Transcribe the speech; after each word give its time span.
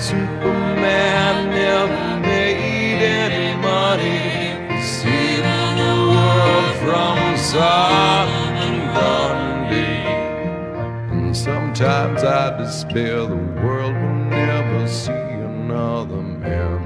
Superman 0.00 1.50
never 1.50 2.20
made 2.20 3.02
any 3.02 3.60
money. 3.60 4.80
Saving 4.80 5.76
the 5.76 5.94
world 6.12 6.76
from 6.76 7.36
Solomon 7.36 8.76
Grundy. 8.94 10.06
And 11.10 11.36
sometimes 11.36 12.22
I 12.22 12.56
despair 12.58 13.26
the 13.26 13.34
world 13.60 13.94
will 13.94 14.14
never 14.30 14.86
see 14.86 15.10
another 15.10 16.22
man 16.22 16.78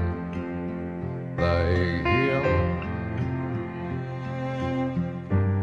like 1.37 2.03
him. 2.03 2.45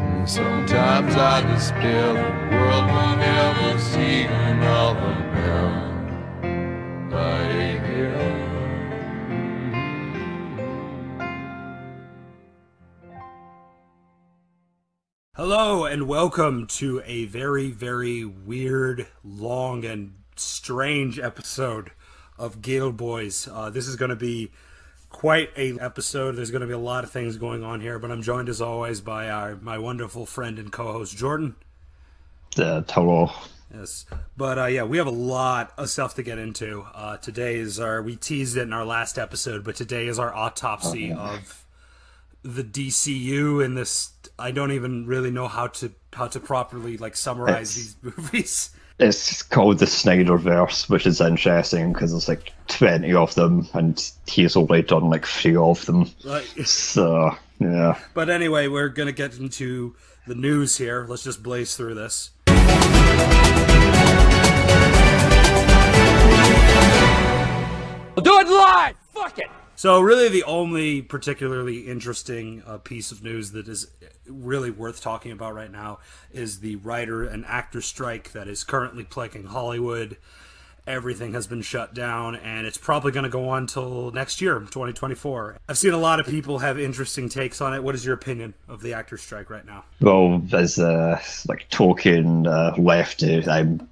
And 0.01 0.31
sometimes 0.31 1.17
I 1.17 1.41
despair 1.53 2.13
the 2.13 2.57
world 2.57 2.87
will 2.87 3.17
never 3.17 3.77
see 3.81 4.23
another 4.23 5.15
man. 5.35 5.90
Hello 15.35 15.87
and 15.87 16.07
welcome 16.07 16.69
to 16.69 17.03
a 17.05 17.25
very, 17.25 17.73
very 17.73 18.25
weird, 18.25 19.09
long, 19.25 19.85
and 19.85 20.15
strange 20.37 21.19
episode 21.19 21.91
of 22.39 22.63
Gale 22.63 22.93
Boys. 22.93 23.49
Uh, 23.51 23.71
this 23.71 23.89
is 23.89 23.97
going 23.97 24.11
to 24.11 24.17
be 24.17 24.53
quite 25.09 25.51
a 25.57 25.81
episode. 25.81 26.37
There's 26.37 26.53
going 26.53 26.61
to 26.61 26.69
be 26.69 26.75
a 26.75 26.79
lot 26.79 27.03
of 27.03 27.11
things 27.11 27.37
going 27.37 27.65
on 27.65 27.81
here, 27.81 27.99
but 27.99 28.13
I'm 28.13 28.23
joined 28.23 28.49
as 28.49 28.61
always 28.61 29.01
by 29.01 29.29
our 29.29 29.57
my 29.57 29.79
wonderful 29.79 30.27
friend 30.27 30.61
and 30.61 30.71
co-host 30.71 31.17
Jordan. 31.17 31.57
the 32.55 32.85
total 32.87 33.33
Yes, 33.73 34.05
but 34.37 34.59
uh, 34.59 34.67
yeah, 34.67 34.83
we 34.83 34.99
have 34.99 35.07
a 35.07 35.11
lot 35.11 35.73
of 35.79 35.89
stuff 35.91 36.17
to 36.17 36.23
get 36.25 36.39
into. 36.39 36.85
Uh, 36.95 37.19
today 37.19 37.57
is 37.57 37.79
our 37.79 38.03
we 38.03 38.17
teased 38.17 38.57
it 38.57 38.63
in 38.63 38.73
our 38.73 38.85
last 38.85 39.17
episode, 39.19 39.63
but 39.65 39.77
today 39.77 40.09
is 40.09 40.19
our 40.19 40.35
autopsy 40.35 41.13
of 41.13 41.65
the 42.43 42.65
DCU 42.65 43.65
and 43.65 43.77
this. 43.77 44.11
I 44.39 44.51
don't 44.51 44.73
even 44.73 45.07
really 45.07 45.31
know 45.31 45.47
how 45.47 45.69
to 45.69 45.93
how 46.13 46.27
to 46.29 46.41
properly 46.41 46.97
like 46.97 47.15
summarize 47.17 47.77
It's- 47.77 47.95
these 48.03 48.17
movies. 48.17 48.71
it's 48.99 49.43
called 49.45 49.79
the 49.79 49.87
Snyderverse, 49.87 50.91
which 50.91 51.07
is 51.07 51.21
interesting 51.21 51.93
because 51.93 52.11
there's 52.11 52.29
like 52.29 52.53
20 52.69 53.13
of 53.15 53.35
them 53.37 53.69
and 53.73 54.11
he's 54.27 54.57
only 54.57 54.83
done 54.83 55.09
like 55.11 55.25
three 55.27 55.55
of 55.57 55.87
them. 55.87 56.11
Like, 56.25 56.45
So, 56.65 57.31
yeah. 57.61 57.99
but 58.15 58.29
anyway, 58.31 58.67
we're 58.67 58.89
gonna 58.89 59.13
get 59.13 59.39
into 59.39 59.95
the 60.27 60.35
news 60.35 60.77
here. 60.77 61.07
Let's 61.09 61.23
just 61.23 61.43
blaze 61.43 61.77
through 61.77 61.95
this. 61.95 62.31
Do 68.23 68.39
it 68.39 68.49
live! 68.49 68.97
Fuck 69.15 69.39
it! 69.39 69.47
So, 69.77 69.99
really, 70.01 70.29
the 70.29 70.43
only 70.45 71.01
particularly 71.01 71.87
interesting 71.87 72.63
uh, 72.67 72.77
piece 72.77 73.13
of 73.13 73.23
news 73.23 73.53
that 73.53 73.67
is 73.67 73.87
really 74.27 74.71
worth 74.71 75.01
talking 75.01 75.33
about 75.33 75.55
right 75.55 75.73
now 75.73 76.01
is 76.31 76.61
the 76.61 76.77
writer 76.77 77.25
and 77.25 77.47
actor 77.47 77.81
strike 77.81 78.33
that 78.33 78.47
is 78.47 78.63
currently 78.63 79.05
plaguing 79.05 79.45
Hollywood. 79.45 80.19
Everything 80.87 81.33
has 81.35 81.47
been 81.47 81.63
shut 81.63 81.95
down, 81.95 82.37
and 82.37 82.67
it's 82.67 82.79
probably 82.79 83.13
going 83.13 83.25
to 83.25 83.31
go 83.31 83.49
on 83.49 83.67
till 83.67 84.11
next 84.13 84.41
year, 84.41 84.59
2024. 84.59 85.59
I've 85.69 85.79
seen 85.79 85.93
a 85.93 85.99
lot 85.99 86.21
of 86.21 86.27
people 86.27 86.59
have 86.59 86.79
interesting 86.79 87.29
takes 87.29 87.61
on 87.61 87.75
it. 87.75 87.83
What 87.83 87.95
is 87.95 88.05
your 88.05 88.15
opinion 88.15 88.55
of 88.69 88.83
the 88.83 88.95
actor 88.95 89.17
strike 89.17 89.51
right 89.51 89.65
now? 89.65 89.85
Well, 90.01 90.43
as 90.53 90.79
a 90.79 91.21
like 91.49 91.69
token 91.69 92.47
uh, 92.47 92.75
lefty, 92.79 93.47
I'm 93.49 93.89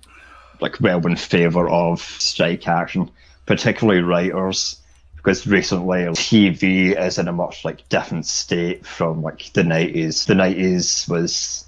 like 0.61 0.81
well 0.81 1.07
in 1.07 1.17
favour 1.17 1.69
of 1.69 2.01
strike 2.01 2.67
action, 2.67 3.11
particularly 3.47 4.03
writers, 4.03 4.81
because 5.17 5.47
recently 5.47 6.01
TV 6.07 6.99
is 6.99 7.19
in 7.19 7.29
a 7.29 7.33
much 7.33 7.65
like 7.65 7.89
different 7.89 8.27
state 8.27 8.87
from 8.87 9.23
like 9.23 9.53
the 9.53 9.63
nineties. 9.63 10.25
The 10.25 10.35
nineties 10.35 11.07
was 11.09 11.68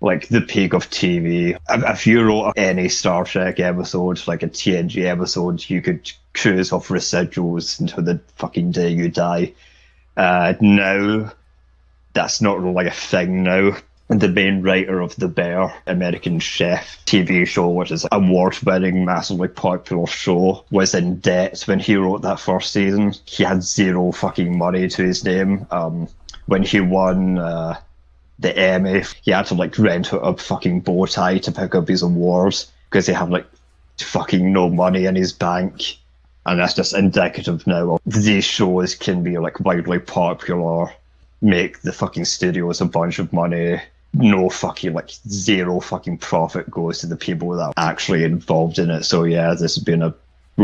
like 0.00 0.28
the 0.28 0.40
peak 0.40 0.72
of 0.72 0.88
TV. 0.90 1.58
If, 1.68 2.06
you 2.06 2.22
wrote 2.22 2.54
any 2.56 2.88
Star 2.88 3.24
Trek 3.24 3.60
episode, 3.60 4.26
like 4.26 4.42
a 4.42 4.48
TNG 4.48 5.04
episode, 5.04 5.68
you 5.68 5.82
could 5.82 6.10
cruise 6.32 6.72
off 6.72 6.88
residuals 6.88 7.78
until 7.80 8.02
the 8.02 8.20
fucking 8.36 8.72
day 8.72 8.90
you 8.90 9.10
die. 9.10 9.52
Uh, 10.16 10.54
now 10.60 11.32
that's 12.12 12.40
not 12.40 12.62
really 12.62 12.86
a 12.86 12.90
thing 12.90 13.42
now. 13.42 13.76
The 14.08 14.28
main 14.28 14.62
writer 14.62 15.00
of 15.00 15.14
The 15.14 15.28
Bear, 15.28 15.72
American 15.86 16.40
Chef 16.40 16.98
TV 17.06 17.46
show, 17.46 17.68
which 17.68 17.92
is 17.92 18.02
an 18.02 18.08
award-winning, 18.10 19.04
massively 19.04 19.46
popular 19.46 20.08
show, 20.08 20.64
was 20.72 20.96
in 20.96 21.20
debt 21.20 21.62
when 21.66 21.78
he 21.78 21.94
wrote 21.94 22.22
that 22.22 22.40
first 22.40 22.72
season. 22.72 23.14
He 23.24 23.44
had 23.44 23.62
zero 23.62 24.10
fucking 24.10 24.58
money 24.58 24.88
to 24.88 25.04
his 25.04 25.24
name. 25.24 25.64
Um, 25.70 26.08
when 26.46 26.64
he 26.64 26.80
won 26.80 27.38
uh, 27.38 27.76
the 28.40 28.56
Emmy, 28.56 29.02
he 29.22 29.30
had 29.30 29.46
to 29.46 29.54
like 29.54 29.78
rent 29.78 30.08
a 30.12 30.36
fucking 30.36 30.80
bow 30.80 31.06
tie 31.06 31.38
to 31.38 31.52
pick 31.52 31.74
up 31.74 31.88
his 31.88 32.02
awards 32.02 32.70
because 32.88 33.06
he 33.06 33.12
had 33.12 33.30
like 33.30 33.46
fucking 33.98 34.52
no 34.52 34.68
money 34.68 35.04
in 35.04 35.14
his 35.14 35.32
bank. 35.32 35.96
And 36.46 36.58
that's 36.58 36.74
just 36.74 36.94
indicative 36.94 37.66
now 37.66 37.94
of 37.94 38.00
these 38.06 38.44
shows 38.44 38.94
can 38.94 39.22
be 39.22 39.38
like 39.38 39.60
wildly 39.60 39.98
popular 39.98 40.90
make 41.42 41.80
the 41.82 41.92
fucking 41.92 42.24
studios 42.24 42.80
a 42.80 42.86
bunch 42.86 43.18
of 43.18 43.32
money. 43.32 43.80
No 44.12 44.48
fucking 44.48 44.94
like 44.94 45.10
zero 45.28 45.80
fucking 45.80 46.18
profit 46.18 46.70
goes 46.70 46.98
to 46.98 47.06
the 47.06 47.16
people 47.16 47.50
that 47.50 47.72
are 47.76 47.90
actually 47.90 48.24
involved 48.24 48.78
in 48.78 48.90
it. 48.90 49.04
So 49.04 49.24
yeah, 49.24 49.50
this 49.50 49.76
has 49.76 49.84
been 49.84 50.02
a 50.02 50.14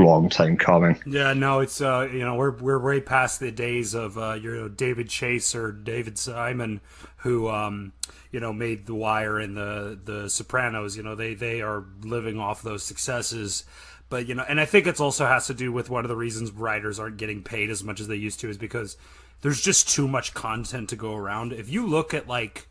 long 0.05 0.29
time 0.29 0.57
coming. 0.57 1.01
Yeah, 1.07 1.33
no, 1.33 1.61
it's 1.61 1.81
uh, 1.81 2.09
you 2.13 2.21
know, 2.21 2.35
we're 2.35 2.53
we're 2.53 2.79
way 2.79 3.01
past 3.01 3.41
the 3.41 3.51
days 3.51 3.95
of 3.95 4.19
uh, 4.19 4.35
you 4.35 4.55
know 4.55 4.69
David 4.69 5.09
Chase 5.09 5.55
or 5.55 5.73
David 5.73 6.19
Simon, 6.19 6.81
who 7.19 7.49
um, 7.49 7.93
you 8.31 8.41
know 8.41 8.53
made 8.53 8.87
The 8.87 8.95
Wire 8.95 9.39
and 9.39 9.57
the 9.57 9.99
the 10.03 10.29
Sopranos. 10.29 10.97
You 10.97 11.03
know, 11.03 11.15
they 11.15 11.35
they 11.35 11.61
are 11.61 11.85
living 12.03 12.39
off 12.39 12.63
those 12.63 12.83
successes. 12.83 13.65
But 14.09 14.29
you 14.29 14.35
know, 14.35 14.45
and 14.49 14.61
I 14.61 14.67
think 14.67 14.87
it's 14.87 15.01
also 15.01 15.27
has 15.27 15.49
to 15.49 15.55
do 15.55 15.73
with 15.73 15.91
one 15.91 16.05
of 16.05 16.09
the 16.09 16.17
reasons 16.17 16.53
writers 16.53 17.01
aren't 17.01 17.17
getting 17.17 17.43
paid 17.43 17.71
as 17.71 17.83
much 17.83 18.01
as 18.01 18.07
they 18.07 18.15
used 18.15 18.39
to 18.41 18.49
is 18.49 18.57
because 18.57 18.97
there's 19.43 19.61
just 19.61 19.89
too 19.89 20.07
much 20.07 20.33
content 20.33 20.89
to 20.91 20.97
go 20.97 21.15
around. 21.15 21.53
If 21.53 21.69
you 21.71 21.87
look 21.87 22.15
at 22.15 22.29
like 22.29 22.69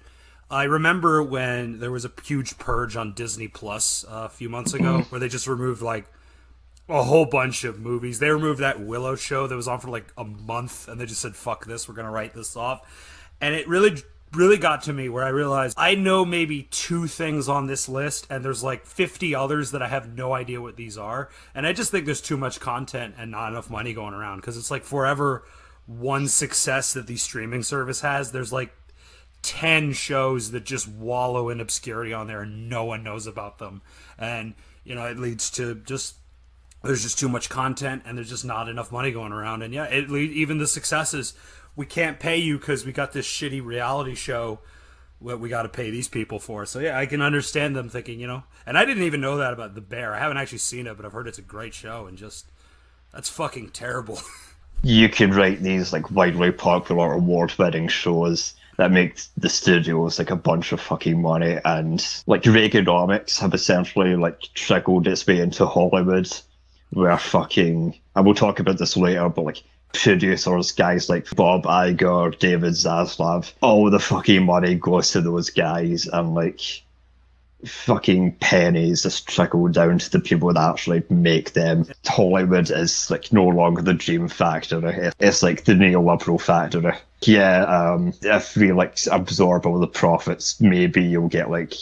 I 0.49 0.63
remember 0.63 1.23
when 1.23 1.79
there 1.79 1.91
was 1.91 2.05
a 2.05 2.11
huge 2.23 2.57
purge 2.57 2.95
on 2.95 3.13
Disney 3.13 3.47
Plus 3.47 4.05
uh, 4.05 4.25
a 4.25 4.29
few 4.29 4.47
months 4.47 4.73
ago, 4.73 5.01
where 5.09 5.19
they 5.19 5.27
just 5.27 5.47
removed 5.47 5.81
like 5.81 6.05
a 6.87 7.03
whole 7.03 7.25
bunch 7.25 7.63
of 7.63 7.79
movies. 7.79 8.19
They 8.19 8.29
removed 8.29 8.59
that 8.59 8.79
Willow 8.79 9.15
show 9.15 9.47
that 9.47 9.55
was 9.55 9.67
on 9.67 9.79
for 9.79 9.89
like 9.89 10.11
a 10.17 10.23
month, 10.23 10.87
and 10.87 10.99
they 10.99 11.05
just 11.05 11.21
said, 11.21 11.35
"Fuck 11.35 11.65
this, 11.65 11.87
we're 11.87 11.95
gonna 11.95 12.11
write 12.11 12.33
this 12.33 12.55
off." 12.55 12.81
And 13.41 13.55
it 13.55 13.67
really, 13.67 14.03
really 14.33 14.57
got 14.57 14.83
to 14.83 14.93
me 14.93 15.09
where 15.09 15.23
I 15.23 15.29
realized 15.29 15.75
I 15.77 15.95
know 15.95 16.25
maybe 16.25 16.63
two 16.63 17.07
things 17.07 17.49
on 17.49 17.67
this 17.67 17.89
list, 17.89 18.27
and 18.29 18.45
there's 18.45 18.63
like 18.63 18.85
50 18.85 19.33
others 19.33 19.71
that 19.71 19.81
I 19.81 19.87
have 19.87 20.15
no 20.15 20.33
idea 20.33 20.61
what 20.61 20.75
these 20.75 20.97
are. 20.97 21.29
And 21.53 21.65
I 21.65 21.73
just 21.73 21.91
think 21.91 22.05
there's 22.05 22.21
too 22.21 22.37
much 22.37 22.59
content 22.59 23.15
and 23.17 23.31
not 23.31 23.51
enough 23.51 23.69
money 23.69 23.93
going 23.93 24.13
around 24.13 24.37
because 24.37 24.57
it's 24.57 24.71
like 24.71 24.83
forever 24.83 25.43
one 25.87 26.27
success 26.27 26.93
that 26.93 27.07
the 27.07 27.17
streaming 27.17 27.63
service 27.63 28.01
has. 28.01 28.31
There's 28.31 28.53
like 28.53 28.73
10 29.43 29.93
shows 29.93 30.51
that 30.51 30.65
just 30.65 30.87
wallow 30.87 31.49
in 31.49 31.59
obscurity 31.59 32.13
on 32.13 32.27
there 32.27 32.41
and 32.41 32.69
no 32.69 32.85
one 32.85 33.03
knows 33.03 33.27
about 33.27 33.59
them. 33.59 33.81
And, 34.17 34.55
you 34.83 34.95
know, 34.95 35.05
it 35.05 35.19
leads 35.19 35.51
to 35.51 35.75
just 35.75 36.15
there's 36.85 37.03
just 37.03 37.19
too 37.19 37.29
much 37.29 37.49
content 37.49 38.03
and 38.05 38.17
there's 38.17 38.29
just 38.29 38.45
not 38.45 38.69
enough 38.69 38.91
money 38.91 39.11
going 39.11 39.31
around. 39.31 39.61
And 39.61 39.73
yeah, 39.73 39.85
it, 39.85 40.09
even 40.09 40.57
the 40.57 40.67
successes, 40.67 41.33
we 41.75 41.85
can't 41.85 42.19
pay 42.19 42.37
you 42.37 42.57
because 42.57 42.85
we 42.85 42.91
got 42.91 43.11
this 43.11 43.27
shitty 43.27 43.63
reality 43.63 44.15
show 44.15 44.59
what 45.19 45.39
we 45.39 45.49
got 45.49 45.63
to 45.63 45.69
pay 45.69 45.89
these 45.89 46.07
people 46.07 46.39
for. 46.39 46.65
So 46.65 46.79
yeah, 46.79 46.97
I 46.97 47.05
can 47.05 47.21
understand 47.21 47.75
them 47.75 47.89
thinking, 47.89 48.19
you 48.19 48.27
know, 48.27 48.43
and 48.65 48.77
I 48.77 48.85
didn't 48.85 49.03
even 49.03 49.21
know 49.21 49.37
that 49.37 49.53
about 49.53 49.75
the 49.75 49.81
bear. 49.81 50.13
I 50.13 50.19
haven't 50.19 50.37
actually 50.37 50.59
seen 50.59 50.87
it, 50.87 50.97
but 50.97 51.05
I've 51.05 51.13
heard 51.13 51.27
it's 51.27 51.39
a 51.39 51.43
great 51.43 51.73
show 51.73 52.05
and 52.05 52.17
just 52.17 52.51
that's 53.11 53.29
fucking 53.29 53.69
terrible. 53.69 54.19
You 54.83 55.09
could 55.09 55.33
write 55.33 55.63
these 55.63 55.91
like 55.91 56.11
widely 56.11 56.51
popular 56.51 57.13
award-winning 57.13 57.87
shows 57.87 58.53
that 58.77 58.91
make 58.91 59.19
the 59.35 59.49
studios 59.49 60.19
like 60.19 60.29
a 60.29 60.35
bunch 60.35 60.71
of 60.71 60.79
fucking 60.79 61.19
money, 61.19 61.57
and 61.65 62.05
like 62.27 62.43
Reaganomics 62.43 63.39
have 63.39 63.55
essentially 63.55 64.15
like 64.15 64.41
trickled 64.53 65.07
its 65.07 65.25
way 65.25 65.39
into 65.39 65.65
Hollywood, 65.65 66.31
where 66.91 67.17
fucking 67.17 67.95
and 68.15 68.25
we'll 68.25 68.35
talk 68.35 68.59
about 68.59 68.77
this 68.77 68.95
later, 68.95 69.27
but 69.29 69.45
like 69.45 69.63
producers, 69.93 70.71
guys 70.71 71.09
like 71.09 71.29
Bob 71.35 71.63
Iger, 71.63 72.37
David 72.39 72.73
Zaslav, 72.73 73.53
all 73.61 73.89
the 73.89 73.99
fucking 73.99 74.45
money 74.45 74.75
goes 74.75 75.11
to 75.11 75.21
those 75.21 75.49
guys, 75.49 76.07
and 76.07 76.33
like 76.33 76.61
fucking 77.65 78.33
pennies 78.35 79.03
just 79.03 79.27
trickle 79.27 79.67
down 79.69 79.97
to 79.97 80.11
the 80.11 80.19
people 80.19 80.53
that 80.53 80.69
actually 80.69 81.03
make 81.09 81.53
them. 81.53 81.85
Hollywood 82.05 82.69
is 82.69 83.09
like 83.09 83.33
no 83.33 83.45
longer 83.45 83.81
the 83.81 83.93
dream 83.93 84.27
factory. 84.27 85.11
It's 85.19 85.43
like 85.43 85.63
the 85.63 85.73
neoliberal 85.73 86.39
factory. 86.39 86.93
Yeah, 87.21 87.63
um, 87.63 88.13
if 88.21 88.55
we 88.55 88.71
like 88.71 88.97
absorb 89.11 89.65
all 89.65 89.79
the 89.79 89.87
profits, 89.87 90.61
maybe 90.61 91.03
you'll 91.03 91.27
get 91.27 91.49
like 91.49 91.73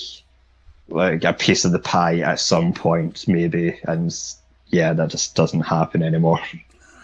like 0.90 1.24
a 1.24 1.34
piece 1.34 1.66
of 1.66 1.72
the 1.72 1.80
pie 1.80 2.20
at 2.20 2.40
some 2.40 2.74
point, 2.74 3.28
maybe, 3.28 3.80
and 3.84 4.14
yeah, 4.74 4.94
that 4.94 5.10
just 5.10 5.36
doesn't 5.36 5.62
happen 5.62 6.04
anymore. 6.04 6.40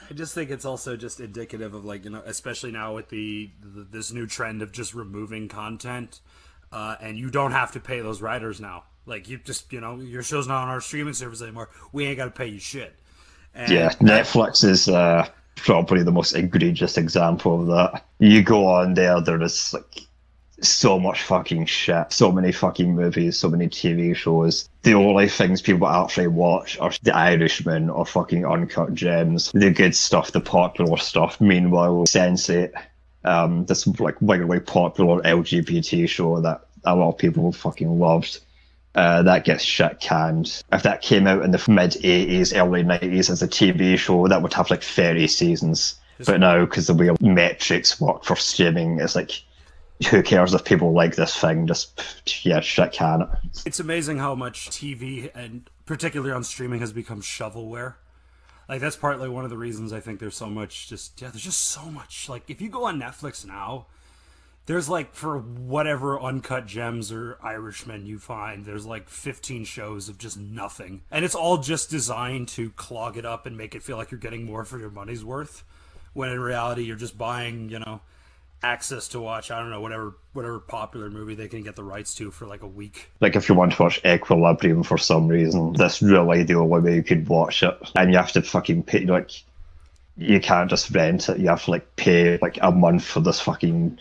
I 0.10 0.14
just 0.16 0.34
think 0.34 0.50
it's 0.50 0.66
also 0.66 0.98
just 0.98 1.20
indicative 1.20 1.76
of 1.76 1.86
like 1.86 2.04
you 2.04 2.10
know, 2.10 2.24
especially 2.26 2.72
now 2.72 2.96
with 2.96 3.10
the, 3.10 3.52
the 3.62 3.84
this 3.84 4.12
new 4.12 4.26
trend 4.26 4.62
of 4.62 4.72
just 4.72 4.96
removing 4.96 5.48
content, 5.48 6.20
uh, 6.72 6.96
and 7.00 7.18
you 7.18 7.30
don't 7.30 7.52
have 7.52 7.72
to 7.74 7.80
pay 7.80 8.00
those 8.00 8.22
writers 8.22 8.60
now. 8.60 8.86
Like 9.06 9.30
you 9.30 9.38
just 9.38 9.72
you 9.72 9.80
know 9.80 9.98
your 9.98 10.24
show's 10.24 10.48
not 10.48 10.64
on 10.64 10.70
our 10.70 10.82
streaming 10.82 11.14
service 11.14 11.42
anymore. 11.42 11.70
We 11.92 12.06
ain't 12.06 12.18
got 12.18 12.26
to 12.26 12.32
pay 12.32 12.48
you 12.48 12.60
shit. 12.60 12.96
And 13.54 13.72
Yeah, 13.72 13.90
Netflix 14.02 14.64
is 14.64 14.90
uh, 14.90 15.28
probably 15.56 16.02
the 16.02 16.12
most 16.12 16.34
egregious 16.34 16.98
example 16.98 17.62
of 17.62 17.68
that. 17.68 18.04
You 18.18 18.42
go 18.42 18.66
on 18.66 18.96
there, 18.96 19.22
there 19.22 19.42
is 19.42 19.74
like 19.74 20.08
so 20.62 21.00
much 21.00 21.24
fucking 21.24 21.66
shit, 21.66 22.12
so 22.12 22.32
many 22.32 22.52
fucking 22.52 22.96
movies, 22.96 23.38
so 23.38 23.50
many 23.50 23.68
TV 23.68 24.16
shows. 24.16 24.70
The 24.84 24.94
only 24.94 25.28
things 25.30 25.62
people 25.62 25.88
actually 25.88 26.28
watch 26.28 26.80
are 26.80 26.92
The 27.04 27.16
Irishman 27.16 27.90
or 27.90 28.06
fucking 28.06 28.46
Uncut 28.46 28.94
Gems, 28.94 29.52
the 29.54 29.72
good 29.72 29.96
stuff, 29.96 30.32
the 30.32 30.42
popular 30.42 30.98
stuff. 30.98 31.40
Meanwhile, 31.42 32.06
Sense8, 32.06 32.72
um, 33.26 33.66
this 33.66 33.86
like 34.00 34.22
wildly 34.22 34.60
popular 34.60 35.22
LGBT 35.22 36.08
show 36.08 36.40
that 36.42 36.62
a 36.86 36.96
lot 36.96 37.10
of 37.10 37.18
people 37.18 37.52
fucking 37.52 38.00
loved. 38.00 38.40
Uh, 38.96 39.22
that 39.22 39.46
gets 39.46 39.64
shit 39.64 40.00
canned. 40.00 40.64
If 40.72 40.84
that 40.84 41.02
came 41.02 41.28
out 41.28 41.44
in 41.44 41.52
the 41.52 41.64
mid 41.68 41.92
80s, 41.92 42.58
early 42.58 42.84
90s 42.84 43.30
as 43.30 43.42
a 43.42 43.48
TV 43.48 43.98
show, 43.98 44.28
that 44.28 44.42
would 44.42 44.54
have 44.54 44.70
like 44.70 44.84
30 44.84 45.28
seasons. 45.28 45.96
But 46.26 46.40
now, 46.40 46.66
because 46.66 46.88
the 46.88 46.94
way 46.94 47.10
metrics 47.22 48.02
work 48.02 48.26
for 48.26 48.36
streaming, 48.36 49.00
it's 49.00 49.16
like, 49.16 49.44
who 50.08 50.24
cares 50.24 50.54
if 50.54 50.64
people 50.64 50.94
like 50.94 51.16
this 51.16 51.38
thing? 51.38 51.68
Just, 51.68 52.02
yeah, 52.46 52.62
shit 52.62 52.92
can 52.92 53.24
it. 53.24 53.30
it's 53.66 53.80
amazing 53.80 54.18
how 54.18 54.36
much 54.36 54.70
TV 54.70 55.30
and 55.36 55.70
particularly 55.86 56.32
on 56.32 56.44
streaming 56.44 56.80
has 56.80 56.94
become 56.94 57.22
shovelware. 57.22 57.96
Like 58.70 58.82
that's 58.82 58.96
partly 58.96 59.28
one 59.28 59.44
of 59.44 59.50
the 59.50 59.58
reasons 59.58 59.92
I 59.92 60.00
think 60.00 60.20
there's 60.20 60.38
so 60.38 60.48
much 60.48 60.88
just 60.88 61.20
yeah, 61.20 61.30
there's 61.30 61.44
just 61.44 61.62
so 61.62 61.86
much 61.86 62.30
like 62.30 62.44
if 62.48 62.62
you 62.62 62.70
go 62.70 62.86
on 62.86 63.02
Netflix 63.02 63.44
now, 63.46 63.88
there's 64.68 64.88
like 64.88 65.16
for 65.16 65.40
whatever 65.40 66.22
uncut 66.22 66.68
gems 66.68 67.12
or 67.12 67.40
Irishmen 67.42 68.06
you 68.06 68.20
find, 68.20 68.66
there's 68.66 68.86
like 68.86 69.10
15 69.10 69.66
shows 69.66 70.08
of 70.08 70.20
just 70.20 70.38
nothing. 70.38 71.02
And 71.10 71.26
it's 71.26 71.34
all 71.34 71.58
just 71.58 71.90
designed 71.90 72.50
to 72.50 72.70
clog 72.72 73.18
it 73.18 73.26
up 73.26 73.48
and 73.48 73.58
make 73.58 73.74
it 73.74 73.82
feel 73.82 73.98
like 73.98 74.12
you're 74.12 74.20
getting 74.20 74.46
more 74.46 74.64
for 74.64 74.78
your 74.78 74.92
money's 74.92 75.26
worth. 75.26 75.64
When 76.14 76.30
in 76.30 76.40
reality 76.40 76.84
you're 76.84 76.96
just 76.96 77.18
buying, 77.18 77.70
you 77.70 77.80
know, 77.80 78.02
access 78.64 79.08
to 79.10 79.20
watch, 79.20 79.52
I 79.52 79.60
don't 79.60 79.70
know, 79.70 79.82
whatever 79.82 80.16
whatever 80.34 80.60
popular 80.60 81.10
movie 81.10 81.36
they 81.36 81.48
can 81.48 81.64
get 81.64 81.76
the 81.76 81.84
rights 81.84 82.14
to 82.16 82.32
for 82.32 82.46
like 82.46 82.62
a 82.62 82.68
week. 82.68 83.10
Like, 83.20 83.36
if 83.36 83.50
you 83.50 83.56
want 83.56 83.74
to 83.74 83.82
watch 83.84 84.04
Equilibrium 84.06 84.84
for 84.84 84.98
some 84.98 85.28
reason, 85.28 85.74
that's 85.74 86.02
really 86.02 86.44
the 86.44 86.56
only 86.56 86.80
way 86.82 86.96
you 86.96 87.04
could 87.04 87.28
watch 87.28 87.64
it. 87.64 87.78
And 87.96 88.12
you 88.12 88.18
have 88.18 88.32
to 88.34 88.42
fucking 88.42 88.84
pay, 88.84 89.06
like, 89.06 89.32
you 90.18 90.40
can't 90.40 90.70
just 90.70 90.92
rent 90.92 91.30
it. 91.30 91.40
You 91.40 91.50
have 91.50 91.64
to, 91.66 91.72
like, 91.72 91.96
pay, 91.96 92.38
like, 92.42 92.60
a 92.62 92.72
month 92.72 93.06
for 93.06 93.22
this 93.22 93.40
fucking 93.40 93.98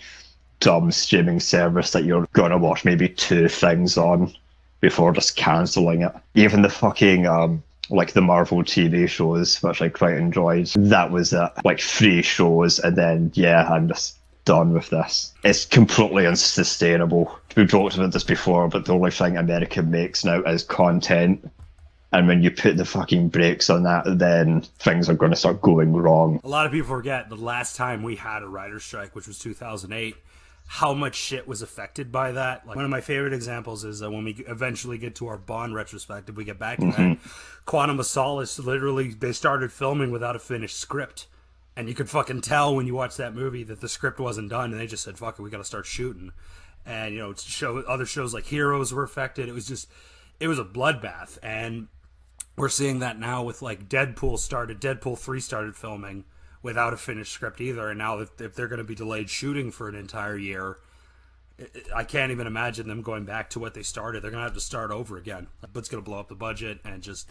dumb 0.61 0.90
streaming 0.90 1.40
service 1.40 1.93
that 1.93 2.04
you're 2.04 2.26
to 2.34 2.58
watch 2.58 2.84
maybe 2.84 3.08
two 3.08 3.49
things 3.49 3.96
on 3.96 4.32
before 4.81 5.12
just 5.12 5.37
cancelling 5.37 6.02
it. 6.02 6.12
Even 6.34 6.62
the 6.62 6.69
fucking, 6.69 7.26
um, 7.26 7.62
like 7.90 8.12
the 8.12 8.20
Marvel 8.20 8.62
TV 8.62 9.08
shows, 9.08 9.62
which 9.62 9.81
I 9.81 9.88
quite 9.88 10.16
enjoyed, 10.16 10.66
that 10.76 11.11
was 11.11 11.32
it. 11.32 11.50
Like 11.64 11.81
three 11.81 12.22
shows, 12.22 12.78
and 12.78 12.96
then, 12.96 13.31
yeah, 13.34 13.66
I'm 13.69 13.88
just 13.88 14.18
done 14.49 14.73
with 14.73 14.89
this. 14.89 15.35
It's 15.45 15.67
completely 15.67 16.27
unsustainable. 16.27 17.39
We've 17.55 17.71
talked 17.71 17.97
about 17.97 18.12
this 18.12 18.25
before, 18.25 18.67
but 18.69 18.87
the 18.87 18.95
only 18.95 19.11
thing 19.11 19.37
America 19.37 19.83
makes 19.83 20.25
now 20.25 20.43
is 20.43 20.62
content. 20.62 21.50
And 22.12 22.27
when 22.27 22.43
you 22.43 22.50
put 22.50 22.79
the 22.79 22.87
fucking 22.87 23.29
brakes 23.29 23.69
on 23.69 23.83
that, 23.83 24.05
then 24.06 24.62
things 24.79 25.11
are 25.11 25.15
going 25.15 25.33
to 25.33 25.37
start 25.37 25.61
going 25.61 25.93
wrong. 25.93 26.41
A 26.45 26.49
lot 26.49 26.65
of 26.65 26.73
people 26.73 26.89
forget 26.89 27.29
the 27.29 27.37
last 27.37 27.77
time 27.77 28.03
we 28.03 28.17
had 28.17 28.43
a 28.43 28.49
writer's 28.49 28.85
strike, 28.85 29.15
which 29.15 29.27
was 29.27 29.39
2008, 29.39 30.17
how 30.67 30.95
much 30.95 31.15
shit 31.15 31.47
was 31.47 31.61
affected 31.61 32.11
by 32.11 32.33
that. 32.33 32.67
Like 32.67 32.77
one 32.77 32.87
of 32.87 32.91
my 32.91 33.03
favorite 33.03 33.35
examples 33.35 33.85
is 33.85 34.03
uh, 34.03 34.11
when 34.11 34.25
we 34.25 34.33
eventually 34.49 34.97
get 34.97 35.15
to 35.17 35.27
our 35.27 35.37
Bond 35.37 35.75
retrospective, 35.75 36.39
we 36.39 36.47
get 36.47 36.59
back 36.59 36.79
to 36.79 36.87
that. 36.87 37.19
Quantum 37.67 38.00
of 38.00 38.06
Solace, 38.06 38.59
literally, 38.59 39.11
they 39.11 39.33
started 39.33 39.71
filming 39.73 40.11
without 40.11 40.37
a 40.37 40.39
finished 40.39 40.79
script. 40.79 41.27
And 41.78 41.88
you 41.88 41.94
could 41.94 42.10
fucking 42.10 42.40
tell 42.40 42.75
when 42.75 42.88
you 42.88 42.94
watch 42.96 43.16
that 43.19 43.36
movie 43.36 43.62
that 43.62 43.80
the 43.80 43.88
script 43.88 44.19
wasn't 44.19 44.50
done, 44.50 44.72
and 44.72 44.80
they 44.80 44.88
just 44.88 45.04
said, 45.04 45.16
"Fuck 45.16 45.38
it, 45.38 45.42
we 45.42 45.48
got 45.48 45.58
to 45.58 45.64
start 45.64 45.86
shooting." 45.86 46.32
And 46.84 47.14
you 47.14 47.20
know, 47.20 47.34
show 47.34 47.78
other 47.82 48.04
shows 48.04 48.34
like 48.34 48.46
Heroes 48.46 48.92
were 48.92 49.04
affected. 49.04 49.48
It 49.48 49.52
was 49.52 49.69
just, 49.69 49.88
it 50.40 50.48
was 50.48 50.58
a 50.58 50.64
bloodbath, 50.64 51.38
and 51.40 51.86
we're 52.56 52.69
seeing 52.69 52.98
that 52.98 53.16
now 53.20 53.44
with 53.44 53.62
like 53.62 53.88
Deadpool 53.88 54.40
started 54.40 54.80
Deadpool 54.80 55.16
3 55.19 55.38
started 55.38 55.76
filming 55.76 56.25
without 56.60 56.92
a 56.92 56.96
finished 56.96 57.32
script 57.32 57.60
either 57.60 57.88
and 57.88 57.98
now 57.98 58.19
if, 58.19 58.40
if 58.40 58.54
they're 58.56 58.66
going 58.66 58.78
to 58.78 58.84
be 58.84 58.96
delayed 58.96 59.30
shooting 59.30 59.70
for 59.70 59.88
an 59.88 59.94
entire 59.94 60.36
year 60.36 60.78
I- 61.60 62.00
I 62.00 62.04
can't 62.04 62.32
even 62.32 62.48
imagine 62.48 62.88
them 62.88 63.02
going 63.02 63.25
back 63.25 63.48
to 63.50 63.60
what 63.60 63.75
they 63.75 63.84
started 63.84 64.22
they're 64.25 64.32
to 64.42 64.48
have 64.48 64.54
to 64.54 64.60
start 64.60 64.90
over 64.90 65.16
again 65.16 65.46
but 65.72 65.78
it's 65.78 65.88
to 66.02 66.10
blow 66.10 66.19
up 66.19 66.28
the 66.28 66.34
budget 66.34 66.80
and 66.84 67.00
just 67.00 67.30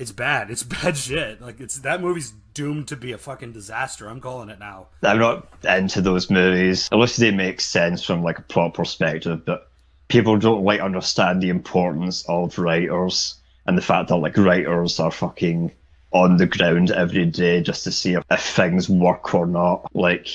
it's 0.00 0.12
bad. 0.12 0.50
It's 0.50 0.62
bad 0.82 0.96
shit. 0.96 1.40
Like 1.40 1.60
it's 1.60 1.78
that 1.80 2.00
movie's 2.00 2.32
doomed 2.54 2.88
to 2.88 2.96
be 2.96 3.12
a 3.12 3.18
fucking 3.18 3.52
disaster. 3.52 4.08
I'm 4.08 4.20
calling 4.20 4.48
it 4.48 4.58
now. 4.58 4.88
I'm 5.02 5.18
not 5.18 5.46
into 5.64 6.00
those 6.00 6.30
movies. 6.30 6.88
Unless 6.90 7.16
they 7.16 7.30
make 7.30 7.60
sense 7.60 8.02
from 8.02 8.22
like 8.22 8.38
a 8.38 8.42
plot 8.42 8.74
perspective, 8.74 9.44
but 9.44 9.70
people 10.08 10.38
don't 10.38 10.64
like 10.64 10.80
understand 10.80 11.42
the 11.42 11.50
importance 11.50 12.24
of 12.28 12.58
writers 12.58 13.36
and 13.66 13.76
the 13.76 13.82
fact 13.82 14.08
that 14.08 14.16
like 14.16 14.36
writers 14.36 14.98
are 14.98 15.12
fucking 15.12 15.70
on 16.12 16.38
the 16.38 16.46
ground 16.46 16.90
every 16.90 17.26
day 17.26 17.62
just 17.62 17.84
to 17.84 17.92
see 17.92 18.14
if, 18.14 18.24
if 18.30 18.40
things 18.40 18.88
work 18.88 19.32
or 19.34 19.46
not. 19.46 19.94
Like 19.94 20.26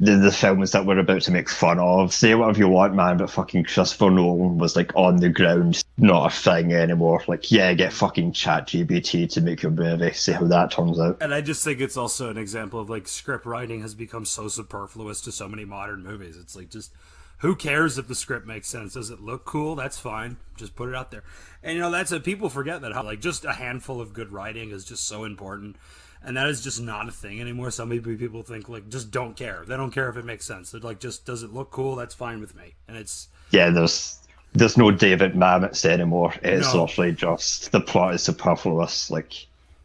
the 0.00 0.16
the 0.16 0.32
films 0.32 0.72
that 0.72 0.86
we're 0.86 0.98
about 0.98 1.22
to 1.22 1.30
make 1.30 1.48
fun 1.48 1.78
of. 1.78 2.12
Say 2.12 2.34
whatever 2.34 2.58
you 2.58 2.68
want, 2.68 2.94
man, 2.94 3.16
but 3.16 3.30
fucking 3.30 3.64
Christopher 3.64 4.10
Nolan 4.10 4.58
was 4.58 4.76
like 4.76 4.94
on 4.96 5.16
the 5.16 5.28
ground, 5.28 5.82
not 5.96 6.32
a 6.32 6.34
thing 6.34 6.72
anymore. 6.72 7.22
Like, 7.26 7.50
yeah, 7.50 7.72
get 7.74 7.92
fucking 7.92 8.32
Chat 8.32 8.68
GPT 8.68 9.30
to 9.32 9.40
make 9.40 9.62
your 9.62 9.72
movie. 9.72 10.12
See 10.12 10.32
how 10.32 10.44
that 10.46 10.72
turns 10.72 10.98
out. 10.98 11.18
and 11.20 11.32
I 11.32 11.40
just 11.40 11.64
think 11.64 11.80
it's 11.80 11.96
also 11.96 12.30
an 12.30 12.38
example 12.38 12.80
of 12.80 12.90
like 12.90 13.06
script 13.06 13.46
writing 13.46 13.82
has 13.82 13.94
become 13.94 14.24
so 14.24 14.48
superfluous 14.48 15.20
to 15.22 15.32
so 15.32 15.48
many 15.48 15.64
modern 15.64 16.02
movies. 16.02 16.36
It's 16.36 16.56
like 16.56 16.70
just 16.70 16.92
who 17.38 17.54
cares 17.54 17.98
if 17.98 18.08
the 18.08 18.14
script 18.14 18.46
makes 18.46 18.68
sense? 18.68 18.94
Does 18.94 19.10
it 19.10 19.20
look 19.20 19.44
cool? 19.44 19.74
That's 19.74 19.98
fine. 19.98 20.38
Just 20.56 20.74
put 20.74 20.88
it 20.88 20.94
out 20.94 21.10
there. 21.10 21.24
And 21.62 21.74
you 21.74 21.80
know 21.80 21.90
that's 21.90 22.10
it. 22.10 22.24
People 22.24 22.48
forget 22.48 22.80
that 22.80 22.92
how 22.92 23.02
like 23.02 23.20
just 23.20 23.44
a 23.44 23.52
handful 23.52 24.00
of 24.00 24.12
good 24.12 24.32
writing 24.32 24.70
is 24.70 24.84
just 24.84 25.06
so 25.06 25.24
important. 25.24 25.76
And 26.26 26.36
that 26.38 26.48
is 26.48 26.62
just 26.62 26.80
not 26.80 27.08
a 27.08 27.12
thing 27.12 27.40
anymore. 27.40 27.70
Some 27.70 27.90
people 27.90 28.14
people 28.16 28.42
think 28.42 28.68
like 28.68 28.88
just 28.88 29.10
don't 29.10 29.36
care. 29.36 29.62
They 29.66 29.76
don't 29.76 29.90
care 29.90 30.08
if 30.08 30.16
it 30.16 30.24
makes 30.24 30.46
sense. 30.46 30.70
They're 30.70 30.80
like 30.80 30.98
just 30.98 31.26
does 31.26 31.42
it 31.42 31.52
look 31.52 31.70
cool? 31.70 31.96
That's 31.96 32.14
fine 32.14 32.40
with 32.40 32.54
me. 32.56 32.74
And 32.88 32.96
it's 32.96 33.28
Yeah, 33.50 33.70
there's 33.70 34.18
there's 34.54 34.76
no 34.78 34.90
David 34.90 35.34
Mamet's 35.34 35.84
anymore. 35.84 36.32
It's 36.42 36.72
No. 36.72 36.82
literally 36.84 37.12
just 37.12 37.72
the 37.72 37.80
plot 37.80 38.14
is 38.14 38.22
superfluous. 38.22 39.10
Like, 39.10 39.32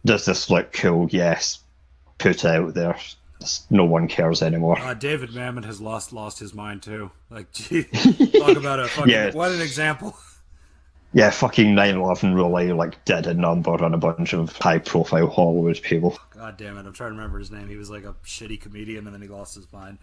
does 0.05 0.25
this 0.25 0.49
look 0.49 0.71
cool? 0.73 1.07
Yes. 1.11 1.59
Put 2.19 2.31
it 2.43 2.45
out 2.45 2.73
there. 2.73 2.95
No 3.69 3.85
one 3.85 4.07
cares 4.07 4.41
anymore. 4.41 4.77
uh, 4.79 4.93
David 4.93 5.29
Mamet 5.31 5.63
has 5.65 5.79
lost 5.81 6.13
lost 6.13 6.39
his 6.39 6.53
mind 6.53 6.83
too. 6.83 7.11
Like 7.29 7.51
gee, 7.53 7.83
talk 8.39 8.55
about 8.57 8.79
a 8.79 8.87
fucking 8.87 9.11
Yeah. 9.11 9.31
what 9.31 9.51
an 9.51 9.61
example. 9.61 10.15
Yeah, 11.11 11.31
fucking 11.31 11.73
9/11 11.75 12.35
really 12.35 12.71
like 12.71 13.03
did 13.03 13.25
a 13.25 13.33
number 13.33 13.71
on 13.83 13.95
a 13.95 13.97
bunch 13.97 14.33
of 14.33 14.55
high-profile 14.57 15.27
Hollywood 15.27 15.81
people. 15.81 16.19
God 16.39 16.55
damn 16.55 16.77
it! 16.77 16.85
I'm 16.85 16.93
trying 16.93 17.09
to 17.09 17.15
remember 17.17 17.37
his 17.37 17.51
name. 17.51 17.67
He 17.67 17.75
was 17.75 17.89
like 17.89 18.05
a 18.05 18.13
shitty 18.23 18.61
comedian, 18.61 19.05
and 19.05 19.13
then 19.13 19.21
he 19.21 19.27
lost 19.27 19.55
his 19.55 19.69
mind. 19.73 19.97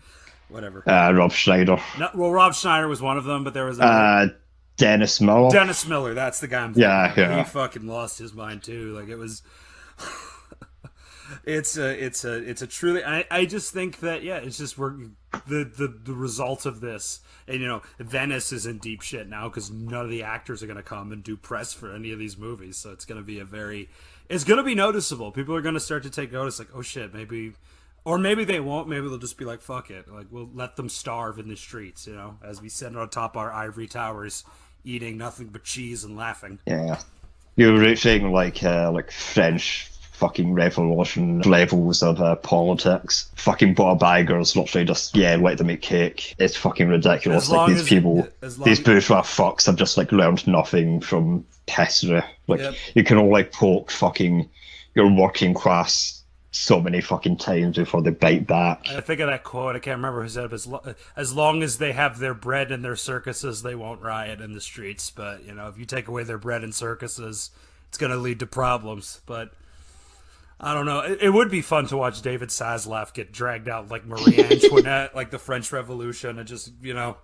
Whatever. 0.49 0.87
Uh, 0.87 1.13
Rob 1.13 1.33
Schneider, 1.33 1.79
No, 1.99 2.11
well, 2.15 2.31
Rob 2.31 2.55
Schneider 2.55 2.87
was 2.89 3.01
one 3.01 3.17
of 3.17 3.25
them, 3.25 3.43
but 3.43 3.55
there 3.55 3.65
was 3.65 3.81
uh, 3.81 4.29
Dennis 4.77 5.19
Miller. 5.21 5.51
Dennis 5.51 5.87
Miller. 5.89 6.13
That's 6.13 6.41
the 6.41 6.47
guy. 6.47 6.61
I'm 6.63 6.75
thinking 6.75 6.83
Yeah, 6.83 7.11
of. 7.11 7.17
yeah. 7.17 7.39
He 7.39 7.45
fucking 7.45 7.87
lost 7.87 8.19
his 8.19 8.35
mind 8.35 8.63
too. 8.63 8.93
Like 8.93 9.09
it 9.09 9.17
was. 9.17 9.43
it's 11.45 11.77
a, 11.77 12.05
it's 12.05 12.25
a, 12.25 12.35
it's 12.35 12.63
a 12.63 12.67
truly. 12.67 13.03
I, 13.05 13.25
I 13.31 13.45
just 13.47 13.73
think 13.73 14.01
that 14.01 14.23
yeah, 14.23 14.37
it's 14.37 14.59
just 14.59 14.79
we're 14.79 14.93
the 15.47 15.65
the 15.65 15.89
the 16.05 16.15
result 16.15 16.67
of 16.67 16.81
this, 16.81 17.21
and 17.49 17.61
you 17.61 17.67
know, 17.67 17.83
Venice 17.99 18.53
is 18.53 18.67
in 18.67 18.79
deep 18.79 19.01
shit 19.03 19.29
now 19.29 19.49
because 19.49 19.71
none 19.71 20.05
of 20.05 20.11
the 20.11 20.23
actors 20.23 20.63
are 20.63 20.67
going 20.67 20.77
to 20.77 20.83
come 20.83 21.13
and 21.13 21.25
do 21.25 21.37
press 21.37 21.73
for 21.73 21.93
any 21.93 22.13
of 22.13 22.19
these 22.19 22.37
movies. 22.37 22.77
So 22.77 22.93
it's 22.93 23.05
going 23.05 23.21
to 23.21 23.27
be 23.27 23.41
a 23.41 23.45
very, 23.45 23.89
it's 24.29 24.45
going 24.45 24.59
to 24.59 24.65
be 24.65 24.75
noticeable. 24.75 25.31
People 25.33 25.55
are 25.55 25.63
going 25.63 25.75
to 25.75 25.81
start 25.81 26.03
to 26.05 26.11
take 26.11 26.33
notice, 26.33 26.59
like, 26.59 26.69
oh 26.75 26.83
shit, 26.83 27.15
maybe. 27.15 27.53
Or 28.05 28.19
maybe 28.19 28.45
they 28.45 28.61
won't. 28.61 28.89
Maybe 28.89 29.09
they'll 29.09 29.19
just 29.19 29.37
be 29.37 29.45
like, 29.45 29.61
"Fuck 29.61 29.91
it!" 29.91 30.07
Like 30.07 30.27
we'll 30.31 30.49
let 30.55 30.77
them 30.77 30.89
starve 30.89 31.41
in 31.41 31.49
the 31.49 31.57
streets, 31.57 32.07
you 32.07 32.15
know, 32.15 32.39
as 32.41 32.63
we 32.63 32.69
sit 32.69 32.95
on 32.95 33.09
top 33.09 33.37
our 33.37 33.53
ivory 33.53 33.89
towers, 33.89 34.45
eating 34.85 35.19
nothing 35.19 35.49
but 35.49 35.65
cheese 35.65 36.05
and 36.05 36.17
laughing. 36.17 36.61
Yeah, 36.67 37.01
you're 37.57 37.77
reaching 37.77 38.31
like 38.31 38.63
uh, 38.63 38.93
like 38.93 39.11
French 39.11 39.91
fucking 40.17 40.55
revolution 40.55 41.41
levels 41.43 42.03
of 42.03 42.21
uh, 42.21 42.37
politics. 42.37 43.31
Fucking 43.37 43.75
Bob 43.75 44.01
Iger's 44.01 44.57
literally 44.57 44.85
just 44.87 45.15
yeah, 45.15 45.37
let 45.37 45.59
them 45.59 45.71
eat 45.71 45.83
cake. 45.83 46.35
It's 46.39 46.57
fucking 46.57 46.89
ridiculous. 46.89 47.45
As 47.45 47.51
Like 47.51 47.69
these 47.69 47.81
as- 47.83 47.89
people, 47.89 48.29
these 48.65 48.81
bourgeois 48.81 49.23
fucks 49.23 49.67
have 49.67 49.77
just 49.77 49.97
like 49.97 50.13
learned 50.13 50.47
nothing 50.47 51.01
from 51.01 51.45
history. 51.67 52.23
Like 52.47 52.61
Yep. 52.61 52.75
you 52.95 53.05
can 53.05 53.19
all 53.19 53.31
like 53.31 53.53
poke 53.53 53.91
fucking 53.91 54.49
your 54.95 55.11
working 55.15 55.53
class 55.53 56.23
so 56.51 56.81
many 56.81 57.03
fucking 57.03 57.37
times 57.37 57.77
before 57.77 58.01
they 58.01 58.09
bite 58.11 58.47
back. 58.47 58.87
I 58.89 59.03
think 59.03 59.21
of 59.21 59.29
that 59.29 59.45
quote. 59.45 59.77
I 59.77 59.79
can't 59.79 59.99
remember 59.99 60.23
who 60.23 60.29
said 60.31 60.45
it. 60.45 60.51
But 60.51 60.55
as, 60.55 60.67
lo- 60.67 60.95
as 61.15 61.33
long 61.35 61.63
as 61.63 61.77
they 61.77 61.93
have 61.93 62.19
their 62.19 62.33
bread 62.33 62.73
and 62.73 62.83
their 62.83 62.97
circuses, 62.97 63.63
they 63.63 63.75
won't 63.75 64.01
riot 64.01 64.41
in 64.41 64.55
the 64.55 64.63
streets. 64.63 65.11
But 65.11 65.45
you 65.45 65.53
know, 65.53 65.69
if 65.69 65.77
you 65.79 65.85
take 65.85 66.09
away 66.09 66.23
their 66.25 66.39
bread 66.39 66.65
and 66.65 66.75
circuses, 66.75 67.51
it's 67.89 67.99
going 67.99 68.13
to 68.13 68.17
lead 68.17 68.39
to 68.41 68.47
problems. 68.47 69.21
But 69.27 69.53
I 70.59 70.73
don't 70.73 70.87
know. 70.87 71.01
It, 71.01 71.23
it, 71.23 71.31
would 71.31 71.51
be 71.51 71.61
fun 71.61 71.87
to 71.89 71.97
watch 71.97 72.23
David 72.23 72.49
Zaslav 72.49 73.13
get 73.13 73.31
dragged 73.31 73.69
out 73.69 73.91
like 73.91 74.07
Marie 74.07 74.39
Antoinette, 74.39 75.15
like 75.15 75.31
the 75.31 75.39
French 75.39 75.71
Revolution, 75.71 76.39
and 76.39 76.49
just 76.49 76.73
you 76.81 76.95
know, 76.95 77.19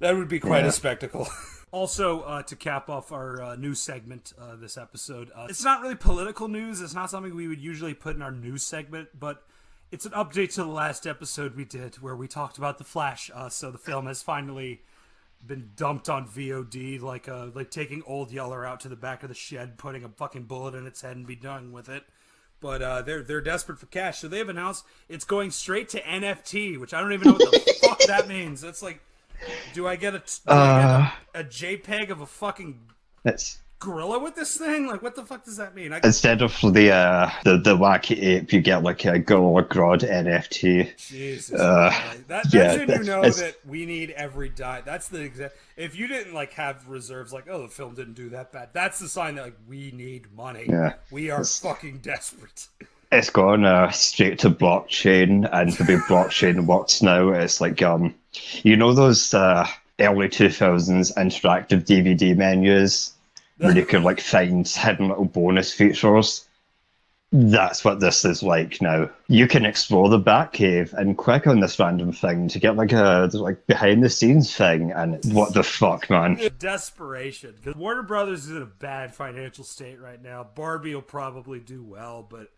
that 0.00 0.16
would 0.16 0.28
be 0.28 0.40
quite 0.40 0.62
yeah. 0.62 0.68
a 0.68 0.72
spectacle. 0.72 1.28
Also, 1.72 2.20
uh, 2.20 2.42
to 2.42 2.54
cap 2.54 2.90
off 2.90 3.12
our 3.12 3.40
uh, 3.40 3.56
news 3.56 3.80
segment 3.80 4.34
uh, 4.38 4.56
this 4.56 4.76
episode, 4.76 5.30
uh, 5.34 5.46
it's 5.48 5.64
not 5.64 5.80
really 5.80 5.94
political 5.94 6.46
news. 6.46 6.82
It's 6.82 6.92
not 6.92 7.08
something 7.08 7.34
we 7.34 7.48
would 7.48 7.62
usually 7.62 7.94
put 7.94 8.14
in 8.14 8.20
our 8.20 8.30
news 8.30 8.62
segment, 8.62 9.08
but 9.18 9.42
it's 9.90 10.04
an 10.04 10.12
update 10.12 10.52
to 10.56 10.64
the 10.64 10.70
last 10.70 11.06
episode 11.06 11.56
we 11.56 11.64
did 11.64 11.94
where 11.94 12.14
we 12.14 12.28
talked 12.28 12.58
about 12.58 12.76
the 12.76 12.84
Flash. 12.84 13.30
Uh, 13.34 13.48
so 13.48 13.70
the 13.70 13.78
film 13.78 14.04
has 14.04 14.22
finally 14.22 14.82
been 15.46 15.70
dumped 15.74 16.10
on 16.10 16.28
VOD, 16.28 17.00
like 17.00 17.26
uh, 17.26 17.46
like 17.54 17.70
taking 17.70 18.02
Old 18.06 18.30
Yeller 18.30 18.66
out 18.66 18.80
to 18.80 18.90
the 18.90 18.96
back 18.96 19.22
of 19.22 19.30
the 19.30 19.34
shed, 19.34 19.78
putting 19.78 20.04
a 20.04 20.10
fucking 20.10 20.44
bullet 20.44 20.74
in 20.74 20.86
its 20.86 21.00
head, 21.00 21.16
and 21.16 21.26
be 21.26 21.36
done 21.36 21.72
with 21.72 21.88
it. 21.88 22.04
But 22.62 23.04
they're 23.04 23.22
they're 23.22 23.40
desperate 23.42 23.78
for 23.78 23.86
cash, 23.86 24.20
so 24.20 24.28
they've 24.28 24.48
announced 24.48 24.84
it's 25.08 25.24
going 25.24 25.50
straight 25.50 25.90
to 25.90 26.00
NFT, 26.00 26.78
which 26.80 26.94
I 26.94 27.00
don't 27.00 27.12
even 27.12 27.28
know 27.28 27.34
what 27.34 27.50
the 27.50 27.74
fuck 27.86 27.98
that 28.06 28.28
means. 28.28 28.60
That's 28.60 28.82
like 28.82 29.00
do 29.74 29.86
I 29.86 29.96
get 29.96 30.14
a, 30.14 30.22
uh, 30.46 30.54
I 30.54 31.12
get 31.34 31.40
a, 31.40 31.40
a 31.40 31.44
JPEG 31.44 32.10
of 32.10 32.20
a 32.20 32.26
fucking 32.26 32.78
that's 33.24 33.58
gorilla 33.82 34.18
with 34.18 34.34
this 34.34 34.56
thing? 34.56 34.86
Like, 34.86 35.02
what 35.02 35.14
the 35.14 35.24
fuck 35.24 35.44
does 35.44 35.56
that 35.56 35.74
mean? 35.74 35.92
I... 35.92 36.00
Instead 36.04 36.42
of 36.42 36.58
the 36.60 36.90
uh, 36.92 37.30
the 37.44 37.58
the 37.58 37.76
wacky 37.76 38.22
ape, 38.22 38.52
you 38.52 38.60
get 38.60 38.82
like 38.82 39.04
a 39.04 39.18
gorilla 39.18 39.64
grodd 39.64 40.00
NFT. 40.00 40.96
Jesus, 40.96 41.58
uh, 41.58 41.90
that, 41.90 42.28
that's 42.28 42.54
yeah, 42.54 42.76
when 42.76 42.88
you 42.88 43.04
know 43.04 43.22
that 43.22 43.56
we 43.66 43.84
need 43.84 44.10
every 44.10 44.48
dime. 44.48 44.82
That's 44.86 45.08
the 45.08 45.20
exact. 45.20 45.56
If 45.76 45.96
you 45.96 46.06
didn't 46.06 46.34
like 46.34 46.52
have 46.54 46.88
reserves, 46.88 47.32
like, 47.32 47.48
oh, 47.50 47.62
the 47.62 47.68
film 47.68 47.94
didn't 47.94 48.14
do 48.14 48.30
that 48.30 48.52
bad. 48.52 48.70
That's 48.72 48.98
the 48.98 49.08
sign 49.08 49.34
that 49.36 49.44
like 49.44 49.56
we 49.68 49.90
need 49.92 50.32
money. 50.34 50.66
Yeah, 50.68 50.94
we 51.10 51.30
are 51.30 51.40
it's... 51.40 51.58
fucking 51.58 51.98
desperate. 51.98 52.68
It's 53.10 53.30
gone 53.30 53.66
uh, 53.66 53.90
straight 53.90 54.38
to 54.40 54.50
blockchain, 54.50 55.48
and 55.52 55.72
the 55.72 55.84
way 55.84 56.00
blockchain 56.00 56.66
works 56.66 57.02
now, 57.02 57.30
it's 57.30 57.60
like 57.60 57.82
um, 57.82 58.14
you 58.62 58.76
know 58.76 58.94
those 58.94 59.34
uh, 59.34 59.66
early 60.00 60.28
two 60.28 60.48
thousands 60.48 61.12
interactive 61.12 61.84
DVD 61.84 62.36
menus 62.36 63.12
where 63.62 63.76
you 63.76 63.86
could 63.86 64.02
like 64.02 64.20
find 64.20 64.66
hidden 64.66 65.08
little 65.08 65.24
bonus 65.24 65.72
features. 65.72 66.46
That's 67.34 67.82
what 67.82 67.98
this 67.98 68.26
is 68.26 68.42
like 68.42 68.82
now. 68.82 69.08
You 69.28 69.46
can 69.46 69.64
explore 69.64 70.10
the 70.10 70.20
Batcave 70.20 70.92
and 70.92 71.16
click 71.16 71.46
on 71.46 71.60
this 71.60 71.78
random 71.78 72.12
thing 72.12 72.48
to 72.48 72.58
get 72.58 72.76
like 72.76 72.92
a 72.92 73.30
like 73.32 73.66
behind 73.66 74.02
the 74.02 74.10
scenes 74.10 74.54
thing, 74.54 74.92
and 74.92 75.18
what 75.32 75.54
the 75.54 75.62
fuck, 75.62 76.10
man? 76.10 76.38
Desperation. 76.58 77.54
Because 77.56 77.74
Warner 77.74 78.02
Brothers 78.02 78.44
is 78.44 78.50
in 78.50 78.60
a 78.60 78.66
bad 78.66 79.14
financial 79.14 79.64
state 79.64 79.98
right 79.98 80.22
now. 80.22 80.46
Barbie 80.54 80.94
will 80.94 81.00
probably 81.00 81.58
do 81.58 81.82
well, 81.82 82.26
but 82.28 82.48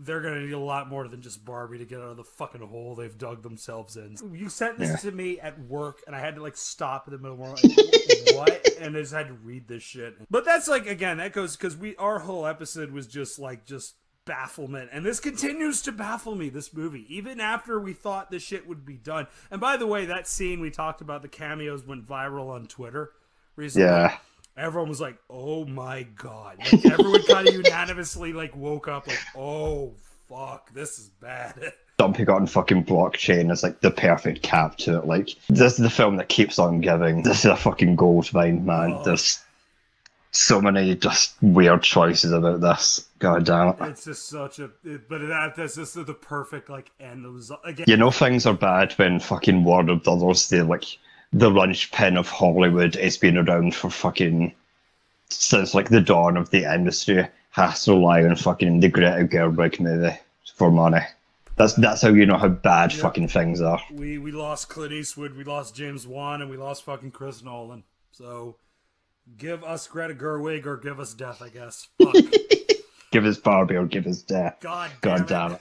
they're 0.00 0.20
gonna 0.20 0.40
need 0.40 0.52
a 0.52 0.58
lot 0.58 0.88
more 0.88 1.08
than 1.08 1.22
just 1.22 1.44
Barbie 1.44 1.78
to 1.78 1.84
get 1.84 2.00
out 2.00 2.08
of 2.08 2.16
the 2.16 2.24
fucking 2.24 2.60
hole 2.60 2.94
they've 2.94 3.16
dug 3.16 3.42
themselves 3.42 3.96
in. 3.96 4.16
You 4.32 4.48
sent 4.48 4.78
this 4.78 4.90
yeah. 4.90 5.10
to 5.10 5.12
me 5.12 5.40
at 5.40 5.58
work, 5.60 6.02
and 6.06 6.14
I 6.14 6.20
had 6.20 6.36
to 6.36 6.42
like 6.42 6.56
stop 6.56 7.06
in 7.06 7.12
the 7.12 7.18
middle 7.18 7.42
of 7.44 7.62
like, 7.64 8.34
what? 8.34 8.68
And 8.80 8.96
I 8.96 9.00
just 9.00 9.12
had 9.12 9.28
to 9.28 9.34
read 9.34 9.68
this 9.68 9.82
shit. 9.82 10.16
But 10.30 10.44
that's 10.44 10.68
like 10.68 10.86
again, 10.86 11.18
that 11.18 11.32
goes 11.32 11.56
because 11.56 11.76
we 11.76 11.96
our 11.96 12.20
whole 12.20 12.46
episode 12.46 12.90
was 12.90 13.06
just 13.06 13.38
like 13.38 13.64
just 13.64 13.94
bafflement, 14.24 14.90
and 14.92 15.04
this 15.04 15.20
continues 15.20 15.82
to 15.82 15.92
baffle 15.92 16.34
me. 16.34 16.48
This 16.48 16.72
movie, 16.72 17.06
even 17.08 17.40
after 17.40 17.78
we 17.78 17.92
thought 17.92 18.30
this 18.30 18.42
shit 18.42 18.66
would 18.66 18.84
be 18.84 18.96
done. 18.96 19.26
And 19.50 19.60
by 19.60 19.76
the 19.76 19.86
way, 19.86 20.06
that 20.06 20.26
scene 20.26 20.60
we 20.60 20.70
talked 20.70 21.00
about, 21.00 21.22
the 21.22 21.28
cameos 21.28 21.84
went 21.86 22.06
viral 22.06 22.48
on 22.48 22.66
Twitter 22.66 23.12
recently. 23.56 23.88
Yeah 23.88 24.16
everyone 24.56 24.88
was 24.88 25.00
like, 25.00 25.16
"Oh 25.28 25.64
my 25.64 26.04
god!" 26.16 26.58
Like, 26.58 26.86
everyone 26.86 27.22
kind 27.24 27.48
of 27.48 27.54
unanimously 27.64 28.32
like 28.32 28.54
woke 28.56 28.88
up 28.88 29.06
like, 29.06 29.20
"Oh 29.36 29.94
fuck, 30.28 30.72
this 30.72 30.98
is 30.98 31.08
bad." 31.20 31.72
Dumping 31.98 32.28
on 32.28 32.46
fucking 32.46 32.84
blockchain 32.84 33.52
is 33.52 33.62
like 33.62 33.80
the 33.80 33.90
perfect 33.90 34.42
cap 34.42 34.76
to 34.78 34.98
it. 34.98 35.06
Like 35.06 35.30
this 35.48 35.74
is 35.74 35.78
the 35.78 35.90
film 35.90 36.16
that 36.16 36.28
keeps 36.28 36.58
on 36.58 36.80
giving. 36.80 37.22
This 37.22 37.40
is 37.40 37.46
a 37.46 37.56
fucking 37.56 37.96
gold 37.96 38.32
mine, 38.32 38.64
man. 38.64 38.94
Oh. 38.94 39.02
There's 39.04 39.44
so 40.32 40.60
many 40.60 40.96
just 40.96 41.36
weird 41.40 41.82
choices 41.82 42.32
about 42.32 42.60
this. 42.60 43.06
God 43.20 43.46
damn 43.46 43.68
it! 43.68 43.76
It's 43.82 44.04
just 44.04 44.28
such 44.28 44.58
a, 44.58 44.70
it, 44.84 45.08
but 45.08 45.20
that 45.28 45.54
this 45.54 45.78
is 45.78 45.92
the 45.92 46.14
perfect 46.14 46.68
like 46.68 46.90
end. 46.98 47.24
It 47.24 47.30
was 47.30 47.52
again. 47.64 47.86
You 47.88 47.96
know 47.96 48.10
things 48.10 48.44
are 48.44 48.54
bad 48.54 48.92
when 48.94 49.20
fucking 49.20 49.62
Warner 49.62 49.96
Brothers 49.96 50.48
they 50.48 50.62
like 50.62 50.84
the 51.34 51.50
linchpin 51.50 52.16
of 52.16 52.28
Hollywood. 52.28 52.96
It's 52.96 53.16
been 53.16 53.36
around 53.36 53.74
for 53.74 53.90
fucking 53.90 54.54
since 55.28 55.74
like 55.74 55.88
the 55.88 56.00
dawn 56.00 56.36
of 56.36 56.50
the 56.50 56.72
industry. 56.72 57.26
Has 57.50 57.84
to 57.84 57.92
rely 57.92 58.24
on 58.24 58.34
fucking 58.34 58.80
the 58.80 58.88
Greta 58.88 59.28
Gerwig 59.30 59.78
movie 59.78 60.18
for 60.56 60.70
money. 60.70 61.02
That's 61.56 61.74
that's 61.74 62.02
how 62.02 62.08
you 62.08 62.26
know 62.26 62.36
how 62.36 62.48
bad 62.48 62.92
fucking 62.92 63.28
things 63.28 63.60
are. 63.60 63.80
We 63.92 64.18
we 64.18 64.32
lost 64.32 64.68
Clint 64.68 64.92
Eastwood, 64.92 65.36
we 65.36 65.44
lost 65.44 65.76
James 65.76 66.06
Wan, 66.06 66.40
and 66.40 66.50
we 66.50 66.56
lost 66.56 66.84
fucking 66.84 67.12
Chris 67.12 67.44
Nolan. 67.44 67.84
So 68.10 68.56
give 69.38 69.62
us 69.62 69.86
Greta 69.86 70.14
Gerwig 70.14 70.66
or 70.66 70.76
give 70.76 70.98
us 70.98 71.14
death, 71.14 71.42
I 71.42 71.48
guess. 71.48 71.88
give 73.12 73.24
us 73.24 73.38
Barbie 73.38 73.76
or 73.76 73.86
give 73.86 74.06
us 74.06 74.22
death. 74.22 74.56
God, 74.60 74.90
God 75.00 75.28
damn 75.28 75.52
it. 75.52 75.60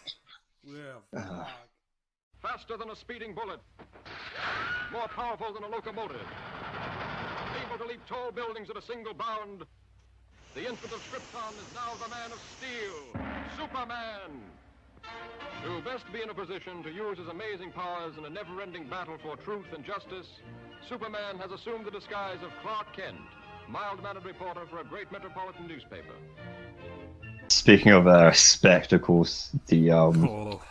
it. 0.65 0.75
Yeah. 1.13 1.19
Ah. 1.19 1.53
Faster 2.43 2.75
than 2.75 2.89
a 2.89 2.95
speeding 2.95 3.33
bullet. 3.33 3.61
More 4.91 5.07
powerful 5.07 5.53
than 5.53 5.63
a 5.63 5.67
locomotive. 5.67 6.27
Able 7.65 7.77
to 7.77 7.89
leap 7.89 8.05
tall 8.05 8.33
buildings 8.33 8.69
at 8.69 8.75
a 8.75 8.81
single 8.81 9.13
bound. 9.13 9.63
The 10.53 10.67
infant 10.67 10.91
of 10.91 10.99
Krypton 11.09 11.53
is 11.53 11.73
now 11.73 11.93
the 12.03 12.09
man 12.09 12.33
of 12.33 12.39
steel, 12.57 13.23
Superman. 13.57 14.43
To 15.63 15.81
best 15.89 16.03
be 16.11 16.21
in 16.21 16.29
a 16.29 16.33
position 16.33 16.83
to 16.83 16.91
use 16.91 17.17
his 17.17 17.29
amazing 17.29 17.71
powers 17.71 18.17
in 18.17 18.25
a 18.25 18.29
never-ending 18.29 18.89
battle 18.89 19.17
for 19.23 19.37
truth 19.37 19.67
and 19.73 19.85
justice, 19.85 20.27
Superman 20.89 21.37
has 21.37 21.51
assumed 21.51 21.85
the 21.85 21.91
disguise 21.91 22.43
of 22.43 22.51
Clark 22.61 22.93
Kent, 22.93 23.21
mild-mannered 23.69 24.25
reporter 24.25 24.65
for 24.69 24.79
a 24.79 24.83
great 24.83 25.09
metropolitan 25.13 25.65
newspaper. 25.65 26.13
Speaking 27.47 27.93
of 27.93 28.05
uh, 28.05 28.33
spectacles, 28.33 29.49
the 29.67 29.91
um, 29.91 30.27
oh 30.27 30.61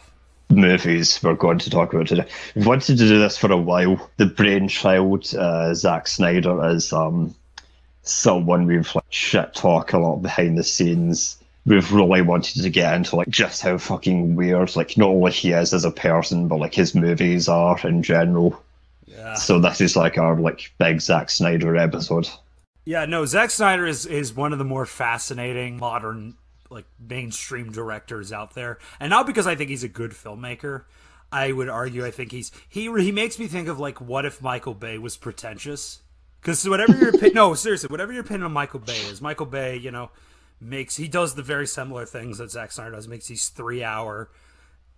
movies 0.52 1.23
we're 1.23 1.35
going 1.35 1.59
to 1.59 1.71
talk 1.71 1.92
about 1.92 2.06
today. 2.06 2.26
We've 2.54 2.66
wanted 2.66 2.99
to 2.99 3.09
do 3.09 3.18
this 3.18 3.37
for 3.37 3.50
a 3.50 3.56
while. 3.56 4.11
The 4.16 4.26
brainchild, 4.26 5.35
uh, 5.35 5.75
Zack 5.75 6.06
Snyder, 6.06 6.68
is 6.68 6.92
um, 6.92 7.35
someone 8.02 8.66
we've 8.66 8.94
like 8.94 9.04
shit 9.11 9.54
talk 9.54 9.92
a 9.92 9.99
lot 9.99 10.23
behind 10.23 10.59
the 10.59 10.64
scenes. 10.64 11.38
We've 11.64 11.92
really 11.92 12.23
wanted 12.23 12.62
to 12.62 12.71
get 12.71 12.94
into 12.94 13.16
like 13.16 13.28
just 13.28 13.62
how 13.62 13.78
fucking 13.78 14.35
weird, 14.35 14.75
like 14.75 14.97
not 14.97 15.11
only 15.11 15.32
he 15.32 15.52
is 15.52 15.73
as 15.73 15.85
a 15.85 15.90
person, 15.90 16.49
but 16.49 16.59
like 16.59 16.75
his 16.75 16.94
movies 16.94 17.49
are 17.49 17.78
in 17.87 18.02
general. 18.02 18.61
Yeah. 19.06 19.35
So 19.35 19.61
this 19.61 19.80
is 19.80 19.97
like 19.97 20.18
our 20.18 20.38
like 20.38 20.73
big 20.78 21.00
Zack 21.00 21.30
Snyder 21.30 21.76
episode. 21.76 22.28
Yeah, 22.85 23.04
no, 23.04 23.25
Zack 23.26 23.50
Snyder 23.50 23.87
is 23.87 24.06
is 24.06 24.35
one 24.35 24.52
of 24.52 24.59
the 24.59 24.64
more 24.64 24.87
fascinating 24.87 25.76
modern 25.76 26.35
like 26.73 26.87
mainstream 26.99 27.71
directors 27.71 28.33
out 28.33 28.55
there, 28.55 28.79
and 28.99 29.11
not 29.11 29.26
because 29.26 29.47
I 29.47 29.55
think 29.55 29.71
he's 29.71 29.85
a 29.85 29.88
good 29.88 30.12
filmmaker. 30.12 30.85
I 31.31 31.52
would 31.52 31.69
argue 31.69 32.05
I 32.05 32.11
think 32.11 32.33
he's 32.33 32.52
he 32.69 32.93
he 33.00 33.12
makes 33.12 33.38
me 33.38 33.47
think 33.47 33.69
of 33.69 33.79
like 33.79 34.00
what 34.00 34.26
if 34.26 34.43
Michael 34.43 34.75
Bay 34.75 34.99
was 34.99 35.17
pretentious? 35.17 36.02
Because 36.41 36.69
whatever 36.69 36.97
your 36.97 37.11
opinion, 37.11 37.35
no 37.35 37.55
seriously, 37.55 37.88
whatever 37.88 38.12
your 38.12 38.23
opinion 38.23 38.45
on 38.45 38.52
Michael 38.52 38.81
Bay 38.81 38.99
is, 38.99 39.23
Michael 39.23 39.47
Bay, 39.47 39.76
you 39.76 39.91
know, 39.91 40.11
makes 40.61 40.97
he 40.97 41.09
does 41.09 41.35
the 41.35 41.43
very 41.43 41.67
similar 41.67 42.05
things 42.05 42.38
that 42.38 42.50
Zack 42.50 42.73
Snyder 42.73 42.93
does. 42.93 43.09
Makes 43.09 43.29
these 43.29 43.49
three 43.49 43.83
hour 43.83 44.31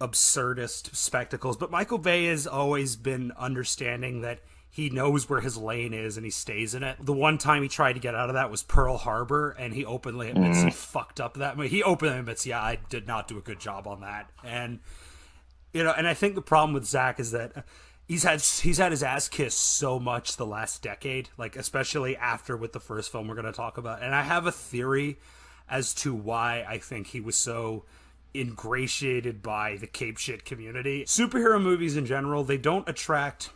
absurdist 0.00 0.94
spectacles, 0.96 1.56
but 1.56 1.70
Michael 1.70 1.98
Bay 1.98 2.26
has 2.26 2.46
always 2.46 2.96
been 2.96 3.30
understanding 3.38 4.22
that 4.22 4.40
he 4.74 4.90
knows 4.90 5.30
where 5.30 5.40
his 5.40 5.56
lane 5.56 5.94
is 5.94 6.16
and 6.16 6.26
he 6.26 6.30
stays 6.30 6.74
in 6.74 6.82
it. 6.82 6.96
The 7.00 7.12
one 7.12 7.38
time 7.38 7.62
he 7.62 7.68
tried 7.68 7.92
to 7.92 8.00
get 8.00 8.16
out 8.16 8.28
of 8.28 8.34
that 8.34 8.50
was 8.50 8.64
Pearl 8.64 8.96
Harbor, 8.96 9.54
and 9.56 9.72
he 9.72 9.84
openly 9.84 10.30
admits 10.30 10.58
mm. 10.58 10.64
he 10.64 10.70
fucked 10.72 11.20
up 11.20 11.34
that. 11.34 11.56
he 11.60 11.80
openly 11.84 12.18
admits, 12.18 12.44
yeah, 12.44 12.60
I 12.60 12.80
did 12.88 13.06
not 13.06 13.28
do 13.28 13.38
a 13.38 13.40
good 13.40 13.60
job 13.60 13.86
on 13.86 14.00
that. 14.00 14.28
And 14.42 14.80
you 15.72 15.84
know, 15.84 15.94
and 15.96 16.08
I 16.08 16.14
think 16.14 16.34
the 16.34 16.42
problem 16.42 16.74
with 16.74 16.86
Zach 16.86 17.20
is 17.20 17.30
that 17.30 17.64
he's 18.08 18.24
had 18.24 18.40
he's 18.40 18.78
had 18.78 18.90
his 18.90 19.04
ass 19.04 19.28
kissed 19.28 19.60
so 19.60 20.00
much 20.00 20.36
the 20.36 20.44
last 20.44 20.82
decade, 20.82 21.28
like 21.38 21.54
especially 21.54 22.16
after 22.16 22.56
with 22.56 22.72
the 22.72 22.80
first 22.80 23.12
film 23.12 23.28
we're 23.28 23.36
going 23.36 23.44
to 23.44 23.52
talk 23.52 23.78
about. 23.78 24.02
And 24.02 24.12
I 24.12 24.22
have 24.22 24.44
a 24.44 24.52
theory 24.52 25.20
as 25.70 25.94
to 25.94 26.12
why 26.12 26.64
I 26.68 26.78
think 26.78 27.06
he 27.06 27.20
was 27.20 27.36
so 27.36 27.84
ingratiated 28.34 29.40
by 29.40 29.76
the 29.76 29.86
cape 29.86 30.18
shit 30.18 30.44
community. 30.44 31.04
Superhero 31.04 31.62
movies 31.62 31.96
in 31.96 32.06
general, 32.06 32.42
they 32.42 32.58
don't 32.58 32.88
attract 32.88 33.50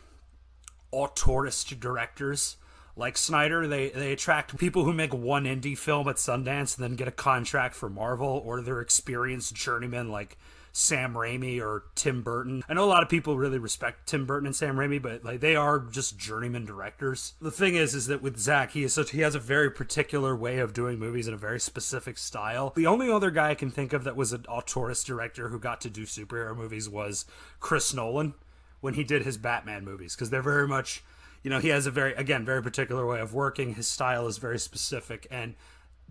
auteurist 0.91 1.79
directors 1.79 2.57
like 2.99 3.17
Snyder, 3.17 3.65
they 3.65 3.89
they 3.89 4.11
attract 4.11 4.57
people 4.57 4.83
who 4.83 4.91
make 4.91 5.13
one 5.13 5.45
indie 5.45 5.77
film 5.77 6.09
at 6.09 6.17
Sundance 6.17 6.77
and 6.77 6.83
then 6.83 6.95
get 6.95 7.07
a 7.07 7.11
contract 7.11 7.73
for 7.73 7.89
Marvel, 7.89 8.43
or 8.45 8.61
they're 8.61 8.81
experienced 8.81 9.55
journeymen 9.55 10.09
like 10.09 10.37
Sam 10.73 11.13
Raimi 11.13 11.61
or 11.61 11.85
Tim 11.95 12.21
Burton. 12.21 12.61
I 12.67 12.73
know 12.73 12.83
a 12.83 12.85
lot 12.85 13.01
of 13.01 13.09
people 13.09 13.37
really 13.37 13.57
respect 13.57 14.07
Tim 14.07 14.25
Burton 14.25 14.47
and 14.47 14.55
Sam 14.55 14.75
Raimi, 14.75 15.01
but 15.01 15.23
like 15.23 15.39
they 15.39 15.55
are 15.55 15.79
just 15.79 16.17
journeyman 16.17 16.65
directors. 16.65 17.35
The 17.41 17.51
thing 17.51 17.75
is, 17.75 17.95
is 17.95 18.07
that 18.07 18.21
with 18.21 18.37
Zach, 18.37 18.71
he 18.71 18.83
is 18.83 18.93
such 18.93 19.11
he 19.11 19.21
has 19.21 19.33
a 19.33 19.39
very 19.39 19.71
particular 19.71 20.35
way 20.35 20.59
of 20.59 20.73
doing 20.73 20.99
movies 20.99 21.27
in 21.27 21.33
a 21.33 21.37
very 21.37 21.61
specific 21.61 22.17
style. 22.17 22.73
The 22.75 22.87
only 22.87 23.09
other 23.09 23.31
guy 23.31 23.51
I 23.51 23.55
can 23.55 23.71
think 23.71 23.93
of 23.93 24.03
that 24.03 24.17
was 24.17 24.33
an 24.33 24.43
auteurist 24.43 25.05
director 25.05 25.47
who 25.47 25.57
got 25.57 25.79
to 25.81 25.89
do 25.89 26.03
superhero 26.03 26.55
movies 26.55 26.89
was 26.89 27.23
Chris 27.61 27.93
Nolan 27.93 28.33
when 28.81 28.93
he 28.93 29.03
did 29.03 29.23
his 29.23 29.37
Batman 29.37 29.83
movies 29.83 30.15
because 30.15 30.29
they're 30.29 30.41
very 30.41 30.67
much, 30.67 31.03
you 31.43 31.49
know, 31.49 31.59
he 31.59 31.69
has 31.69 31.85
a 31.85 31.91
very 31.91 32.13
again 32.13 32.45
very 32.45 32.61
particular 32.61 33.05
way 33.05 33.19
of 33.19 33.33
working. 33.33 33.75
His 33.75 33.87
style 33.87 34.27
is 34.27 34.37
very 34.37 34.59
specific, 34.59 35.27
and 35.29 35.55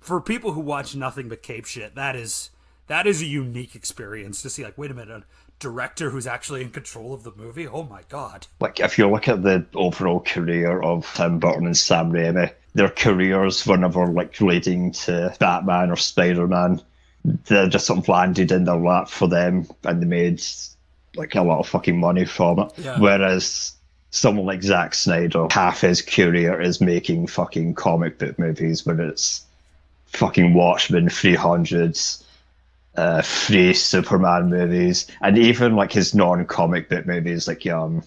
for 0.00 0.20
people 0.20 0.52
who 0.52 0.60
watch 0.60 0.94
nothing 0.94 1.28
but 1.28 1.42
cape 1.42 1.64
shit, 1.64 1.94
that 1.94 2.16
is 2.16 2.50
that 2.86 3.06
is 3.06 3.22
a 3.22 3.26
unique 3.26 3.74
experience 3.74 4.42
to 4.42 4.50
see 4.50 4.64
like 4.64 4.76
wait 4.76 4.90
a 4.90 4.94
minute 4.94 5.10
a 5.10 5.24
director 5.58 6.10
who's 6.10 6.26
actually 6.26 6.62
in 6.62 6.70
control 6.70 7.12
of 7.12 7.24
the 7.24 7.32
movie 7.36 7.66
oh 7.66 7.82
my 7.82 8.00
god 8.08 8.46
like 8.60 8.78
if 8.78 8.96
you 8.96 9.10
look 9.10 9.26
at 9.26 9.42
the 9.42 9.66
overall 9.74 10.20
career 10.20 10.80
of 10.80 11.04
Tim 11.14 11.40
Burton 11.40 11.66
and 11.66 11.76
Sam 11.76 12.12
Raimi, 12.12 12.52
their 12.74 12.88
careers 12.88 13.66
were 13.66 13.76
never 13.76 14.06
like 14.06 14.38
relating 14.40 14.92
to 14.92 15.34
Batman 15.40 15.90
or 15.90 15.96
Spider 15.96 16.46
Man. 16.46 16.80
They 17.24 17.68
just 17.68 17.86
sort 17.86 17.98
of 17.98 18.08
landed 18.08 18.52
in 18.52 18.64
their 18.64 18.76
lap 18.76 19.08
for 19.08 19.28
them, 19.28 19.66
and 19.84 20.00
they 20.00 20.06
made 20.06 20.40
like 21.16 21.34
a 21.34 21.42
lot 21.42 21.58
of 21.60 21.68
fucking 21.68 21.98
money 21.98 22.24
from 22.24 22.58
it. 22.60 22.72
Yeah. 22.78 22.98
Whereas 22.98 23.72
someone 24.10 24.46
like 24.46 24.62
Zack 24.62 24.94
Snyder, 24.94 25.46
half 25.50 25.80
his 25.82 26.02
career 26.02 26.60
is 26.60 26.80
making 26.80 27.26
fucking 27.26 27.74
comic 27.74 28.18
book 28.18 28.38
movies, 28.38 28.84
whether 28.86 29.06
it's 29.08 29.44
fucking 30.06 30.54
Watchmen, 30.54 31.08
300s, 31.08 32.22
uh, 32.96 33.22
three 33.22 33.74
Superman 33.74 34.50
movies, 34.50 35.06
and 35.20 35.38
even 35.38 35.76
like 35.76 35.92
his 35.92 36.14
non-comic 36.14 36.88
book 36.88 37.06
movies, 37.06 37.46
like 37.46 37.66
um, 37.66 38.02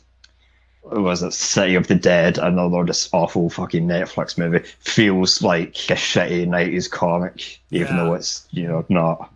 what 0.82 1.02
was 1.02 1.22
it 1.24 1.32
City 1.34 1.76
of 1.76 1.88
the 1.88 1.96
Dead, 1.96 2.38
another 2.40 2.84
this 2.84 3.08
awful 3.14 3.50
fucking 3.50 3.88
Netflix 3.88 4.38
movie, 4.38 4.66
feels 4.80 5.42
like 5.44 5.70
a 5.90 5.94
shitty 5.94 6.48
nineties 6.48 6.88
comic, 6.88 7.60
even 7.70 7.96
Yeah. 7.96 8.04
though 8.04 8.14
it's 8.16 8.48
you 8.52 8.68
know 8.68 8.84
not. 8.90 9.31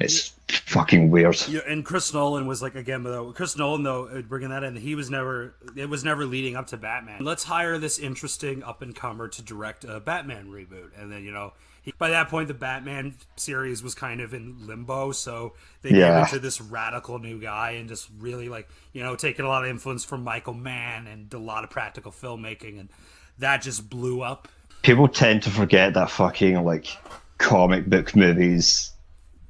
It's 0.00 0.32
fucking 0.48 1.10
weird. 1.10 1.36
Yeah, 1.48 1.60
and 1.66 1.84
Chris 1.84 2.14
Nolan 2.14 2.46
was 2.46 2.62
like 2.62 2.74
again, 2.76 3.02
though 3.02 3.32
Chris 3.32 3.56
Nolan 3.56 3.82
though 3.82 4.06
uh, 4.06 4.22
bringing 4.22 4.50
that 4.50 4.62
in, 4.62 4.76
he 4.76 4.94
was 4.94 5.10
never 5.10 5.54
it 5.76 5.88
was 5.88 6.04
never 6.04 6.24
leading 6.24 6.54
up 6.56 6.68
to 6.68 6.76
Batman. 6.76 7.24
Let's 7.24 7.44
hire 7.44 7.78
this 7.78 7.98
interesting 7.98 8.62
up 8.62 8.80
and 8.82 8.94
comer 8.94 9.28
to 9.28 9.42
direct 9.42 9.84
a 9.84 9.98
Batman 9.98 10.46
reboot, 10.52 10.90
and 10.96 11.10
then 11.10 11.24
you 11.24 11.32
know 11.32 11.52
he, 11.82 11.92
by 11.98 12.10
that 12.10 12.28
point 12.28 12.46
the 12.46 12.54
Batman 12.54 13.14
series 13.36 13.82
was 13.82 13.94
kind 13.96 14.20
of 14.20 14.34
in 14.34 14.66
limbo, 14.68 15.10
so 15.10 15.54
they 15.82 15.90
Yeah. 15.90 16.20
gave 16.20 16.28
it 16.28 16.30
to 16.34 16.38
this 16.38 16.60
radical 16.60 17.18
new 17.18 17.40
guy 17.40 17.72
and 17.72 17.88
just 17.88 18.08
really 18.20 18.48
like 18.48 18.68
you 18.92 19.02
know 19.02 19.16
taking 19.16 19.44
a 19.44 19.48
lot 19.48 19.64
of 19.64 19.70
influence 19.70 20.04
from 20.04 20.22
Michael 20.22 20.54
Mann 20.54 21.08
and 21.08 21.32
a 21.34 21.38
lot 21.38 21.64
of 21.64 21.70
practical 21.70 22.12
filmmaking, 22.12 22.78
and 22.78 22.88
that 23.38 23.62
just 23.62 23.90
blew 23.90 24.22
up. 24.22 24.46
People 24.82 25.08
tend 25.08 25.42
to 25.42 25.50
forget 25.50 25.94
that 25.94 26.08
fucking 26.08 26.62
like 26.62 26.86
comic 27.38 27.86
book 27.86 28.14
movies 28.14 28.92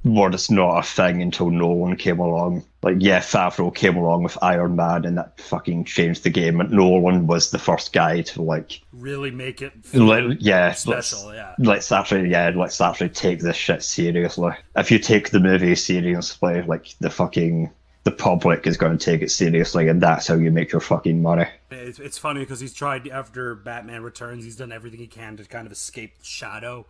were 0.03 0.29
just 0.29 0.49
not 0.49 0.79
a 0.79 0.83
thing 0.83 1.21
until 1.21 1.49
Nolan 1.49 1.97
came 1.97 2.19
along. 2.19 2.63
Like, 2.81 2.97
yeah, 2.99 3.19
Favreau 3.19 3.73
came 3.73 3.97
along 3.97 4.23
with 4.23 4.37
Iron 4.41 4.75
Man, 4.75 5.05
and 5.05 5.17
that 5.17 5.39
fucking 5.41 5.83
changed 5.83 6.23
the 6.23 6.29
game. 6.29 6.61
And 6.61 6.71
Nolan 6.71 7.27
was 7.27 7.51
the 7.51 7.59
first 7.59 7.91
guy 7.91 8.21
to 8.21 8.41
like 8.41 8.81
Really 8.93 9.31
make 9.31 9.61
it 9.61 9.73
Let, 9.93 10.41
yeah, 10.41 10.71
special, 10.73 11.27
let's, 11.27 11.35
yeah. 11.35 11.55
Let's 11.59 11.91
actually, 11.91 12.29
yeah, 12.29 12.51
let's 12.55 12.79
actually 12.79 13.09
take 13.09 13.39
this 13.39 13.57
shit 13.57 13.83
seriously. 13.83 14.53
If 14.75 14.91
you 14.91 14.99
take 14.99 15.31
the 15.31 15.39
movie 15.39 15.75
seriously, 15.75 16.61
like 16.61 16.95
the 16.99 17.09
fucking 17.09 17.71
the 18.05 18.11
public 18.11 18.65
is 18.65 18.77
going 18.77 18.97
to 18.97 19.05
take 19.05 19.21
it 19.21 19.29
seriously, 19.29 19.89
and 19.89 20.01
that's 20.01 20.27
how 20.27 20.35
you 20.35 20.51
make 20.51 20.71
your 20.71 20.79
fucking 20.79 21.21
money. 21.21 21.45
It's, 21.69 21.99
it's 21.99 22.17
funny 22.17 22.39
because 22.39 22.61
he's 22.61 22.73
tried 22.73 23.07
after 23.09 23.55
Batman 23.55 24.03
Returns. 24.03 24.45
He's 24.45 24.55
done 24.55 24.71
everything 24.71 24.99
he 24.99 25.07
can 25.07 25.35
to 25.35 25.43
kind 25.43 25.65
of 25.65 25.73
escape 25.73 26.17
the 26.17 26.25
shadow 26.25 26.85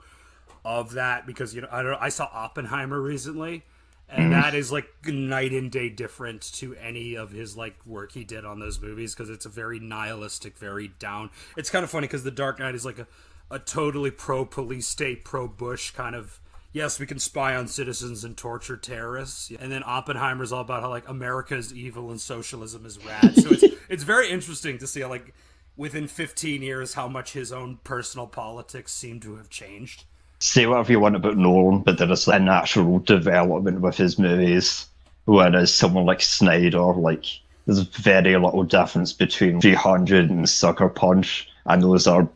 of 0.69 0.93
that 0.93 1.25
because 1.25 1.55
you 1.55 1.61
know 1.61 1.67
I 1.71 1.81
don't. 1.81 1.99
I 1.99 2.09
saw 2.09 2.29
Oppenheimer 2.31 3.01
recently, 3.01 3.63
and 4.07 4.31
mm-hmm. 4.31 4.41
that 4.41 4.53
is 4.53 4.71
like 4.71 4.87
night 5.07 5.51
and 5.51 5.71
day 5.71 5.89
different 5.89 6.41
to 6.53 6.75
any 6.75 7.15
of 7.15 7.31
his 7.31 7.57
like 7.57 7.75
work 7.87 8.11
he 8.11 8.23
did 8.23 8.45
on 8.45 8.59
those 8.59 8.79
movies 8.79 9.15
because 9.15 9.31
it's 9.31 9.47
a 9.47 9.49
very 9.49 9.79
nihilistic, 9.79 10.57
very 10.59 10.89
down. 10.99 11.31
It's 11.57 11.71
kind 11.71 11.83
of 11.83 11.89
funny 11.89 12.05
because 12.05 12.23
The 12.23 12.31
Dark 12.31 12.59
Knight 12.59 12.75
is 12.75 12.85
like 12.85 12.99
a 12.99 13.07
a 13.49 13.57
totally 13.57 14.11
pro 14.11 14.45
police 14.45 14.87
state, 14.87 15.25
pro 15.25 15.47
Bush 15.47 15.91
kind 15.91 16.15
of. 16.15 16.39
Yes, 16.71 16.99
we 16.99 17.07
can 17.07 17.17
spy 17.17 17.55
on 17.55 17.67
citizens 17.67 18.23
and 18.23 18.37
torture 18.37 18.77
terrorists. 18.77 19.51
And 19.59 19.71
then 19.71 19.81
Oppenheimer's 19.83 20.51
all 20.51 20.61
about 20.61 20.83
how 20.83 20.89
like 20.89 21.09
America 21.09 21.55
is 21.55 21.73
evil 21.73 22.11
and 22.11 22.21
socialism 22.21 22.85
is 22.85 23.03
rad. 23.03 23.33
So 23.35 23.49
it's 23.49 23.63
it's 23.89 24.03
very 24.03 24.29
interesting 24.29 24.77
to 24.77 24.85
see 24.85 25.01
how, 25.01 25.09
like 25.09 25.33
within 25.75 26.07
15 26.07 26.61
years 26.61 26.93
how 26.93 27.07
much 27.07 27.33
his 27.33 27.51
own 27.51 27.79
personal 27.83 28.27
politics 28.27 28.93
seem 28.93 29.19
to 29.21 29.37
have 29.37 29.49
changed. 29.49 30.05
Say 30.39 30.65
whatever 30.65 30.91
you 30.91 30.99
want 30.99 31.15
about 31.15 31.37
Nolan, 31.37 31.81
but 31.81 31.97
there 31.97 32.11
is 32.11 32.27
a 32.27 32.39
natural 32.39 32.99
development 32.99 33.81
with 33.81 33.97
his 33.97 34.17
movies. 34.17 34.85
Whereas 35.25 35.73
someone 35.73 36.05
like 36.05 36.21
Snyder, 36.21 36.93
like 36.93 37.25
there's 37.65 37.79
very 37.81 38.35
little 38.37 38.63
difference 38.63 39.13
between 39.13 39.61
300 39.61 40.29
and 40.29 40.49
Sucker 40.49 40.89
Punch, 40.89 41.47
and 41.65 41.83
those 41.83 42.07
are 42.07 42.27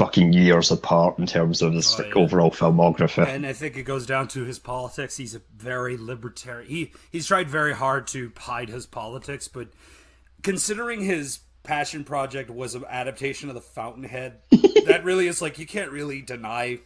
fucking 0.00 0.32
years 0.32 0.70
apart 0.70 1.18
in 1.18 1.26
terms 1.26 1.60
of 1.60 1.74
his 1.74 1.98
like 1.98 2.16
oh, 2.16 2.20
yeah. 2.20 2.24
overall 2.24 2.50
filmography. 2.50 3.28
And 3.28 3.46
I 3.46 3.52
think 3.52 3.76
it 3.76 3.82
goes 3.82 4.06
down 4.06 4.28
to 4.28 4.44
his 4.44 4.58
politics. 4.58 5.18
He's 5.18 5.34
a 5.34 5.42
very 5.56 5.98
libertarian. 5.98 6.68
He 6.68 6.92
he's 7.12 7.26
tried 7.26 7.50
very 7.50 7.74
hard 7.74 8.06
to 8.08 8.32
hide 8.36 8.70
his 8.70 8.86
politics, 8.86 9.46
but 9.46 9.68
considering 10.42 11.02
his 11.02 11.40
passion 11.62 12.02
project 12.02 12.48
was 12.48 12.74
an 12.74 12.84
adaptation 12.88 13.48
of 13.50 13.54
the 13.54 13.60
Fountainhead, 13.60 14.38
that 14.86 15.02
really 15.04 15.26
is 15.26 15.42
like 15.42 15.58
you 15.58 15.66
can't 15.66 15.90
really 15.90 16.22
deny 16.22 16.80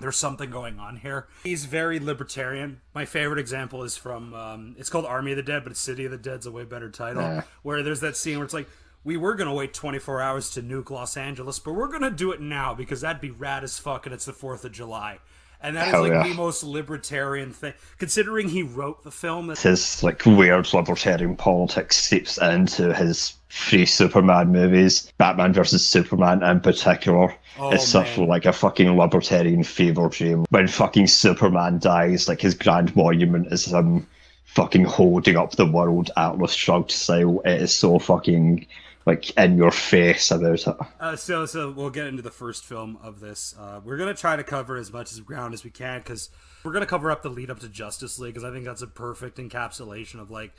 there's 0.00 0.16
something 0.16 0.50
going 0.50 0.78
on 0.78 0.96
here. 0.96 1.26
He's 1.44 1.64
very 1.64 1.98
libertarian. 1.98 2.80
My 2.94 3.04
favorite 3.04 3.38
example 3.38 3.82
is 3.82 3.96
from 3.96 4.34
um, 4.34 4.74
it's 4.78 4.90
called 4.90 5.04
Army 5.04 5.32
of 5.32 5.36
the 5.36 5.42
Dead, 5.42 5.64
but 5.64 5.76
City 5.76 6.04
of 6.04 6.10
the 6.10 6.18
Dead's 6.18 6.46
a 6.46 6.50
way 6.52 6.64
better 6.64 6.90
title. 6.90 7.42
Where 7.62 7.82
there's 7.82 8.00
that 8.00 8.16
scene 8.16 8.36
where 8.38 8.44
it's 8.44 8.54
like 8.54 8.68
we 9.04 9.16
were 9.16 9.34
gonna 9.34 9.54
wait 9.54 9.74
24 9.74 10.20
hours 10.20 10.50
to 10.50 10.62
nuke 10.62 10.90
Los 10.90 11.16
Angeles, 11.16 11.58
but 11.58 11.72
we're 11.72 11.88
gonna 11.88 12.10
do 12.10 12.32
it 12.32 12.40
now 12.40 12.74
because 12.74 13.00
that'd 13.00 13.20
be 13.22 13.30
rad 13.30 13.64
as 13.64 13.78
fuck, 13.78 14.06
and 14.06 14.14
it's 14.14 14.24
the 14.24 14.32
Fourth 14.32 14.64
of 14.64 14.72
July. 14.72 15.18
And 15.60 15.76
that 15.76 15.88
is 15.88 15.92
Hell 15.92 16.02
like 16.02 16.12
yeah. 16.12 16.28
the 16.28 16.34
most 16.34 16.62
libertarian 16.62 17.52
thing, 17.52 17.74
considering 17.98 18.48
he 18.48 18.62
wrote 18.62 19.02
the 19.02 19.10
film. 19.10 19.48
His 19.56 20.02
like 20.02 20.24
weird 20.24 20.72
libertarian 20.72 21.36
politics 21.36 21.96
seeps 21.96 22.38
into 22.38 22.94
his 22.94 23.34
three 23.50 23.86
Superman 23.86 24.52
movies, 24.52 25.12
Batman 25.18 25.52
versus 25.52 25.84
Superman 25.84 26.42
in 26.42 26.60
particular. 26.60 27.34
Oh, 27.58 27.70
it's 27.70 27.86
such 27.86 28.18
man. 28.18 28.28
like 28.28 28.46
a 28.46 28.52
fucking 28.52 28.96
libertarian 28.96 29.64
fever 29.64 30.08
dream. 30.08 30.44
When 30.50 30.68
fucking 30.68 31.08
Superman 31.08 31.80
dies, 31.80 32.28
like 32.28 32.40
his 32.40 32.54
grand 32.54 32.94
monument 32.94 33.52
is 33.52 33.66
him 33.66 34.06
fucking 34.44 34.84
holding 34.84 35.36
up 35.36 35.52
the 35.52 35.66
world 35.66 36.10
Atlas 36.16 36.52
shrugged 36.52 36.90
style. 36.90 37.40
It 37.44 37.62
is 37.62 37.74
so 37.74 37.98
fucking 37.98 38.66
like 39.08 39.30
in 39.38 39.56
your 39.56 39.70
face 39.70 40.30
about 40.30 40.66
it. 40.66 40.76
Uh, 41.00 41.16
so, 41.16 41.46
so 41.46 41.70
we'll 41.70 41.90
get 41.90 42.06
into 42.06 42.22
the 42.22 42.30
first 42.30 42.64
film 42.64 42.98
of 43.02 43.20
this. 43.20 43.54
Uh, 43.58 43.80
we're 43.82 43.96
gonna 43.96 44.14
try 44.14 44.36
to 44.36 44.44
cover 44.44 44.76
as 44.76 44.92
much 44.92 45.12
as 45.12 45.20
ground 45.20 45.54
as 45.54 45.64
we 45.64 45.70
can 45.70 46.00
because 46.00 46.28
we're 46.62 46.72
gonna 46.72 46.86
cover 46.86 47.10
up 47.10 47.22
the 47.22 47.30
lead 47.30 47.50
up 47.50 47.58
to 47.60 47.68
Justice 47.68 48.18
League 48.18 48.34
because 48.34 48.44
I 48.44 48.52
think 48.52 48.66
that's 48.66 48.82
a 48.82 48.86
perfect 48.86 49.38
encapsulation 49.38 50.20
of 50.20 50.30
like 50.30 50.52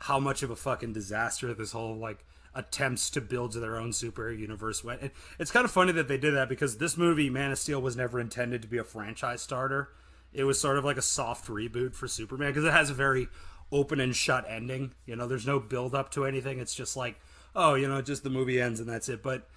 how 0.00 0.20
much 0.20 0.42
of 0.42 0.50
a 0.50 0.56
fucking 0.56 0.92
disaster 0.92 1.52
this 1.54 1.72
whole 1.72 1.96
like 1.96 2.24
attempts 2.54 3.08
to 3.10 3.20
build 3.20 3.52
to 3.52 3.60
their 3.60 3.78
own 3.78 3.90
superhero 3.90 4.38
universe 4.38 4.84
went. 4.84 5.00
And 5.00 5.10
it's 5.38 5.50
kind 5.50 5.64
of 5.64 5.70
funny 5.70 5.92
that 5.92 6.06
they 6.06 6.18
did 6.18 6.34
that 6.34 6.50
because 6.50 6.76
this 6.76 6.98
movie, 6.98 7.30
Man 7.30 7.50
of 7.50 7.58
Steel, 7.58 7.80
was 7.80 7.96
never 7.96 8.20
intended 8.20 8.60
to 8.62 8.68
be 8.68 8.78
a 8.78 8.84
franchise 8.84 9.40
starter. 9.40 9.88
It 10.34 10.44
was 10.44 10.60
sort 10.60 10.76
of 10.76 10.84
like 10.84 10.98
a 10.98 11.02
soft 11.02 11.48
reboot 11.48 11.94
for 11.94 12.08
Superman 12.08 12.50
because 12.50 12.64
it 12.64 12.72
has 12.72 12.90
a 12.90 12.94
very 12.94 13.28
open 13.72 14.00
and 14.00 14.14
shut 14.14 14.44
ending. 14.48 14.92
You 15.06 15.16
know, 15.16 15.26
there's 15.26 15.46
no 15.46 15.60
build 15.60 15.94
up 15.94 16.10
to 16.12 16.26
anything. 16.26 16.58
It's 16.58 16.74
just 16.74 16.96
like, 16.96 17.18
oh, 17.56 17.74
you 17.74 17.88
know, 17.88 18.00
just 18.02 18.22
the 18.22 18.30
movie 18.30 18.60
ends 18.60 18.78
and 18.78 18.88
that's 18.88 19.08
it. 19.08 19.22
But 19.22 19.48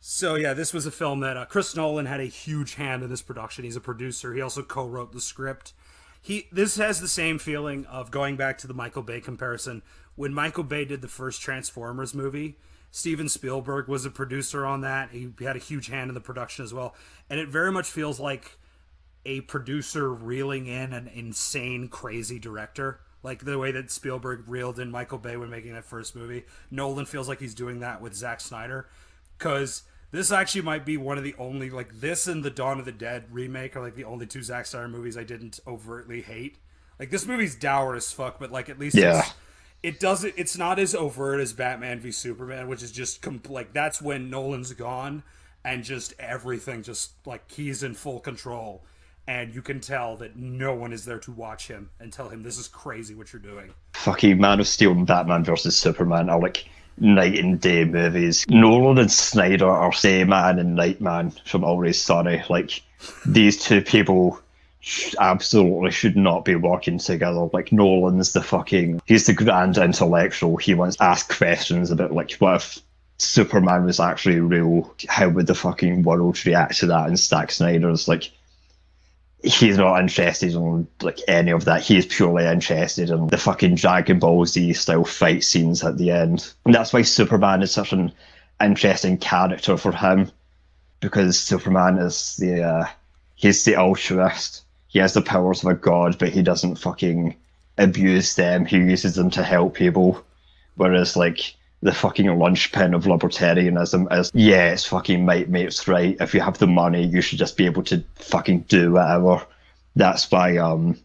so 0.00 0.34
yeah, 0.34 0.54
this 0.54 0.72
was 0.72 0.86
a 0.86 0.90
film 0.90 1.20
that 1.20 1.36
uh, 1.36 1.44
Chris 1.44 1.76
Nolan 1.76 2.06
had 2.06 2.18
a 2.18 2.24
huge 2.24 2.74
hand 2.74 3.04
in 3.04 3.10
this 3.10 3.22
production. 3.22 3.64
He's 3.64 3.76
a 3.76 3.80
producer. 3.80 4.34
He 4.34 4.40
also 4.40 4.62
co-wrote 4.62 5.12
the 5.12 5.20
script. 5.20 5.74
He 6.20 6.48
this 6.50 6.76
has 6.76 7.00
the 7.00 7.08
same 7.08 7.38
feeling 7.38 7.84
of 7.86 8.10
going 8.10 8.36
back 8.36 8.58
to 8.58 8.66
the 8.66 8.74
Michael 8.74 9.02
Bay 9.02 9.20
comparison. 9.20 9.82
When 10.16 10.34
Michael 10.34 10.64
Bay 10.64 10.84
did 10.84 11.02
the 11.02 11.08
first 11.08 11.40
Transformers 11.40 12.14
movie, 12.14 12.56
Steven 12.90 13.28
Spielberg 13.28 13.88
was 13.88 14.04
a 14.04 14.10
producer 14.10 14.66
on 14.66 14.80
that. 14.82 15.10
He 15.10 15.32
had 15.40 15.56
a 15.56 15.60
huge 15.60 15.86
hand 15.86 16.10
in 16.10 16.14
the 16.14 16.20
production 16.20 16.64
as 16.64 16.74
well, 16.74 16.94
and 17.30 17.38
it 17.40 17.48
very 17.48 17.72
much 17.72 17.88
feels 17.88 18.20
like 18.20 18.58
a 19.24 19.40
producer 19.42 20.12
reeling 20.12 20.66
in 20.66 20.92
an 20.92 21.08
insane, 21.08 21.88
crazy 21.88 22.38
director. 22.38 23.00
Like 23.22 23.44
the 23.44 23.58
way 23.58 23.70
that 23.72 23.90
Spielberg 23.90 24.48
reeled 24.48 24.78
in 24.78 24.90
Michael 24.90 25.18
Bay 25.18 25.36
when 25.36 25.50
making 25.50 25.74
that 25.74 25.84
first 25.84 26.16
movie. 26.16 26.44
Nolan 26.70 27.06
feels 27.06 27.28
like 27.28 27.38
he's 27.40 27.54
doing 27.54 27.80
that 27.80 28.00
with 28.00 28.14
Zack 28.14 28.40
Snyder. 28.40 28.88
Because 29.38 29.82
this 30.10 30.30
actually 30.32 30.62
might 30.62 30.84
be 30.84 30.96
one 30.96 31.18
of 31.18 31.24
the 31.24 31.34
only 31.38 31.70
like 31.70 32.00
this 32.00 32.26
and 32.26 32.42
the 32.44 32.50
Dawn 32.50 32.78
of 32.78 32.84
the 32.84 32.92
Dead 32.92 33.24
remake 33.30 33.76
are 33.76 33.80
like 33.82 33.94
the 33.94 34.04
only 34.04 34.26
two 34.26 34.42
Zack 34.42 34.66
Snyder 34.66 34.88
movies 34.88 35.16
I 35.16 35.24
didn't 35.24 35.60
overtly 35.66 36.20
hate. 36.22 36.58
Like 36.98 37.10
this 37.10 37.26
movie's 37.26 37.54
dour 37.54 37.94
as 37.94 38.12
fuck, 38.12 38.38
but 38.38 38.50
like 38.52 38.68
at 38.68 38.78
least 38.78 38.96
Yeah. 38.96 39.20
it's, 39.20 39.34
it 39.82 40.00
doesn't. 40.00 40.34
It's 40.36 40.56
not 40.58 40.78
as 40.78 40.94
overt 40.94 41.40
as 41.40 41.52
Batman 41.52 41.98
v 42.00 42.12
Superman, 42.12 42.68
which 42.68 42.82
is 42.82 42.92
just 42.92 43.22
com- 43.22 43.42
like 43.48 43.72
that's 43.72 44.02
when 44.02 44.30
Nolan's 44.30 44.72
gone 44.72 45.22
and 45.64 45.82
just 45.84 46.12
everything 46.18 46.82
just 46.82 47.12
like 47.26 47.50
he's 47.50 47.82
in 47.82 47.94
full 47.94 48.20
control, 48.20 48.84
and 49.26 49.54
you 49.54 49.62
can 49.62 49.80
tell 49.80 50.16
that 50.16 50.36
no 50.36 50.74
one 50.74 50.92
is 50.92 51.04
there 51.04 51.18
to 51.20 51.32
watch 51.32 51.68
him 51.68 51.90
and 52.00 52.12
tell 52.12 52.28
him 52.28 52.42
this 52.42 52.58
is 52.58 52.68
crazy 52.68 53.14
what 53.14 53.32
you're 53.32 53.42
doing. 53.42 53.72
fucking 53.92 54.38
Man 54.38 54.60
of 54.60 54.66
Steel 54.66 54.92
and 54.92 55.06
Batman 55.06 55.44
versus 55.44 55.76
Superman 55.76 56.28
are 56.28 56.40
like 56.40 56.66
night 56.98 57.38
and 57.38 57.60
day 57.60 57.84
movies. 57.84 58.44
Nolan 58.48 58.98
and 58.98 59.12
Snyder 59.12 59.68
are 59.68 59.92
Day 60.00 60.24
Man 60.24 60.58
and 60.58 60.74
Night 60.74 61.00
Man 61.00 61.32
from 61.44 61.64
Always 61.64 62.00
Sunny. 62.00 62.42
Like 62.48 62.82
these 63.26 63.62
two 63.62 63.82
people 63.82 64.40
absolutely 65.20 65.92
should 65.92 66.16
not 66.16 66.44
be 66.44 66.56
working 66.56 66.98
together. 66.98 67.48
Like 67.52 67.72
Nolan's 67.72 68.32
the 68.32 68.42
fucking 68.42 69.00
he's 69.06 69.26
the 69.26 69.34
grand 69.34 69.78
intellectual. 69.78 70.56
He 70.56 70.74
wants 70.74 70.96
to 70.96 71.04
ask 71.04 71.36
questions 71.36 71.90
about 71.90 72.12
like 72.12 72.32
what 72.34 72.56
if 72.56 72.80
Superman 73.18 73.84
was 73.84 74.00
actually 74.00 74.40
real? 74.40 74.92
How 75.08 75.28
would 75.28 75.46
the 75.46 75.54
fucking 75.54 76.02
world 76.02 76.44
react 76.44 76.78
to 76.78 76.86
that? 76.86 77.06
And 77.06 77.18
Zack 77.18 77.52
Snyder's 77.52 78.08
like 78.08 78.32
he's 79.42 79.76
not 79.76 80.00
interested 80.00 80.52
in 80.52 80.86
like 81.00 81.20
any 81.28 81.50
of 81.50 81.64
that. 81.64 81.82
He's 81.82 82.06
purely 82.06 82.46
interested 82.46 83.10
in 83.10 83.26
the 83.28 83.38
fucking 83.38 83.74
Dragon 83.74 84.18
Ball 84.18 84.46
Z 84.46 84.72
style 84.74 85.04
fight 85.04 85.44
scenes 85.44 85.82
at 85.82 85.98
the 85.98 86.10
end. 86.10 86.52
And 86.64 86.74
that's 86.74 86.92
why 86.92 87.02
Superman 87.02 87.62
is 87.62 87.72
such 87.72 87.92
an 87.92 88.12
interesting 88.60 89.18
character 89.18 89.76
for 89.76 89.92
him. 89.92 90.30
Because 91.00 91.38
Superman 91.38 91.98
is 91.98 92.36
the 92.36 92.62
uh, 92.62 92.86
he's 93.34 93.64
the 93.64 93.74
altruist. 93.76 94.62
He 94.88 94.98
has 95.00 95.14
the 95.14 95.22
powers 95.22 95.64
of 95.64 95.70
a 95.70 95.74
god, 95.74 96.18
but 96.18 96.28
he 96.28 96.42
doesn't 96.42 96.76
fucking 96.76 97.34
abuse 97.78 98.36
them. 98.36 98.64
He 98.64 98.76
uses 98.76 99.16
them 99.16 99.30
to 99.30 99.42
help 99.42 99.74
people. 99.74 100.22
Whereas 100.76 101.16
like 101.16 101.54
the 101.82 101.92
fucking 101.92 102.26
lunchpin 102.26 102.94
of 102.94 103.04
libertarianism 103.04 104.06
is 104.16 104.30
yeah, 104.34 104.72
it's 104.72 104.86
fucking 104.86 105.24
might 105.24 105.48
mates 105.48 105.88
right. 105.88 106.16
If 106.20 106.32
you 106.32 106.40
have 106.40 106.58
the 106.58 106.68
money, 106.68 107.04
you 107.04 107.20
should 107.20 107.38
just 107.38 107.56
be 107.56 107.66
able 107.66 107.82
to 107.84 108.02
fucking 108.14 108.60
do 108.62 108.92
whatever. 108.92 109.44
That's 109.96 110.30
why 110.30 110.56
um, 110.58 110.96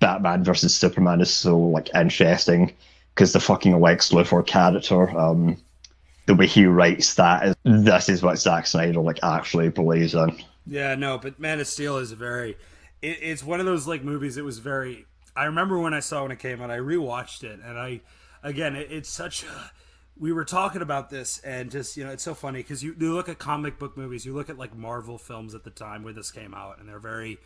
Batman 0.00 0.42
versus 0.42 0.74
Superman 0.74 1.20
is 1.20 1.32
so 1.32 1.58
like 1.58 1.94
interesting 1.94 2.72
because 3.14 3.34
the 3.34 3.40
fucking 3.40 3.78
Lex 3.78 4.10
Luthor 4.10 4.44
character, 4.46 5.10
um, 5.18 5.58
the 6.24 6.34
way 6.34 6.46
he 6.46 6.64
writes 6.64 7.14
that 7.14 7.44
is 7.44 7.54
this 7.64 8.08
is 8.08 8.22
what 8.22 8.38
Zack 8.38 8.66
Snyder 8.66 9.00
like 9.00 9.20
actually 9.22 9.68
believes 9.68 10.14
in. 10.14 10.34
Yeah, 10.66 10.94
no, 10.94 11.18
but 11.18 11.38
Man 11.38 11.60
of 11.60 11.66
Steel 11.66 11.98
is 11.98 12.12
very. 12.12 12.56
It, 13.02 13.18
it's 13.20 13.44
one 13.44 13.60
of 13.60 13.66
those 13.66 13.86
like 13.86 14.02
movies. 14.02 14.38
It 14.38 14.44
was 14.44 14.60
very. 14.60 15.04
I 15.36 15.44
remember 15.44 15.78
when 15.78 15.92
I 15.92 16.00
saw 16.00 16.22
when 16.22 16.32
it 16.32 16.38
came 16.38 16.62
out. 16.62 16.70
I 16.70 16.78
rewatched 16.78 17.44
it, 17.44 17.60
and 17.62 17.78
I, 17.78 18.00
again, 18.42 18.74
it, 18.74 18.90
it's 18.90 19.10
such. 19.10 19.44
a... 19.44 19.70
We 20.18 20.32
were 20.32 20.44
talking 20.44 20.82
about 20.82 21.10
this, 21.10 21.38
and 21.40 21.70
just 21.70 21.96
you 21.96 22.04
know, 22.04 22.10
it's 22.10 22.22
so 22.22 22.34
funny 22.34 22.60
because 22.60 22.82
you, 22.82 22.96
you 22.98 23.14
look 23.14 23.28
at 23.28 23.38
comic 23.38 23.78
book 23.78 23.96
movies, 23.96 24.24
you 24.24 24.34
look 24.34 24.48
at 24.48 24.58
like 24.58 24.74
Marvel 24.74 25.18
films 25.18 25.54
at 25.54 25.64
the 25.64 25.70
time 25.70 26.02
where 26.02 26.12
this 26.12 26.30
came 26.30 26.54
out, 26.54 26.78
and 26.78 26.88
they're 26.88 26.98
very 26.98 27.38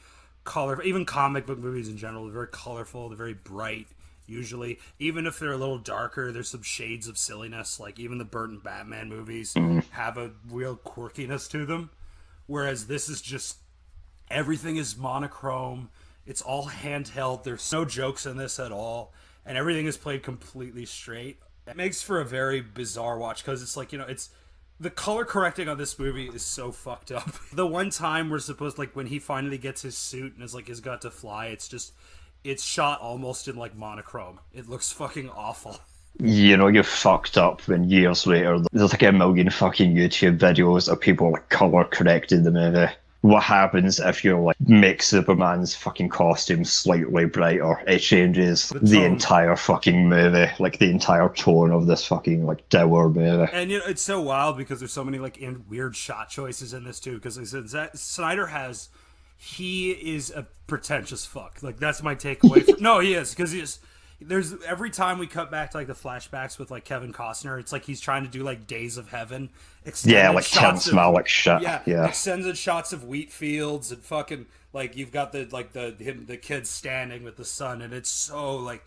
colorful. 0.44 0.84
Even 0.84 1.04
comic 1.04 1.46
book 1.46 1.58
movies 1.58 1.88
in 1.88 1.96
general, 1.96 2.24
they're 2.24 2.32
very 2.32 2.48
colorful. 2.48 3.08
They're 3.08 3.18
very 3.18 3.34
bright. 3.34 3.88
Usually, 4.26 4.78
even 5.00 5.26
if 5.26 5.40
they're 5.40 5.52
a 5.52 5.56
little 5.56 5.78
darker, 5.78 6.30
there's 6.30 6.50
some 6.50 6.62
shades 6.62 7.08
of 7.08 7.18
silliness. 7.18 7.80
Like 7.80 7.98
even 7.98 8.18
the 8.18 8.24
Burton 8.24 8.60
Batman 8.62 9.08
movies 9.08 9.54
mm-hmm. 9.54 9.80
have 9.90 10.16
a 10.16 10.30
real 10.48 10.76
quirkiness 10.76 11.50
to 11.50 11.66
them. 11.66 11.90
Whereas 12.46 12.86
this 12.86 13.08
is 13.08 13.20
just 13.20 13.56
everything 14.30 14.76
is 14.76 14.96
monochrome. 14.96 15.90
It's 16.26 16.42
all 16.42 16.68
handheld. 16.68 17.42
There's 17.42 17.72
no 17.72 17.84
jokes 17.84 18.24
in 18.24 18.36
this 18.36 18.60
at 18.60 18.70
all, 18.70 19.12
and 19.44 19.58
everything 19.58 19.86
is 19.86 19.96
played 19.96 20.22
completely 20.22 20.86
straight. 20.86 21.40
It 21.70 21.76
makes 21.76 22.02
for 22.02 22.20
a 22.20 22.24
very 22.24 22.60
bizarre 22.60 23.16
watch 23.18 23.44
because 23.44 23.62
it's 23.62 23.76
like 23.76 23.92
you 23.92 23.98
know 23.98 24.06
it's 24.06 24.30
the 24.80 24.90
color 24.90 25.24
correcting 25.24 25.68
on 25.68 25.76
this 25.76 25.98
movie 25.98 26.28
is 26.28 26.42
so 26.42 26.72
fucked 26.72 27.12
up. 27.12 27.30
The 27.52 27.66
one 27.66 27.90
time 27.90 28.30
we're 28.30 28.38
supposed 28.38 28.78
like 28.78 28.96
when 28.96 29.06
he 29.06 29.18
finally 29.18 29.58
gets 29.58 29.82
his 29.82 29.96
suit 29.96 30.34
and 30.34 30.42
is 30.42 30.54
like 30.54 30.68
he's 30.68 30.80
got 30.80 31.02
to 31.02 31.10
fly, 31.10 31.46
it's 31.46 31.68
just 31.68 31.92
it's 32.42 32.64
shot 32.64 33.00
almost 33.00 33.46
in 33.48 33.56
like 33.56 33.76
monochrome. 33.76 34.40
It 34.52 34.68
looks 34.68 34.90
fucking 34.90 35.28
awful. 35.30 35.78
you 36.18 36.56
know 36.56 36.66
you're 36.66 36.82
fucked 36.82 37.36
up 37.38 37.60
when 37.68 37.84
years 37.84 38.26
later 38.26 38.58
there's 38.72 38.92
like 38.92 39.02
a 39.02 39.12
million 39.12 39.50
fucking 39.50 39.94
YouTube 39.94 40.38
videos 40.38 40.88
of 40.90 41.00
people 41.00 41.30
like 41.32 41.48
color 41.50 41.84
correcting 41.84 42.42
the 42.42 42.50
movie. 42.50 42.92
What 43.22 43.42
happens 43.42 44.00
if 44.00 44.24
you 44.24 44.40
like 44.40 44.56
make 44.60 45.02
Superman's 45.02 45.74
fucking 45.74 46.08
costume 46.08 46.64
slightly 46.64 47.26
brighter? 47.26 47.82
It 47.86 47.98
changes 47.98 48.70
the, 48.70 48.78
tone. 48.96 49.04
entire 49.04 49.56
fucking 49.56 50.08
movie, 50.08 50.50
like 50.58 50.78
the 50.78 50.90
entire 50.90 51.28
tone 51.28 51.70
of 51.70 51.86
this 51.86 52.06
fucking 52.06 52.46
like 52.46 52.66
dour 52.70 53.10
movie. 53.10 53.50
And 53.52 53.70
you 53.70 53.78
know, 53.78 53.84
it's 53.86 54.00
so 54.02 54.20
wild 54.22 54.56
because 54.56 54.78
there's 54.80 54.92
so 54.92 55.04
many 55.04 55.18
like 55.18 55.36
in 55.36 55.64
weird 55.68 55.96
shot 55.96 56.30
choices 56.30 56.72
in 56.72 56.84
this 56.84 56.98
too. 56.98 57.14
Because 57.16 57.36
like 57.36 57.64
I 57.64 57.66
said, 57.66 57.98
Snyder 57.98 58.46
has, 58.46 58.88
he 59.36 59.90
is 59.90 60.30
a 60.30 60.46
pretentious 60.66 61.26
fuck. 61.26 61.62
Like 61.62 61.78
that's 61.78 62.02
my 62.02 62.14
takeaway. 62.14 62.64
from, 62.64 62.76
no, 62.82 63.00
he 63.00 63.14
is 63.14 63.30
because 63.34 63.52
he 63.52 63.60
is. 63.60 63.80
There's 64.22 64.54
every 64.64 64.90
time 64.90 65.18
we 65.18 65.26
cut 65.26 65.50
back 65.50 65.70
to 65.70 65.78
like 65.78 65.86
the 65.86 65.94
flashbacks 65.94 66.58
with 66.58 66.70
like 66.70 66.84
Kevin 66.84 67.12
Costner, 67.12 67.58
it's 67.58 67.72
like 67.72 67.84
he's 67.84 68.00
trying 68.00 68.22
to 68.24 68.28
do 68.30 68.42
like 68.42 68.66
Days 68.66 68.96
of 68.98 69.08
Heaven. 69.08 69.48
Yeah, 70.04 70.30
like 70.30 70.44
shots 70.44 70.86
of- 70.88 70.94
Malick 70.94 71.26
shit. 71.26 71.62
yeah, 71.62 71.80
Yeah. 71.86 72.06
extended 72.06 72.58
shots 72.58 72.92
of 72.92 73.04
wheat 73.04 73.32
fields 73.32 73.90
and 73.90 74.02
fucking 74.02 74.46
like 74.74 74.94
you've 74.96 75.10
got 75.10 75.32
the 75.32 75.48
like 75.50 75.72
the 75.72 75.92
him 75.98 76.26
the 76.26 76.36
kid 76.36 76.66
standing 76.66 77.24
with 77.24 77.36
the 77.36 77.44
sun, 77.46 77.80
and 77.80 77.94
it's 77.94 78.10
so 78.10 78.56
like 78.56 78.84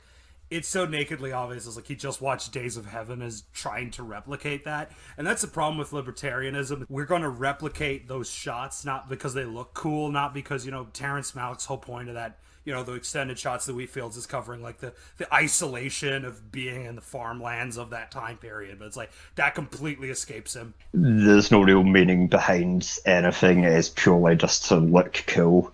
it's 0.51 0.67
so 0.67 0.85
nakedly 0.85 1.31
obvious. 1.31 1.65
It's 1.65 1.75
like 1.77 1.87
he 1.87 1.95
just 1.95 2.21
watched 2.21 2.51
Days 2.51 2.77
of 2.77 2.85
Heaven 2.85 3.23
as 3.23 3.43
trying 3.53 3.89
to 3.91 4.03
replicate 4.03 4.65
that, 4.65 4.91
and 5.17 5.25
that's 5.25 5.41
the 5.41 5.47
problem 5.47 5.79
with 5.79 5.89
libertarianism. 5.89 6.85
We're 6.89 7.05
going 7.05 7.23
to 7.23 7.29
replicate 7.29 8.07
those 8.07 8.29
shots 8.29 8.85
not 8.85 9.09
because 9.09 9.33
they 9.33 9.45
look 9.45 9.73
cool, 9.73 10.11
not 10.11 10.31
because 10.33 10.63
you 10.63 10.71
know 10.71 10.87
Terrence 10.93 11.31
Malick's 11.31 11.65
whole 11.65 11.77
point 11.77 12.07
of 12.09 12.13
that. 12.15 12.37
You 12.65 12.73
know 12.73 12.83
the 12.83 12.93
extended 12.93 13.37
shots 13.37 13.67
of 13.67 13.73
the 13.73 13.77
wheat 13.77 13.89
fields 13.89 14.15
is 14.15 14.25
covering 14.25 14.61
like 14.61 14.79
the 14.79 14.93
the 15.17 15.33
isolation 15.33 16.25
of 16.25 16.51
being 16.51 16.85
in 16.85 16.95
the 16.95 17.01
farmlands 17.01 17.77
of 17.77 17.89
that 17.89 18.11
time 18.11 18.37
period, 18.37 18.79
but 18.79 18.85
it's 18.85 18.97
like 18.97 19.11
that 19.35 19.53
completely 19.55 20.09
escapes 20.09 20.55
him. 20.55 20.73
There's 20.93 21.51
no 21.51 21.61
real 21.61 21.83
meaning 21.83 22.27
behind 22.27 22.99
anything. 23.05 23.63
It's 23.63 23.89
purely 23.89 24.35
just 24.35 24.65
to 24.65 24.77
look 24.77 25.23
cool. 25.27 25.71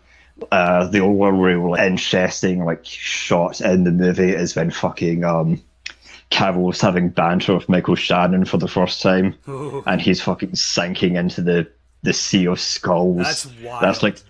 Uh, 0.51 0.87
the 0.87 0.99
only 0.99 1.31
real 1.31 1.75
interesting 1.75 2.63
like 2.65 2.85
shot 2.85 3.61
in 3.61 3.83
the 3.83 3.91
movie 3.91 4.31
is 4.31 4.55
when 4.55 4.71
fucking 4.71 5.23
um, 5.25 5.61
Cavill's 6.29 6.79
having 6.79 7.09
banter 7.09 7.55
with 7.55 7.69
Michael 7.69 7.95
Shannon 7.95 8.45
for 8.45 8.57
the 8.57 8.67
first 8.67 9.01
time, 9.01 9.35
and 9.85 9.99
he's 10.01 10.21
fucking 10.21 10.55
sinking 10.55 11.17
into 11.17 11.41
the 11.41 11.69
the 12.03 12.13
sea 12.13 12.47
of 12.47 12.59
skulls. 12.59 13.17
That's 13.17 13.45
wild. 13.61 13.83
That's 13.83 14.03
like, 14.03 14.21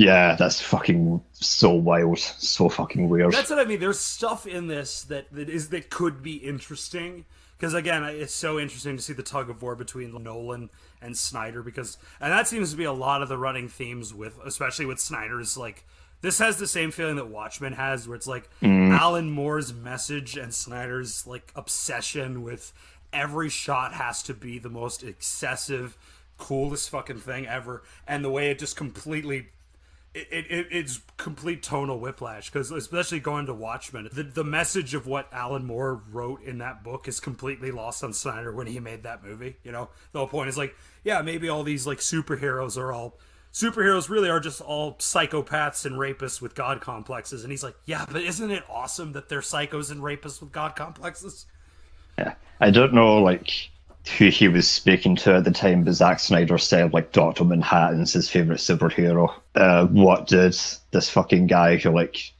yeah, 0.00 0.34
that's 0.34 0.62
fucking 0.62 1.20
so 1.32 1.72
wild, 1.72 2.18
so 2.18 2.70
fucking 2.70 3.10
weird. 3.10 3.34
That's 3.34 3.50
what 3.50 3.58
I 3.58 3.66
mean. 3.66 3.80
There's 3.80 4.00
stuff 4.00 4.46
in 4.46 4.66
this 4.66 5.02
that, 5.04 5.30
that 5.34 5.50
is 5.50 5.68
that 5.68 5.90
could 5.90 6.22
be 6.22 6.36
interesting 6.36 7.26
because 7.58 7.74
again, 7.74 8.02
it's 8.04 8.32
so 8.32 8.58
interesting 8.58 8.96
to 8.96 9.02
see 9.02 9.12
the 9.12 9.22
tug 9.22 9.50
of 9.50 9.60
war 9.60 9.76
between 9.76 10.22
Nolan 10.22 10.70
and 11.02 11.18
Snyder 11.18 11.62
because 11.62 11.98
and 12.18 12.32
that 12.32 12.48
seems 12.48 12.70
to 12.70 12.78
be 12.78 12.84
a 12.84 12.92
lot 12.94 13.20
of 13.20 13.28
the 13.28 13.36
running 13.36 13.68
themes 13.68 14.14
with 14.14 14.38
especially 14.42 14.86
with 14.86 15.00
Snyder's 15.00 15.58
like 15.58 15.84
this 16.22 16.38
has 16.38 16.56
the 16.56 16.66
same 16.66 16.90
feeling 16.90 17.16
that 17.16 17.28
Watchmen 17.28 17.74
has 17.74 18.08
where 18.08 18.16
it's 18.16 18.26
like 18.26 18.48
mm. 18.62 18.98
Alan 18.98 19.30
Moore's 19.30 19.74
message 19.74 20.34
and 20.34 20.54
Snyder's 20.54 21.26
like 21.26 21.52
obsession 21.54 22.42
with 22.42 22.72
every 23.12 23.50
shot 23.50 23.92
has 23.92 24.22
to 24.22 24.32
be 24.32 24.58
the 24.58 24.70
most 24.70 25.02
excessive 25.02 25.98
coolest 26.38 26.88
fucking 26.88 27.18
thing 27.18 27.46
ever 27.46 27.82
and 28.08 28.24
the 28.24 28.30
way 28.30 28.50
it 28.50 28.58
just 28.58 28.76
completely 28.76 29.48
it, 30.14 30.46
it, 30.50 30.66
it's 30.70 31.00
complete 31.16 31.62
tonal 31.62 31.98
whiplash 31.98 32.50
because 32.50 32.70
especially 32.70 33.20
going 33.20 33.46
to 33.46 33.54
Watchmen, 33.54 34.08
the, 34.12 34.24
the 34.24 34.44
message 34.44 34.94
of 34.94 35.06
what 35.06 35.28
Alan 35.32 35.64
Moore 35.64 36.02
wrote 36.10 36.42
in 36.42 36.58
that 36.58 36.82
book 36.82 37.06
is 37.06 37.20
completely 37.20 37.70
lost 37.70 38.02
on 38.02 38.12
Snyder 38.12 38.52
when 38.52 38.66
he 38.66 38.80
made 38.80 39.04
that 39.04 39.22
movie. 39.22 39.56
You 39.62 39.72
know, 39.72 39.88
the 40.12 40.18
whole 40.18 40.28
point 40.28 40.48
is 40.48 40.58
like, 40.58 40.74
yeah, 41.04 41.22
maybe 41.22 41.48
all 41.48 41.62
these 41.62 41.86
like 41.86 41.98
superheroes 41.98 42.76
are 42.76 42.92
all 42.92 43.18
superheroes 43.52 44.08
really 44.08 44.28
are 44.28 44.40
just 44.40 44.60
all 44.60 44.94
psychopaths 44.94 45.84
and 45.84 45.96
rapists 45.96 46.40
with 46.40 46.54
god 46.54 46.80
complexes, 46.80 47.44
and 47.44 47.52
he's 47.52 47.62
like, 47.62 47.76
yeah, 47.84 48.04
but 48.10 48.22
isn't 48.22 48.50
it 48.50 48.64
awesome 48.68 49.12
that 49.12 49.28
they're 49.28 49.40
psychos 49.40 49.90
and 49.90 50.00
rapists 50.00 50.40
with 50.40 50.50
god 50.50 50.74
complexes? 50.74 51.46
Yeah. 52.18 52.34
I 52.60 52.70
don't 52.70 52.92
know 52.92 53.22
like 53.22 53.70
who 54.16 54.28
he 54.28 54.48
was 54.48 54.68
speaking 54.68 55.14
to 55.16 55.34
at 55.34 55.44
the 55.44 55.50
time, 55.50 55.84
but 55.84 55.92
Zack 55.92 56.20
Snyder 56.20 56.58
said 56.58 56.92
like 56.92 57.12
Doctor 57.12 57.44
Manhattan's 57.44 58.12
his 58.12 58.30
favorite 58.30 58.58
superhero. 58.58 59.32
Uh, 59.54 59.86
what 59.86 60.26
did 60.26 60.56
this 60.90 61.10
fucking 61.10 61.46
guy 61.46 61.76
who 61.76 61.90
like 61.90 62.32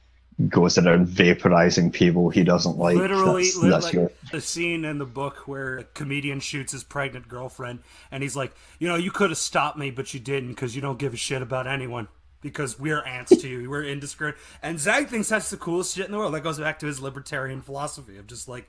goes 0.49 0.77
around 0.77 1.07
vaporizing 1.07 1.91
people 1.91 2.29
he 2.29 2.43
doesn't 2.43 2.77
like. 2.77 2.95
literally, 2.95 3.43
that's, 3.43 3.57
li- 3.57 3.69
that's 3.69 3.85
like 3.85 3.93
your 3.93 4.11
the 4.31 4.41
scene 4.41 4.85
in 4.85 4.97
the 4.97 5.05
book 5.05 5.47
where 5.47 5.79
a 5.79 5.83
comedian 5.83 6.39
shoots 6.39 6.71
his 6.71 6.83
pregnant 6.83 7.27
girlfriend, 7.27 7.79
and 8.11 8.23
he's 8.23 8.35
like, 8.35 8.53
you 8.79 8.87
know, 8.87 8.95
you 8.95 9.11
could 9.11 9.29
have 9.29 9.37
stopped 9.37 9.77
me, 9.77 9.91
but 9.91 10.13
you 10.13 10.19
didn't 10.19 10.49
because 10.49 10.75
you 10.75 10.81
don't 10.81 10.99
give 10.99 11.13
a 11.13 11.17
shit 11.17 11.41
about 11.41 11.67
anyone. 11.67 12.07
Because 12.41 12.79
we're 12.79 13.03
ants 13.03 13.37
to 13.37 13.47
you, 13.47 13.69
we're 13.69 13.83
indiscriminate. 13.83 14.41
And 14.63 14.79
Zack 14.79 15.09
thinks 15.09 15.29
that's 15.29 15.51
the 15.51 15.57
coolest 15.57 15.95
shit 15.95 16.07
in 16.07 16.11
the 16.11 16.17
world. 16.17 16.33
That 16.33 16.41
goes 16.41 16.57
back 16.57 16.79
to 16.79 16.87
his 16.87 16.99
libertarian 16.99 17.61
philosophy 17.61 18.17
of 18.17 18.25
just 18.25 18.47
like, 18.47 18.67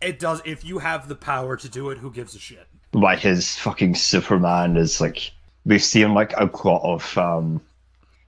it 0.00 0.18
does. 0.18 0.40
If 0.44 0.64
you 0.64 0.78
have 0.78 1.08
the 1.08 1.14
power 1.14 1.56
to 1.56 1.68
do 1.68 1.90
it, 1.90 1.98
who 1.98 2.10
gives 2.10 2.34
a 2.34 2.38
shit? 2.38 2.66
why 2.92 3.14
his 3.16 3.56
fucking 3.58 3.94
Superman 3.94 4.76
is 4.76 5.00
like 5.02 5.30
we've 5.66 5.84
seen 5.84 6.14
like 6.14 6.32
a 6.38 6.48
lot 6.64 6.82
of 6.82 7.18
um 7.18 7.60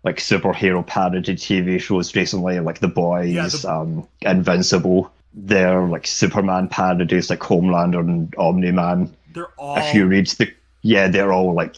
like 0.04 0.16
superhero 0.18 0.86
parody 0.86 1.34
TV 1.34 1.80
shows 1.80 2.14
recently, 2.14 2.60
like 2.60 2.80
The 2.80 2.88
Boys, 2.88 3.30
Yeah, 3.32 3.48
the- 3.48 3.70
um 3.72 4.08
Invincible. 4.22 5.10
They're 5.34 5.82
like 5.86 6.06
Superman 6.06 6.68
parodies 6.68 7.30
like 7.30 7.40
Homelander 7.40 8.00
and 8.00 8.34
Omni 8.36 8.72
Man. 8.72 9.14
They're 9.32 9.46
all 9.56 9.76
If 9.78 9.94
you 9.94 10.06
read 10.06 10.26
the 10.26 10.52
yeah, 10.82 11.08
they're 11.08 11.32
all 11.32 11.52
like 11.54 11.76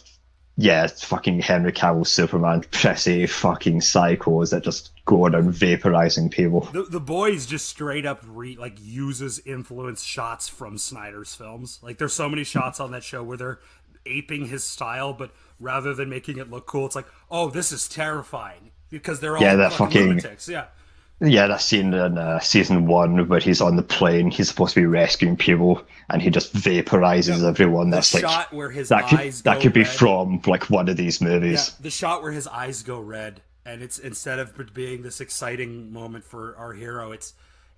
yeah, 0.61 0.87
fucking 0.89 1.41
Henry 1.41 1.73
Cavill 1.73 2.07
Superman, 2.07 2.63
prissy 2.71 3.27
fucking 3.27 3.81
psychos 3.81 4.51
that 4.51 4.63
just 4.63 4.91
go 5.07 5.25
around 5.25 5.55
vaporizing 5.55 6.31
people. 6.31 6.69
The, 6.73 6.83
the 6.83 7.01
boys 7.01 7.47
just 7.47 7.67
straight 7.67 8.05
up 8.05 8.23
re 8.27 8.57
like 8.57 8.75
uses 8.79 9.41
influence 9.47 10.05
shots 10.05 10.51
from 10.51 10.77
Snyder's 10.77 11.35
films. 11.35 11.79
Like 11.83 11.97
there's 11.97 12.13
so 12.13 12.29
many 12.29 12.45
shots 12.45 12.79
on 12.79 12.91
that 12.91 13.03
show 13.03 13.25
where 13.25 13.39
they're 13.39 13.61
aping 14.05 14.49
his 14.49 14.63
style, 14.63 15.15
but 15.15 15.31
rather 15.59 15.95
than 15.95 16.11
making 16.11 16.37
it 16.37 16.51
look 16.51 16.67
cool, 16.67 16.85
it's 16.85 16.97
like, 16.97 17.09
oh, 17.31 17.49
this 17.49 17.73
is 17.73 17.89
terrifying 17.89 18.71
because 18.91 19.21
they're 19.21 19.39
all 19.39 19.43
Yeah, 19.43 19.57
that 19.57 19.73
fucking, 19.73 20.21
fucking-. 20.21 20.39
Yeah, 20.47 20.67
Yeah, 21.23 21.49
that 21.49 21.61
scene 21.61 21.93
in 21.93 22.17
uh, 22.17 22.41
season 22.41 22.87
one 22.87 23.29
where 23.29 23.41
he's 23.41 23.61
on 23.61 23.77
the 23.77 23.83
plane, 23.83 24.31
he's 24.31 24.49
supposed 24.49 24.73
to 24.73 24.81
be 24.81 24.87
rescuing 24.87 25.37
people, 25.37 25.85
and 26.09 26.23
he 26.23 26.31
just 26.31 26.55
vaporizes 26.55 27.47
everyone. 27.47 27.91
the 27.91 27.99
That's 27.99 28.15
like 28.15 28.23
shot 28.23 28.53
where 28.55 28.71
his 28.71 28.89
that 28.89 29.07
could 29.09 29.33
that 29.45 29.61
could 29.61 29.75
be 29.75 29.83
red. 29.83 29.89
from 29.91 30.41
like 30.47 30.71
one 30.71 30.89
of 30.89 30.97
these 30.97 31.21
movies. 31.21 31.69
Yeah, 31.69 31.83
the 31.83 31.91
shot 31.91 32.23
where 32.23 32.33
his 32.33 32.47
eyes 32.47 32.83
go 32.83 32.99
red, 32.99 33.43
and 33.67 33.83
it's 33.83 33.99
instead 33.99 34.39
of 34.39 34.73
being 34.73 35.03
this 35.03 35.21
exciting 35.21 35.93
moment 35.93 36.25
for 36.25 36.57
our 36.57 36.73
hero, 36.73 37.13
it's 37.13 37.35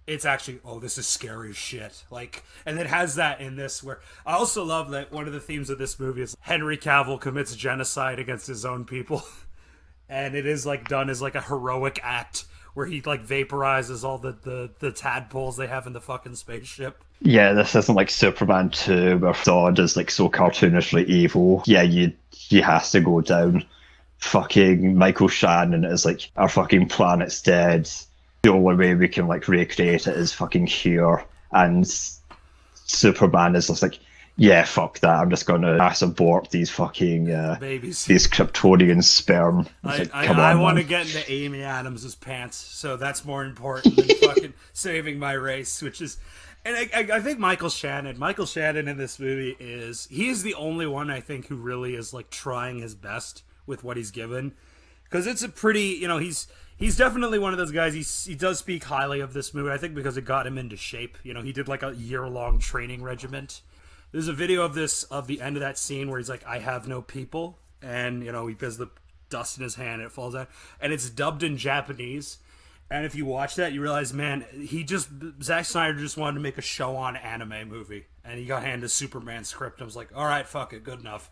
it's 0.06 0.24
actually 0.24 0.60
oh 0.64 0.78
this 0.78 0.96
is 0.96 1.08
scary 1.08 1.50
as 1.50 1.56
shit. 1.56 2.04
Like, 2.12 2.44
and 2.64 2.78
it 2.78 2.86
has 2.86 3.16
that 3.16 3.40
in 3.40 3.56
this 3.56 3.82
where 3.82 3.98
I 4.24 4.34
also 4.34 4.62
love 4.62 4.90
that 4.90 5.10
one 5.10 5.26
of 5.26 5.32
the 5.32 5.40
themes 5.40 5.68
of 5.68 5.78
this 5.78 5.98
movie 5.98 6.22
is 6.22 6.36
Henry 6.42 6.78
Cavill 6.78 7.20
commits 7.20 7.56
genocide 7.56 8.20
against 8.20 8.46
his 8.46 8.64
own 8.64 8.84
people, 8.84 9.24
and 10.08 10.36
it 10.36 10.46
is 10.46 10.64
like 10.64 10.86
done 10.86 11.10
as 11.10 11.20
like 11.20 11.34
a 11.34 11.42
heroic 11.42 11.98
act 12.04 12.44
where 12.74 12.86
he 12.86 13.00
like 13.02 13.26
vaporizes 13.26 14.04
all 14.04 14.18
the 14.18 14.36
the 14.42 14.70
the 14.78 14.90
tadpoles 14.90 15.56
they 15.56 15.66
have 15.66 15.86
in 15.86 15.92
the 15.92 16.00
fucking 16.00 16.34
spaceship. 16.34 17.02
Yeah, 17.20 17.52
this 17.52 17.74
isn't 17.76 17.94
like 17.94 18.10
Superman 18.10 18.70
two 18.70 19.18
where 19.18 19.32
Zod 19.32 19.78
is 19.78 19.96
like 19.96 20.10
so 20.10 20.28
cartoonishly 20.28 21.06
evil. 21.06 21.62
Yeah, 21.66 21.82
you 21.82 22.12
he 22.30 22.60
has 22.60 22.90
to 22.92 23.00
go 23.00 23.20
down. 23.20 23.64
Fucking 24.18 24.96
Michael 24.96 25.28
Shannon 25.28 25.84
is 25.84 26.04
like 26.04 26.30
our 26.36 26.48
fucking 26.48 26.88
planet's 26.88 27.42
dead. 27.42 27.90
The 28.42 28.50
only 28.50 28.76
way 28.76 28.94
we 28.94 29.08
can 29.08 29.26
like 29.26 29.48
recreate 29.48 30.06
it 30.06 30.16
is 30.16 30.32
fucking 30.32 30.66
here. 30.66 31.24
And 31.50 31.86
Superman 32.86 33.56
is 33.56 33.66
just 33.66 33.82
like, 33.82 33.98
yeah, 34.36 34.64
fuck 34.64 34.98
that. 35.00 35.20
I'm 35.20 35.30
just 35.30 35.46
gonna 35.46 35.76
mass 35.76 36.00
abort 36.00 36.50
these 36.50 36.70
fucking 36.70 37.30
uh, 37.30 37.58
Babies. 37.60 38.06
these 38.06 38.26
Kryptonian 38.26 39.04
sperm. 39.04 39.68
I, 39.84 39.98
like, 39.98 40.14
I, 40.14 40.52
I 40.52 40.54
want 40.54 40.78
to 40.78 40.84
get 40.84 41.06
into 41.06 41.30
Amy 41.30 41.62
Adams' 41.62 42.14
pants, 42.14 42.56
so 42.56 42.96
that's 42.96 43.24
more 43.24 43.44
important 43.44 43.96
than 43.96 44.08
fucking 44.22 44.54
saving 44.72 45.18
my 45.18 45.32
race, 45.32 45.82
which 45.82 46.00
is. 46.00 46.18
And 46.64 46.76
I, 46.76 46.88
I, 46.94 47.16
I 47.16 47.20
think 47.20 47.40
Michael 47.40 47.68
Shannon, 47.68 48.18
Michael 48.18 48.46
Shannon 48.46 48.86
in 48.86 48.96
this 48.96 49.18
movie 49.18 49.56
is 49.58 50.06
he 50.10 50.28
is 50.28 50.42
the 50.42 50.54
only 50.54 50.86
one 50.86 51.10
I 51.10 51.20
think 51.20 51.48
who 51.48 51.56
really 51.56 51.94
is 51.94 52.14
like 52.14 52.30
trying 52.30 52.78
his 52.78 52.94
best 52.94 53.42
with 53.66 53.84
what 53.84 53.96
he's 53.96 54.12
given, 54.12 54.52
because 55.04 55.26
it's 55.26 55.42
a 55.42 55.48
pretty 55.48 55.98
you 56.00 56.08
know 56.08 56.18
he's 56.18 56.46
he's 56.76 56.96
definitely 56.96 57.38
one 57.38 57.52
of 57.52 57.58
those 57.58 57.72
guys. 57.72 57.92
He 57.92 58.30
he 58.30 58.34
does 58.34 58.60
speak 58.60 58.84
highly 58.84 59.20
of 59.20 59.34
this 59.34 59.52
movie. 59.52 59.70
I 59.70 59.76
think 59.76 59.94
because 59.94 60.16
it 60.16 60.24
got 60.24 60.46
him 60.46 60.56
into 60.56 60.76
shape. 60.78 61.18
You 61.22 61.34
know 61.34 61.42
he 61.42 61.52
did 61.52 61.68
like 61.68 61.82
a 61.82 61.94
year 61.94 62.26
long 62.26 62.58
training 62.58 63.02
regiment. 63.02 63.60
There's 64.12 64.28
a 64.28 64.32
video 64.32 64.62
of 64.62 64.74
this 64.74 65.02
of 65.04 65.26
the 65.26 65.40
end 65.40 65.56
of 65.56 65.60
that 65.60 65.78
scene 65.78 66.08
where 66.10 66.18
he's 66.18 66.28
like, 66.28 66.44
"I 66.46 66.58
have 66.58 66.86
no 66.86 67.02
people," 67.02 67.58
and 67.80 68.22
you 68.22 68.30
know 68.30 68.46
he 68.46 68.56
has 68.60 68.78
the 68.78 68.90
dust 69.30 69.56
in 69.56 69.64
his 69.64 69.74
hand, 69.76 70.02
it 70.02 70.12
falls 70.12 70.34
out, 70.34 70.48
and 70.80 70.92
it's 70.92 71.08
dubbed 71.08 71.42
in 71.42 71.56
Japanese. 71.56 72.38
And 72.90 73.06
if 73.06 73.14
you 73.14 73.24
watch 73.24 73.54
that, 73.54 73.72
you 73.72 73.80
realize, 73.80 74.12
man, 74.12 74.44
he 74.52 74.84
just 74.84 75.08
Zack 75.42 75.64
Snyder 75.64 75.98
just 75.98 76.18
wanted 76.18 76.34
to 76.34 76.40
make 76.40 76.58
a 76.58 76.60
shonen 76.60 77.22
anime 77.24 77.68
movie, 77.68 78.04
and 78.22 78.38
he 78.38 78.44
got 78.44 78.62
handed 78.62 78.90
Superman 78.90 79.44
script. 79.44 79.80
I 79.80 79.84
was 79.84 79.96
like, 79.96 80.10
all 80.14 80.26
right, 80.26 80.46
fuck 80.46 80.74
it, 80.74 80.84
good 80.84 81.00
enough 81.00 81.30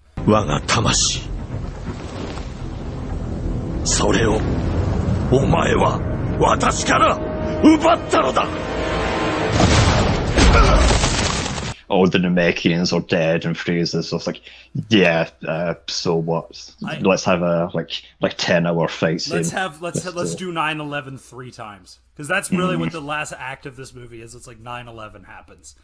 all 11.90 12.06
the 12.08 12.18
Namekians 12.18 12.92
are 12.92 13.00
dead 13.00 13.44
and 13.44 13.56
Frieza's 13.56 14.10
just 14.10 14.26
like, 14.26 14.40
yeah, 14.88 15.28
uh, 15.46 15.74
so 15.88 16.16
what? 16.16 16.72
I- 16.86 16.98
let's 17.00 17.24
have 17.24 17.42
a 17.42 17.70
like 17.74 18.02
like 18.20 18.34
ten 18.38 18.66
hour 18.66 18.88
fight 18.88 19.20
scene. 19.20 19.36
Let's 19.36 19.50
have 19.50 19.82
let's 19.82 20.04
Let's 20.04 20.16
let's 20.16 20.34
do 20.34 20.52
do 20.52 20.58
9/11 20.58 21.20
three 21.20 21.50
times 21.50 21.98
because 22.14 22.28
that's 22.28 22.50
really 22.50 22.76
what 22.76 22.92
the 22.92 23.00
last 23.00 23.32
act 23.36 23.66
of 23.66 23.76
this 23.76 23.92
movie 23.94 24.22
is. 24.22 24.34
It's 24.34 24.46
like 24.46 24.62
9/11 24.62 25.26
happens 25.26 25.74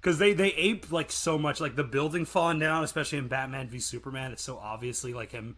because 0.00 0.18
they 0.18 0.32
they 0.32 0.52
ape 0.52 0.92
like 0.92 1.10
so 1.10 1.36
much 1.36 1.60
like 1.60 1.74
the 1.74 1.84
building 1.84 2.24
falling 2.24 2.60
down, 2.60 2.84
especially 2.84 3.18
in 3.18 3.28
Batman 3.28 3.68
v 3.68 3.80
Superman. 3.80 4.32
It's 4.32 4.42
so 4.42 4.56
obviously 4.58 5.12
like 5.12 5.32
him 5.32 5.56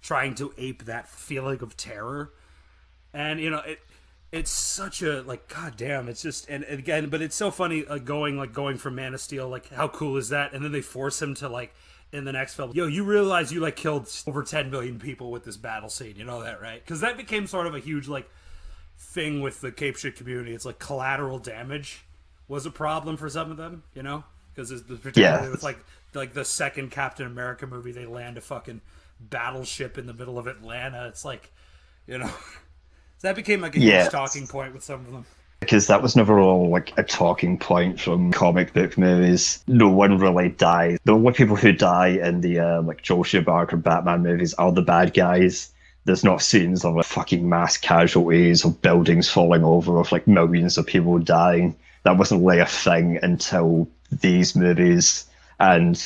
trying 0.00 0.34
to 0.36 0.54
ape 0.56 0.86
that 0.86 1.08
feeling 1.08 1.62
of 1.62 1.76
terror, 1.76 2.32
and 3.12 3.40
you 3.40 3.50
know 3.50 3.58
it. 3.58 3.80
It's 4.32 4.50
such 4.50 5.02
a 5.02 5.22
like 5.22 5.48
god 5.48 5.76
damn 5.76 6.08
it's 6.08 6.22
just 6.22 6.48
and, 6.48 6.62
and 6.64 6.78
again 6.78 7.08
but 7.10 7.20
it's 7.20 7.34
so 7.34 7.50
funny 7.50 7.84
like 7.84 8.04
going 8.04 8.38
like 8.38 8.52
going 8.52 8.76
from 8.78 8.94
Man 8.94 9.12
of 9.14 9.20
Steel 9.20 9.48
like 9.48 9.68
how 9.70 9.88
cool 9.88 10.16
is 10.16 10.28
that? 10.28 10.52
And 10.52 10.64
then 10.64 10.70
they 10.72 10.82
force 10.82 11.20
him 11.20 11.34
to 11.36 11.48
like 11.48 11.74
in 12.12 12.24
the 12.24 12.32
next 12.32 12.54
film 12.54 12.70
yo 12.74 12.86
you 12.86 13.02
realize 13.04 13.52
you 13.52 13.58
like 13.60 13.74
killed 13.76 14.08
over 14.28 14.42
10 14.44 14.70
million 14.70 14.98
people 15.00 15.30
with 15.32 15.44
this 15.44 15.56
battle 15.56 15.88
scene 15.88 16.14
you 16.16 16.24
know 16.24 16.42
that 16.44 16.60
right? 16.62 16.80
Because 16.84 17.00
that 17.00 17.16
became 17.16 17.46
sort 17.48 17.66
of 17.66 17.74
a 17.74 17.80
huge 17.80 18.06
like 18.06 18.30
thing 18.98 19.40
with 19.40 19.60
the 19.62 19.72
Cape 19.72 19.96
Shit 19.96 20.14
community. 20.16 20.54
It's 20.54 20.64
like 20.64 20.78
collateral 20.78 21.38
damage 21.38 22.04
was 22.46 22.66
a 22.66 22.70
problem 22.70 23.16
for 23.16 23.28
some 23.28 23.50
of 23.50 23.56
them 23.56 23.82
you 23.94 24.02
know? 24.04 24.22
Because 24.54 24.70
particularly 24.82 25.44
Yeah. 25.46 25.50
with 25.50 25.64
like 25.64 25.78
like 26.14 26.34
the 26.34 26.44
second 26.44 26.90
Captain 26.92 27.26
America 27.26 27.66
movie 27.66 27.92
they 27.92 28.06
land 28.06 28.38
a 28.38 28.40
fucking 28.40 28.80
battleship 29.18 29.98
in 29.98 30.06
the 30.06 30.14
middle 30.14 30.38
of 30.38 30.46
Atlanta. 30.46 31.08
It's 31.08 31.24
like 31.24 31.50
you 32.06 32.18
know 32.18 32.30
that 33.22 33.36
became 33.36 33.60
like 33.60 33.76
a 33.76 33.80
Yeah. 33.80 34.02
huge 34.02 34.12
talking 34.12 34.46
point 34.46 34.74
with 34.74 34.82
some 34.82 35.00
of 35.06 35.12
them 35.12 35.24
because 35.60 35.86
that 35.88 36.02
was 36.02 36.16
never 36.16 36.40
all 36.40 36.70
like 36.70 36.92
a 36.96 37.02
talking 37.02 37.58
point 37.58 38.00
from 38.00 38.32
comic 38.32 38.72
book 38.72 38.96
movies. 38.96 39.62
No 39.68 39.88
one 39.90 40.18
really 40.18 40.48
dies. 40.48 40.98
The 41.04 41.12
only 41.12 41.32
people 41.32 41.54
who 41.56 41.72
die 41.72 42.08
in 42.08 42.40
the 42.40 42.58
uh, 42.58 42.82
like 42.82 43.02
Joel 43.02 43.24
Schumacher 43.24 43.76
Batman 43.76 44.22
movies 44.22 44.54
are 44.54 44.72
the 44.72 44.82
bad 44.82 45.12
guys. 45.14 45.70
There's 46.06 46.24
not 46.24 46.40
scenes 46.40 46.82
of 46.84 46.94
like, 46.96 47.04
fucking 47.04 47.46
mass 47.46 47.76
casualties 47.76 48.64
or 48.64 48.72
buildings 48.72 49.28
falling 49.28 49.62
over 49.62 49.98
of 49.98 50.10
like 50.12 50.26
millions 50.26 50.78
of 50.78 50.86
people 50.86 51.18
dying. 51.18 51.76
That 52.04 52.16
wasn't 52.16 52.42
really 52.42 52.60
a 52.60 52.66
thing 52.66 53.18
until 53.22 53.86
these 54.10 54.56
movies. 54.56 55.26
And 55.60 56.02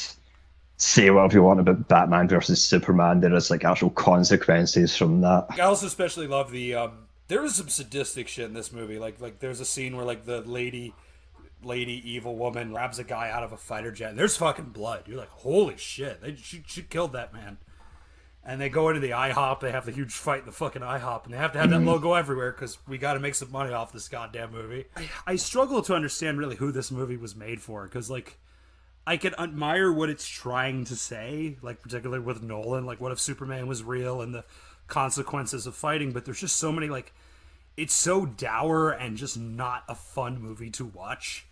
say 0.79 1.11
whatever 1.11 1.35
you 1.35 1.43
want 1.45 1.61
about 1.61 1.87
Batman 1.87 2.27
versus 2.27 2.63
Superman, 2.63 3.21
there 3.21 3.33
is 3.35 3.53
like 3.53 3.65
actual 3.65 3.91
consequences 3.91 4.97
from 4.97 5.21
that. 5.21 5.47
I 5.51 5.61
also 5.61 5.87
especially 5.87 6.27
love 6.27 6.51
the 6.51 6.75
um 6.75 7.04
there 7.29 7.43
was 7.43 7.55
some 7.55 7.69
sadistic 7.69 8.29
shit 8.29 8.47
in 8.47 8.55
this 8.55 8.73
movie. 8.73 8.99
Like 8.99 9.21
like 9.21 9.41
there's 9.41 9.61
a 9.61 9.65
scene 9.65 9.97
where 9.97 10.07
like 10.07 10.25
the 10.25 10.41
lady 10.43 10.95
lady 11.63 12.03
evil 12.09 12.37
woman 12.37 12.73
grabs 12.73 12.99
a 12.99 13.05
guy 13.05 13.31
out 13.31 13.43
of 13.43 13.53
a 13.53 13.57
fighter 13.57 13.91
jet 13.91 14.11
and 14.11 14.19
there's 14.19 14.37
fucking 14.37 14.67
blood. 14.67 15.05
You're 15.07 15.19
like, 15.19 15.31
holy 15.31 15.77
shit, 15.77 16.21
they 16.21 16.37
she, 16.37 16.63
she 16.67 16.83
killed 16.83 17.13
that 17.13 17.33
man. 17.33 17.59
And 18.47 18.61
they 18.61 18.69
go 18.69 18.91
into 18.91 19.01
the 19.01 19.13
IHOP, 19.13 19.61
they 19.61 19.73
have 19.73 19.87
the 19.87 19.93
huge 19.93 20.13
fight 20.13 20.41
in 20.41 20.45
the 20.45 20.53
fucking 20.53 20.83
IHOP, 20.83 21.25
and 21.25 21.33
they 21.33 21.39
have 21.39 21.53
to 21.53 21.59
have 21.59 21.71
that 21.71 21.77
mm-hmm. 21.77 21.89
logo 21.89 22.13
everywhere 22.13 22.53
because 22.53 22.77
we 22.87 22.99
got 22.99 23.15
to 23.15 23.21
make 23.21 23.35
some 23.35 23.51
money 23.51 23.73
off 23.73 23.91
this 23.91 24.07
goddamn 24.07 24.53
movie. 24.53 24.85
I, 24.95 25.09
I 25.27 25.37
struggle 25.37 25.81
to 25.81 25.95
understand 25.95 26.39
really 26.39 26.57
who 26.57 26.71
this 26.71 26.91
movie 26.91 27.17
was 27.17 27.35
made 27.35 27.63
for 27.63 27.85
because, 27.85 28.11
like, 28.11 28.39
I 29.07 29.17
can 29.17 29.35
admire 29.39 29.93
what 29.93 30.09
it's 30.09 30.27
trying 30.27 30.85
to 30.87 30.97
say, 30.97 31.57
like 31.63 31.83
particularly 31.83 32.23
with 32.23 32.43
Nolan, 32.43 32.87
like 32.87 33.01
what 33.01 33.13
if 33.13 33.21
Superman 33.21 33.67
was 33.67 33.83
real 33.83 34.23
and 34.23 34.35
the 34.35 34.45
consequences 34.87 35.67
of 35.67 35.75
fighting, 35.75 36.13
but 36.13 36.25
there's 36.25 36.41
just 36.41 36.57
so 36.57 36.73
many 36.73 36.89
like 36.89 37.13
it's 37.77 37.95
so 37.95 38.25
dour 38.25 38.91
and 38.91 39.17
just 39.17 39.39
not 39.39 39.85
a 39.89 39.95
fun 39.95 40.41
movie 40.41 40.71
to 40.71 40.85
watch 40.85 41.47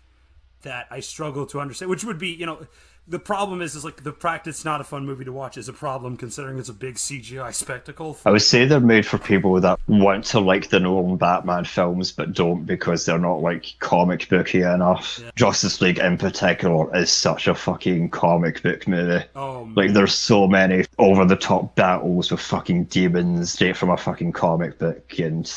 that 0.61 0.87
I 0.89 1.01
struggle 1.01 1.45
to 1.47 1.59
understand. 1.59 1.89
Which 1.89 2.03
would 2.05 2.17
be, 2.17 2.29
you 2.29 2.45
know, 2.45 2.67
the 3.07 3.19
problem 3.19 3.61
is, 3.61 3.75
is 3.75 3.83
like 3.83 4.03
the 4.03 4.11
practice 4.13 4.63
not 4.63 4.79
a 4.79 4.83
fun 4.83 5.05
movie 5.05 5.25
to 5.25 5.31
watch 5.31 5.57
is 5.57 5.67
a 5.67 5.73
problem 5.73 6.15
considering 6.15 6.57
it's 6.57 6.69
a 6.69 6.73
big 6.73 6.95
CGI 6.95 7.53
spectacle. 7.53 8.17
I 8.25 8.31
would 8.31 8.41
say 8.41 8.65
they're 8.65 8.79
made 8.79 9.05
for 9.05 9.17
people 9.17 9.59
that 9.59 9.77
want 9.87 10.23
to 10.25 10.39
like 10.39 10.69
the 10.69 10.79
Nolan 10.79 11.17
Batman 11.17 11.65
films 11.65 12.11
but 12.13 12.31
don't 12.33 12.63
because 12.63 13.05
they're 13.05 13.19
not 13.19 13.41
like 13.41 13.65
comic 13.79 14.29
booky 14.29 14.61
enough. 14.61 15.21
Justice 15.35 15.81
League 15.81 15.99
in 15.99 16.17
particular 16.17 16.95
is 16.95 17.11
such 17.11 17.47
a 17.47 17.55
fucking 17.55 18.09
comic 18.11 18.63
book 18.63 18.87
movie. 18.87 19.25
Oh, 19.35 19.69
Like 19.75 19.91
there's 19.93 20.13
so 20.15 20.47
many 20.47 20.85
over 20.97 21.25
the 21.25 21.35
top 21.35 21.75
battles 21.75 22.31
with 22.31 22.39
fucking 22.39 22.85
demons 22.85 23.51
straight 23.51 23.75
from 23.75 23.89
a 23.89 23.97
fucking 23.97 24.31
comic 24.31 24.79
book 24.79 25.19
and 25.19 25.51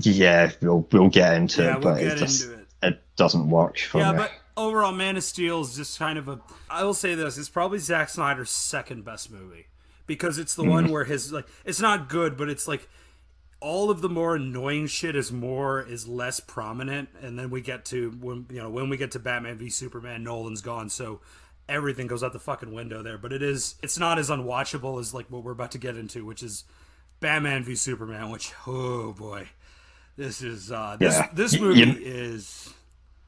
yeah, 0.00 0.50
we'll 0.60 0.86
we'll 0.92 1.08
get 1.08 1.34
into 1.36 1.62
Yeah, 1.62 1.76
it, 1.76 1.84
we'll 1.84 1.94
but 1.94 2.02
it 2.02 2.16
just 2.18 2.44
into 2.44 2.54
it. 2.58 2.66
it 2.82 3.02
doesn't 3.16 3.48
work 3.48 3.78
for 3.78 3.98
Yeah, 3.98 4.12
me. 4.12 4.18
but 4.18 4.30
overall, 4.56 4.92
Man 4.92 5.16
of 5.16 5.24
Steel 5.24 5.60
is 5.62 5.76
just 5.76 5.98
kind 5.98 6.18
of 6.18 6.28
a. 6.28 6.40
I 6.70 6.84
will 6.84 6.94
say 6.94 7.14
this: 7.14 7.38
it's 7.38 7.48
probably 7.48 7.78
Zack 7.78 8.08
Snyder's 8.08 8.50
second 8.50 9.04
best 9.04 9.30
movie 9.30 9.66
because 10.06 10.38
it's 10.38 10.54
the 10.54 10.64
one 10.64 10.90
where 10.90 11.04
his 11.04 11.32
like 11.32 11.46
it's 11.64 11.80
not 11.80 12.08
good, 12.08 12.36
but 12.36 12.48
it's 12.48 12.66
like 12.68 12.88
all 13.60 13.90
of 13.90 14.02
the 14.02 14.08
more 14.08 14.36
annoying 14.36 14.86
shit 14.86 15.16
is 15.16 15.32
more 15.32 15.80
is 15.82 16.06
less 16.06 16.40
prominent, 16.40 17.08
and 17.22 17.38
then 17.38 17.50
we 17.50 17.60
get 17.60 17.84
to 17.86 18.10
when 18.20 18.46
you 18.50 18.58
know 18.62 18.70
when 18.70 18.88
we 18.88 18.96
get 18.96 19.10
to 19.12 19.18
Batman 19.18 19.58
v 19.58 19.70
Superman, 19.70 20.22
Nolan's 20.24 20.60
gone, 20.60 20.88
so 20.90 21.20
everything 21.68 22.06
goes 22.06 22.22
out 22.22 22.32
the 22.32 22.38
fucking 22.38 22.72
window 22.72 23.02
there. 23.02 23.18
But 23.18 23.32
it 23.32 23.42
is 23.42 23.74
it's 23.82 23.98
not 23.98 24.18
as 24.18 24.30
unwatchable 24.30 25.00
as 25.00 25.12
like 25.14 25.26
what 25.30 25.42
we're 25.42 25.52
about 25.52 25.72
to 25.72 25.78
get 25.78 25.96
into, 25.96 26.24
which 26.24 26.42
is 26.42 26.64
Batman 27.20 27.64
v 27.64 27.74
Superman. 27.74 28.30
Which 28.30 28.52
oh 28.66 29.12
boy, 29.12 29.48
this 30.16 30.42
is 30.42 30.70
uh 30.70 30.96
this 31.00 31.14
Yeah. 31.16 31.28
this 31.32 31.58
movie 31.58 31.80
you- 31.80 31.96
is. 31.98 32.72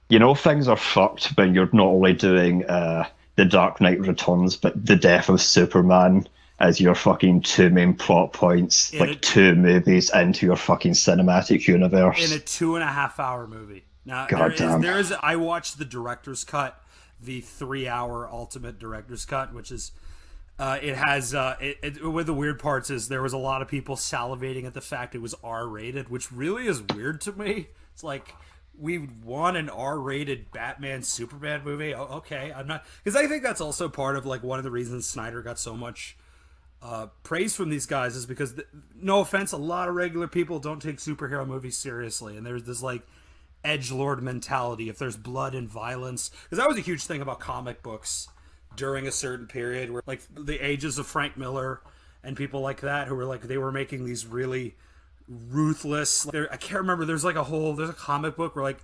You 0.08 0.18
know 0.18 0.34
things 0.34 0.68
are 0.68 0.76
fucked 0.76 1.26
when 1.36 1.54
you're 1.54 1.68
not 1.72 1.86
only 1.86 2.12
doing 2.14 2.64
uh, 2.66 3.06
the 3.36 3.44
Dark 3.44 3.80
Knight 3.80 4.00
Returns, 4.00 4.56
but 4.56 4.84
the 4.84 4.96
death 4.96 5.28
of 5.28 5.40
Superman 5.40 6.26
as 6.60 6.80
your 6.80 6.94
fucking 6.94 7.40
two 7.42 7.70
main 7.70 7.94
plot 7.94 8.32
points, 8.32 8.92
In 8.92 8.98
like 9.00 9.10
a- 9.10 9.14
two 9.16 9.54
movies 9.54 10.10
into 10.12 10.44
your 10.46 10.56
fucking 10.56 10.92
cinematic 10.92 11.68
universe. 11.68 12.30
in 12.32 12.36
a 12.36 12.40
two 12.40 12.74
and 12.74 12.82
a 12.82 12.88
half 12.88 13.20
hour 13.20 13.46
movie. 13.46 13.84
Now 14.04 14.26
God 14.26 14.38
there 14.38 14.52
is, 14.52 14.58
damn. 14.58 14.80
there 14.80 14.98
is 14.98 15.12
I 15.22 15.36
watched 15.36 15.78
the 15.78 15.84
director's 15.84 16.42
cut, 16.42 16.82
the 17.20 17.40
three 17.42 17.86
hour 17.86 18.28
ultimate 18.28 18.78
director's 18.78 19.24
cut, 19.24 19.52
which 19.54 19.70
is 19.70 19.92
uh, 20.58 20.78
it 20.82 20.96
has 20.96 21.34
uh, 21.34 21.54
it, 21.60 21.78
it 21.82 22.04
one 22.04 22.20
of 22.20 22.26
the 22.26 22.34
weird 22.34 22.58
parts 22.58 22.90
is 22.90 23.08
there 23.08 23.22
was 23.22 23.32
a 23.34 23.38
lot 23.38 23.62
of 23.62 23.68
people 23.68 23.94
salivating 23.94 24.64
at 24.64 24.74
the 24.74 24.80
fact 24.80 25.14
it 25.14 25.22
was 25.22 25.34
R 25.44 25.68
rated, 25.68 26.08
which 26.08 26.32
really 26.32 26.66
is 26.66 26.82
weird 26.82 27.20
to 27.22 27.32
me. 27.32 27.68
It's 27.94 28.02
like 28.02 28.34
we 28.78 28.98
want 28.98 29.56
an 29.56 29.68
R 29.68 29.98
rated 29.98 30.50
Batman 30.52 31.02
Superman 31.02 31.62
movie. 31.64 31.94
Oh, 31.94 32.04
okay, 32.18 32.52
I'm 32.54 32.66
not 32.66 32.84
because 33.02 33.16
I 33.16 33.26
think 33.26 33.42
that's 33.42 33.60
also 33.60 33.88
part 33.88 34.16
of 34.16 34.26
like 34.26 34.42
one 34.42 34.58
of 34.58 34.64
the 34.64 34.70
reasons 34.70 35.06
Snyder 35.06 35.42
got 35.42 35.58
so 35.58 35.76
much 35.76 36.16
uh, 36.80 37.06
praise 37.22 37.56
from 37.56 37.70
these 37.70 37.86
guys 37.86 38.14
is 38.14 38.26
because, 38.26 38.54
th- 38.54 38.68
no 38.94 39.20
offense, 39.20 39.52
a 39.52 39.56
lot 39.56 39.88
of 39.88 39.94
regular 39.94 40.28
people 40.28 40.58
don't 40.58 40.80
take 40.80 40.98
superhero 40.98 41.46
movies 41.46 41.76
seriously, 41.76 42.36
and 42.36 42.46
there's 42.46 42.64
this 42.64 42.82
like 42.82 43.02
edge 43.64 43.90
lord 43.90 44.22
mentality. 44.22 44.88
If 44.88 44.98
there's 44.98 45.16
blood 45.16 45.54
and 45.54 45.68
violence, 45.68 46.30
because 46.44 46.58
that 46.58 46.68
was 46.68 46.78
a 46.78 46.82
huge 46.82 47.04
thing 47.04 47.20
about 47.20 47.40
comic 47.40 47.82
books 47.82 48.28
during 48.76 49.06
a 49.06 49.12
certain 49.12 49.46
period, 49.46 49.90
where 49.90 50.02
like 50.06 50.22
the 50.34 50.64
ages 50.64 50.98
of 50.98 51.06
Frank 51.06 51.36
Miller 51.36 51.80
and 52.22 52.36
people 52.36 52.60
like 52.60 52.80
that, 52.82 53.08
who 53.08 53.16
were 53.16 53.24
like 53.24 53.42
they 53.42 53.58
were 53.58 53.72
making 53.72 54.04
these 54.04 54.24
really 54.24 54.76
ruthless. 55.28 56.22
There, 56.24 56.52
I 56.52 56.56
can't 56.56 56.80
remember. 56.80 57.04
There's 57.04 57.24
like 57.24 57.36
a 57.36 57.44
whole 57.44 57.74
there's 57.74 57.90
a 57.90 57.94
comic 57.94 58.36
book 58.36 58.56
where 58.56 58.64
like 58.64 58.78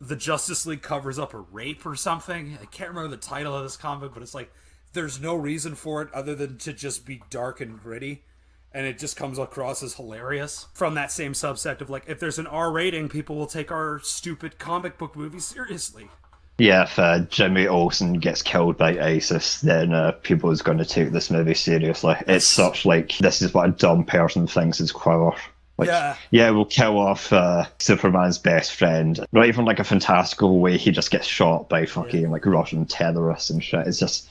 the 0.00 0.16
Justice 0.16 0.66
League 0.66 0.82
covers 0.82 1.18
up 1.18 1.34
a 1.34 1.38
rape 1.38 1.84
or 1.84 1.96
something. 1.96 2.58
I 2.60 2.66
can't 2.66 2.90
remember 2.90 3.08
the 3.08 3.16
title 3.16 3.56
of 3.56 3.62
this 3.62 3.76
comic, 3.76 4.12
but 4.14 4.22
it's 4.22 4.34
like 4.34 4.52
there's 4.92 5.20
no 5.20 5.34
reason 5.34 5.74
for 5.74 6.02
it 6.02 6.12
other 6.12 6.34
than 6.34 6.58
to 6.58 6.72
just 6.72 7.06
be 7.06 7.22
dark 7.30 7.60
and 7.60 7.80
gritty. 7.80 8.24
And 8.72 8.86
it 8.86 8.98
just 8.98 9.16
comes 9.16 9.38
across 9.38 9.82
as 9.82 9.94
hilarious 9.94 10.66
from 10.74 10.94
that 10.94 11.10
same 11.10 11.32
subsect 11.32 11.80
of 11.80 11.88
like, 11.88 12.04
if 12.06 12.20
there's 12.20 12.38
an 12.38 12.46
R 12.46 12.70
rating, 12.70 13.08
people 13.08 13.36
will 13.36 13.46
take 13.46 13.72
our 13.72 13.98
stupid 14.00 14.58
comic 14.58 14.98
book 14.98 15.16
movie 15.16 15.40
seriously. 15.40 16.10
yeah, 16.58 16.82
if 16.82 16.98
uh, 16.98 17.20
Jimmy 17.20 17.66
Olsen 17.66 18.14
gets 18.14 18.42
killed 18.42 18.76
by 18.76 18.98
ISIS, 18.98 19.60
then 19.62 19.92
uh, 19.94 20.12
people 20.22 20.50
is 20.50 20.60
going 20.62 20.78
to 20.78 20.84
take 20.84 21.12
this 21.12 21.30
movie 21.30 21.54
seriously. 21.54 22.16
It's 22.26 22.46
such 22.46 22.84
like 22.84 23.16
this 23.18 23.40
is 23.40 23.54
what 23.54 23.68
a 23.68 23.72
dumb 23.72 24.04
person 24.04 24.46
thinks 24.46 24.80
is 24.80 24.92
clever. 24.92 25.32
Like, 25.78 25.86
Yeah. 25.88 26.16
yeah, 26.32 26.50
we'll 26.50 26.64
kill 26.64 26.98
off 26.98 27.32
uh, 27.32 27.64
Superman's 27.78 28.36
best 28.38 28.74
friend. 28.74 29.24
Not 29.32 29.46
even 29.46 29.64
like 29.64 29.78
a 29.78 29.84
fantastical 29.84 30.58
way. 30.58 30.76
He 30.76 30.90
just 30.90 31.10
gets 31.10 31.26
shot 31.26 31.68
by 31.68 31.86
fucking 31.86 32.30
like 32.30 32.44
Russian 32.44 32.84
terrorists 32.84 33.48
and 33.50 33.62
shit. 33.62 33.86
It's 33.86 33.98
just 34.00 34.28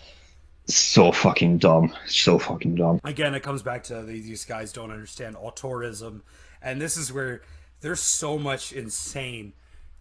so 0.66 1.12
fucking 1.14 1.60
dumb. 1.60 1.94
So 2.08 2.38
fucking 2.38 2.76
dumb. 2.76 3.00
again 3.06 3.34
it 3.34 3.42
comes 3.44 3.62
back 3.62 3.84
to 3.86 4.04
these 4.04 4.44
guys 4.44 4.74
don't 4.74 4.92
understand 4.92 5.38
auteurism 5.38 6.22
and 6.62 6.82
this 6.82 6.98
is 6.98 7.14
where 7.14 7.42
there's 7.80 8.02
so 8.02 8.38
much 8.38 8.74
insane 8.74 9.54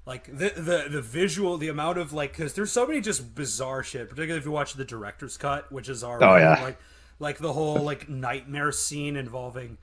like 0.06 0.24
the 0.26 0.50
the 0.56 0.87
the 0.90 1.00
visual 1.02 1.56
the 1.56 1.68
amount 1.68 1.98
of 1.98 2.12
like 2.12 2.32
because 2.32 2.54
there's 2.54 2.72
so 2.72 2.85
many 2.85 3.00
just 3.00 3.35
bizarre 3.37 3.85
shit 3.85 4.09
particularly 4.09 4.38
if 4.40 4.44
you 4.44 4.50
watch 4.50 4.74
the 4.74 4.85
director's 4.85 5.37
cut 5.37 5.70
which 5.70 5.88
is 5.88 6.02
our 6.02 6.22
Oh, 6.24 6.37
yeah. 6.37 6.61
like 6.61 6.78
like 7.20 7.38
the 7.38 7.52
whole 7.52 7.76
like 7.76 8.09
nightmare 8.09 8.72
scene 8.72 9.14
involving 9.16 9.78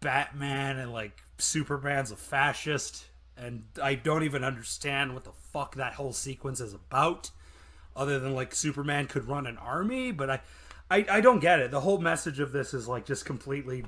batman 0.00 0.78
and 0.78 0.92
like 0.92 1.22
superman's 1.38 2.10
a 2.10 2.16
fascist 2.16 3.04
and 3.36 3.64
i 3.82 3.94
don't 3.94 4.22
even 4.24 4.42
understand 4.44 5.14
what 5.14 5.24
the 5.24 5.32
fuck 5.52 5.74
that 5.76 5.94
whole 5.94 6.12
sequence 6.12 6.60
is 6.60 6.74
about 6.74 7.30
other 7.96 8.20
than 8.20 8.32
like 8.34 8.54
Superman 8.54 9.08
could 9.08 9.26
run 9.26 9.44
an 9.44 9.56
army, 9.58 10.12
but 10.12 10.30
I, 10.30 10.40
I, 10.88 11.06
I 11.10 11.20
don't 11.20 11.40
get 11.40 11.58
it. 11.58 11.72
The 11.72 11.80
whole 11.80 11.98
message 11.98 12.38
of 12.38 12.52
this 12.52 12.72
is 12.72 12.86
like 12.86 13.04
just 13.04 13.24
completely, 13.24 13.84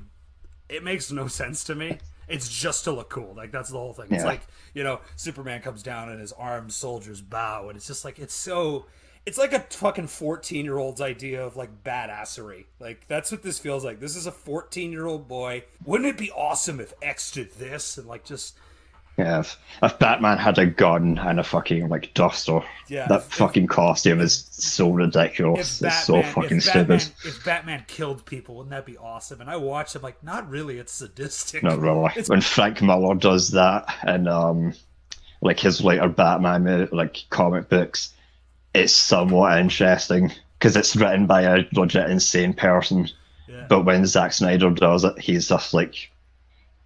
it 0.68 0.82
makes 0.82 1.12
no 1.12 1.28
sense 1.28 1.62
to 1.64 1.76
me. 1.76 1.98
It's 2.26 2.48
just 2.48 2.82
to 2.84 2.90
look 2.90 3.08
cool. 3.08 3.34
Like 3.36 3.52
that's 3.52 3.70
the 3.70 3.78
whole 3.78 3.92
thing. 3.92 4.06
It's 4.10 4.24
Yeah. 4.24 4.30
like 4.30 4.40
you 4.74 4.82
know 4.82 5.00
Superman 5.14 5.62
comes 5.62 5.80
down 5.84 6.08
and 6.08 6.20
his 6.20 6.32
armed 6.32 6.72
soldiers 6.72 7.20
bow, 7.20 7.68
and 7.68 7.76
it's 7.76 7.86
just 7.86 8.04
like 8.04 8.18
it's 8.18 8.34
so. 8.34 8.86
It's 9.26 9.38
like 9.38 9.52
a 9.52 9.61
fucking 9.61 10.06
fourteen 10.09 10.64
year 10.64 10.78
old's 10.78 11.00
idea 11.00 11.44
of 11.44 11.56
like 11.56 11.85
badassery. 11.85 12.64
Like 12.78 13.06
that's 13.06 13.30
what 13.30 13.42
this 13.42 13.59
feels 13.59 13.85
like. 13.85 14.00
This 14.00 14.16
is 14.16 14.26
a 14.26 14.33
fourteen 14.33 14.90
year 14.92 15.06
old 15.06 15.28
boy. 15.28 15.64
Wouldn't 15.85 16.09
it 16.09 16.18
be 16.18 16.30
awesome 16.30 16.80
if 16.80 16.94
X 17.02 17.30
did 17.30 17.52
this 17.52 17.98
and 17.98 18.09
like 18.09 18.24
just 18.24 18.56
Yeah, 19.18 19.40
if, 19.40 19.59
if 19.83 19.98
Batman 19.98 20.38
had 20.38 20.59
a 20.59 20.64
gun 20.64 21.18
and 21.18 21.38
a 21.38 21.44
fucking 21.44 21.88
like 21.90 22.12
duster, 22.14 22.61
Yeah, 22.88 23.06
that 23.09 23.20
if- 23.20 23.24
fucking 23.26 23.66
costume 23.66 24.20
is 24.20 24.46
so 24.52 24.90
ridiculous. 24.90 25.80
if 25.83 25.88
It's 25.88 26.04
so 26.06 26.22
fucking 26.22 26.56
if 26.59 26.66
Batman, 26.72 26.98
stupid. 27.00 27.28
if 27.28 27.44
Batman 27.44 27.85
killed 27.87 28.24
people, 28.24 28.56
wouldn't 28.56 28.70
that 28.70 28.87
be 28.87 28.96
awesome? 28.96 29.42
And 29.42 29.50
I 29.50 29.56
watched 29.56 29.94
him 29.94 30.02
like, 30.02 30.24
not 30.24 30.48
really. 30.48 30.78
It's 30.78 30.92
sadistic. 30.94 31.62
Not 31.62 31.78
really. 31.78 32.11
It's, 32.16 32.30
When 32.30 32.40
Frank 32.40 32.80
Miller 32.80 33.14
does 33.14 33.50
that 33.50 33.94
and 34.02 34.28
um, 34.28 34.72
like 35.42 35.61
his 35.61 35.83
later 35.85 36.09
Batman 36.09 36.88
like 36.90 37.24
comic 37.28 37.68
books, 37.68 38.14
it's 38.74 38.94
somewhat 38.94 39.59
interesting 39.59 40.33
because 40.59 40.76
it's 40.76 40.96
written 40.96 41.26
by 41.26 41.42
a 41.42 41.64
legit 41.72 42.11
insane 42.11 42.54
person. 42.54 43.09
Yeah. 43.48 43.66
But 43.68 43.85
when 43.85 44.06
Zack 44.06 44.33
Snyder 44.33 44.70
does 44.70 45.04
it, 45.04 45.18
he's 45.18 45.48
just 45.48 45.74
like, 45.74 46.11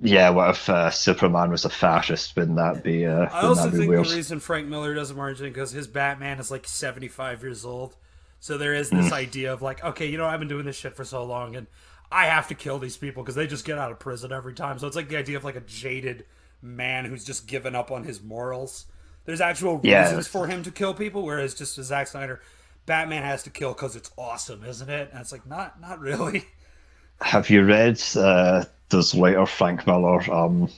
yeah, 0.01 0.31
what 0.31 0.51
if 0.51 0.68
uh, 0.68 0.90
Superman 0.90 1.51
was 1.51 1.64
a 1.64 1.70
fascist? 1.70 2.35
Wouldn't 2.37 2.57
that 2.57 2.83
be? 2.83 3.07
Uh, 3.07 3.27
I 3.33 3.42
also 3.42 3.70
think 3.70 3.88
weird? 3.88 4.07
the 4.07 4.14
reason 4.16 4.40
Frank 4.40 4.68
Miller 4.68 4.94
doesn't 4.94 5.16
march 5.16 5.40
in 5.40 5.47
because 5.47 5.73
his 5.73 5.87
Batman 5.87 6.38
is 6.38 6.51
like 6.51 6.66
seventy 6.66 7.09
five 7.09 7.42
years 7.42 7.64
old. 7.64 7.97
So 8.40 8.59
there 8.59 8.75
is 8.75 8.90
this 8.90 9.11
idea 9.11 9.53
of 9.55 9.62
like, 9.62 9.83
okay, 9.83 10.07
you 10.07 10.18
know, 10.18 10.27
I've 10.27 10.38
been 10.38 10.49
doing 10.49 10.66
this 10.66 10.77
shit 10.77 10.94
for 10.94 11.05
so 11.05 11.25
long, 11.25 11.57
and 11.57 11.66
I 12.12 12.27
have 12.27 12.49
to 12.49 12.55
kill 12.55 12.79
these 12.79 12.97
people 12.97 13.23
because 13.23 13.35
they 13.35 13.47
just 13.47 13.64
get 13.64 13.79
out 13.79 13.90
of 13.90 13.99
prison 13.99 14.33
every 14.33 14.53
time. 14.53 14.79
So 14.79 14.87
it's 14.87 14.97
like 14.97 15.09
the 15.09 15.16
idea 15.16 15.38
of 15.38 15.44
like 15.44 15.57
a 15.57 15.61
jaded 15.61 16.27
man 16.61 17.07
who's 17.07 17.25
just 17.25 17.47
given 17.47 17.75
up 17.75 17.90
on 17.90 18.05
his 18.05 18.23
morals. 18.23 18.85
There's 19.24 19.40
actual 19.40 19.80
Yeah. 19.82 20.02
reasons 20.04 20.26
for 20.26 20.46
him 20.46 20.62
to 20.64 20.70
kill 20.70 20.94
people, 20.94 21.22
whereas 21.22 21.54
just 21.54 21.76
with 21.78 21.87
Zack 21.87 22.08
Snyder, 22.08 22.40
Batman 22.87 23.22
has 23.22 23.42
to 23.44 23.50
kill 23.50 23.72
because 23.72 23.96
it's 23.96 24.10
awesome, 24.18 24.64
isn't 24.64 24.90
it? 24.90 25.10
And 25.12 25.20
it's 25.20 25.32
like 25.32 25.46
not, 25.46 25.80
not 25.80 25.98
really. 26.00 26.44
Have 27.20 27.48
you 27.48 27.64
read 27.64 28.02
uh, 28.16 28.64
those 28.90 29.14
later 29.14 29.46
Frank 29.46 29.87
Miller 29.87 30.20
um, 30.32 30.68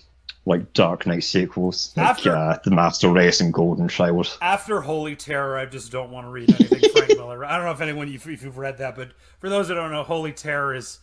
like 0.45 0.73
Dark 0.75 1.07
Knight 1.07 1.25
sequels, 1.25 1.93
like 1.97 2.07
After- 2.07 2.37
uh, 2.37 2.59
the 2.63 2.71
Master 2.71 3.09
Race 3.11 3.41
and 3.41 3.53
Golden 3.53 3.89
Child? 3.89 4.39
after 4.41 4.81
Holy 4.83 5.17
Terror, 5.17 5.59
I 5.59 5.67
just 5.67 5.91
don't 5.91 6.11
want 6.11 6.27
to 6.27 6.31
read 6.31 6.49
anything 6.55 6.91
Frank 6.97 7.17
Miller. 7.17 7.45
I 7.45 7.57
don't 7.57 7.65
know 7.67 7.73
if 7.73 7.81
anyone 7.81 8.07
if 8.09 8.27
you've 8.27 8.59
read 8.59 8.79
that, 8.79 8.95
but 8.95 9.11
for 9.41 9.49
those 9.49 9.67
that 9.69 9.75
don't 9.75 9.91
know, 9.91 10.05
Holy 10.05 10.33
Terror 10.33 10.75
is 10.75 11.01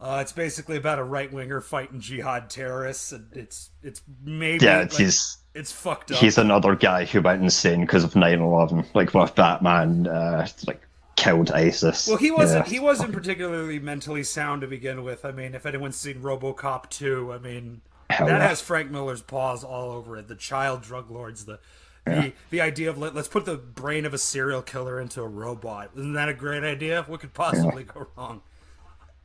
uh, 0.00 0.18
it's 0.20 0.32
basically 0.32 0.76
about 0.76 1.00
a 1.00 1.04
right 1.04 1.32
winger 1.32 1.60
fighting 1.60 1.98
jihad 1.98 2.48
terrorists, 2.50 3.10
and 3.10 3.26
it's 3.32 3.70
it's 3.82 4.00
maybe 4.22 4.64
Yeah, 4.66 4.80
like, 4.80 4.92
he's 4.92 5.38
it's 5.54 5.72
fucked 5.72 6.12
up. 6.12 6.18
he's 6.18 6.38
another 6.38 6.74
guy 6.74 7.04
who 7.04 7.20
went 7.20 7.42
insane 7.42 7.80
because 7.82 8.04
of 8.04 8.12
9-11. 8.14 8.86
Like 8.94 9.12
with 9.14 9.34
Batman, 9.34 10.06
uh, 10.06 10.46
like 10.66 10.82
killed 11.16 11.50
ISIS. 11.50 12.06
well, 12.06 12.16
he 12.16 12.30
wasn't 12.30 12.66
Yeah. 12.66 12.72
he 12.72 12.78
wasn't 12.80 13.12
particularly 13.12 13.78
mentally 13.78 14.22
sound 14.22 14.60
to 14.62 14.66
begin 14.68 15.02
with. 15.02 15.24
I 15.24 15.32
mean, 15.32 15.54
if 15.54 15.66
anyone's 15.66 15.96
seen 15.96 16.20
RoboCop 16.22 16.88
two, 16.90 17.32
I 17.32 17.38
mean 17.38 17.80
Hell 18.10 18.26
that 18.28 18.40
yeah. 18.40 18.48
has 18.48 18.60
Frank 18.60 18.90
Miller's 18.90 19.20
paws 19.22 19.64
all 19.64 19.90
over 19.90 20.16
it. 20.16 20.28
The 20.28 20.34
child 20.36 20.82
drug 20.82 21.10
lords, 21.10 21.44
the 21.44 21.58
The 22.04 22.32
the 22.50 22.60
idea 22.60 22.88
of 22.88 22.96
let, 22.96 23.14
let's 23.14 23.28
put 23.28 23.44
the 23.44 23.56
brain 23.56 24.06
of 24.06 24.14
a 24.14 24.18
serial 24.18 24.62
killer 24.62 25.00
into 25.00 25.20
a 25.22 25.26
robot. 25.28 25.90
Isn't 25.96 26.12
that 26.14 26.28
a 26.28 26.34
great 26.34 26.62
idea? 26.64 27.02
What 27.06 27.20
could 27.20 27.34
possibly 27.34 27.82
go 27.84 28.06
wrong? 28.16 28.42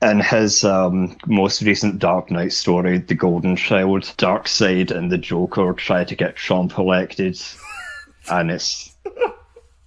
In 0.04 0.20
his 0.20 0.66
um, 0.66 1.16
most 1.28 1.62
recent 1.62 1.98
Dark 1.98 2.30
Knight 2.30 2.52
story, 2.52 2.98
The 2.98 3.16
Golden 3.16 3.56
Child, 3.56 4.04
Darkseid 4.18 4.92
and 4.92 5.10
the 5.10 5.18
Joker 5.18 5.72
try 5.72 6.04
to 6.04 6.16
get 6.16 6.36
Trump 6.36 6.78
elected, 6.78 7.40
and 8.30 8.52
it's 8.52 8.94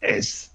it's 0.01 0.49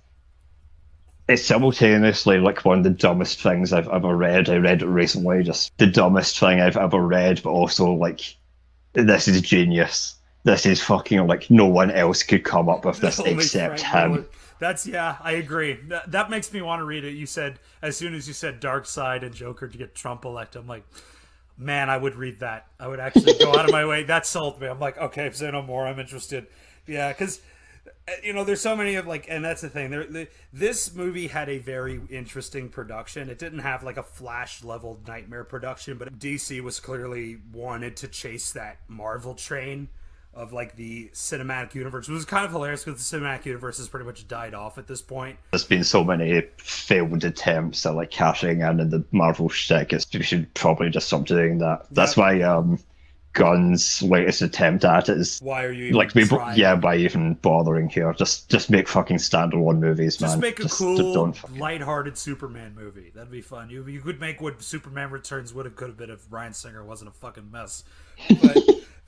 it's 1.27 1.45
simultaneously 1.45 2.39
like 2.39 2.65
one 2.65 2.79
of 2.79 2.83
the 2.83 2.89
dumbest 2.89 3.39
things 3.39 3.71
I've 3.71 3.87
ever 3.89 4.17
read. 4.17 4.49
I 4.49 4.57
read 4.57 4.81
it 4.81 4.87
recently, 4.87 5.43
just 5.43 5.77
the 5.77 5.85
dumbest 5.85 6.39
thing 6.39 6.59
I've 6.59 6.77
ever 6.77 6.99
read, 6.99 7.43
but 7.43 7.51
also 7.51 7.93
like 7.93 8.35
this 8.93 9.27
is 9.27 9.41
genius. 9.41 10.15
This 10.43 10.65
is 10.65 10.81
fucking 10.81 11.27
like 11.27 11.51
no 11.51 11.67
one 11.67 11.91
else 11.91 12.23
could 12.23 12.43
come 12.43 12.67
up 12.67 12.83
with 12.83 12.97
this 12.97 13.19
Only 13.19 13.33
except 13.33 13.81
Frank 13.81 13.93
him. 13.93 14.11
Miller. 14.13 14.25
That's 14.61 14.85
yeah, 14.85 15.17
I 15.21 15.31
agree. 15.31 15.79
That, 15.87 16.11
that 16.11 16.29
makes 16.29 16.53
me 16.53 16.61
want 16.61 16.81
to 16.81 16.85
read 16.85 17.03
it. 17.03 17.13
You 17.13 17.25
said 17.25 17.57
as 17.81 17.97
soon 17.97 18.13
as 18.13 18.27
you 18.27 18.33
said 18.35 18.61
Darkseid 18.61 19.23
and 19.23 19.33
Joker 19.33 19.67
to 19.67 19.75
get 19.75 19.95
Trump 19.95 20.23
elected, 20.23 20.61
I'm 20.61 20.67
like, 20.67 20.83
man, 21.57 21.89
I 21.89 21.97
would 21.97 22.13
read 22.13 22.41
that. 22.41 22.67
I 22.79 22.87
would 22.87 22.99
actually 22.99 23.39
go 23.39 23.55
out 23.55 23.65
of 23.65 23.71
my 23.71 23.87
way. 23.87 24.03
That 24.11 24.27
sold 24.27 24.61
me. 24.61 24.67
I'm 24.67 24.79
like, 24.79 24.99
okay, 24.99 25.31
say 25.31 25.49
no 25.49 25.63
more. 25.63 25.87
I'm 25.87 25.97
interested. 25.97 26.45
Yeah, 26.85 27.11
because 27.11 27.41
uh, 28.07 28.11
you 28.23 28.33
know, 28.33 28.43
there's 28.43 28.61
so 28.61 28.75
many 28.75 28.93
of 28.93 29.07
like, 29.07 29.25
and 29.27 29.43
that's 29.43 29.61
the 29.61 29.69
thing. 29.69 29.89
There, 29.89 30.05
the, 30.05 30.27
this 30.53 30.93
movie 30.93 31.25
had 31.25 31.49
a 31.49 31.57
very 31.57 31.99
interesting 32.11 32.69
production. 32.69 33.31
It 33.31 33.39
didn't 33.39 33.59
have 33.59 33.81
like 33.81 33.97
a 33.97 34.03
Flash 34.03 34.63
level 34.63 34.99
nightmare 35.07 35.43
production, 35.43 35.97
but 35.97 36.19
DC 36.19 36.61
was 36.61 36.79
clearly 36.79 37.39
wanted 37.51 37.97
to 37.97 38.07
chase 38.07 38.51
that 38.51 38.77
Marvel 38.87 39.33
train 39.33 39.89
of 40.33 40.53
like 40.53 40.75
the 40.77 41.09
cinematic 41.13 41.75
universe. 41.75 42.07
It 42.07 42.13
was 42.13 42.23
kind 42.25 42.45
of 42.45 42.51
hilarious 42.51 42.83
because 42.85 43.09
the 43.09 43.17
cinematic 43.17 43.45
universe 43.45 43.77
has 43.79 43.89
pretty 43.89 44.05
much 44.05 44.27
died 44.27 44.53
off 44.53 44.77
at 44.77 44.87
this 44.87 45.01
point. 45.01 45.37
There's 45.51 45.65
been 45.65 45.83
so 45.83 46.03
many 46.03 46.41
failed 46.57 47.23
attempts 47.25 47.85
at 47.85 47.95
like 47.95 48.11
cashing 48.11 48.61
in 48.61 48.79
in 48.79 48.89
the 48.89 49.03
Marvel 49.11 49.49
shtick. 49.49 49.91
It's, 49.91 50.07
we 50.13 50.23
should 50.23 50.53
probably 50.53 50.89
just 50.89 51.07
stop 51.07 51.25
doing 51.25 51.57
that. 51.57 51.85
That's 51.91 52.15
why 52.15 52.41
um, 52.43 52.79
Gunn's 53.33 54.01
latest 54.01 54.41
attempt 54.41 54.83
at 54.85 55.07
it 55.09 55.17
is 55.17 55.39
Why 55.41 55.63
are 55.63 55.71
you 55.71 55.85
even 55.85 55.95
like 55.97 56.11
trying? 56.11 56.57
yeah 56.57 56.75
by 56.75 56.95
even 56.97 57.35
bothering 57.35 57.89
here. 57.89 58.13
Just 58.13 58.49
just 58.49 58.69
make 58.69 58.87
fucking 58.87 59.17
standalone 59.17 59.79
movies, 59.79 60.17
Just 60.17 60.33
man. 60.35 60.39
make 60.41 60.59
a 60.59 60.63
Just 60.63 60.77
cool, 60.77 61.13
don't 61.13 61.35
fucking- 61.35 61.57
lighthearted 61.57 62.17
Superman 62.17 62.73
movie. 62.75 63.11
That'd 63.15 63.31
be 63.31 63.41
fun. 63.41 63.69
You 63.69 63.85
you 63.87 64.01
could 64.01 64.19
make 64.19 64.41
what 64.41 64.61
Superman 64.61 65.11
Returns 65.11 65.53
would 65.53 65.65
have 65.65 65.75
could 65.75 65.87
have 65.89 65.97
been 65.97 66.09
if 66.09 66.29
Bryan 66.29 66.53
Singer 66.53 66.83
wasn't 66.83 67.09
a 67.09 67.13
fucking 67.13 67.49
mess. 67.51 67.83
But 68.41 68.57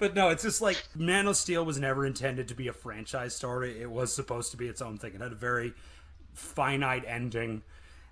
but 0.04 0.16
no, 0.16 0.28
it's 0.28 0.44
just 0.44 0.62
like 0.62 0.84
Man 0.98 1.28
of 1.28 1.38
Steel 1.38 1.64
was 1.64 1.80
never 1.80 2.06
intended 2.06 2.50
to 2.50 2.54
be 2.54 2.68
a 2.68 2.74
franchise 2.74 3.34
story. 3.34 3.82
It 3.82 3.90
was 3.90 4.14
supposed 4.14 4.52
to 4.52 4.58
be 4.58 4.68
its 4.68 4.82
own 4.82 4.98
thing. 4.98 5.14
It 5.16 5.22
had 5.22 5.32
a 5.32 5.36
very 5.36 5.74
finite 6.34 7.06
ending. 7.08 7.62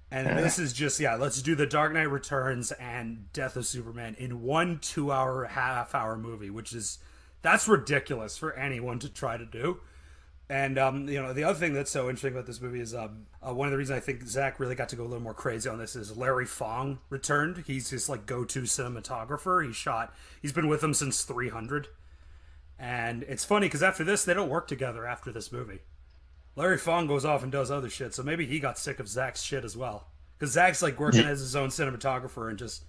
And 0.09 0.39
this 0.39 0.57
is 0.57 0.71
just 0.71 1.01
yeah, 1.01 1.15
let's 1.15 1.41
do 1.41 1.53
the 1.53 1.65
Dark 1.65 1.91
Knight 1.91 2.09
Returns 2.09 2.71
and 2.71 3.29
Death 3.33 3.57
of 3.57 3.65
Superman 3.65 4.15
in 4.17 4.41
one 4.41 4.79
two 4.79 5.11
hour 5.11 5.43
half 5.43 5.93
hour 5.93 6.15
movie, 6.15 6.49
which 6.49 6.71
is 6.71 6.99
that's 7.41 7.67
ridiculous 7.67 8.37
for 8.37 8.53
anyone 8.53 8.97
to 8.99 9.09
try 9.09 9.35
to 9.35 9.45
do. 9.45 9.81
And 10.51 10.77
um, 10.77 11.07
you 11.07 11.21
know, 11.21 11.31
the 11.31 11.45
other 11.45 11.57
thing 11.57 11.71
that's 11.71 11.89
so 11.89 12.09
interesting 12.09 12.33
about 12.33 12.45
this 12.45 12.59
movie 12.59 12.81
is 12.81 12.93
um, 12.93 13.25
uh, 13.41 13.53
one 13.53 13.69
of 13.69 13.71
the 13.71 13.77
reasons 13.77 13.95
I 13.95 14.01
think 14.01 14.27
Zack 14.27 14.59
really 14.59 14.75
got 14.75 14.89
to 14.89 14.97
go 14.97 15.03
a 15.03 15.07
little 15.07 15.23
more 15.23 15.33
crazy 15.33 15.69
on 15.69 15.77
this 15.77 15.95
is 15.95 16.17
Larry 16.17 16.45
Fong 16.45 16.99
returned. 17.09 17.63
He's 17.65 17.89
his 17.89 18.09
like 18.09 18.25
go-to 18.25 18.63
cinematographer. 18.63 19.65
He 19.65 19.71
shot. 19.71 20.13
He's 20.41 20.51
been 20.51 20.67
with 20.67 20.81
them 20.81 20.93
since 20.93 21.23
300. 21.23 21.87
And 22.77 23.23
it's 23.29 23.45
funny 23.45 23.67
because 23.67 23.81
after 23.81 24.03
this, 24.03 24.25
they 24.25 24.33
don't 24.33 24.49
work 24.49 24.67
together 24.67 25.07
after 25.07 25.31
this 25.31 25.53
movie. 25.53 25.79
Larry 26.57 26.77
Fong 26.77 27.07
goes 27.07 27.23
off 27.23 27.43
and 27.43 27.51
does 27.51 27.71
other 27.71 27.89
shit, 27.89 28.13
so 28.13 28.21
maybe 28.21 28.45
he 28.45 28.59
got 28.59 28.77
sick 28.77 28.99
of 28.99 29.07
Zack's 29.07 29.41
shit 29.41 29.63
as 29.63 29.77
well. 29.77 30.07
Because 30.37 30.51
Zack's 30.51 30.81
like 30.81 30.99
working 30.99 31.23
as 31.25 31.39
his 31.39 31.55
own 31.55 31.69
cinematographer 31.69 32.49
and 32.49 32.59
just, 32.59 32.83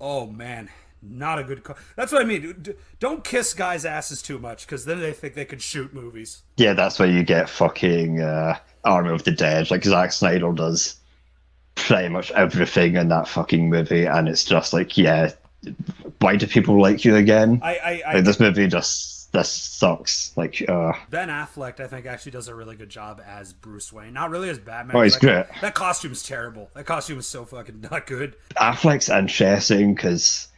oh 0.00 0.26
man, 0.26 0.70
not 1.02 1.38
a 1.38 1.44
good. 1.44 1.62
Co- 1.64 1.76
That's 1.96 2.12
what 2.12 2.22
I 2.22 2.24
mean. 2.24 2.74
Don't 3.00 3.22
kiss 3.24 3.54
guys' 3.54 3.84
asses 3.84 4.22
too 4.22 4.38
much 4.38 4.66
because 4.66 4.84
then 4.84 5.00
they 5.00 5.12
think 5.12 5.34
they 5.34 5.44
can 5.44 5.58
shoot 5.58 5.92
movies. 5.94 6.42
Yeah, 6.56 6.72
that's 6.72 6.98
where 6.98 7.08
you 7.08 7.22
get 7.22 7.48
fucking 7.48 8.20
uh, 8.20 8.58
Army 8.84 9.10
of 9.10 9.24
the 9.24 9.30
Dead. 9.32 9.70
Like 9.70 9.84
Zack 9.84 10.12
Snyder 10.12 10.52
does 10.52 10.96
pretty 11.74 12.08
much 12.08 12.30
everything 12.32 12.96
in 12.96 13.08
that 13.08 13.28
fucking 13.28 13.68
movie, 13.70 14.04
and 14.06 14.28
it's 14.28 14.44
just 14.44 14.72
like, 14.72 14.96
yeah, 14.96 15.30
why 16.20 16.36
do 16.36 16.46
people 16.46 16.80
like 16.80 17.04
you 17.04 17.16
again? 17.16 17.60
I, 17.62 17.76
I, 17.76 18.02
I 18.06 18.14
like 18.14 18.24
this 18.24 18.40
movie 18.40 18.66
just 18.66 19.32
this 19.32 19.50
sucks. 19.50 20.32
Like, 20.36 20.64
uh, 20.68 20.92
Ben 21.10 21.28
Affleck, 21.28 21.78
I 21.80 21.86
think, 21.88 22.06
actually 22.06 22.32
does 22.32 22.48
a 22.48 22.54
really 22.54 22.76
good 22.76 22.88
job 22.88 23.20
as 23.26 23.52
Bruce 23.52 23.92
Wayne. 23.92 24.14
Not 24.14 24.30
really 24.30 24.48
as 24.48 24.58
Batman. 24.58 24.96
Oh, 24.96 25.02
he's 25.02 25.18
That- 25.18 25.48
great. 25.50 25.60
That 25.60 25.74
costume's 25.74 26.22
terrible. 26.22 26.70
That 26.74 26.86
costume 26.86 27.18
is 27.18 27.26
so 27.26 27.44
fucking 27.44 27.82
not 27.90 28.06
good. 28.06 28.36
Affleck's 28.56 29.10
interesting 29.10 29.94
because 29.94 30.48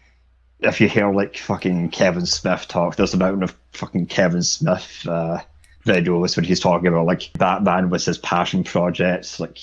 if 0.61 0.81
you 0.81 0.89
hear 0.89 1.11
like 1.13 1.37
fucking 1.37 1.91
Kevin 1.91 2.27
Smith 2.27 2.67
talk, 2.69 2.97
there's 2.97 3.15
a 3.15 3.19
mountain 3.19 3.43
of 3.43 3.57
fucking 3.73 4.07
Kevin 4.07 4.43
Smith 4.43 5.07
uh, 5.09 5.41
videos 5.85 6.37
when 6.37 6.45
he's 6.45 6.61
talking 6.61 6.89
about 6.89 7.07
like 7.07 7.33
Batman 7.35 7.91
was 7.91 8.05
his 8.05 8.19
passion 8.19 8.65
project. 8.65 9.39
Like 9.39 9.59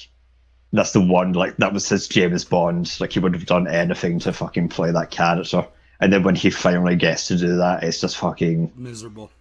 that's 0.72 0.94
the 0.94 1.02
one 1.02 1.34
like 1.34 1.58
that 1.58 1.74
was 1.74 1.90
his 1.90 2.08
James 2.08 2.46
Bond. 2.46 3.00
Like 3.00 3.12
he 3.12 3.20
would 3.20 3.34
have 3.34 3.46
done 3.46 3.68
anything 3.68 4.20
to 4.20 4.34
fucking 4.34 4.70
play 4.70 4.92
that 4.92 5.12
character. 5.12 5.68
And 6.00 6.12
then 6.12 6.24
when 6.24 6.36
he 6.36 6.50
finally 6.50 6.96
gets 6.96 7.28
to 7.28 7.38
do 7.38 7.58
that, 7.58 7.84
it's 7.84 8.02
just 8.02 8.18
fucking. 8.18 8.74
Miserable. 8.76 9.32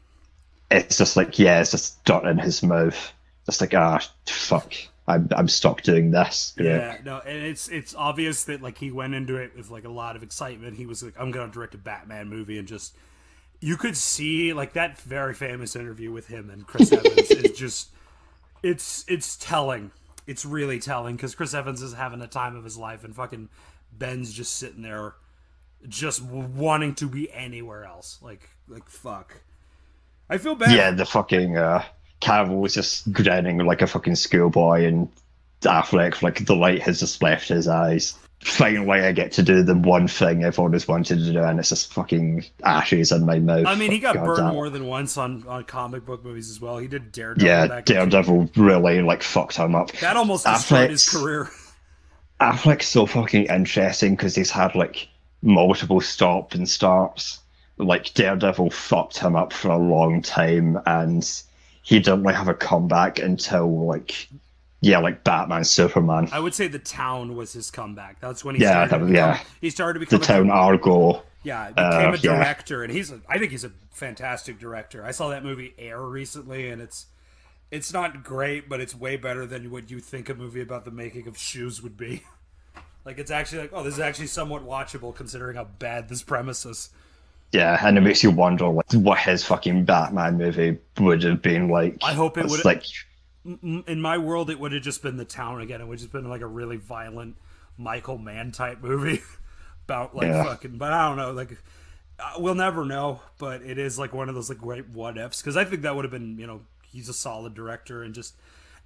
It's 0.71 0.97
just 0.97 1.17
like 1.17 1.39
yeah, 1.39 1.61
it's 1.61 1.73
just 1.73 2.03
dirt 2.05 2.25
in 2.25 2.39
his 2.39 2.63
mouth. 2.63 3.13
Just 3.47 3.61
like 3.61 3.75
ah 3.75 4.01
fuck, 4.27 4.75
I'm 5.07 5.29
I'm 5.37 5.49
stuck 5.49 5.83
doing 5.83 6.11
this. 6.11 6.55
Great. 6.57 6.67
Yeah, 6.67 6.99
no, 7.05 7.19
and 7.19 7.45
it's 7.45 7.69
it's 7.69 7.95
obvious 7.95 8.45
that 8.45 8.63
like 8.63 8.79
he 8.79 8.91
went 8.91 9.15
into 9.15 9.37
it 9.37 9.55
with 9.57 9.71
like 9.71 9.85
a 9.85 9.91
lot 9.91 10.17
of 10.17 10.23
excitement. 10.23 10.77
He 10.77 10.87
was 10.87 11.03
like, 11.03 11.15
"I'm 11.19 11.31
gonna 11.31 11.53
direct 11.53 11.75
a 11.75 11.79
Batman 11.79 12.29
movie," 12.29 12.59
and 12.59 12.67
just 12.67 12.97
you 13.61 13.77
could 13.77 13.97
see 13.97 14.53
like 14.53 14.73
that 14.75 14.99
very 14.99 15.35
famous 15.35 15.77
interview 15.77 16.11
with 16.13 16.29
him 16.29 16.51
and 16.51 16.67
Chris 16.67 16.93
Evans 16.93 17.31
is 17.31 17.57
just 17.57 17.91
it's 18.63 19.05
it's 19.07 19.37
telling. 19.37 19.93
It's 20.27 20.47
really 20.47 20.79
telling 20.81 21.17
because 21.17 21.35
Chris 21.35 21.53
Evans 21.53 21.83
is 21.83 21.93
having 21.93 22.23
a 22.23 22.27
time 22.27 22.57
of 22.57 22.65
his 22.65 22.79
life, 22.79 23.05
and 23.05 23.15
fucking 23.15 23.51
Ben's 23.93 24.33
just 24.33 24.57
sitting 24.57 24.81
there, 24.81 25.15
just 25.87 26.23
wanting 26.23 26.95
to 26.95 27.07
be 27.07 27.31
anywhere 27.31 27.85
else. 27.85 28.19
Like 28.23 28.49
like 28.67 28.89
fuck. 28.89 29.43
I 30.31 30.39
feel 30.39 30.55
bad. 30.55 30.73
Yeah, 30.73 30.91
the 30.93 31.05
fucking 31.05 31.59
uh, 31.59 31.85
Cavill 32.25 32.61
was 32.61 32.72
just 32.72 33.12
grinning 33.12 33.59
like 33.59 33.83
a 33.83 33.87
fucking 33.87 34.16
schoolboy, 34.16 34.87
and 34.87 35.09
Affleck, 35.61 36.22
like 36.22 36.47
the 36.47 36.57
light 36.57 36.81
has 36.83 37.01
just 37.01 37.22
left 37.22 37.49
his 37.49 37.68
eyes. 37.68 38.14
Finally, 38.41 39.01
I 39.01 39.12
get 39.12 39.33
to 39.33 39.43
do 39.43 39.62
the 39.62 39.75
one 39.75 40.09
thing 40.09 40.45
I've 40.45 40.59
always 40.59 40.89
wanted 40.89 41.18
to 41.18 41.33
do, 41.33 41.43
and 41.43 41.59
it's 41.59 41.68
just 41.68 41.93
fucking 41.93 42.45
ashes 42.62 43.12
in 43.12 43.27
my 43.27 43.39
mouth. 43.39 43.66
I 43.66 43.75
mean, 43.75 43.91
he 43.91 43.99
got 43.99 44.16
God 44.16 44.25
burned 44.25 44.39
damn. 44.39 44.53
more 44.55 44.70
than 44.70 44.87
once 44.87 45.18
on, 45.18 45.45
on 45.47 45.64
comic 45.64 46.07
book 46.07 46.25
movies 46.25 46.51
as 46.51 46.61
well. 46.61 46.79
He 46.79 46.89
did 46.89 47.12
Daredevil. 47.12 47.47
Yeah, 47.47 47.81
Daredevil 47.83 48.51
really 48.57 49.03
like 49.03 49.22
fucked 49.22 49.57
him 49.57 49.75
up. 49.75 49.93
That 49.93 50.16
almost 50.16 50.45
destroyed 50.45 50.91
his 50.91 51.09
career. 51.09 51.51
Affleck's 52.41 52.89
so 52.89 53.07
fucking 53.07 53.47
interesting 53.47 54.16
because 54.16 54.35
he's 54.35 54.51
had 54.51 54.75
like 54.75 55.09
multiple 55.43 56.01
stop 56.01 56.55
and 56.55 56.68
starts. 56.68 57.41
Like 57.77 58.14
Daredevil 58.14 58.70
fucked 58.70 59.18
him 59.18 59.37
up 59.37 59.53
for 59.53 59.68
a 59.68 59.79
long 59.79 60.22
time, 60.22 60.79
and 60.87 61.25
he 61.85 62.01
didn't 62.01 62.24
like 62.24 62.35
have 62.35 62.49
a 62.49 62.55
comeback 62.55 63.20
until 63.20 63.87
like 63.87 64.28
yeah, 64.80 64.99
like 64.99 65.24
Batman, 65.24 65.64
Superman, 65.64 66.28
I 66.32 66.41
would 66.41 66.53
say 66.55 66.66
the 66.68 66.78
town 66.78 67.37
was 67.37 67.53
his 67.55 67.70
comeback. 67.70 68.20
That's 68.20 68.45
when 68.45 68.55
he 68.55 68.61
Yeah, 68.62 68.87
started. 68.87 68.91
that 68.91 69.01
was- 69.01 69.11
become, 69.11 69.30
yeah. 69.30 69.41
he 69.61 69.70
started 69.70 70.01
to 70.01 70.05
the 70.05 70.18
become 70.18 70.20
a, 70.20 70.24
town 70.26 70.51
Argo. 70.51 71.22
Yeah, 71.43 71.68
became 71.70 71.85
uh, 71.85 72.12
a 72.12 72.16
yeah. 72.16 72.37
director, 72.37 72.82
and 72.82 72.93
he's. 72.93 73.11
A, 73.11 73.20
I 73.28 73.39
think 73.39 73.51
he's 73.51 73.64
a 73.64 73.72
fantastic 73.93 74.59
director. 74.59 75.05
I 75.05 75.11
saw 75.11 75.28
that 75.28 75.43
movie 75.45 75.74
Air 75.78 76.03
recently, 76.03 76.68
and 76.70 76.82
it's 76.82 77.07
it's 77.70 77.93
not 77.93 78.22
great, 78.24 78.68
but 78.68 78.80
it's 78.80 78.95
way 78.95 79.16
better 79.16 79.47
than 79.47 79.70
what 79.70 79.91
you 79.91 80.01
think 80.01 80.28
a 80.28 80.35
movie 80.35 80.61
about 80.61 80.85
the 80.85 80.91
making 80.91 81.28
of 81.28 81.37
shoes 81.39 81.82
would 81.82 81.97
be. 81.97 82.22
Like 83.05 83.18
it's 83.18 83.30
actually 83.30 83.59
like, 83.59 83.70
oh, 83.74 83.82
this 83.82 83.93
is 83.93 84.01
actually 84.01 84.28
somewhat 84.28 84.66
watchable 84.66 85.14
considering 85.14 85.57
how 85.57 85.64
bad 85.64 86.09
this 86.09 86.22
premise 86.22 86.64
is. 86.64 86.89
Yeah, 87.55 87.79
and 87.87 87.97
it 87.97 88.01
makes 88.01 88.23
you 88.23 88.31
wonder 88.31 88.67
like 88.69 88.93
what 88.93 89.19
his 89.19 89.45
fucking 89.45 89.85
Batman 89.85 90.37
movie 90.39 90.79
would 90.99 91.23
have 91.23 91.41
been 91.41 91.69
like. 91.69 91.99
I 92.03 92.13
hope 92.13 92.37
it 92.37 92.45
It's 92.47 92.51
would- 92.53 92.65
like 92.65 92.85
In 93.63 94.01
my 94.01 94.19
world, 94.19 94.51
it 94.51 94.59
would 94.59 94.73
have 94.73 94.83
just 94.83 95.03
been 95.03 95.17
the 95.17 95.25
town 95.25 95.61
again. 95.61 95.81
It 95.81 95.87
would 95.87 95.95
have 95.95 96.01
just 96.01 96.13
been 96.13 96.29
like 96.29 96.41
a 96.41 96.47
really 96.47 96.77
violent 96.77 97.37
Michael 97.79 98.19
Mann 98.19 98.53
type 98.53 98.83
movie 98.83 99.23
about 99.85 100.17
like 100.17 100.27
Yeah. 100.29 100.43
fucking. 100.45 100.79
But 100.79 100.93
I 100.93 101.09
don't 101.09 101.17
know, 101.17 101.31
like 101.33 101.57
uh, 102.19 102.33
we'll 102.39 102.55
never 102.55 102.85
know. 102.85 103.21
But 103.39 103.63
it 103.63 103.79
is 103.79 103.99
like 103.99 104.13
one 104.13 104.29
of 104.29 104.35
those 104.35 104.49
like 104.49 104.59
great 104.59 104.89
what 104.89 105.17
ifs 105.19 105.41
because 105.41 105.57
I 105.57 105.65
think 105.65 105.83
that 105.83 105.95
would 105.95 106.05
have 106.05 106.13
been 106.13 106.39
you 106.39 106.47
know 106.47 106.63
he's 106.91 107.09
a 107.09 107.15
solid 107.15 107.55
director 107.55 108.03
and 108.03 108.15
just 108.15 108.35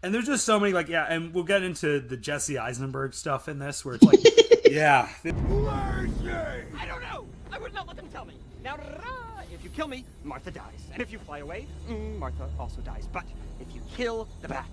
and 0.02 0.12
there's 0.14 0.26
just 0.26 0.44
so 0.44 0.58
many 0.60 0.72
like 0.72 0.88
yeah 0.88 1.04
and 1.08 1.32
we'll 1.34 1.44
get 1.44 1.62
into 1.62 2.00
the 2.00 2.16
Jesse 2.16 2.58
Eisenberg 2.58 3.14
stuff 3.14 3.48
in 3.48 3.58
this 3.58 3.84
where 3.84 3.94
it's 3.96 4.04
like 4.04 4.20
yeah 4.70 5.08
I 5.24 6.86
don't 6.86 7.00
know. 7.02 7.26
I 7.52 7.58
would 7.58 7.72
not 7.72 7.86
let 7.86 7.96
them 7.96 8.08
tell 8.12 8.24
me. 8.24 8.34
Now, 8.64 8.76
rah, 8.76 9.42
if 9.52 9.62
you 9.62 9.70
kill 9.70 9.88
me, 9.88 10.04
Martha 10.24 10.50
dies. 10.50 10.86
And 10.92 11.02
if 11.02 11.12
you 11.12 11.18
fly 11.18 11.38
away, 11.38 11.66
mm, 11.88 12.18
Martha 12.18 12.48
also 12.58 12.80
dies. 12.80 13.08
But 13.12 13.24
if 13.60 13.74
you 13.74 13.80
kill 13.94 14.28
the 14.42 14.48
bat, 14.48 14.68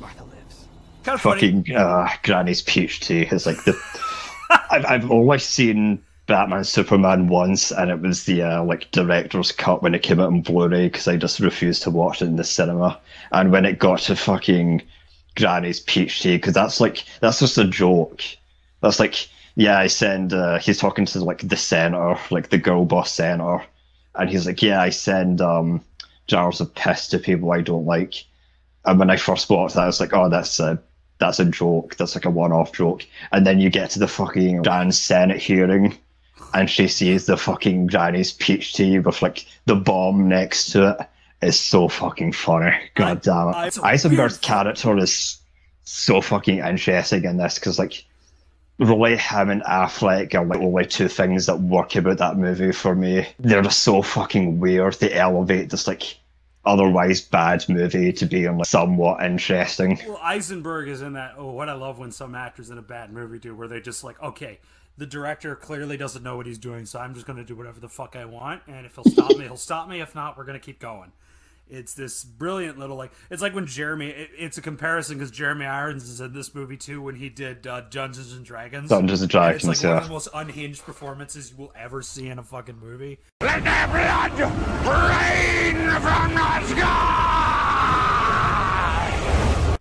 Martha 0.00 0.24
lives. 0.24 0.66
Kind 1.04 1.14
of 1.14 1.20
funny. 1.20 1.40
fucking 1.40 1.76
uh, 1.76 2.08
Granny's 2.22 2.62
Peach 2.62 3.00
Tea 3.00 3.22
is 3.22 3.46
like 3.46 3.62
the. 3.64 3.78
I've 4.70 4.84
I've 4.86 5.10
only 5.10 5.38
seen 5.38 6.02
Batman 6.26 6.64
Superman 6.64 7.28
once, 7.28 7.72
and 7.72 7.90
it 7.90 8.00
was 8.00 8.24
the 8.24 8.42
uh, 8.42 8.64
like 8.64 8.90
director's 8.90 9.52
cut 9.52 9.82
when 9.82 9.94
it 9.94 10.02
came 10.02 10.20
out 10.20 10.28
on 10.28 10.42
Blu-ray 10.42 10.86
because 10.86 11.08
I 11.08 11.16
just 11.16 11.40
refused 11.40 11.82
to 11.82 11.90
watch 11.90 12.22
it 12.22 12.26
in 12.26 12.36
the 12.36 12.44
cinema. 12.44 13.00
And 13.32 13.50
when 13.50 13.64
it 13.64 13.78
got 13.78 14.00
to 14.00 14.16
fucking 14.16 14.82
Granny's 15.36 15.80
Peach 15.80 16.22
Tea, 16.22 16.36
because 16.36 16.54
that's 16.54 16.80
like 16.80 17.04
that's 17.20 17.40
just 17.40 17.58
a 17.58 17.64
joke. 17.64 18.22
That's 18.80 19.00
like 19.00 19.28
yeah, 19.54 19.78
I 19.78 19.86
send. 19.86 20.32
Uh, 20.32 20.58
he's 20.58 20.78
talking 20.78 21.04
to 21.06 21.24
like 21.24 21.46
the 21.46 21.56
senator, 21.56 22.18
like 22.30 22.48
the 22.50 22.58
girl 22.58 22.84
boss 22.84 23.12
senator, 23.12 23.62
and 24.14 24.28
he's 24.30 24.46
like, 24.46 24.62
yeah, 24.62 24.80
I 24.80 24.90
send 24.90 25.40
um 25.40 25.82
jars 26.26 26.60
of 26.60 26.74
piss 26.74 27.08
to 27.08 27.18
people 27.18 27.52
I 27.52 27.60
don't 27.60 27.84
like. 27.86 28.14
And 28.84 28.98
when 28.98 29.10
I 29.10 29.16
first 29.16 29.48
watched 29.50 29.74
that, 29.74 29.82
I 29.82 29.86
was 29.86 30.00
like, 30.00 30.12
oh, 30.14 30.28
that's 30.28 30.58
a 30.60 30.78
that's 31.18 31.38
a 31.38 31.44
joke. 31.44 31.96
That's 31.96 32.14
like 32.16 32.24
a 32.24 32.30
one-off 32.30 32.72
joke. 32.72 33.04
And 33.30 33.46
then 33.46 33.60
you 33.60 33.70
get 33.70 33.90
to 33.90 33.98
the 33.98 34.08
fucking 34.08 34.62
Grand 34.62 34.94
Senate 34.94 35.38
hearing, 35.38 35.96
and 36.54 36.68
she 36.68 36.88
sees 36.88 37.26
the 37.26 37.36
fucking 37.36 37.86
Granny's 37.88 38.32
Peach 38.32 38.74
Tea 38.74 38.98
with 38.98 39.22
like 39.22 39.46
the 39.66 39.76
bomb 39.76 40.28
next 40.28 40.72
to 40.72 40.96
it. 40.98 41.06
It's 41.42 41.56
so 41.58 41.88
fucking 41.88 42.32
funny. 42.32 42.72
God 42.94 43.20
damn 43.22 43.48
it. 43.48 43.54
I- 43.82 43.92
Eisenberg's 43.92 44.38
character 44.38 44.96
is 44.98 45.38
so 45.84 46.20
fucking 46.20 46.58
interesting 46.58 47.24
in 47.24 47.36
this 47.36 47.56
because 47.56 47.78
like 47.78 48.04
really 48.78 49.16
him 49.16 49.50
and 49.50 49.62
Affleck 49.62 50.34
are 50.34 50.44
like 50.44 50.60
only 50.60 50.86
two 50.86 51.08
things 51.08 51.46
that 51.46 51.60
work 51.60 51.94
about 51.94 52.18
that 52.18 52.36
movie 52.36 52.72
for 52.72 52.94
me. 52.94 53.26
They're 53.38 53.62
just 53.62 53.82
so 53.82 54.02
fucking 54.02 54.60
weird. 54.60 54.94
They 54.94 55.12
elevate 55.12 55.70
this 55.70 55.86
like 55.86 56.18
otherwise 56.64 57.20
bad 57.20 57.68
movie 57.68 58.12
to 58.12 58.26
being 58.26 58.56
like 58.56 58.66
somewhat 58.66 59.24
interesting. 59.24 60.00
Well, 60.06 60.20
Eisenberg 60.22 60.88
is 60.88 61.02
in 61.02 61.14
that. 61.14 61.34
Oh, 61.36 61.52
what 61.52 61.68
I 61.68 61.74
love 61.74 61.98
when 61.98 62.12
some 62.12 62.34
actors 62.34 62.70
in 62.70 62.78
a 62.78 62.82
bad 62.82 63.12
movie 63.12 63.38
do, 63.38 63.54
where 63.54 63.68
they 63.68 63.80
just 63.80 64.04
like, 64.04 64.20
okay, 64.22 64.58
the 64.96 65.06
director 65.06 65.56
clearly 65.56 65.96
doesn't 65.96 66.22
know 66.22 66.36
what 66.36 66.46
he's 66.46 66.58
doing, 66.58 66.86
so 66.86 66.98
I'm 66.98 67.14
just 67.14 67.26
going 67.26 67.38
to 67.38 67.44
do 67.44 67.56
whatever 67.56 67.80
the 67.80 67.88
fuck 67.88 68.14
I 68.14 68.24
want, 68.24 68.62
and 68.68 68.84
if 68.84 68.94
he'll 68.94 69.04
stop 69.04 69.36
me, 69.36 69.44
he'll 69.44 69.56
stop 69.56 69.88
me. 69.88 70.00
If 70.00 70.14
not, 70.14 70.36
we're 70.36 70.44
going 70.44 70.58
to 70.58 70.64
keep 70.64 70.78
going. 70.78 71.12
It's 71.72 71.94
this 71.94 72.22
brilliant 72.22 72.78
little 72.78 72.96
like. 72.96 73.12
It's 73.30 73.40
like 73.40 73.54
when 73.54 73.66
Jeremy. 73.66 74.08
It, 74.10 74.30
it's 74.38 74.58
a 74.58 74.62
comparison 74.62 75.16
because 75.16 75.30
Jeremy 75.30 75.64
Irons 75.64 76.08
is 76.08 76.20
in 76.20 76.34
this 76.34 76.54
movie 76.54 76.76
too 76.76 77.00
when 77.00 77.16
he 77.16 77.30
did 77.30 77.66
uh, 77.66 77.80
Dungeons 77.88 78.34
and 78.34 78.44
Dragons. 78.44 78.90
Dungeons 78.90 79.22
and 79.22 79.34
And 79.34 79.54
it's 79.54 79.64
like 79.64 79.78
Dragons, 79.78 79.84
one 79.84 79.96
of 79.96 80.04
the 80.04 80.12
most 80.12 80.28
unhinged 80.34 80.82
performances 80.84 81.50
you 81.50 81.56
will 81.56 81.72
ever 81.74 82.02
see 82.02 82.28
in 82.28 82.38
a 82.38 82.42
fucking 82.42 82.78
movie. 82.78 83.18
Let 83.40 83.64
the 83.64 83.70
blood 83.90 84.38
rain 84.84 85.76
from 86.00 86.34
the 86.34 86.66
sky! 86.66 87.52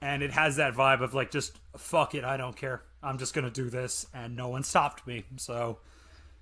and 0.01 0.23
it 0.23 0.31
has 0.31 0.57
that 0.57 0.73
vibe 0.73 1.01
of 1.01 1.13
like 1.13 1.31
just 1.31 1.57
fuck 1.77 2.13
it 2.15 2.23
i 2.25 2.35
don't 2.35 2.57
care 2.57 2.83
i'm 3.01 3.17
just 3.17 3.33
gonna 3.33 3.49
do 3.49 3.69
this 3.69 4.05
and 4.13 4.35
no 4.35 4.49
one 4.49 4.61
stopped 4.61 5.07
me 5.07 5.23
so 5.37 5.79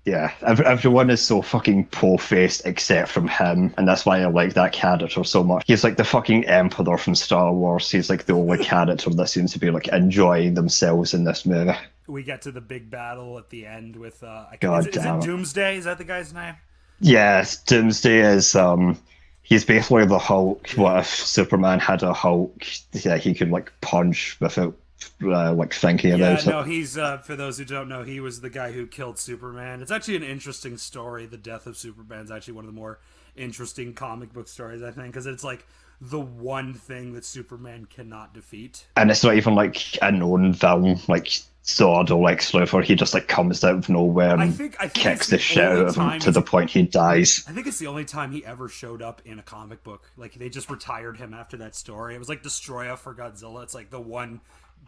Yeah, 0.06 0.32
ev- 0.46 0.62
everyone 0.62 1.10
is 1.10 1.20
so 1.20 1.42
fucking 1.42 1.86
po-faced 1.88 2.62
except 2.64 3.10
from 3.10 3.28
him, 3.28 3.74
and 3.76 3.86
that's 3.86 4.06
why 4.06 4.20
I 4.22 4.26
like 4.26 4.54
that 4.54 4.72
character 4.72 5.22
so 5.24 5.44
much. 5.44 5.64
He's 5.66 5.84
like 5.84 5.96
the 5.98 6.04
fucking 6.04 6.46
emperor 6.46 6.96
from 6.96 7.14
Star 7.14 7.52
Wars. 7.52 7.90
He's 7.90 8.08
like 8.08 8.24
the 8.24 8.32
only 8.32 8.58
character 8.64 9.10
that 9.10 9.28
seems 9.28 9.52
to 9.52 9.58
be 9.58 9.70
like 9.70 9.88
enjoying 9.88 10.54
themselves 10.54 11.12
in 11.12 11.24
this 11.24 11.44
movie. 11.44 11.76
we 12.06 12.22
get 12.22 12.42
to 12.42 12.50
the 12.50 12.60
big 12.62 12.90
battle 12.90 13.38
at 13.38 13.50
the 13.50 13.66
end 13.66 13.94
with 13.94 14.22
uh 14.24 14.46
I 14.50 14.56
God 14.58 14.80
is, 14.80 14.86
it- 14.86 14.96
is 14.96 15.02
damn 15.02 15.16
it 15.16 15.24
it. 15.24 15.26
doomsday 15.26 15.76
is 15.76 15.84
that 15.84 15.98
the 15.98 16.04
guy's 16.04 16.32
name 16.34 16.54
Yes, 17.02 17.62
Doomsday 17.64 18.18
is 18.20 18.54
um 18.54 18.98
he's 19.42 19.64
basically 19.64 20.06
the 20.06 20.18
Hulk. 20.18 20.68
What 20.76 20.98
if 21.00 21.06
Superman 21.08 21.78
had 21.78 22.02
a 22.02 22.12
Hulk? 22.12 22.64
Yeah, 22.92 23.16
he 23.16 23.32
could 23.34 23.50
like 23.50 23.70
punch 23.80 24.36
without 24.40 24.74
uh, 25.22 25.52
like 25.52 25.72
thinking 25.74 26.10
yeah 26.16 26.32
about 26.32 26.46
no 26.46 26.60
it. 26.60 26.66
he's 26.66 26.96
uh 26.98 27.18
for 27.18 27.36
those 27.36 27.58
who 27.58 27.64
don't 27.64 27.88
know 27.88 28.02
he 28.02 28.20
was 28.20 28.40
the 28.40 28.50
guy 28.50 28.72
who 28.72 28.86
killed 28.86 29.18
superman 29.18 29.80
it's 29.82 29.90
actually 29.90 30.16
an 30.16 30.22
interesting 30.22 30.76
story 30.76 31.26
the 31.26 31.36
death 31.36 31.66
of 31.66 31.76
Superman 31.76 32.24
is 32.24 32.30
actually 32.30 32.54
one 32.54 32.64
of 32.64 32.70
the 32.74 32.78
more 32.78 32.98
interesting 33.36 33.94
comic 33.94 34.32
book 34.32 34.48
stories 34.48 34.82
i 34.82 34.90
think 34.90 35.06
because 35.08 35.26
it's 35.26 35.44
like 35.44 35.66
the 36.00 36.20
one 36.20 36.72
thing 36.74 37.12
that 37.12 37.24
superman 37.24 37.86
cannot 37.86 38.32
defeat 38.34 38.86
And 38.96 39.10
it's 39.10 39.22
not 39.22 39.34
even 39.36 39.54
like 39.54 39.78
a 40.02 40.10
known 40.10 40.52
villain 40.52 40.98
like 41.08 41.30
Zod 41.62 42.10
or 42.10 42.22
Lex 42.24 42.52
Luthor. 42.52 42.82
He 42.82 42.94
just 42.94 43.12
like 43.12 43.28
comes 43.28 43.62
out 43.62 43.74
of 43.74 43.88
nowhere 43.90 44.32
and 44.32 44.42
I 44.42 44.48
think- 44.48 44.76
I 44.80 44.88
think 44.88 44.94
kicks 44.94 45.26
the 45.28 45.36
the 45.36 45.42
shit 45.42 45.62
out 45.62 45.86
of 45.88 45.94
him 45.94 46.18
to 46.20 46.30
the 46.30 46.40
point 46.40 46.70
he 46.70 46.82
dies. 46.82 47.44
I 47.46 47.52
think 47.52 47.66
it's 47.66 47.78
the 47.78 47.86
only 47.86 48.06
time 48.06 48.32
he 48.32 48.44
ever 48.46 48.66
showed 48.66 49.02
up 49.02 49.20
in 49.26 49.38
a 49.38 49.42
comic 49.42 49.84
book. 49.84 50.10
Like 50.16 50.32
they 50.34 50.48
just 50.48 50.70
retired 50.70 51.18
him 51.18 51.34
after 51.34 51.58
that 51.58 51.74
story. 51.76 52.14
It 52.14 52.18
was 52.18 52.30
like 52.30 52.42
Destroyer 52.42 52.96
for 52.96 53.14
Godzilla. 53.14 53.62
It's 53.62 53.74
like 53.74 53.90
the 53.90 54.00
one 54.00 54.40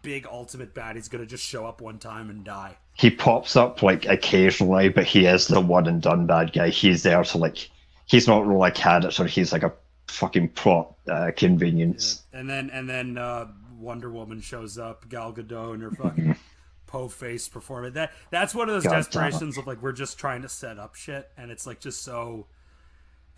big 0.03 0.27
ultimate 0.27 0.75
bad 0.75 0.97
he's 0.97 1.09
gonna 1.09 1.27
just 1.27 1.45
show 1.45 1.65
up 1.67 1.81
one 1.81 1.99
time 1.99 2.29
and 2.31 2.45
die. 2.45 2.77
He 2.95 3.11
pops 3.11 3.57
up 3.57 3.83
like 3.83 4.05
occasionally, 4.07 4.89
but 4.89 5.05
he 5.05 5.27
is 5.27 5.47
the 5.47 5.61
one 5.61 5.87
and 5.87 6.03
done 6.03 6.27
bad 6.27 6.53
guy. 6.53 6.69
He's 6.69 7.03
there 7.03 7.23
to 7.23 7.39
like 7.39 7.71
he's 8.07 8.27
not 8.29 8.47
really 8.47 8.69
a 8.69 8.73
character, 8.73 9.25
he's 9.25 9.53
like 9.53 9.63
a 9.63 9.73
fucking 10.09 10.49
plot 10.51 10.95
uh, 11.09 11.31
convenience. 11.37 12.23
And 12.33 12.49
then 12.49 12.71
and 12.71 12.89
then 12.89 13.17
uh, 13.17 13.47
Wonder 13.79 14.11
Woman 14.11 14.41
shows 14.41 14.79
up, 14.79 15.09
Gal 15.09 15.33
Gadot 15.33 15.75
and 15.75 15.83
her 15.83 15.91
fucking 15.91 16.37
po 16.87 17.09
face 17.09 17.49
performance. 17.49 17.95
That 17.95 18.13
that's 18.31 18.55
one 18.55 18.69
of 18.69 18.75
those 18.75 18.85
God 18.85 18.97
desperations 18.97 19.59
of 19.59 19.67
like 19.67 19.83
we're 19.83 19.93
just 19.93 20.19
trying 20.19 20.43
to 20.43 20.49
set 20.49 20.79
up 20.79 20.95
shit, 20.95 21.31
and 21.37 21.51
it's 21.51 21.67
like 21.67 21.81
just 21.81 22.03
so. 22.03 22.47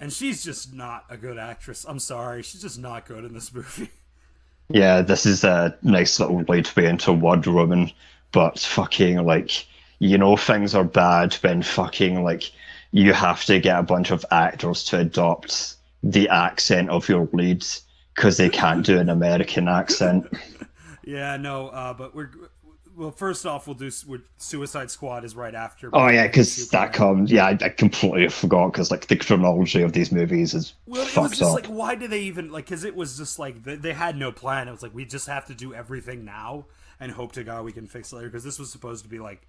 And 0.01 0.13
she's 0.13 0.43
just 0.43 0.75
not 0.75 1.05
a 1.09 1.17
good 1.17 1.39
actress. 1.39 1.87
I'm 1.89 2.01
sorry, 2.01 2.43
she's 2.43 2.61
just 2.61 2.81
not 2.81 3.07
good 3.07 3.25
in 3.25 3.33
this 3.33 3.55
movie. 3.55 3.91
Yeah, 4.69 5.03
this 5.03 5.27
is 5.27 5.45
a 5.45 5.77
nice 5.83 6.19
little 6.19 6.43
leadway 6.49 6.87
into 6.87 7.13
Wonder 7.13 7.53
Woman, 7.53 7.91
but 8.33 8.59
fucking 8.59 9.25
like, 9.25 9.67
you 9.99 10.19
know, 10.19 10.37
things 10.37 10.75
are 10.75 10.85
bad 10.85 11.35
when 11.35 11.63
fucking 11.63 12.25
like 12.25 12.51
you 12.93 13.13
have 13.13 13.45
to 13.45 13.59
get 13.61 13.79
a 13.79 13.83
bunch 13.83 14.11
of 14.11 14.25
actors 14.31 14.85
to 14.85 15.01
adopt 15.01 15.75
the 16.03 16.29
accent 16.29 16.91
of 16.91 17.09
your 17.09 17.29
leads 17.33 17.83
because 18.15 18.37
they 18.37 18.49
can't 18.49 18.87
do 18.87 18.99
an 18.99 19.09
American 19.09 19.69
accent. 19.69 20.27
Yeah, 21.07 21.37
no, 21.37 21.69
uh, 21.69 21.93
but 21.93 22.15
we're 22.15 22.31
well. 22.97 23.11
First 23.11 23.47
off, 23.47 23.67
we'll 23.67 23.75
do 23.75 23.91
Suicide 24.39 24.91
Squad 24.91 25.25
is 25.25 25.35
right 25.37 25.55
after. 25.55 25.91
Oh 25.93 26.09
yeah, 26.09 26.27
because 26.27 26.69
that 26.71 26.93
comes. 26.93 27.31
Yeah, 27.31 27.47
I, 27.47 27.51
I 27.61 27.69
completely 27.69 28.29
forgot 28.29 28.73
because 28.73 28.91
like 28.91 29.07
the 29.07 29.17
chronology 29.17 29.83
of 29.83 29.93
these 29.93 30.11
movies 30.13 30.55
is 30.55 30.75
Well, 30.87 31.03
it 31.03 31.17
was 31.17 31.31
just 31.39 31.43
up. 31.43 31.53
like, 31.55 31.67
why 31.67 31.95
do 31.95 32.09
they 32.09 32.21
even 32.21 32.51
like? 32.53 32.67
Because 32.67 32.85
it 32.85 32.95
was 32.97 33.17
just 33.17 33.39
like 33.39 33.63
they, 33.65 33.77
they 33.77 33.93
had 33.93 34.17
no 34.17 34.33
plan. 34.33 34.69
It 34.69 34.73
was 34.73 34.83
like 34.83 34.95
we 34.95 35.05
just 35.05 35.27
have 35.27 35.47
to 35.47 35.55
do 35.55 35.75
everything 35.75 36.25
now 36.25 36.67
and 37.01 37.13
hope 37.13 37.33
to 37.33 37.45
God 37.45 37.65
we 37.65 37.73
can 37.73 37.87
fix 37.87 38.13
it 38.13 38.17
later. 38.17 38.29
Because 38.29 38.45
this 38.45 38.59
was 38.59 38.71
supposed 38.71 39.03
to 39.05 39.09
be 39.11 39.19
like 39.19 39.47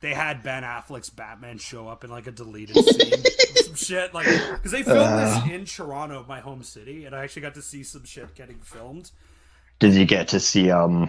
they 0.00 0.14
had 0.14 0.42
Ben 0.42 0.62
Affleck's 0.62 1.10
Batman 1.10 1.58
show 1.58 1.86
up 1.88 2.04
in 2.04 2.10
like 2.10 2.26
a 2.26 2.30
deleted 2.32 2.76
scene, 2.76 3.22
some 3.64 3.74
shit. 3.74 4.14
Like 4.14 4.26
because 4.26 4.72
they 4.72 4.82
filmed 4.82 5.00
Uh. 5.00 5.40
this 5.44 5.52
in 5.52 5.64
Toronto, 5.66 6.24
my 6.28 6.40
home 6.40 6.62
city, 6.62 7.04
and 7.04 7.14
I 7.14 7.22
actually 7.24 7.42
got 7.42 7.54
to 7.54 7.62
see 7.62 7.82
some 7.82 8.04
shit 8.04 8.34
getting 8.34 8.58
filmed. 8.60 9.10
Did 9.78 9.94
you 9.94 10.04
get 10.04 10.28
to 10.28 10.40
see 10.40 10.70
um, 10.70 11.08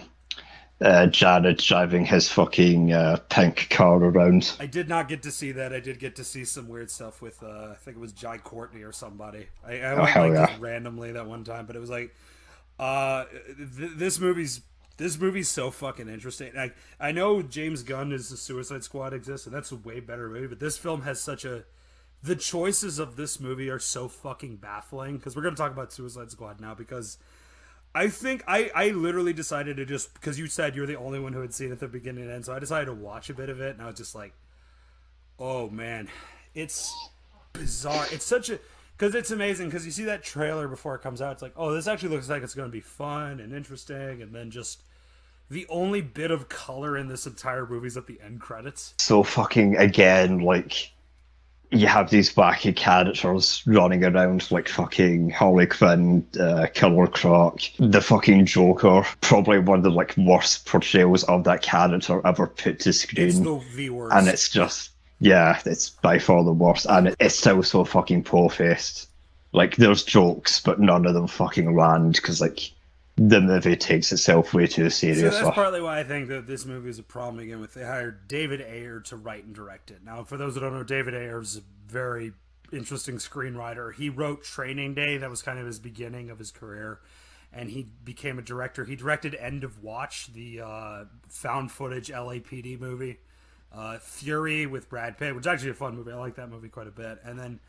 uh, 0.82 1.06
Jared 1.06 1.58
driving 1.58 2.04
his 2.04 2.28
fucking 2.28 2.92
uh, 2.92 3.18
pink 3.28 3.68
car 3.70 3.96
around? 3.96 4.54
I 4.58 4.66
did 4.66 4.88
not 4.88 5.08
get 5.08 5.22
to 5.22 5.30
see 5.30 5.52
that. 5.52 5.72
I 5.72 5.80
did 5.80 5.98
get 5.98 6.16
to 6.16 6.24
see 6.24 6.44
some 6.44 6.68
weird 6.68 6.90
stuff 6.90 7.22
with 7.22 7.42
uh, 7.42 7.68
I 7.72 7.74
think 7.74 7.96
it 7.96 8.00
was 8.00 8.12
Jai 8.12 8.38
Courtney 8.38 8.82
or 8.82 8.92
somebody. 8.92 9.46
I, 9.66 9.80
I 9.80 9.94
went 9.94 10.08
hell 10.08 10.28
like 10.28 10.50
yeah. 10.50 10.56
randomly 10.60 11.12
that 11.12 11.26
one 11.26 11.44
time, 11.44 11.66
but 11.66 11.76
it 11.76 11.78
was 11.78 11.90
like 11.90 12.14
uh, 12.78 13.24
th- 13.76 13.92
this 13.96 14.18
movie's 14.18 14.60
this 14.96 15.18
movie's 15.18 15.48
so 15.48 15.70
fucking 15.70 16.08
interesting. 16.08 16.56
I 16.58 16.72
I 17.00 17.12
know 17.12 17.42
James 17.42 17.82
Gunn 17.82 18.12
is 18.12 18.28
the 18.30 18.36
Suicide 18.36 18.84
Squad 18.84 19.12
exists, 19.12 19.46
and 19.46 19.54
that's 19.54 19.72
a 19.72 19.76
way 19.76 20.00
better 20.00 20.28
movie. 20.28 20.46
But 20.48 20.60
this 20.60 20.76
film 20.76 21.02
has 21.02 21.20
such 21.20 21.44
a 21.44 21.64
the 22.22 22.36
choices 22.36 22.98
of 22.98 23.16
this 23.16 23.40
movie 23.40 23.68
are 23.68 23.78
so 23.78 24.08
fucking 24.08 24.56
baffling 24.56 25.16
because 25.16 25.36
we're 25.36 25.42
gonna 25.42 25.56
talk 25.56 25.72
about 25.72 25.92
Suicide 25.92 26.30
Squad 26.30 26.60
now 26.60 26.74
because. 26.74 27.18
I 27.94 28.08
think 28.08 28.42
I, 28.46 28.70
I 28.74 28.90
literally 28.90 29.32
decided 29.32 29.76
to 29.76 29.84
just 29.84 30.14
because 30.14 30.38
you 30.38 30.46
said 30.46 30.74
you're 30.74 30.86
the 30.86 30.96
only 30.96 31.20
one 31.20 31.32
who 31.32 31.40
had 31.40 31.52
seen 31.52 31.68
it 31.68 31.72
at 31.72 31.80
the 31.80 31.88
beginning 31.88 32.24
and 32.24 32.32
end, 32.32 32.46
so 32.46 32.54
I 32.54 32.58
decided 32.58 32.86
to 32.86 32.94
watch 32.94 33.28
a 33.28 33.34
bit 33.34 33.48
of 33.48 33.60
it, 33.60 33.74
and 33.74 33.82
I 33.82 33.86
was 33.86 33.96
just 33.96 34.14
like, 34.14 34.32
oh 35.38 35.68
man, 35.68 36.08
it's 36.54 36.92
bizarre. 37.52 38.06
It's 38.10 38.24
such 38.24 38.50
a 38.50 38.58
because 38.96 39.14
it's 39.14 39.30
amazing 39.30 39.66
because 39.66 39.84
you 39.84 39.92
see 39.92 40.04
that 40.04 40.22
trailer 40.22 40.68
before 40.68 40.94
it 40.94 41.02
comes 41.02 41.20
out. 41.20 41.32
It's 41.32 41.42
like, 41.42 41.54
oh, 41.56 41.72
this 41.72 41.86
actually 41.86 42.10
looks 42.10 42.28
like 42.30 42.42
it's 42.42 42.54
going 42.54 42.68
to 42.68 42.72
be 42.72 42.80
fun 42.80 43.40
and 43.40 43.52
interesting, 43.52 44.22
and 44.22 44.34
then 44.34 44.50
just 44.50 44.82
the 45.50 45.66
only 45.68 46.00
bit 46.00 46.30
of 46.30 46.48
color 46.48 46.96
in 46.96 47.08
this 47.08 47.26
entire 47.26 47.66
movie 47.66 47.88
is 47.88 47.96
at 47.98 48.06
the 48.06 48.18
end 48.24 48.40
credits. 48.40 48.94
So 48.98 49.22
fucking 49.22 49.76
again, 49.76 50.38
like 50.38 50.92
you 51.72 51.86
have 51.86 52.10
these 52.10 52.34
wacky 52.34 52.74
characters 52.74 53.62
running 53.66 54.04
around 54.04 54.50
like 54.50 54.68
fucking 54.68 55.30
Harley 55.30 55.66
Quinn, 55.66 56.26
uh, 56.38 56.66
Killer 56.72 57.06
Croc, 57.06 57.60
the 57.78 58.00
fucking 58.00 58.46
Joker. 58.46 59.04
Probably 59.22 59.58
one 59.58 59.78
of 59.78 59.84
the 59.84 59.90
like 59.90 60.14
worst 60.16 60.66
portrayals 60.66 61.24
of 61.24 61.44
that 61.44 61.62
character 61.62 62.20
ever 62.26 62.46
put 62.46 62.80
to 62.80 62.92
screen. 62.92 63.42
the 63.42 63.60
the 63.74 63.90
worst. 63.90 64.14
and 64.14 64.28
it's 64.28 64.48
just 64.50 64.90
yeah, 65.22 65.60
it's 65.64 65.90
by 65.90 66.18
far 66.18 66.42
the 66.42 66.52
worst, 66.52 66.84
and 66.88 67.14
it's 67.20 67.38
still 67.38 67.62
so 67.62 67.84
fucking 67.84 68.24
poor 68.24 68.50
faced. 68.50 69.08
Like, 69.52 69.76
there's 69.76 70.02
jokes, 70.02 70.60
but 70.60 70.80
none 70.80 71.06
of 71.06 71.14
them 71.14 71.28
fucking 71.28 71.76
land 71.76 72.14
because 72.14 72.40
like 72.40 72.72
the 73.28 73.40
movie 73.40 73.76
takes 73.76 74.10
itself 74.10 74.52
way 74.52 74.66
too 74.66 74.90
seriously. 74.90 75.30
So 75.30 75.44
that's 75.44 75.54
partly 75.54 75.80
why 75.80 76.00
I 76.00 76.04
think 76.04 76.28
that 76.28 76.46
this 76.46 76.64
movie 76.66 76.90
is 76.90 76.98
a 76.98 77.04
problem 77.04 77.38
again. 77.38 77.60
With 77.60 77.74
they 77.74 77.84
hired 77.84 78.26
David 78.26 78.60
Ayer 78.60 79.00
to 79.00 79.16
write 79.16 79.44
and 79.44 79.54
direct 79.54 79.90
it. 79.90 79.98
Now, 80.04 80.24
for 80.24 80.36
those 80.36 80.54
who 80.54 80.60
don't 80.60 80.74
know, 80.74 80.82
David 80.82 81.14
Ayer 81.14 81.40
is 81.40 81.58
a 81.58 81.62
very 81.86 82.32
interesting 82.72 83.16
screenwriter. 83.16 83.94
He 83.94 84.08
wrote 84.08 84.42
Training 84.42 84.94
Day. 84.94 85.18
That 85.18 85.30
was 85.30 85.40
kind 85.40 85.58
of 85.60 85.66
his 85.66 85.78
beginning 85.78 86.30
of 86.30 86.38
his 86.38 86.50
career, 86.50 86.98
and 87.52 87.70
he 87.70 87.86
became 88.04 88.38
a 88.40 88.42
director. 88.42 88.84
He 88.84 88.96
directed 88.96 89.36
End 89.36 89.62
of 89.62 89.82
Watch, 89.84 90.32
the 90.32 90.60
uh, 90.60 91.04
found 91.28 91.70
footage 91.70 92.08
LAPD 92.08 92.80
movie. 92.80 93.20
Uh, 93.72 93.98
Fury 93.98 94.66
with 94.66 94.88
Brad 94.90 95.16
Pitt, 95.16 95.34
which 95.34 95.44
is 95.44 95.46
actually 95.46 95.70
a 95.70 95.74
fun 95.74 95.96
movie. 95.96 96.12
I 96.12 96.16
like 96.16 96.34
that 96.34 96.50
movie 96.50 96.68
quite 96.68 96.88
a 96.88 96.90
bit. 96.90 97.18
And 97.24 97.38
then 97.38 97.60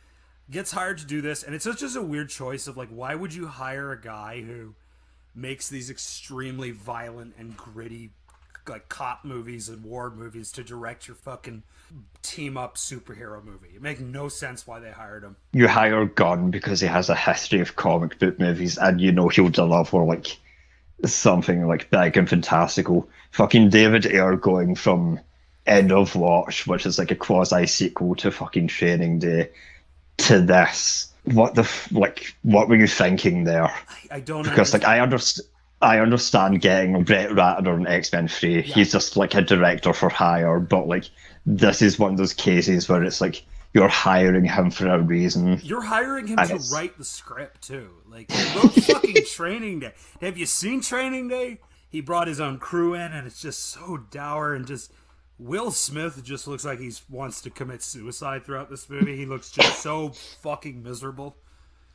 gets 0.49 0.71
hired 0.71 0.97
to 0.97 1.05
do 1.05 1.21
this, 1.21 1.43
and 1.43 1.53
it's 1.53 1.65
just 1.65 1.79
just 1.79 1.95
a 1.95 2.01
weird 2.01 2.29
choice 2.29 2.67
of 2.67 2.75
like, 2.75 2.89
why 2.89 3.13
would 3.13 3.33
you 3.33 3.47
hire 3.47 3.91
a 3.91 4.01
guy 4.01 4.41
who 4.41 4.73
makes 5.35 5.69
these 5.69 5.89
extremely 5.89 6.71
violent 6.71 7.35
and 7.37 7.55
gritty 7.57 8.11
like 8.67 8.87
cop 8.89 9.25
movies 9.25 9.69
and 9.69 9.83
war 9.83 10.09
movies 10.09 10.51
to 10.53 10.63
direct 10.63 11.07
your 11.07 11.15
fucking 11.15 11.63
team 12.21 12.57
up 12.57 12.75
superhero 12.75 13.43
movie. 13.43 13.69
It 13.75 13.81
makes 13.81 13.99
no 13.99 14.29
sense 14.29 14.65
why 14.65 14.79
they 14.79 14.91
hired 14.91 15.23
him. 15.23 15.35
you 15.51 15.67
hire 15.67 16.05
Gunn 16.05 16.49
because 16.49 16.79
he 16.79 16.87
has 16.87 17.09
a 17.09 17.15
history 17.15 17.59
of 17.59 17.75
comic 17.75 18.19
book 18.19 18.39
movies, 18.39 18.77
and 18.77 19.01
you 19.01 19.11
know 19.11 19.27
he'll 19.27 19.49
deliver 19.49 20.03
like 20.03 20.37
something 21.05 21.67
like 21.67 21.89
big 21.89 22.17
and 22.17 22.29
fantastical. 22.29 23.09
Fucking 23.31 23.69
David 23.69 24.05
Ayer 24.05 24.37
going 24.37 24.75
from 24.75 25.19
End 25.65 25.91
of 25.91 26.15
Watch, 26.15 26.65
which 26.67 26.85
is 26.85 26.97
like 26.97 27.11
a 27.11 27.15
quasi 27.15 27.67
sequel 27.67 28.15
to 28.15 28.31
fucking 28.31 28.67
Training 28.67 29.19
Day, 29.19 29.49
to 30.17 30.41
this. 30.41 31.12
What 31.25 31.55
the 31.55 31.61
f- 31.61 31.91
like? 31.91 32.35
What 32.41 32.67
were 32.67 32.75
you 32.75 32.87
thinking 32.87 33.43
there? 33.45 33.73
I 34.11 34.19
don't 34.19 34.43
Because 34.43 34.73
like. 34.73 34.83
I 34.83 34.99
understand. 34.99 35.47
I 35.81 35.99
understand 35.99 36.61
getting 36.61 37.03
Brett 37.03 37.29
Ratner 37.31 37.75
in 37.77 37.87
X 37.87 38.11
Men 38.11 38.27
Three. 38.27 38.61
He's 38.61 38.91
just 38.91 39.17
like 39.17 39.35
a 39.35 39.41
director 39.41 39.93
for 39.93 40.09
hire, 40.09 40.59
but 40.59 40.87
like 40.87 41.05
this 41.45 41.81
is 41.81 41.99
one 41.99 42.11
of 42.11 42.17
those 42.17 42.33
cases 42.33 42.87
where 42.87 43.03
it's 43.03 43.19
like 43.21 43.43
you're 43.73 43.87
hiring 43.89 44.45
him 44.45 44.69
for 44.71 44.87
a 44.87 44.99
reason. 45.01 45.59
You're 45.63 45.81
hiring 45.81 46.27
him 46.27 46.39
And 46.39 46.47
to 46.49 46.55
it's- 46.55 46.71
write 46.73 46.97
the 46.97 47.03
script 47.03 47.61
too. 47.67 47.89
Like 48.09 48.29
fucking 48.31 49.25
Training 49.33 49.79
Day. 49.81 49.93
Have 50.21 50.37
you 50.37 50.45
seen 50.45 50.81
Training 50.81 51.27
Day? 51.27 51.59
He 51.89 52.01
brought 52.01 52.27
his 52.27 52.39
own 52.39 52.57
crew 52.59 52.93
in, 52.95 53.11
and 53.13 53.27
it's 53.27 53.41
just 53.41 53.59
so 53.59 53.97
dour 54.09 54.53
and 54.55 54.65
just. 54.65 54.91
Will 55.43 55.71
Smith 55.71 56.23
just 56.23 56.47
looks 56.47 56.63
like 56.63 56.79
he 56.79 56.91
wants 57.09 57.41
to 57.41 57.49
commit 57.49 57.83
suicide 57.83 58.45
throughout 58.45 58.69
this 58.69 58.89
movie. 58.89 59.17
He 59.17 59.25
looks 59.25 59.51
just 59.51 59.81
so 59.81 60.09
fucking 60.41 60.81
miserable. 60.81 61.35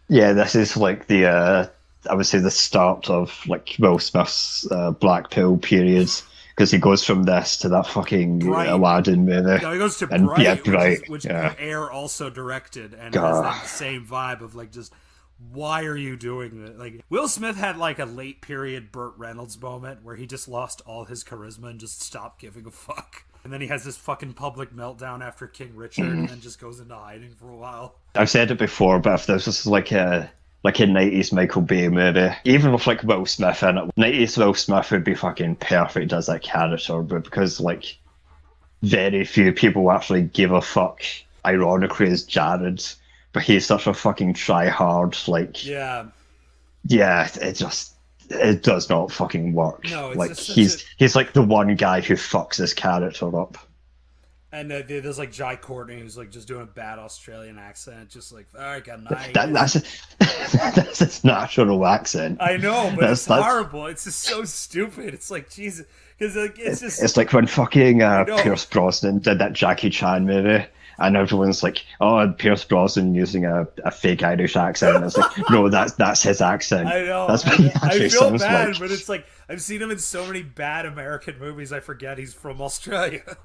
Yeah, 0.09 0.35
this 0.35 0.55
is 0.55 0.77
like 0.77 1.07
the 1.07 1.27
uh, 1.27 1.67
I 2.09 2.15
would 2.15 2.27
say 2.27 2.39
the 2.39 2.51
start 2.51 3.09
of 3.09 3.41
like 3.47 3.75
Will 3.79 3.99
Smith's 3.99 4.71
uh, 4.71 4.91
Black 4.91 5.31
Pill 5.31 5.57
periods 5.57 6.25
because 6.51 6.71
he 6.71 6.79
goes 6.79 7.05
from 7.05 7.23
this 7.23 7.57
to 7.59 7.69
that 7.71 7.87
fucking 7.87 8.41
Bright. 8.41 8.69
Aladdin 8.69 9.25
movie. 9.25 9.63
No, 9.63 9.73
he 9.73 9.79
goes 9.79 9.97
to 9.99 10.09
And- 10.11 10.27
Bright, 10.27 10.41
yeah, 10.41 10.55
which, 10.55 11.03
is, 11.03 11.09
which 11.09 11.25
yeah. 11.25 11.55
Ayer 11.59 11.91
also 11.91 12.29
directed, 12.31 12.93
and 12.95 13.15
has 13.15 13.41
that 13.43 13.67
same 13.67 14.05
vibe 14.07 14.43
of 14.43 14.55
like 14.55 14.73
just 14.73 14.93
why 15.53 15.85
are 15.85 15.97
you 15.97 16.17
doing 16.17 16.65
that? 16.65 16.79
Like 16.79 17.03
Will 17.09 17.29
Smith 17.29 17.57
had 17.57 17.79
like 17.79 17.99
a 17.99 18.05
late 18.05 18.43
period 18.43 18.91
Burt 18.93 19.15
Reynolds 19.17 19.61
moment 19.61 20.03
where 20.03 20.17
he 20.17 20.27
just 20.27 20.49
lost 20.49 20.83
all 20.85 21.05
his 21.05 21.23
charisma 21.25 21.71
and 21.71 21.81
just 21.81 22.03
stopped 22.03 22.41
giving 22.41 22.67
a 22.67 22.71
fuck. 22.71 23.25
And 23.45 23.53
then 23.53 23.61
he 23.61 23.67
has 23.69 23.85
this 23.85 23.97
fucking 23.97 24.35
public 24.35 24.75
meltdown 24.75 25.23
after 25.25 25.47
King 25.47 25.73
Richard, 25.75 26.05
Mm-hmm. 26.07 26.19
and 26.21 26.29
then 26.29 26.41
just 26.41 26.61
goes 26.61 26.81
into 26.81 26.95
hiding 26.95 27.31
for 27.31 27.49
a 27.49 27.57
while. 27.57 27.95
I've 28.15 28.29
said 28.31 28.51
it 28.51 28.59
before, 28.59 28.99
but 28.99 29.21
if 29.21 29.27
this 29.27 29.47
was 29.47 29.67
like 29.67 29.93
a 29.93 30.31
like 30.65 30.81
a 30.81 30.87
nineties 30.87 31.33
Michael 31.33 31.63
Bay 31.63 31.89
movie, 31.89 32.31
even 32.45 32.73
with 32.73 32.87
like 32.87 33.03
Will 33.05 33.25
Smith 33.27 33.63
in 33.63 33.79
it, 33.79 33.91
nineties 33.97 34.37
Will 34.37 34.55
Smith 34.55 34.91
would 34.91 35.05
be 35.05 35.15
fucking 35.15 35.57
perfect 35.57 36.13
as 36.13 36.27
that 36.27 36.43
character, 36.43 37.01
but 37.03 37.25
because 37.25 37.61
like 37.61 37.97
very 38.83 39.25
few 39.25 39.53
people 39.53 39.91
actually 39.91 40.23
give 40.23 40.53
a 40.53 40.61
fuck. 40.61 41.03
Ironically, 41.47 42.09
is 42.09 42.25
Jared, 42.25 42.85
but 43.33 43.43
he's 43.45 43.65
such 43.67 43.87
a 43.87 43.95
fucking 43.95 44.35
try 44.35 44.69
hard. 44.69 45.17
Like, 45.29 45.65
Yeah, 45.65 46.07
yeah, 46.85 47.29
it 47.41 47.55
just 47.55 47.95
it 48.31 48.63
does 48.63 48.89
not 48.91 49.11
fucking 49.13 49.53
work. 49.53 49.85
No, 49.91 50.09
it's 50.11 50.17
like 50.19 50.31
just 50.31 50.51
he's 50.51 50.83
a- 50.83 50.87
he's 50.97 51.17
like 51.17 51.33
the 51.33 51.43
one 51.43 51.75
guy 51.77 52.01
who 52.01 52.15
fucks 52.15 52.57
his 52.57 52.75
character 52.75 53.39
up. 53.41 53.57
and 54.53 54.73
uh, 54.73 54.83
there's 54.87 55.19
like 55.19 55.31
Jai 55.33 55.57
Courtney 55.57 56.01
who's 56.01 56.17
like 56.17 56.31
just 56.31 56.49
doing 56.49 56.63
a 56.63 56.67
bad 56.67 56.99
Australian 56.99 57.59
accent, 57.59 58.09
just 58.11 58.33
like 58.33 58.47
all 58.57 58.63
right, 58.65 58.85
good 58.85 59.05
night. 59.11 59.35
That, 59.35 59.53
that's 59.53 59.75
that's 60.53 60.99
his 61.01 61.25
natural 61.25 61.87
accent. 61.87 62.39
I 62.41 62.57
know, 62.57 62.85
but 62.95 63.01
That's- 63.01 63.13
it's 63.19 63.25
that's- 63.27 63.45
horrible. 63.45 63.87
It's 63.87 64.05
just 64.05 64.21
so 64.21 64.45
stupid. 64.45 65.15
It's 65.15 65.31
like 65.31 65.51
Jesus, 65.51 65.87
because 66.19 66.35
like 66.37 66.59
it's 66.59 66.81
just 66.81 67.03
It's 67.03 67.17
like 67.17 67.33
when 67.33 67.47
fucking 67.47 68.03
uh. 68.03 68.25
Pierce 68.43 68.65
Brosnan 68.65 69.19
did 69.19 69.39
that 69.39 69.53
Jackie 69.53 69.91
Chan 69.91 70.25
movie, 70.27 70.65
and 70.99 71.17
everyone's 71.17 71.63
like, 71.63 71.85
"Oh, 72.01 72.33
Pierce 72.37 72.65
Brosnan 72.65 73.15
using 73.15 73.45
a, 73.45 73.67
a 73.85 73.91
fake 73.91 74.23
Irish 74.23 74.57
accent." 74.57 74.97
And 74.97 75.05
it's 75.05 75.17
like, 75.17 75.31
no, 75.51 75.69
that's 75.69 75.93
that's 75.95 76.23
his 76.23 76.41
accent. 76.41 76.89
I 76.89 77.05
know. 77.05 77.27
That's 77.29 77.45
what 77.45 77.61
I. 77.83 77.89
I 77.89 78.09
feel 78.09 78.39
bad, 78.39 78.69
like. 78.71 78.79
but 78.81 78.91
it's 78.91 79.09
like 79.09 79.27
I've 79.49 79.63
seen 79.63 79.81
him 79.83 79.91
in 79.91 79.99
so 79.99 80.27
many 80.27 80.43
bad 80.43 80.87
American 80.87 81.39
movies. 81.39 81.73
I 81.73 81.81
forget 81.81 82.19
he's 82.19 82.35
from 82.35 82.61
Australia. 82.61 83.37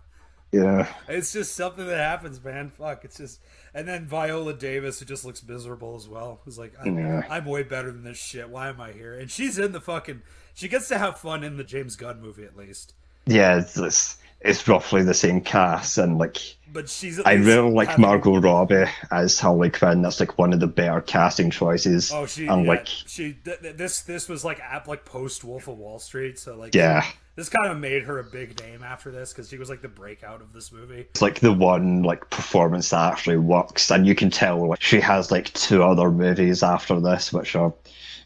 Yeah, 0.52 0.88
It's 1.08 1.34
just 1.34 1.56
something 1.56 1.88
that 1.88 1.98
happens, 1.98 2.44
man. 2.44 2.70
Fuck. 2.70 3.06
It's 3.06 3.18
just, 3.18 3.40
and 3.74 3.88
then 3.88 4.06
Viola 4.06 4.54
Davis, 4.54 5.00
who 5.00 5.06
just 5.06 5.26
looks 5.26 5.42
miserable 5.42 5.96
as 5.96 6.08
well. 6.08 6.42
It's 6.46 6.60
like 6.60 6.74
I'm, 6.80 6.96
Yeah. 6.96 7.24
I'm 7.28 7.46
way 7.46 7.64
better 7.64 7.92
than 7.92 8.04
this 8.04 8.20
shit. 8.20 8.50
Why 8.50 8.70
am 8.70 8.80
I 8.80 8.92
here? 8.92 9.18
And 9.18 9.32
she's 9.32 9.58
in 9.58 9.72
the 9.72 9.82
fucking. 9.82 10.22
She 10.54 10.68
gets 10.68 10.88
to 10.90 11.00
have 11.00 11.18
fun 11.18 11.44
in 11.44 11.58
the 11.58 11.64
James 11.64 11.96
Gunn 11.96 12.22
movie 12.22 12.44
at 12.46 12.56
least. 12.56 12.94
yeah, 13.26 13.58
it's, 13.58 13.76
it's 13.80 14.18
it's 14.44 14.68
roughly 14.68 15.04
the 15.04 15.14
same 15.14 15.42
cast, 15.42 15.98
and 15.98 16.18
like 16.18 16.38
But 16.72 16.90
she's. 16.90 17.20
I 17.20 17.34
really 17.34 17.72
like 17.72 17.90
having- 17.90 18.02
Margot 18.04 18.38
Robbie 18.40 18.86
as 19.12 19.40
Harley 19.40 19.70
Quinn. 19.70 20.02
That's 20.02 20.20
like 20.20 20.38
one 20.38 20.54
of 20.54 20.60
the 20.60 20.68
better 20.68 21.02
casting 21.02 21.50
choices. 21.52 22.12
Oh, 22.12 22.26
she. 22.26 22.48
and 22.48 22.64
yeah, 22.64 22.68
like 22.70 22.88
she. 22.88 23.34
Th- 23.46 23.60
th- 23.62 23.76
this. 23.78 24.02
This 24.02 24.28
was 24.28 24.44
like 24.44 24.60
at 24.60 24.88
like 24.88 25.06
post 25.06 25.44
Wolf 25.44 25.68
of 25.68 25.78
Wall 25.78 26.00
Street. 26.00 26.38
So 26.40 26.56
like. 26.56 26.76
yeah, 26.76 27.06
This 27.36 27.50
kind 27.50 27.72
of 27.72 27.78
made 27.78 28.04
her 28.04 28.20
a 28.20 28.24
big 28.24 28.60
name 28.62 28.84
after 28.84 29.12
this 29.12 29.32
because 29.32 29.50
she 29.50 29.58
was 29.58 29.70
like 29.70 29.82
the 29.82 29.88
breakout 29.88 30.42
of 30.42 30.52
this 30.54 30.72
movie. 30.72 31.02
it's 31.12 31.22
like 31.22 31.40
the 31.40 31.54
one 31.54 32.04
like 32.04 32.30
performance 32.30 32.90
that 32.90 33.14
actually 33.14 33.38
works, 33.38 33.92
and 33.92 34.06
you 34.06 34.14
can 34.16 34.30
tell 34.30 34.68
like 34.68 34.82
she 34.82 35.00
has 35.00 35.32
like 35.32 35.54
two 35.54 35.84
other 35.84 36.12
movies 36.12 36.64
after 36.64 37.00
this, 37.00 37.32
which 37.32 37.56
are 37.56 37.74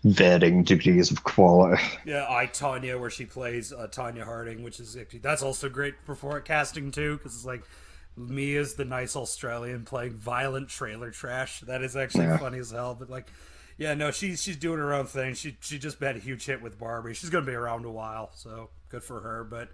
varying 0.04 0.64
degrees 0.64 1.12
of 1.12 1.24
quality. 1.24 1.82
Yeah, 2.06 2.26
I 2.30 2.48
Tonya, 2.48 3.00
where 3.00 3.10
she 3.10 3.26
plays 3.26 3.72
uh, 3.74 3.88
Tonya 3.92 4.24
Harding, 4.24 4.64
which 4.64 4.80
is 4.80 4.96
actually 4.96 5.20
that's 5.20 5.42
also 5.42 5.70
great 5.70 5.96
for 6.06 6.40
casting 6.42 6.92
too, 6.92 7.18
because 7.18 7.36
it's 7.36 7.46
like 7.46 7.64
me 8.16 8.56
as 8.56 8.74
the 8.76 8.86
nice 8.86 9.16
Australian 9.16 9.86
playing 9.86 10.14
violent 10.14 10.70
trailer 10.70 11.12
trash. 11.12 11.62
That 11.62 11.82
is 11.84 11.96
actually 11.96 12.26
Yeah. 12.26 12.38
funny 12.38 12.60
as 12.60 12.72
hell. 12.72 12.96
But 12.96 13.10
like, 13.10 13.28
yeah, 13.78 13.94
no, 13.94 14.12
she's 14.12 14.42
she's 14.42 14.58
doing 14.58 14.80
her 14.80 14.94
own 14.94 15.06
thing. 15.06 15.34
She 15.36 15.58
she 15.62 15.78
just 15.78 16.00
had 16.00 16.16
a 16.16 16.20
huge 16.20 16.46
hit 16.46 16.62
with 16.62 16.80
Barbie. 16.80 17.14
She's 17.14 17.30
gonna 17.30 17.46
be 17.46 17.54
around 17.54 17.86
a 17.86 17.92
while, 17.92 18.32
so 18.36 18.70
good 18.90 19.04
for 19.04 19.20
her. 19.22 19.44
But 19.44 19.70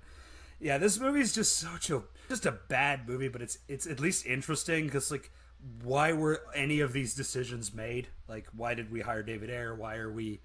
yeah, 0.60 0.78
this 0.78 1.00
movie 1.00 1.22
is 1.22 1.34
just 1.34 1.58
such 1.58 1.90
a 1.90 2.04
just 2.30 2.46
a 2.46 2.52
bad 2.52 3.08
movie, 3.08 3.28
but 3.30 3.42
it's 3.42 3.60
it's 3.68 3.86
at 3.88 4.00
least 4.00 4.26
interesting 4.26 4.86
because 4.86 5.12
like, 5.12 5.32
why 5.84 6.14
were 6.14 6.42
any 6.56 6.80
of 6.80 6.94
these 6.94 7.14
decisions 7.14 7.74
made? 7.74 8.08
Like, 8.28 8.48
why 8.56 8.74
did 8.74 8.92
we 8.92 9.02
hire 9.02 9.24
David 9.24 9.50
Ayer? 9.50 9.76
Why 9.76 9.96
are 9.96 10.12
we 10.12 10.42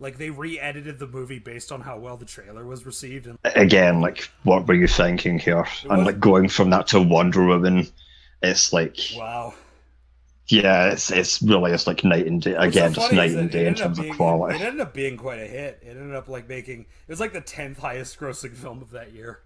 like 0.00 0.18
they 0.18 0.30
re-edited 0.30 0.98
the 0.98 1.06
movie 1.06 1.38
based 1.38 1.70
on 1.70 1.80
how 1.80 1.98
well 1.98 2.16
the 2.16 2.24
trailer 2.24 2.64
was 2.66 2.84
received 2.84 3.26
and 3.26 3.38
Again, 3.44 4.00
like 4.00 4.28
what 4.42 4.66
were 4.66 4.74
you 4.74 4.88
thinking 4.88 5.38
here? 5.38 5.66
And 5.88 6.04
like 6.04 6.18
going 6.18 6.48
from 6.48 6.70
that 6.70 6.88
to 6.88 7.00
Wonder 7.00 7.44
Woman, 7.44 7.86
it's 8.42 8.72
like 8.72 8.98
wow 9.16 9.54
yeah, 10.48 10.92
it's 10.92 11.10
it's 11.10 11.40
really 11.40 11.72
it's 11.72 11.86
like 11.86 12.04
night 12.04 12.26
and 12.26 12.42
day 12.42 12.52
What's 12.52 12.76
again, 12.76 12.94
so 12.94 13.00
just 13.00 13.12
night 13.12 13.30
and 13.30 13.50
day 13.50 13.66
in 13.66 13.74
terms 13.74 13.98
of 13.98 14.08
quality. 14.10 14.56
it 14.56 14.62
ended 14.62 14.80
up 14.80 14.92
being 14.92 15.16
quite 15.16 15.40
a 15.40 15.46
hit 15.46 15.80
it 15.82 15.96
ended 15.96 16.14
up 16.14 16.28
like 16.28 16.48
making 16.48 16.80
it 16.80 17.08
was 17.08 17.20
like 17.20 17.32
the 17.32 17.40
10th 17.40 17.78
highest 17.78 18.18
grossing 18.20 18.54
film 18.54 18.82
of 18.82 18.90
that 18.90 19.12
year 19.12 19.40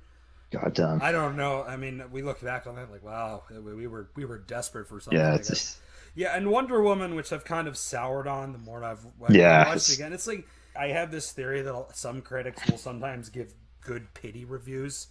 God 0.51 0.73
damn. 0.75 1.03
i 1.03 1.13
don't 1.13 1.37
know 1.37 1.63
i 1.63 1.77
mean 1.77 2.03
we 2.11 2.23
look 2.23 2.41
back 2.41 2.67
on 2.67 2.77
that 2.77 2.91
like 2.91 3.05
wow 3.05 3.43
we 3.51 3.75
we 3.75 3.87
were 3.87 4.09
we 4.17 4.25
were 4.25 4.39
desperate 4.39 4.89
for 4.89 4.99
something 5.01 5.19
Yeah, 5.21 5.37
just 5.37 5.79
Yeah, 6.15 6.35
and 6.37 6.51
Wonder 6.51 6.83
Woman, 6.83 7.15
which 7.15 7.33
I've 7.33 7.45
kind 7.45 7.69
of 7.69 7.77
soured 7.77 8.27
on 8.27 8.53
the 8.53 8.59
more 8.59 8.83
I've, 8.83 9.07
I've 9.25 9.35
Yeah, 9.37 9.59
watched 9.69 9.91
it's- 9.91 9.95
again. 9.95 10.13
It's 10.13 10.27
like 10.27 10.47
I 10.75 10.89
have 10.89 11.11
this 11.11 11.31
theory 11.33 11.63
that 11.63 11.97
some 11.97 12.23
critics 12.23 12.67
will 12.69 12.79
sometimes 12.79 13.29
give 13.29 13.53
good 13.83 14.15
pity 14.15 14.45
reviews. 14.45 15.09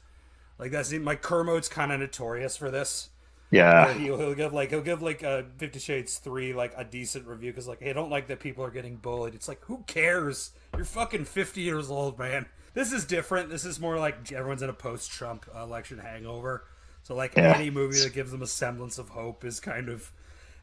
Like 0.59 0.71
that's 0.71 0.91
like 0.91 1.21
Kermode's 1.21 1.69
kind 1.69 1.91
of 1.93 1.99
notorious 1.99 2.57
for 2.57 2.71
this. 2.71 3.09
yeah. 3.51 3.93
He'll, 3.93 4.17
he'll 4.17 4.33
give 4.35 4.51
like 4.53 4.69
he'll 4.71 4.81
give 4.81 5.01
like 5.01 5.23
uh, 5.23 5.43
Fifty 5.57 5.79
Shades 5.79 6.17
three 6.17 6.51
like 6.53 6.73
a 6.75 6.83
decent 6.83 7.25
review 7.27 7.51
because 7.51 7.67
like 7.67 7.79
hey, 7.81 7.91
I 7.91 7.93
don't 7.93 8.09
like 8.09 8.27
that 8.27 8.39
people 8.41 8.65
are 8.65 8.71
getting 8.71 8.97
bullied. 8.97 9.35
It's 9.35 9.47
like 9.47 9.61
who 9.65 9.83
cares? 9.87 10.51
You're 10.75 10.83
fucking 10.83 11.25
fifty 11.25 11.61
years 11.61 11.89
old, 11.91 12.17
man. 12.19 12.47
This 12.77 12.91
is 12.93 13.05
different. 13.05 13.49
This 13.49 13.65
is 13.65 13.79
more 13.79 13.97
like 13.97 14.31
everyone's 14.31 14.61
in 14.61 14.69
a 14.69 14.73
post-Trump 14.73 15.47
election 15.59 15.97
hangover. 15.97 16.63
So 17.01 17.15
like 17.15 17.35
Yeah. 17.35 17.55
any 17.55 17.71
movie 17.71 17.99
that 18.01 18.13
gives 18.13 18.29
them 18.31 18.43
a 18.43 18.47
semblance 18.47 18.99
of 18.99 19.09
hope 19.09 19.43
is 19.43 19.59
kind 19.59 19.89
of 19.89 20.11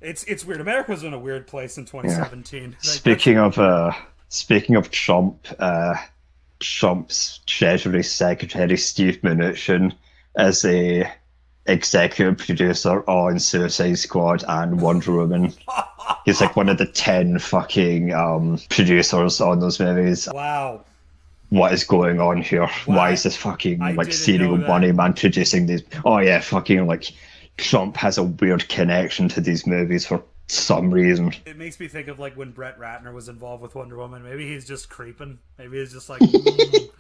it's 0.01 0.23
it's 0.25 0.45
weird. 0.45 0.61
America's 0.61 1.03
in 1.03 1.13
a 1.13 1.19
weird 1.19 1.49
place 1.49 1.77
in 1.77 1.87
2017. 1.87 2.71
Like, 2.71 2.81
Speaking 2.85 3.39
of 3.39 3.59
uh, 3.59 3.91
speaking 4.29 4.77
of 4.77 4.93
Trump, 4.93 5.45
uh, 5.59 5.97
Trump's 6.61 7.41
Treasury 7.47 8.05
Secretary 8.05 8.77
Steve 8.77 9.19
Mnuchin 9.23 9.93
is 10.39 10.65
a 10.65 11.11
executive 11.67 12.39
producer 12.39 13.01
on 13.11 13.41
Suicide 13.41 13.99
Squad 13.99 14.45
and 14.47 14.81
Wonder 14.81 15.11
Woman. 15.15 15.53
He's 16.25 16.41
like 16.41 16.55
one 16.55 16.69
of 16.69 16.79
the 16.79 16.87
ten 16.87 17.41
fucking 17.41 18.15
um, 18.15 18.61
producers 18.71 19.41
on 19.41 19.59
those 19.59 19.81
movies. 19.81 20.29
wow. 20.33 20.85
What 21.55 21.73
is 21.73 21.85
going 21.85 22.21
on 22.21 22.43
here? 22.43 22.63
Wow. 22.63 22.97
Why 22.97 23.11
is 23.13 23.23
this 23.23 23.37
fucking 23.37 23.81
I 23.81 23.93
like 23.93 24.13
serial 24.13 24.57
money 24.57 24.91
man 24.91 25.13
producing 25.13 25.67
these? 25.67 25.85
Oh 26.05 26.19
yeah, 26.19 26.41
fucking 26.41 26.89
like 26.89 27.13
Trump 27.57 27.97
has 27.97 28.19
a 28.19 28.25
weird 28.25 28.69
connection 28.69 29.29
to 29.29 29.41
these 29.41 29.65
movies 29.65 30.05
for 30.05 30.25
some 30.49 30.91
reason. 30.91 31.33
It 31.47 31.57
makes 31.57 31.79
me 31.79 31.87
think 31.87 32.09
of 32.09 32.19
like 32.19 32.37
when 32.37 32.51
Brett 32.51 32.77
Ratner 32.79 33.15
was 33.15 33.29
involved 33.29 33.63
with 33.63 33.77
Wonder 33.77 33.97
Woman. 33.97 34.25
Maybe 34.25 34.49
he's 34.49 34.67
just 34.67 34.89
creeping. 34.89 35.39
Maybe 35.57 35.79
he's 35.79 35.93
just 35.93 36.11
like, 36.11 36.21
mm, 36.23 36.91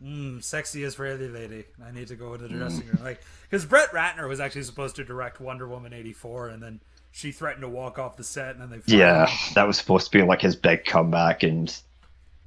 mm, 0.00 0.44
sexy 0.44 0.84
as 0.84 0.94
pretty 0.94 1.26
lady. 1.26 1.64
I 1.84 1.90
need 1.90 2.06
to 2.06 2.14
go 2.14 2.34
into 2.34 2.46
the 2.46 2.54
dressing 2.54 2.86
room. 2.86 3.00
Like, 3.02 3.20
because 3.50 3.66
Brett 3.66 3.90
Ratner 3.90 4.28
was 4.28 4.38
actually 4.38 4.62
supposed 4.62 4.94
to 4.96 5.04
direct 5.04 5.40
Wonder 5.40 5.66
Woman 5.66 5.92
'84, 5.92 6.50
and 6.50 6.62
then 6.62 6.80
she 7.10 7.32
threatened 7.32 7.62
to 7.62 7.68
walk 7.68 7.98
off 7.98 8.16
the 8.16 8.22
set, 8.24 8.54
and 8.54 8.60
then 8.60 8.70
they 8.86 8.96
Yeah, 8.96 9.26
him. 9.26 9.52
that 9.56 9.66
was 9.66 9.76
supposed 9.76 10.12
to 10.12 10.18
be 10.18 10.22
like 10.22 10.40
his 10.40 10.54
big 10.54 10.84
comeback, 10.84 11.42
and 11.42 11.76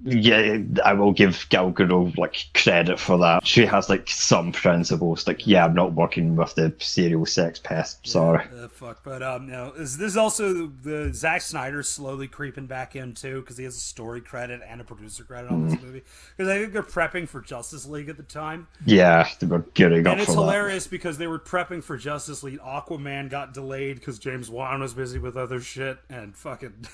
yeah, 0.04 0.60
I 0.86 0.94
will 0.94 1.12
give 1.12 1.46
Gal 1.50 1.72
Gadot 1.72 2.18
like 2.18 2.36
credit 2.54 3.00
for 3.00 3.18
that. 3.18 3.46
She 3.48 3.66
has 3.66 3.90
like 3.90 4.08
some 4.10 4.52
principles. 4.52 5.26
Like, 5.28 5.48
yeah, 5.48 5.66
I'm 5.66 5.74
not 5.74 5.94
working 5.94 6.36
with 6.36 6.54
the 6.56 6.74
serial 6.80 7.26
sex 7.26 7.60
pest. 7.60 8.06
Sorry. 8.08 8.46
Uh, 8.56 8.68
fuck, 8.68 9.04
but 9.04 9.24
um, 9.24 9.48
no, 9.48 9.74
is 9.76 9.98
this 9.98 10.16
also 10.16 10.68
the, 10.84 11.12
Zack 11.14 11.42
Snyder 11.42 11.82
slowly 11.82 12.28
creeping 12.28 12.68
back 12.68 12.96
in 12.96 13.14
too 13.16 13.42
because 13.42 13.58
he 13.58 13.64
has 13.64 13.76
a 13.76 13.80
story 13.80 14.22
credit 14.22 14.62
and 14.68 14.80
a 14.82 14.84
producer 14.84 15.24
credit 15.24 15.50
on 15.52 15.58
Mm. 15.68 15.72
this 15.72 15.82
movie 15.82 16.04
because 16.36 16.50
I 16.52 16.60
think 16.60 16.74
they're 16.74 16.84
prepping 16.84 17.28
for 17.28 17.42
Justice 17.42 17.86
League 17.88 18.10
at 18.10 18.18
the 18.18 18.24
time. 18.24 18.68
Yeah, 18.86 19.28
they 19.40 19.48
were 19.48 19.66
gearing 19.74 20.06
up 20.06 20.12
And 20.14 20.22
it's 20.22 20.30
for 20.30 20.36
that. 20.36 20.42
hilarious 20.44 20.86
because 20.88 21.18
they 21.18 21.28
were 21.28 21.40
prepping 21.40 21.84
for 21.84 21.98
Justice 21.98 22.44
League. 22.44 22.60
Aquaman 22.60 23.30
got 23.30 23.54
delayed 23.54 23.96
because 23.96 24.20
James 24.20 24.50
Wan 24.50 24.80
was 24.82 24.94
busy 24.94 25.18
with 25.18 25.36
other 25.36 25.60
shit, 25.60 25.98
and 26.10 26.36
fucking. 26.36 26.74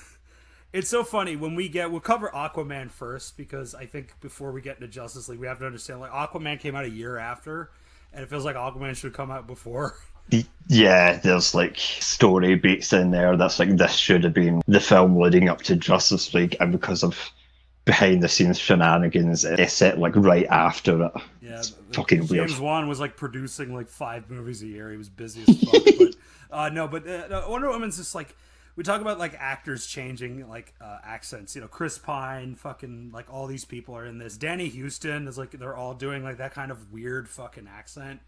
It's 0.74 0.88
so 0.90 1.04
funny 1.04 1.36
when 1.36 1.54
we 1.54 1.68
get 1.68 1.88
we'll 1.92 2.00
cover 2.00 2.28
Aquaman 2.34 2.90
first 2.90 3.36
because 3.36 3.76
I 3.76 3.86
think 3.86 4.12
before 4.20 4.50
we 4.50 4.60
get 4.60 4.74
into 4.74 4.88
Justice 4.88 5.28
League 5.28 5.38
we 5.38 5.46
have 5.46 5.60
to 5.60 5.66
understand 5.66 6.00
like 6.00 6.10
Aquaman 6.10 6.58
came 6.58 6.74
out 6.74 6.84
a 6.84 6.90
year 6.90 7.16
after, 7.16 7.70
and 8.12 8.24
it 8.24 8.28
feels 8.28 8.44
like 8.44 8.56
Aquaman 8.56 8.96
should 8.96 9.14
come 9.14 9.30
out 9.30 9.46
before. 9.46 9.96
Yeah, 10.68 11.18
there's 11.18 11.54
like 11.54 11.76
story 11.76 12.54
beats 12.54 12.94
in 12.94 13.10
there 13.10 13.36
that's 13.36 13.58
like 13.58 13.76
this 13.76 13.92
should 13.92 14.24
have 14.24 14.32
been 14.32 14.62
the 14.66 14.80
film 14.80 15.20
leading 15.20 15.50
up 15.50 15.60
to 15.64 15.76
Justice 15.76 16.32
League, 16.32 16.56
and 16.58 16.72
because 16.72 17.04
of 17.04 17.30
behind 17.84 18.22
the 18.22 18.28
scenes 18.30 18.58
shenanigans, 18.58 19.44
it's 19.44 19.74
set 19.74 19.98
like 19.98 20.16
right 20.16 20.46
after 20.46 21.04
it. 21.04 21.12
Yeah, 21.42 21.58
It's 21.58 21.70
the- 21.72 21.92
fucking 21.94 22.26
weird. 22.28 22.48
James 22.48 22.58
Wan 22.58 22.88
was 22.88 22.98
like 22.98 23.18
producing 23.18 23.74
like 23.74 23.88
five 23.90 24.30
movies 24.30 24.62
a 24.62 24.66
year. 24.66 24.90
He 24.90 24.96
was 24.96 25.10
busy 25.10 25.42
as 25.46 25.58
fuck. 25.62 25.84
but 25.98 26.16
uh, 26.50 26.68
no, 26.70 26.88
but 26.88 27.06
uh, 27.06 27.44
Wonder 27.46 27.68
Woman's 27.68 27.98
just 27.98 28.14
like 28.14 28.34
we 28.76 28.82
talk 28.82 29.00
about 29.00 29.18
like 29.18 29.34
actors 29.38 29.86
changing 29.86 30.48
like 30.48 30.74
uh, 30.80 30.98
accents. 31.04 31.54
You 31.54 31.60
know, 31.60 31.68
Chris 31.68 31.98
Pine, 31.98 32.54
fucking 32.54 33.10
like 33.12 33.32
all 33.32 33.46
these 33.46 33.64
people 33.64 33.96
are 33.96 34.06
in 34.06 34.18
this. 34.18 34.36
Danny 34.36 34.68
Huston 34.68 35.28
is 35.28 35.38
like 35.38 35.52
they're 35.52 35.76
all 35.76 35.94
doing 35.94 36.24
like 36.24 36.38
that 36.38 36.52
kind 36.52 36.70
of 36.70 36.92
weird 36.92 37.28
fucking 37.28 37.68
accent 37.68 38.20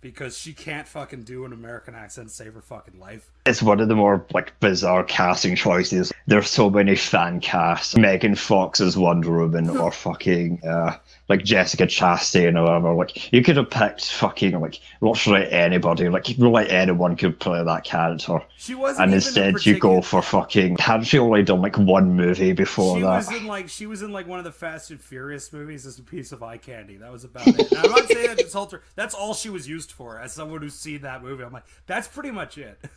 because 0.00 0.36
she 0.36 0.52
can't 0.52 0.88
fucking 0.88 1.22
do 1.22 1.44
an 1.44 1.52
American 1.52 1.94
accent 1.94 2.30
save 2.30 2.54
her 2.54 2.60
fucking 2.60 2.98
life. 2.98 3.30
It's 3.46 3.62
one 3.62 3.78
of 3.80 3.88
the 3.88 3.94
more 3.94 4.24
like 4.32 4.58
bizarre 4.60 5.04
casting 5.04 5.54
choices. 5.54 6.10
There's 6.26 6.48
so 6.48 6.70
many 6.70 6.96
fan 6.96 7.40
casts. 7.40 7.94
Megan 7.94 8.36
Fox 8.36 8.80
as 8.80 8.96
Wonder 8.96 9.32
Woman, 9.32 9.68
or 9.68 9.92
fucking 9.92 10.64
uh, 10.66 10.96
like 11.28 11.44
Jessica 11.44 11.86
Chastain 11.86 12.58
or 12.58 12.62
whatever. 12.62 12.94
Like 12.94 13.30
you 13.34 13.42
could 13.42 13.58
have 13.58 13.68
picked 13.68 14.10
fucking 14.12 14.58
like 14.58 14.80
literally 15.02 15.50
anybody. 15.52 16.08
Like 16.08 16.26
like 16.38 16.70
anyone 16.70 17.16
could 17.16 17.38
play 17.38 17.62
that 17.62 17.84
character. 17.84 18.40
She 18.56 18.74
wasn't. 18.74 19.04
And 19.04 19.14
instead, 19.14 19.66
you 19.66 19.78
go 19.78 20.00
for 20.00 20.22
fucking. 20.22 20.78
Had 20.78 21.06
she 21.06 21.18
only 21.18 21.42
done 21.42 21.60
like 21.60 21.76
one 21.76 22.14
movie 22.16 22.54
before 22.54 22.96
She 22.96 23.02
that? 23.02 23.08
was 23.16 23.30
in 23.30 23.46
like 23.46 23.68
she 23.68 23.84
was 23.86 24.00
in 24.00 24.10
like 24.10 24.26
one 24.26 24.38
of 24.38 24.46
the 24.46 24.52
Fast 24.52 24.90
and 24.90 24.98
Furious 24.98 25.52
movies 25.52 25.84
as 25.84 25.98
a 25.98 26.02
piece 26.02 26.32
of 26.32 26.42
eye 26.42 26.56
candy. 26.56 26.96
That 26.96 27.12
was 27.12 27.24
about 27.24 27.46
it. 27.46 27.70
And 27.72 27.80
I'm 27.80 27.90
not 27.90 28.08
saying 28.08 28.26
that 28.28 28.38
to 28.38 28.44
insult 28.44 28.72
her. 28.72 28.82
That's 28.94 29.14
all 29.14 29.34
she 29.34 29.50
was 29.50 29.68
used 29.68 29.92
for. 29.92 30.18
As 30.18 30.32
someone 30.32 30.62
who's 30.62 30.74
seen 30.74 31.02
that 31.02 31.22
movie, 31.22 31.44
I'm 31.44 31.52
like, 31.52 31.66
that's 31.86 32.08
pretty 32.08 32.30
much 32.30 32.56
it. 32.56 32.80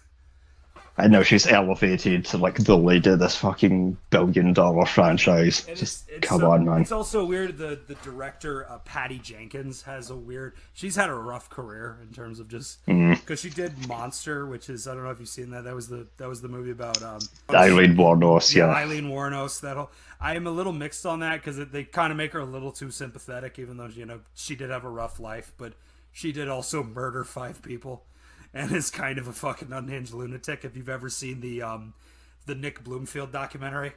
I 0.99 1.05
know 1.07 1.21
she's 1.21 1.45
elevated 1.45 2.25
to 2.25 2.37
like 2.39 2.55
the 2.63 2.75
leader 2.75 3.11
of 3.13 3.19
this 3.19 3.35
fucking 3.35 3.97
billion 4.09 4.51
dollar 4.53 4.85
franchise. 4.85 5.63
And 5.67 5.77
Just 5.77 6.07
it's, 6.09 6.17
it's 6.17 6.27
come 6.27 6.39
so- 6.41 6.51
on, 6.51 6.65
man. 6.65 6.81
It's 6.81 6.91
also 6.91 7.23
weird. 7.23 7.57
The 7.57 7.79
the 7.87 7.93
director 8.03 8.67
uh, 8.69 8.79
Patty 8.79 9.19
Jenkins 9.19 9.83
has 9.83 10.09
a 10.09 10.15
weird. 10.15 10.55
She's 10.73 10.95
had 10.95 11.09
a 11.09 11.13
rough 11.13 11.49
career 11.49 11.99
in 12.01 12.13
terms 12.13 12.39
of 12.39 12.47
just 12.47 12.83
Mm. 12.87 13.19
because 13.19 13.39
she 13.41 13.49
did 13.51 13.87
Monster, 13.87 14.45
which 14.47 14.69
is 14.69 14.87
I 14.87 14.95
don't 14.95 15.03
know 15.03 15.11
if 15.11 15.19
you've 15.19 15.29
seen 15.29 15.51
that. 15.51 15.65
That 15.65 15.75
was 15.75 15.87
the 15.87 16.07
that 16.17 16.27
was 16.27 16.41
the 16.41 16.47
movie 16.49 16.71
about 16.71 17.01
um 17.03 17.19
Aileen 17.51 17.95
Wuornos, 17.95 18.55
yeah, 18.55 18.65
yeah. 18.67 18.73
Aileen 18.73 19.05
Wuornos. 19.09 19.61
That 19.61 19.77
whole, 19.77 19.91
I 20.19 20.35
am 20.35 20.47
a 20.47 20.51
little 20.51 20.73
mixed 20.73 21.05
on 21.05 21.19
that 21.19 21.43
because 21.43 21.57
they 21.69 21.83
kind 21.83 22.11
of 22.11 22.17
make 22.17 22.33
her 22.33 22.39
a 22.39 22.45
little 22.45 22.71
too 22.71 22.89
sympathetic, 22.89 23.59
even 23.59 23.77
though 23.77 23.85
you 23.87 24.05
know 24.05 24.21
she 24.33 24.55
did 24.55 24.71
have 24.71 24.83
a 24.83 24.89
rough 24.89 25.19
life, 25.19 25.51
but 25.59 25.73
she 26.11 26.31
did 26.31 26.49
also 26.49 26.81
murder 26.83 27.23
five 27.23 27.61
people, 27.61 28.03
and 28.57 28.71
is 28.71 28.89
kind 28.91 29.17
of 29.19 29.27
a 29.27 29.33
fucking 29.33 29.71
unhinged 29.71 30.13
lunatic. 30.13 30.65
If 30.65 30.75
you've 30.75 30.89
ever 30.89 31.09
seen 31.09 31.41
the 31.41 31.61
um 31.61 31.93
the 32.45 32.55
Nick 32.55 32.83
Broomfield 32.83 33.31
documentary, 33.31 33.93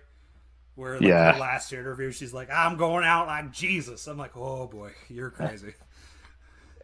where 0.75 0.95
like, 0.95 1.03
Yeah. 1.03 1.33
her 1.33 1.39
last 1.41 1.73
interview, 1.73 2.11
she's 2.13 2.33
like, 2.35 2.51
"I'm 2.51 2.77
going 2.77 3.05
out 3.05 3.27
like 3.27 3.53
Jesus." 3.53 4.07
I'm 4.07 4.19
like, 4.19 4.37
"Oh 4.37 4.67
boy, 4.67 4.91
you're 5.09 5.31
crazy." 5.31 5.75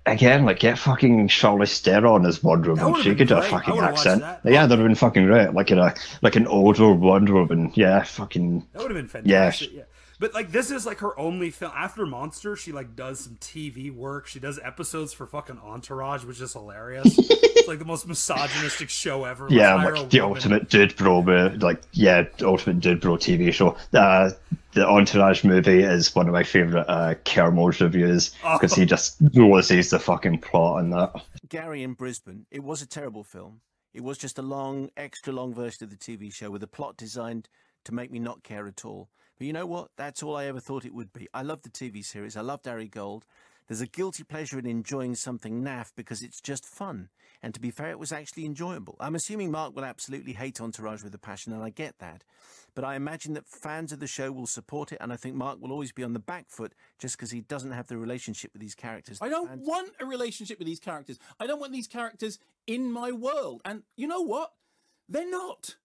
Again, 0.08 0.44
like 0.44 0.60
get 0.60 0.78
fucking 0.78 1.26
Charlize 1.26 1.80
Theron 1.80 2.24
as 2.26 2.40
Wonder 2.40 2.74
Woman. 2.74 3.02
She 3.02 3.12
could 3.16 3.26
do 3.26 3.38
a 3.38 3.42
fucking 3.42 3.76
accent. 3.78 4.20
that. 4.20 4.40
Yeah, 4.44 4.64
that'd 4.66 4.78
have 4.78 4.86
been 4.86 4.94
fucking 4.94 5.26
great. 5.26 5.52
Like 5.52 5.72
in 5.72 5.78
a 5.80 5.94
like 6.22 6.36
an 6.36 6.46
older 6.46 6.92
Wonder 6.92 7.34
Woman. 7.34 7.72
Yeah, 7.74 8.04
fucking 8.04 8.64
That 8.72 8.82
would 8.82 8.94
have 8.94 9.12
been 9.12 9.22
Yeah. 9.24 9.52
Yeah. 9.72 9.82
But 10.18 10.32
like 10.34 10.50
this 10.50 10.70
is 10.70 10.86
like 10.86 10.98
her 11.00 11.18
only 11.18 11.50
film 11.50 11.72
after 11.74 12.06
Monster. 12.06 12.56
She 12.56 12.72
like 12.72 12.96
does 12.96 13.20
some 13.20 13.36
TV 13.36 13.94
work. 13.94 14.26
She 14.26 14.40
does 14.40 14.58
episodes 14.62 15.12
for 15.12 15.26
fucking 15.26 15.58
Entourage, 15.58 16.24
which 16.24 16.40
is 16.40 16.52
hilarious. 16.54 17.14
it's 17.18 17.68
like 17.68 17.78
the 17.78 17.84
most 17.84 18.06
misogynistic 18.08 18.88
show 18.88 19.24
ever. 19.24 19.46
yeah, 19.50 19.74
Let's 19.74 20.00
like 20.00 20.10
the 20.10 20.20
woman. 20.20 20.36
ultimate 20.36 20.68
dude 20.70 20.96
bro, 20.96 21.18
like 21.60 21.82
yeah, 21.92 22.24
ultimate 22.42 22.80
dude 22.80 23.00
bro 23.00 23.16
TV 23.16 23.52
show. 23.52 23.76
Uh, 23.92 24.30
the 24.72 24.86
Entourage 24.86 25.42
movie 25.44 25.82
is 25.82 26.14
one 26.14 26.26
of 26.28 26.32
my 26.32 26.42
favorite 26.44 26.84
uh, 26.88 27.14
Kermode's 27.24 27.80
reviews 27.80 28.34
because 28.52 28.74
he 28.74 28.84
just 28.86 29.20
loses 29.34 29.90
the 29.90 29.98
fucking 29.98 30.38
plot 30.40 30.78
on 30.78 30.90
that. 30.90 31.12
Gary 31.48 31.82
in 31.82 31.94
Brisbane, 31.94 32.46
it 32.50 32.62
was 32.62 32.82
a 32.82 32.86
terrible 32.86 33.24
film. 33.24 33.60
It 33.94 34.02
was 34.04 34.18
just 34.18 34.38
a 34.38 34.42
long, 34.42 34.90
extra 34.96 35.32
long 35.32 35.54
version 35.54 35.84
of 35.84 35.90
the 35.90 35.96
TV 35.96 36.32
show 36.32 36.50
with 36.50 36.62
a 36.62 36.66
plot 36.66 36.98
designed 36.98 37.48
to 37.86 37.94
make 37.94 38.10
me 38.10 38.18
not 38.18 38.42
care 38.42 38.66
at 38.66 38.84
all. 38.84 39.08
But 39.38 39.46
you 39.46 39.52
know 39.52 39.66
what? 39.66 39.90
That's 39.96 40.22
all 40.22 40.36
I 40.36 40.46
ever 40.46 40.60
thought 40.60 40.84
it 40.84 40.94
would 40.94 41.12
be. 41.12 41.28
I 41.34 41.42
love 41.42 41.62
the 41.62 41.68
TV 41.68 42.04
series. 42.04 42.36
I 42.36 42.40
loved 42.40 42.66
Ari 42.66 42.88
Gold. 42.88 43.26
There's 43.68 43.80
a 43.80 43.86
guilty 43.86 44.22
pleasure 44.22 44.58
in 44.58 44.66
enjoying 44.66 45.16
something 45.16 45.62
naff 45.62 45.90
because 45.96 46.22
it's 46.22 46.40
just 46.40 46.64
fun. 46.64 47.08
And 47.42 47.52
to 47.52 47.60
be 47.60 47.70
fair, 47.70 47.90
it 47.90 47.98
was 47.98 48.12
actually 48.12 48.44
enjoyable. 48.46 48.96
I'm 49.00 49.16
assuming 49.16 49.50
Mark 49.50 49.74
will 49.74 49.84
absolutely 49.84 50.34
hate 50.34 50.60
Entourage 50.60 51.02
with 51.02 51.14
a 51.14 51.18
passion, 51.18 51.52
and 51.52 51.62
I 51.62 51.70
get 51.70 51.98
that. 51.98 52.22
But 52.74 52.84
I 52.84 52.94
imagine 52.94 53.34
that 53.34 53.46
fans 53.46 53.92
of 53.92 53.98
the 53.98 54.06
show 54.06 54.30
will 54.30 54.46
support 54.46 54.92
it, 54.92 54.98
and 55.00 55.12
I 55.12 55.16
think 55.16 55.34
Mark 55.34 55.60
will 55.60 55.72
always 55.72 55.92
be 55.92 56.04
on 56.04 56.12
the 56.12 56.20
back 56.20 56.46
foot 56.48 56.74
just 56.98 57.16
because 57.16 57.32
he 57.32 57.40
doesn't 57.40 57.72
have 57.72 57.88
the 57.88 57.98
relationship 57.98 58.52
with 58.52 58.62
these 58.62 58.74
characters. 58.74 59.18
I 59.20 59.28
don't 59.28 59.48
fans- 59.48 59.66
want 59.66 59.90
a 60.00 60.06
relationship 60.06 60.58
with 60.58 60.66
these 60.66 60.80
characters. 60.80 61.18
I 61.40 61.46
don't 61.46 61.60
want 61.60 61.72
these 61.72 61.88
characters 61.88 62.38
in 62.66 62.90
my 62.92 63.10
world. 63.10 63.62
And 63.64 63.82
you 63.96 64.06
know 64.06 64.22
what? 64.22 64.52
They're 65.08 65.28
not. 65.28 65.76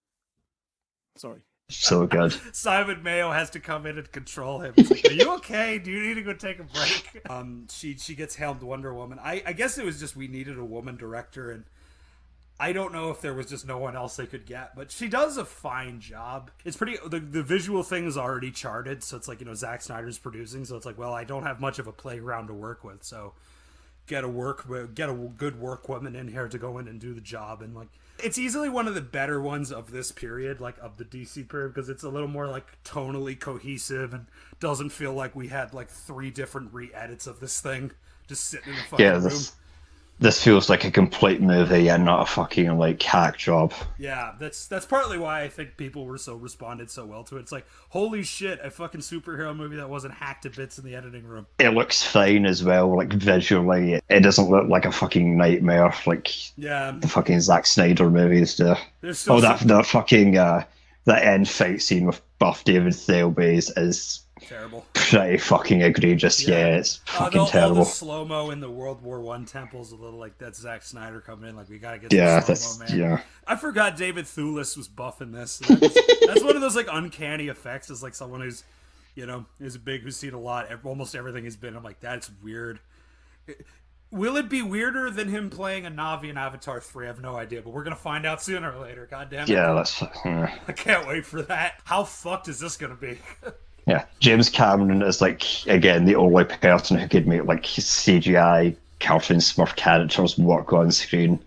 Sorry. 1.16 1.40
So 1.72 2.06
good. 2.06 2.32
Simon 2.54 3.02
Mayo 3.02 3.30
has 3.30 3.50
to 3.50 3.60
come 3.60 3.86
in 3.86 3.98
and 3.98 4.10
control 4.12 4.60
him. 4.60 4.74
Like, 4.76 5.04
Are 5.08 5.12
you 5.12 5.34
okay? 5.36 5.78
Do 5.78 5.90
you 5.90 6.02
need 6.02 6.14
to 6.14 6.22
go 6.22 6.34
take 6.34 6.58
a 6.58 6.64
break? 6.64 7.08
Um, 7.30 7.66
she 7.70 7.96
she 7.96 8.14
gets 8.14 8.34
helmed 8.34 8.62
Wonder 8.62 8.92
Woman. 8.92 9.18
I 9.22 9.42
I 9.46 9.52
guess 9.52 9.78
it 9.78 9.84
was 9.84 9.98
just 9.98 10.16
we 10.16 10.28
needed 10.28 10.58
a 10.58 10.64
woman 10.64 10.96
director, 10.96 11.50
and 11.50 11.64
I 12.60 12.72
don't 12.72 12.92
know 12.92 13.10
if 13.10 13.20
there 13.20 13.32
was 13.32 13.46
just 13.46 13.66
no 13.66 13.78
one 13.78 13.96
else 13.96 14.16
they 14.16 14.26
could 14.26 14.44
get, 14.44 14.74
but 14.76 14.90
she 14.90 15.08
does 15.08 15.36
a 15.36 15.44
fine 15.44 16.00
job. 16.00 16.50
It's 16.64 16.76
pretty. 16.76 16.98
The 17.06 17.20
the 17.20 17.42
visual 17.42 17.82
thing 17.82 18.06
is 18.06 18.18
already 18.18 18.50
charted, 18.50 19.02
so 19.02 19.16
it's 19.16 19.28
like 19.28 19.40
you 19.40 19.46
know 19.46 19.54
Zack 19.54 19.82
Snyder's 19.82 20.18
producing, 20.18 20.64
so 20.64 20.76
it's 20.76 20.84
like 20.84 20.98
well 20.98 21.14
I 21.14 21.24
don't 21.24 21.44
have 21.44 21.60
much 21.60 21.78
of 21.78 21.86
a 21.86 21.92
playground 21.92 22.48
to 22.48 22.54
work 22.54 22.84
with, 22.84 23.02
so 23.02 23.34
get 24.06 24.24
a 24.24 24.28
work 24.28 24.66
get 24.94 25.08
a 25.08 25.14
good 25.14 25.58
work 25.60 25.88
woman 25.88 26.14
in 26.16 26.28
here 26.28 26.48
to 26.48 26.58
go 26.58 26.78
in 26.78 26.88
and 26.88 27.00
do 27.00 27.14
the 27.14 27.20
job 27.20 27.62
and 27.62 27.74
like 27.74 27.88
it's 28.22 28.38
easily 28.38 28.68
one 28.68 28.88
of 28.88 28.94
the 28.94 29.00
better 29.00 29.40
ones 29.40 29.72
of 29.72 29.90
this 29.90 30.12
period 30.12 30.60
like 30.60 30.76
of 30.80 30.96
the 30.96 31.04
dc 31.04 31.48
period 31.48 31.74
because 31.74 31.88
it's 31.88 32.02
a 32.02 32.08
little 32.08 32.28
more 32.28 32.48
like 32.48 32.66
tonally 32.84 33.38
cohesive 33.38 34.12
and 34.14 34.26
doesn't 34.60 34.90
feel 34.90 35.12
like 35.12 35.34
we 35.34 35.48
had 35.48 35.72
like 35.74 35.88
three 35.88 36.30
different 36.30 36.72
re-edits 36.72 37.26
of 37.26 37.40
this 37.40 37.60
thing 37.60 37.90
just 38.28 38.44
sitting 38.44 38.72
in 38.74 38.78
a 38.78 38.84
fucking 38.84 39.14
Yeah, 39.14 39.20
room 39.20 39.48
this, 40.22 40.42
feels 40.42 40.70
like 40.70 40.84
a 40.84 40.90
complete 40.90 41.40
movie 41.40 41.88
and 41.88 42.04
not 42.04 42.22
a 42.22 42.26
fucking 42.26 42.78
like 42.78 43.02
hack 43.02 43.36
job. 43.36 43.74
Yeah, 43.98 44.32
that's 44.38 44.66
that's 44.66 44.86
partly 44.86 45.18
why 45.18 45.42
I 45.42 45.48
think 45.48 45.76
people 45.76 46.06
were 46.06 46.16
so 46.18 46.34
responded 46.36 46.90
so 46.90 47.04
well 47.04 47.24
to 47.24 47.36
it. 47.36 47.40
It's 47.40 47.52
like, 47.52 47.66
holy 47.90 48.22
shit, 48.22 48.60
a 48.62 48.70
fucking 48.70 49.00
superhero 49.02 49.54
movie 49.54 49.76
that 49.76 49.90
wasn't 49.90 50.14
hacked 50.14 50.44
to 50.44 50.50
bits 50.50 50.78
in 50.78 50.84
the 50.84 50.94
editing 50.94 51.24
room. 51.24 51.46
It 51.58 51.70
looks 51.70 52.02
fine 52.02 52.46
as 52.46 52.64
well, 52.64 52.96
like 52.96 53.12
visually. 53.12 54.00
It 54.08 54.20
doesn't 54.20 54.48
look 54.48 54.68
like 54.68 54.84
a 54.84 54.92
fucking 54.92 55.36
nightmare 55.36 55.92
like 56.06 56.56
Yeah, 56.58 56.92
the 56.98 57.08
fucking 57.08 57.40
Zack 57.40 57.66
Snyder 57.66 58.08
movies 58.10 58.56
do. 58.56 58.74
there's 59.00 59.26
Oh, 59.28 59.40
that 59.40 59.58
some- 59.58 59.68
that 59.68 59.86
fucking 59.86 60.38
uh, 60.38 60.64
that 61.04 61.24
end 61.24 61.48
fight 61.48 61.82
scene 61.82 62.06
with 62.06 62.20
Buff 62.38 62.64
David 62.64 62.92
Thewlis 62.92 63.70
is 63.76 64.20
terrible. 64.48 64.84
pretty 64.94 65.38
fucking 65.38 65.80
egregious. 65.82 66.46
Yeah, 66.46 66.76
it's 66.76 67.00
Uh, 67.08 67.10
fucking 67.12 67.32
the, 67.32 67.38
all 67.40 67.46
the 67.46 67.52
terrible. 67.52 67.84
slow 67.84 68.24
mo 68.24 68.50
in 68.50 68.60
the 68.60 68.70
World 68.70 69.02
War 69.02 69.20
One 69.20 69.44
temples, 69.44 69.92
a 69.92 69.96
little 69.96 70.18
like 70.18 70.38
that's 70.38 70.58
Zack 70.60 70.82
Snyder 70.82 71.20
coming 71.20 71.48
in. 71.50 71.56
Like 71.56 71.68
we 71.68 71.78
gotta 71.78 71.98
get 71.98 72.12
Yeah, 72.12 72.40
the 72.40 72.54
slow 72.56 72.84
that's 72.84 72.92
mo, 72.92 72.96
man. 72.98 73.10
yeah. 73.12 73.20
I 73.46 73.56
forgot 73.56 73.96
David 73.96 74.24
Thewlis 74.26 74.76
was 74.76 74.88
buffing 74.88 75.32
this. 75.32 75.58
That's, 75.58 75.94
that's 76.26 76.44
one 76.44 76.54
of 76.56 76.62
those 76.62 76.76
like 76.76 76.88
uncanny 76.90 77.48
effects. 77.48 77.90
Is 77.90 78.02
like 78.02 78.14
someone 78.14 78.40
who's, 78.40 78.64
you 79.14 79.26
know, 79.26 79.46
is 79.60 79.76
big, 79.78 80.02
who's 80.02 80.16
seen 80.16 80.34
a 80.34 80.40
lot. 80.40 80.68
Almost 80.84 81.14
everything 81.14 81.44
he's 81.44 81.56
been. 81.56 81.76
I'm 81.76 81.82
like, 81.82 82.00
that's 82.00 82.30
weird. 82.42 82.80
Will 84.10 84.36
it 84.36 84.50
be 84.50 84.60
weirder 84.60 85.10
than 85.10 85.28
him 85.28 85.48
playing 85.48 85.86
a 85.86 85.90
Navi 85.90 86.28
in 86.28 86.36
Avatar 86.36 86.80
3? 86.82 87.06
I 87.06 87.08
have 87.08 87.20
no 87.22 87.34
idea, 87.34 87.62
but 87.62 87.70
we're 87.72 87.82
gonna 87.82 87.96
find 87.96 88.26
out 88.26 88.42
sooner 88.42 88.70
or 88.70 88.82
later. 88.82 89.08
God 89.10 89.30
damn 89.30 89.44
it. 89.44 89.48
Yeah, 89.48 89.72
that's 89.72 90.02
yeah. 90.24 90.54
I 90.68 90.72
can't 90.72 91.08
wait 91.08 91.24
for 91.24 91.40
that. 91.42 91.80
How 91.84 92.04
fucked 92.04 92.48
is 92.48 92.60
this 92.60 92.76
gonna 92.76 92.94
be? 92.94 93.18
yeah. 93.86 94.04
James 94.20 94.48
Cameron 94.48 95.02
is 95.02 95.20
like 95.20 95.44
again 95.66 96.04
the 96.04 96.16
only 96.16 96.44
person 96.44 96.98
who 96.98 97.08
could 97.08 97.26
make 97.26 97.44
like 97.44 97.64
CGI 97.64 98.76
cartoon 99.00 99.38
Smurf 99.38 99.74
characters 99.76 100.38
work 100.38 100.72
on 100.72 100.90
screen. 100.92 101.38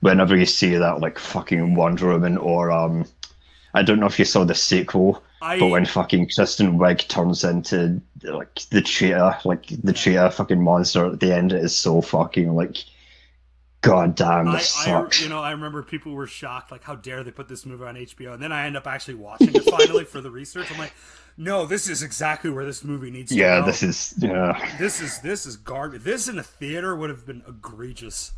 Whenever 0.00 0.36
you 0.36 0.46
see 0.46 0.74
that 0.76 1.00
like 1.00 1.18
fucking 1.18 1.74
Wonder 1.74 2.08
Woman 2.08 2.36
or 2.38 2.70
um, 2.70 3.06
I 3.74 3.82
don't 3.82 4.00
know 4.00 4.06
if 4.06 4.18
you 4.18 4.24
saw 4.24 4.44
the 4.44 4.54
sequel, 4.54 5.22
I- 5.42 5.58
but 5.58 5.68
when 5.68 5.84
fucking 5.86 6.28
Kristen 6.34 6.78
Wiig 6.78 7.08
turns 7.08 7.42
into 7.44 8.00
like 8.22 8.54
the 8.70 8.80
cheetah, 8.82 9.40
like 9.44 9.66
the 9.82 9.92
cheetah 9.92 10.30
fucking 10.30 10.62
monster 10.62 11.06
at 11.06 11.20
the 11.20 11.34
end, 11.34 11.52
it 11.52 11.62
is 11.64 11.74
so 11.76 12.00
fucking 12.00 12.54
like, 12.54 12.76
god 13.84 14.14
damn, 14.14 14.48
I, 14.48 14.52
this 14.56 14.76
I, 14.78 14.84
sucks. 14.86 15.22
you 15.22 15.28
know, 15.28 15.40
I 15.40 15.50
remember 15.52 15.82
people 15.82 16.12
were 16.12 16.26
shocked, 16.26 16.70
like, 16.70 16.82
how 16.84 16.94
dare 16.94 17.22
they 17.22 17.30
put 17.30 17.48
this 17.48 17.66
movie 17.66 17.84
on 17.84 17.94
HBO? 17.94 18.34
And 18.34 18.42
then 18.42 18.52
I 18.52 18.66
end 18.66 18.76
up 18.76 18.86
actually 18.86 19.14
watching 19.14 19.54
it 19.54 19.64
finally 19.64 20.04
for 20.04 20.20
the 20.20 20.30
research. 20.30 20.70
I'm 20.72 20.78
like, 20.78 20.92
no, 21.36 21.66
this 21.66 21.88
is 21.88 22.02
exactly 22.02 22.50
where 22.50 22.64
this 22.64 22.84
movie 22.84 23.10
needs 23.10 23.30
to 23.32 23.36
yeah, 23.38 23.60
go. 23.60 23.66
this 23.66 23.82
is 23.82 24.14
yeah. 24.18 24.76
this 24.78 25.00
is 25.00 25.20
this 25.20 25.46
is 25.46 25.56
garbage. 25.56 26.02
This 26.02 26.28
in 26.28 26.38
a 26.38 26.42
theater 26.42 26.94
would 26.94 27.10
have 27.10 27.26
been 27.26 27.42
egregious. 27.48 28.32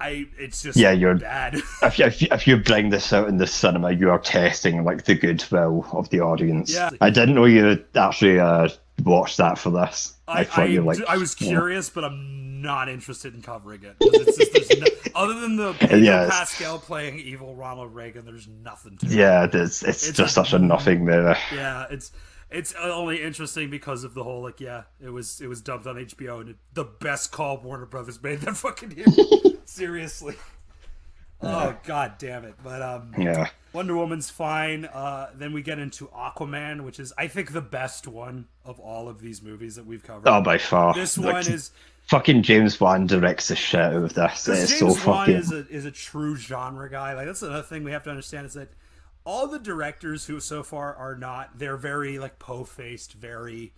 I, 0.00 0.26
it's 0.36 0.62
just 0.62 0.76
Yeah, 0.76 0.90
you're- 0.90 1.18
bad. 1.18 1.54
if 1.82 1.98
you, 1.98 2.06
if, 2.06 2.22
you, 2.22 2.28
if 2.32 2.46
you 2.48 2.56
bring 2.56 2.90
this 2.90 3.12
out 3.12 3.28
in 3.28 3.36
the 3.36 3.46
cinema, 3.46 3.92
you 3.92 4.10
are 4.10 4.18
testing 4.18 4.82
like 4.82 5.04
the 5.04 5.14
goodwill 5.14 5.86
of 5.92 6.08
the 6.08 6.20
audience. 6.20 6.74
Yeah. 6.74 6.90
I 7.00 7.10
didn't 7.10 7.36
know 7.36 7.44
you 7.44 7.84
actually 7.94 8.40
uh, 8.40 8.68
watched 9.02 9.38
that 9.38 9.58
for 9.58 9.70
this. 9.70 10.14
I, 10.28 10.40
I, 10.40 10.44
thought 10.44 10.64
I, 10.64 10.66
you 10.66 10.82
like. 10.82 10.98
I 11.08 11.16
was 11.16 11.40
yeah. 11.40 11.48
curious, 11.48 11.90
but 11.90 12.04
I'm 12.04 12.62
not 12.62 12.88
interested 12.88 13.34
in 13.34 13.42
covering 13.42 13.82
it. 13.82 13.96
Just, 14.00 14.80
no, 14.80 14.86
other 15.14 15.40
than 15.40 15.56
the 15.56 15.74
Yeah, 16.02 16.28
Pascal 16.28 16.78
playing 16.78 17.18
evil 17.18 17.54
Ronald 17.54 17.94
Reagan, 17.94 18.24
there's 18.24 18.48
nothing 18.48 18.96
to 18.98 19.06
it. 19.06 19.12
Yeah, 19.12 19.44
it's, 19.44 19.82
it's, 19.82 20.08
It's 20.08 20.16
just 20.16 20.34
such 20.34 20.52
a 20.52 20.58
nothing 20.58 21.04
movie. 21.04 21.38
Yeah, 21.52 21.86
it's 21.90 22.12
it's 22.52 22.74
only 22.74 23.22
interesting 23.22 23.70
because 23.70 24.04
of 24.04 24.14
the 24.14 24.22
whole 24.22 24.42
like 24.42 24.60
yeah, 24.60 24.82
it 25.00 25.08
was 25.08 25.40
it 25.40 25.48
was 25.48 25.60
dubbed 25.60 25.86
on 25.86 25.96
HBO 25.96 26.40
and 26.40 26.50
it, 26.50 26.56
the 26.74 26.84
best 26.84 27.32
call 27.32 27.58
Warner 27.58 27.86
Brothers 27.86 28.22
made 28.22 28.40
that 28.40 28.56
fucking 28.56 28.92
year. 28.92 29.06
Seriously. 29.64 30.36
Oh 31.42 31.76
god 31.84 32.14
damn 32.18 32.44
it. 32.44 32.54
But 32.62 32.82
um 32.82 33.14
Yeah. 33.18 33.48
Wonder 33.72 33.96
Woman's 33.96 34.30
fine. 34.30 34.84
Uh 34.84 35.30
then 35.34 35.52
we 35.52 35.62
get 35.62 35.78
into 35.78 36.08
Aquaman, 36.08 36.82
which 36.82 37.00
is 37.00 37.12
I 37.18 37.26
think 37.28 37.52
the 37.52 37.60
best 37.60 38.06
one 38.06 38.46
of 38.64 38.78
all 38.80 39.08
of 39.08 39.20
these 39.20 39.42
movies 39.42 39.76
that 39.76 39.86
we've 39.86 40.02
covered. 40.02 40.28
Oh, 40.28 40.40
by 40.40 40.58
far. 40.58 40.94
This 40.94 41.18
Like, 41.18 41.32
one 41.34 41.52
is 41.52 41.70
Fucking 42.08 42.42
James 42.42 42.80
Wan 42.80 43.06
directs 43.06 43.48
the 43.48 43.56
shit 43.56 43.80
out 43.80 43.94
of 43.94 44.12
this. 44.14 44.48
It's 44.48 44.78
James 44.78 45.00
so 45.00 45.08
Wan 45.10 45.26
fucking. 45.26 45.34
is 45.36 45.52
a 45.52 45.66
is 45.68 45.84
a 45.84 45.90
true 45.90 46.36
genre 46.36 46.90
guy. 46.90 47.14
Like 47.14 47.26
that's 47.26 47.42
another 47.42 47.62
thing 47.62 47.84
we 47.84 47.92
have 47.92 48.04
to 48.04 48.10
understand 48.10 48.46
is 48.46 48.54
that 48.54 48.68
all 49.24 49.46
the 49.46 49.58
directors 49.60 50.26
who 50.26 50.40
so 50.40 50.62
far 50.62 50.94
are 50.94 51.14
not 51.14 51.58
they're 51.58 51.76
very 51.76 52.18
like 52.18 52.38
po 52.38 52.64
faced, 52.64 53.12
very 53.14 53.72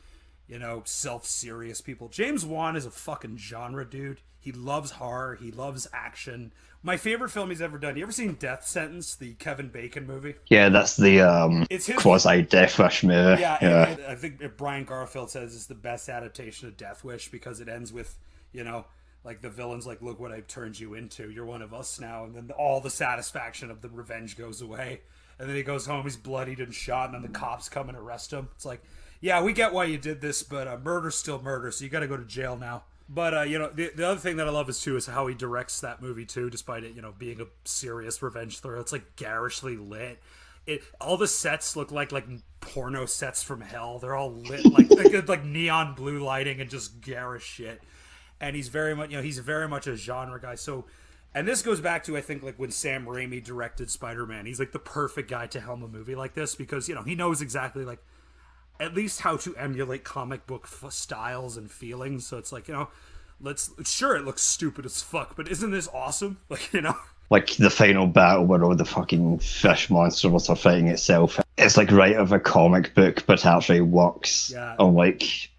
you 0.48 0.58
know 0.58 0.82
self 0.86 1.26
serious 1.26 1.80
people. 1.80 2.08
James 2.08 2.44
Wan 2.44 2.76
is 2.76 2.86
a 2.86 2.90
fucking 2.90 3.36
genre 3.36 3.88
dude. 3.88 4.20
He 4.40 4.52
loves 4.52 4.92
horror. 4.92 5.36
He 5.36 5.50
loves 5.50 5.86
action. 5.92 6.52
My 6.86 6.98
favorite 6.98 7.30
film 7.30 7.48
he's 7.48 7.62
ever 7.62 7.78
done. 7.78 7.96
You 7.96 8.02
ever 8.02 8.12
seen 8.12 8.34
Death 8.34 8.66
Sentence, 8.66 9.16
the 9.16 9.32
Kevin 9.34 9.68
Bacon 9.68 10.06
movie? 10.06 10.34
Yeah, 10.48 10.68
that's 10.68 10.96
the 10.98 11.22
um, 11.22 11.66
It's 11.70 11.86
his- 11.86 11.96
quasi 11.96 12.42
Death 12.42 12.78
Wish 12.78 13.02
movie. 13.02 13.40
Yeah, 13.40 13.58
Yeah. 13.62 13.96
I 14.06 14.14
think 14.14 14.42
Brian 14.58 14.84
Garfield 14.84 15.30
says 15.30 15.54
it's 15.54 15.64
the 15.64 15.74
best 15.74 16.10
adaptation 16.10 16.68
of 16.68 16.76
Death 16.76 17.02
Wish 17.02 17.30
because 17.30 17.60
it 17.60 17.70
ends 17.70 17.90
with, 17.90 18.14
you 18.52 18.64
know, 18.64 18.84
like 19.24 19.40
the 19.40 19.48
villain's 19.48 19.86
like, 19.86 20.02
"Look 20.02 20.20
what 20.20 20.30
I've 20.30 20.46
turned 20.46 20.78
you 20.78 20.92
into. 20.92 21.30
You're 21.30 21.46
one 21.46 21.62
of 21.62 21.72
us 21.72 21.98
now," 21.98 22.24
and 22.24 22.34
then 22.34 22.50
all 22.58 22.82
the 22.82 22.90
satisfaction 22.90 23.70
of 23.70 23.80
the 23.80 23.88
revenge 23.88 24.36
goes 24.36 24.60
away. 24.60 25.00
And 25.38 25.48
then 25.48 25.56
he 25.56 25.62
goes 25.62 25.86
home, 25.86 26.02
he's 26.04 26.18
bloodied 26.18 26.60
and 26.60 26.72
shot, 26.74 27.06
and 27.06 27.14
then 27.14 27.22
the 27.22 27.36
cops 27.38 27.70
come 27.70 27.88
and 27.88 27.96
arrest 27.96 28.30
him. 28.32 28.50
It's 28.54 28.66
like, 28.66 28.82
yeah, 29.22 29.42
we 29.42 29.52
get 29.54 29.72
why 29.72 29.84
you 29.86 29.96
did 29.98 30.20
this, 30.20 30.42
but 30.42 30.68
uh, 30.68 30.76
murder's 30.76 31.14
still 31.16 31.40
murder, 31.42 31.70
so 31.72 31.82
you 31.84 31.90
got 31.90 32.00
to 32.00 32.06
go 32.06 32.16
to 32.18 32.24
jail 32.24 32.56
now. 32.56 32.84
But 33.08 33.34
uh, 33.34 33.42
you 33.42 33.58
know, 33.58 33.70
the, 33.70 33.90
the 33.94 34.06
other 34.06 34.20
thing 34.20 34.36
that 34.36 34.46
I 34.46 34.50
love 34.50 34.68
is 34.68 34.80
too 34.80 34.96
is 34.96 35.06
how 35.06 35.26
he 35.26 35.34
directs 35.34 35.80
that 35.80 36.00
movie 36.00 36.24
too, 36.24 36.48
despite 36.48 36.84
it, 36.84 36.94
you 36.94 37.02
know, 37.02 37.12
being 37.16 37.40
a 37.40 37.46
serious 37.64 38.22
revenge 38.22 38.60
thriller. 38.60 38.78
It's 38.78 38.92
like 38.92 39.16
garishly 39.16 39.76
lit. 39.76 40.20
It 40.66 40.82
all 41.00 41.18
the 41.18 41.28
sets 41.28 41.76
look 41.76 41.92
like 41.92 42.12
like 42.12 42.26
porno 42.60 43.04
sets 43.04 43.42
from 43.42 43.60
hell. 43.60 43.98
They're 43.98 44.14
all 44.14 44.32
lit 44.32 44.64
like 44.72 44.90
like, 44.90 45.28
like 45.28 45.44
neon 45.44 45.94
blue 45.94 46.20
lighting 46.24 46.60
and 46.60 46.70
just 46.70 47.02
garish 47.02 47.44
shit. 47.44 47.82
And 48.40 48.56
he's 48.56 48.68
very 48.68 48.96
much 48.96 49.10
you 49.10 49.18
know 49.18 49.22
he's 49.22 49.38
very 49.38 49.68
much 49.68 49.86
a 49.86 49.96
genre 49.96 50.40
guy. 50.40 50.54
So, 50.54 50.86
and 51.34 51.46
this 51.46 51.60
goes 51.60 51.82
back 51.82 52.04
to 52.04 52.16
I 52.16 52.22
think 52.22 52.42
like 52.42 52.58
when 52.58 52.70
Sam 52.70 53.04
Raimi 53.04 53.44
directed 53.44 53.90
Spider 53.90 54.24
Man. 54.24 54.46
He's 54.46 54.58
like 54.58 54.72
the 54.72 54.78
perfect 54.78 55.28
guy 55.28 55.46
to 55.48 55.60
helm 55.60 55.82
a 55.82 55.88
movie 55.88 56.14
like 56.14 56.32
this 56.32 56.54
because 56.54 56.88
you 56.88 56.94
know 56.94 57.02
he 57.02 57.14
knows 57.14 57.42
exactly 57.42 57.84
like 57.84 58.02
at 58.80 58.94
least 58.94 59.20
how 59.20 59.36
to 59.38 59.56
emulate 59.56 60.04
comic 60.04 60.46
book 60.46 60.64
f- 60.64 60.92
styles 60.92 61.56
and 61.56 61.70
feelings. 61.70 62.26
So 62.26 62.38
it's 62.38 62.52
like 62.52 62.68
you 62.68 62.74
know, 62.74 62.88
let's 63.40 63.70
sure 63.84 64.16
it 64.16 64.24
looks 64.24 64.42
stupid 64.42 64.86
as 64.86 65.02
fuck, 65.02 65.36
but 65.36 65.48
isn't 65.48 65.70
this 65.70 65.88
awesome? 65.92 66.38
Like 66.48 66.72
you 66.72 66.80
know. 66.80 66.96
like 67.30 67.56
the 67.56 67.70
final 67.70 68.06
battle 68.06 68.44
where 68.44 68.62
all 68.62 68.74
the 68.76 68.84
fucking 68.84 69.38
fish 69.38 69.90
monsters 69.90 70.48
are 70.48 70.56
fighting 70.56 70.88
itself. 70.88 71.40
It's 71.56 71.76
like 71.76 71.90
right 71.90 72.16
of 72.16 72.32
a 72.32 72.40
comic 72.40 72.94
book, 72.94 73.24
but 73.26 73.44
actually 73.46 73.80
works. 73.80 74.50
Yeah. 74.52 74.76
Unlike 74.78 75.50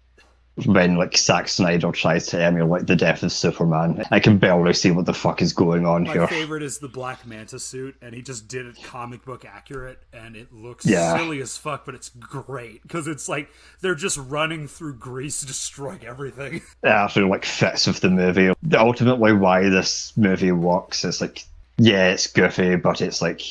when 0.64 0.96
like 0.96 1.16
Zack 1.16 1.48
Snyder 1.48 1.92
tries 1.92 2.26
to 2.28 2.42
emulate 2.42 2.86
the 2.86 2.96
death 2.96 3.22
of 3.22 3.30
Superman, 3.30 4.02
I 4.10 4.20
can 4.20 4.38
barely 4.38 4.72
see 4.72 4.90
what 4.90 5.04
the 5.04 5.12
fuck 5.12 5.42
is 5.42 5.52
going 5.52 5.84
on 5.84 6.04
My 6.04 6.12
here. 6.12 6.20
My 6.22 6.26
favorite 6.28 6.62
is 6.62 6.78
the 6.78 6.88
Black 6.88 7.26
Manta 7.26 7.58
suit, 7.58 7.94
and 8.00 8.14
he 8.14 8.22
just 8.22 8.48
did 8.48 8.64
it 8.66 8.82
comic 8.82 9.24
book 9.24 9.44
accurate, 9.44 10.02
and 10.14 10.34
it 10.34 10.52
looks 10.52 10.86
Yeah. 10.86 11.16
silly 11.16 11.42
as 11.42 11.58
fuck, 11.58 11.84
but 11.84 11.94
it's 11.94 12.08
great 12.08 12.82
because 12.82 13.06
it's 13.06 13.28
like 13.28 13.50
they're 13.82 13.94
just 13.94 14.16
running 14.16 14.66
through 14.66 14.94
Greece, 14.94 15.42
destroying 15.46 16.04
everything. 16.06 16.56
It 16.82 16.88
actually 16.88 17.28
like 17.28 17.44
fits 17.44 17.86
with 17.86 18.00
the 18.00 18.10
movie. 18.10 18.52
Ultimately, 18.74 19.34
why 19.34 19.68
this 19.68 20.12
movie 20.16 20.52
works 20.52 21.04
is 21.04 21.20
like, 21.20 21.44
yeah, 21.76 22.08
it's 22.08 22.26
goofy, 22.26 22.76
but 22.76 23.02
it's 23.02 23.20
like 23.20 23.42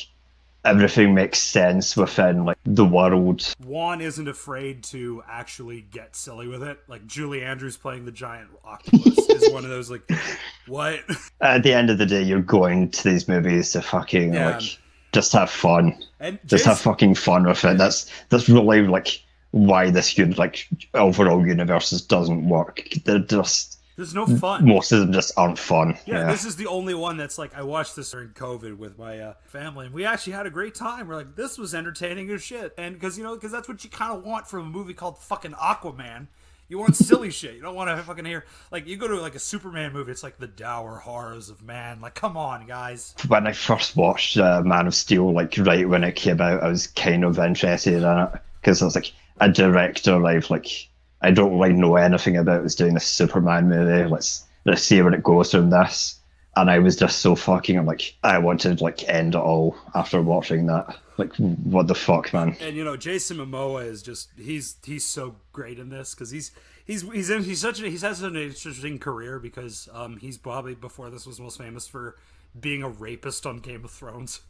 everything 0.66 1.14
makes 1.14 1.38
sense 1.38 1.96
within 1.96 2.44
like 2.44 2.58
the 2.64 2.84
world. 2.84 3.54
Wan 3.64 4.00
isn't 4.00 4.28
afraid 4.28 4.82
to 4.84 5.22
actually 5.28 5.82
get 5.82 6.16
silly 6.16 6.48
with 6.48 6.62
it. 6.62 6.78
Like 6.88 7.06
Julie 7.06 7.42
Andrews 7.42 7.76
playing 7.76 8.04
the 8.04 8.12
giant 8.12 8.50
octopus 8.64 9.16
is 9.30 9.52
one 9.52 9.64
of 9.64 9.70
those 9.70 9.90
like, 9.90 10.02
what? 10.66 11.00
At 11.40 11.62
the 11.62 11.72
end 11.72 11.90
of 11.90 11.98
the 11.98 12.06
day, 12.06 12.22
you're 12.22 12.40
going 12.42 12.90
to 12.90 13.04
these 13.04 13.28
movies 13.28 13.72
to 13.72 13.82
fucking 13.82 14.34
Yeah. 14.34 14.56
like 14.56 14.78
just 15.12 15.32
have 15.32 15.50
fun. 15.50 15.96
And 16.20 16.38
just 16.44 16.64
Jason- 16.64 16.68
have 16.70 16.80
fucking 16.80 17.14
fun 17.14 17.46
with 17.46 17.64
it. 17.64 17.78
That's 17.78 18.10
that's 18.28 18.48
really 18.48 18.86
like 18.86 19.22
why 19.52 19.90
this 19.90 20.18
like 20.18 20.68
overall 20.94 21.46
universes 21.46 22.02
doesn't 22.02 22.48
work. 22.48 22.82
They're 23.04 23.20
just 23.20 23.75
There's 23.96 24.14
no 24.14 24.26
fun. 24.26 24.66
most 24.66 24.92
of 24.92 25.00
them 25.00 25.12
just 25.12 25.32
aren't 25.38 25.58
fun. 25.58 25.96
Yeah, 26.04 26.20
Yeah, 26.20 26.30
this 26.30 26.44
is 26.44 26.56
the 26.56 26.66
only 26.66 26.94
one 26.94 27.16
that's 27.16 27.38
like 27.38 27.54
I 27.54 27.62
watched 27.62 27.96
this 27.96 28.10
during 28.10 28.28
COVID 28.30 28.76
with 28.76 28.98
my 28.98 29.18
uh, 29.18 29.34
family, 29.44 29.86
and 29.86 29.94
we 29.94 30.04
actually 30.04 30.34
had 30.34 30.46
a 30.46 30.50
great 30.50 30.74
time. 30.74 31.08
We're 31.08 31.16
like, 31.16 31.34
this 31.34 31.56
was 31.56 31.74
entertaining 31.74 32.30
as 32.30 32.42
shit, 32.42 32.74
and 32.76 32.94
because 32.94 33.16
you 33.16 33.24
know, 33.24 33.34
because 33.34 33.52
that's 33.52 33.68
what 33.68 33.82
you 33.84 33.90
kind 33.90 34.12
of 34.16 34.22
want 34.22 34.48
from 34.48 34.60
a 34.60 34.70
movie 34.70 34.94
called 34.94 35.18
fucking 35.18 35.52
Aquaman. 35.52 36.28
You 36.68 36.78
want 36.78 36.96
silly 36.96 37.30
shit. 37.30 37.54
You 37.54 37.62
don't 37.62 37.76
want 37.76 37.88
to 37.90 38.02
fucking 38.02 38.24
hear 38.24 38.44
like 38.70 38.86
you 38.86 38.96
go 38.96 39.08
to 39.08 39.20
like 39.20 39.34
a 39.34 39.38
Superman 39.38 39.92
movie. 39.92 40.10
It's 40.10 40.22
like 40.22 40.38
the 40.38 40.48
dour 40.48 40.96
horrors 40.96 41.48
of 41.48 41.62
man. 41.62 42.00
Like, 42.00 42.14
come 42.14 42.36
on, 42.36 42.66
guys. 42.66 43.14
when 43.28 43.46
I 43.46 43.52
first 43.52 43.96
watched 43.96 44.36
uh, 44.36 44.62
Man 44.62 44.86
of 44.88 44.94
Steel, 44.94 45.32
like 45.32 45.54
right 45.58 45.88
when 45.88 46.04
it 46.04 46.16
came 46.16 46.40
out, 46.40 46.62
I 46.62 46.68
was 46.68 46.88
kind 46.88 47.24
of 47.24 47.38
interested 47.38 48.02
in 48.02 48.18
it 48.18 48.30
because 48.60 48.82
I 48.82 48.84
was 48.84 48.94
like 48.94 49.12
a 49.40 49.48
director 49.48 50.24
I've 50.26 50.50
like 50.50 50.88
I 51.22 51.30
don't 51.30 51.58
really 51.58 51.74
know 51.74 51.96
anything 51.96 52.36
about 52.36 52.64
is 52.64 52.74
doing 52.74 52.96
a 52.96 53.00
Superman 53.00 53.68
movie. 53.68 54.08
Let's 54.08 54.44
let's 54.64 54.82
see 54.82 55.00
where 55.02 55.14
it 55.14 55.22
goes 55.22 55.50
from 55.52 55.70
this. 55.70 56.18
and 56.56 56.70
I 56.70 56.78
was 56.78 56.96
just 56.96 57.18
so 57.20 57.36
fucking. 57.36 57.78
I'm 57.78 57.86
like, 57.86 58.14
I 58.22 58.38
wanted 58.38 58.80
like 58.80 59.06
end 59.08 59.34
it 59.34 59.38
all 59.38 59.76
after 59.94 60.22
watching 60.22 60.66
that. 60.66 60.96
Like, 61.18 61.34
what 61.36 61.86
the 61.86 61.94
fuck, 61.94 62.32
man? 62.32 62.56
And 62.60 62.76
you 62.76 62.84
know, 62.84 62.96
Jason 62.96 63.36
Momoa 63.36 63.86
is 63.86 64.02
just 64.02 64.30
he's 64.36 64.76
he's 64.84 65.04
so 65.06 65.36
great 65.52 65.78
in 65.78 65.90
this 65.90 66.14
because 66.14 66.30
he's 66.30 66.52
he's 66.84 67.02
he's 67.10 67.30
in, 67.30 67.44
he's 67.44 67.60
such 67.60 67.80
a, 67.82 67.88
he's 67.88 68.02
has 68.02 68.22
an 68.22 68.36
interesting 68.36 68.98
career 68.98 69.38
because 69.38 69.88
um 69.92 70.16
he's 70.18 70.38
probably 70.38 70.74
before 70.74 71.10
this 71.10 71.26
was 71.26 71.38
most 71.38 71.58
famous 71.58 71.86
for 71.86 72.16
being 72.58 72.82
a 72.82 72.88
rapist 72.88 73.44
on 73.46 73.58
Game 73.58 73.84
of 73.84 73.90
Thrones, 73.90 74.40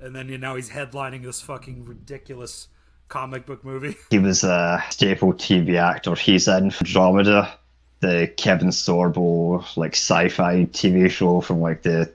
and 0.00 0.16
then 0.16 0.28
you 0.28 0.38
know 0.38 0.56
he's 0.56 0.70
headlining 0.70 1.22
this 1.22 1.40
fucking 1.42 1.84
ridiculous 1.84 2.68
comic 3.08 3.46
book 3.46 3.64
movie. 3.64 3.96
He 4.10 4.18
was 4.18 4.44
a 4.44 4.82
staple 4.90 5.32
TV 5.32 5.76
actor. 5.76 6.14
He's 6.14 6.48
in 6.48 6.72
Andromeda, 6.72 7.52
the 8.00 8.32
Kevin 8.36 8.68
Sorbo 8.68 9.64
like 9.76 9.92
sci-fi 9.92 10.66
TV 10.66 11.10
show 11.10 11.40
from 11.40 11.60
like 11.60 11.82
the 11.82 12.12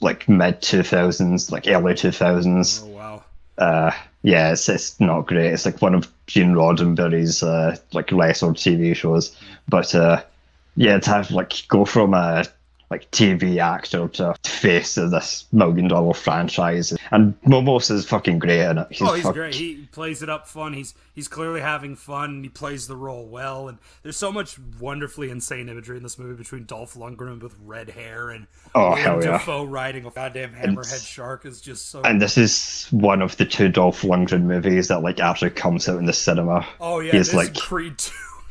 like 0.00 0.28
mid 0.28 0.60
two 0.60 0.82
thousands, 0.82 1.50
like 1.50 1.66
early 1.66 1.94
two 1.94 2.12
thousands. 2.12 2.82
Oh 2.84 2.88
wow. 2.88 3.22
Uh, 3.56 3.90
yeah, 4.22 4.52
it's 4.52 4.68
it's 4.68 4.98
not 5.00 5.26
great. 5.26 5.52
It's 5.52 5.64
like 5.64 5.80
one 5.80 5.94
of 5.94 6.10
Gene 6.26 6.54
Roddenberry's 6.54 7.42
uh, 7.42 7.76
like 7.92 8.10
lesser 8.10 8.48
TV 8.48 8.96
shows, 8.96 9.36
but 9.68 9.94
uh, 9.94 10.22
yeah, 10.76 10.98
to 10.98 11.10
have 11.10 11.30
like 11.30 11.52
go 11.68 11.84
from 11.84 12.14
a 12.14 12.44
like 12.94 13.10
TV 13.10 13.58
actor 13.58 14.06
to 14.08 14.34
face 14.44 14.96
of 14.96 15.10
this 15.10 15.46
million 15.52 15.88
dollar 15.88 16.14
franchise, 16.14 16.96
and 17.10 17.40
Momoa 17.42 17.90
is 17.90 18.06
fucking 18.06 18.38
great 18.38 18.60
in 18.60 18.78
it. 18.78 18.86
oh, 19.00 19.14
he's 19.14 19.24
fuck- 19.24 19.34
great. 19.34 19.54
He 19.54 19.88
plays 19.90 20.22
it 20.22 20.28
up 20.30 20.46
fun. 20.46 20.72
He's 20.74 20.94
he's 21.14 21.26
clearly 21.26 21.60
having 21.60 21.96
fun. 21.96 22.42
He 22.44 22.48
plays 22.48 22.86
the 22.86 22.96
role 22.96 23.26
well, 23.26 23.68
and 23.68 23.78
there's 24.02 24.16
so 24.16 24.30
much 24.30 24.58
wonderfully 24.80 25.30
insane 25.30 25.68
imagery 25.68 25.96
in 25.96 26.02
this 26.04 26.18
movie 26.18 26.36
between 26.36 26.64
Dolph 26.66 26.94
Lundgren 26.94 27.40
with 27.42 27.54
red 27.64 27.90
hair 27.90 28.30
and 28.30 28.46
Oh, 28.76 28.94
hell 28.94 29.16
yeah. 29.22 29.32
Dafoe 29.32 29.64
riding 29.64 30.04
a 30.06 30.10
goddamn 30.10 30.52
hammerhead 30.52 31.04
shark 31.06 31.44
is 31.46 31.60
just 31.60 31.90
so. 31.90 32.02
And 32.02 32.22
this 32.22 32.38
is 32.38 32.86
one 32.90 33.22
of 33.22 33.36
the 33.36 33.44
two 33.44 33.68
Dolph 33.68 34.02
Lundgren 34.02 34.42
movies 34.42 34.88
that 34.88 35.02
like 35.02 35.18
actually 35.20 35.50
comes 35.50 35.88
out 35.88 35.98
in 35.98 36.06
the 36.06 36.12
cinema. 36.12 36.66
oh 36.80 37.00
yeah, 37.00 37.12
he's 37.12 37.32
this 37.32 37.34
like, 37.34 37.54
Creed 37.54 37.98
two. 37.98 38.12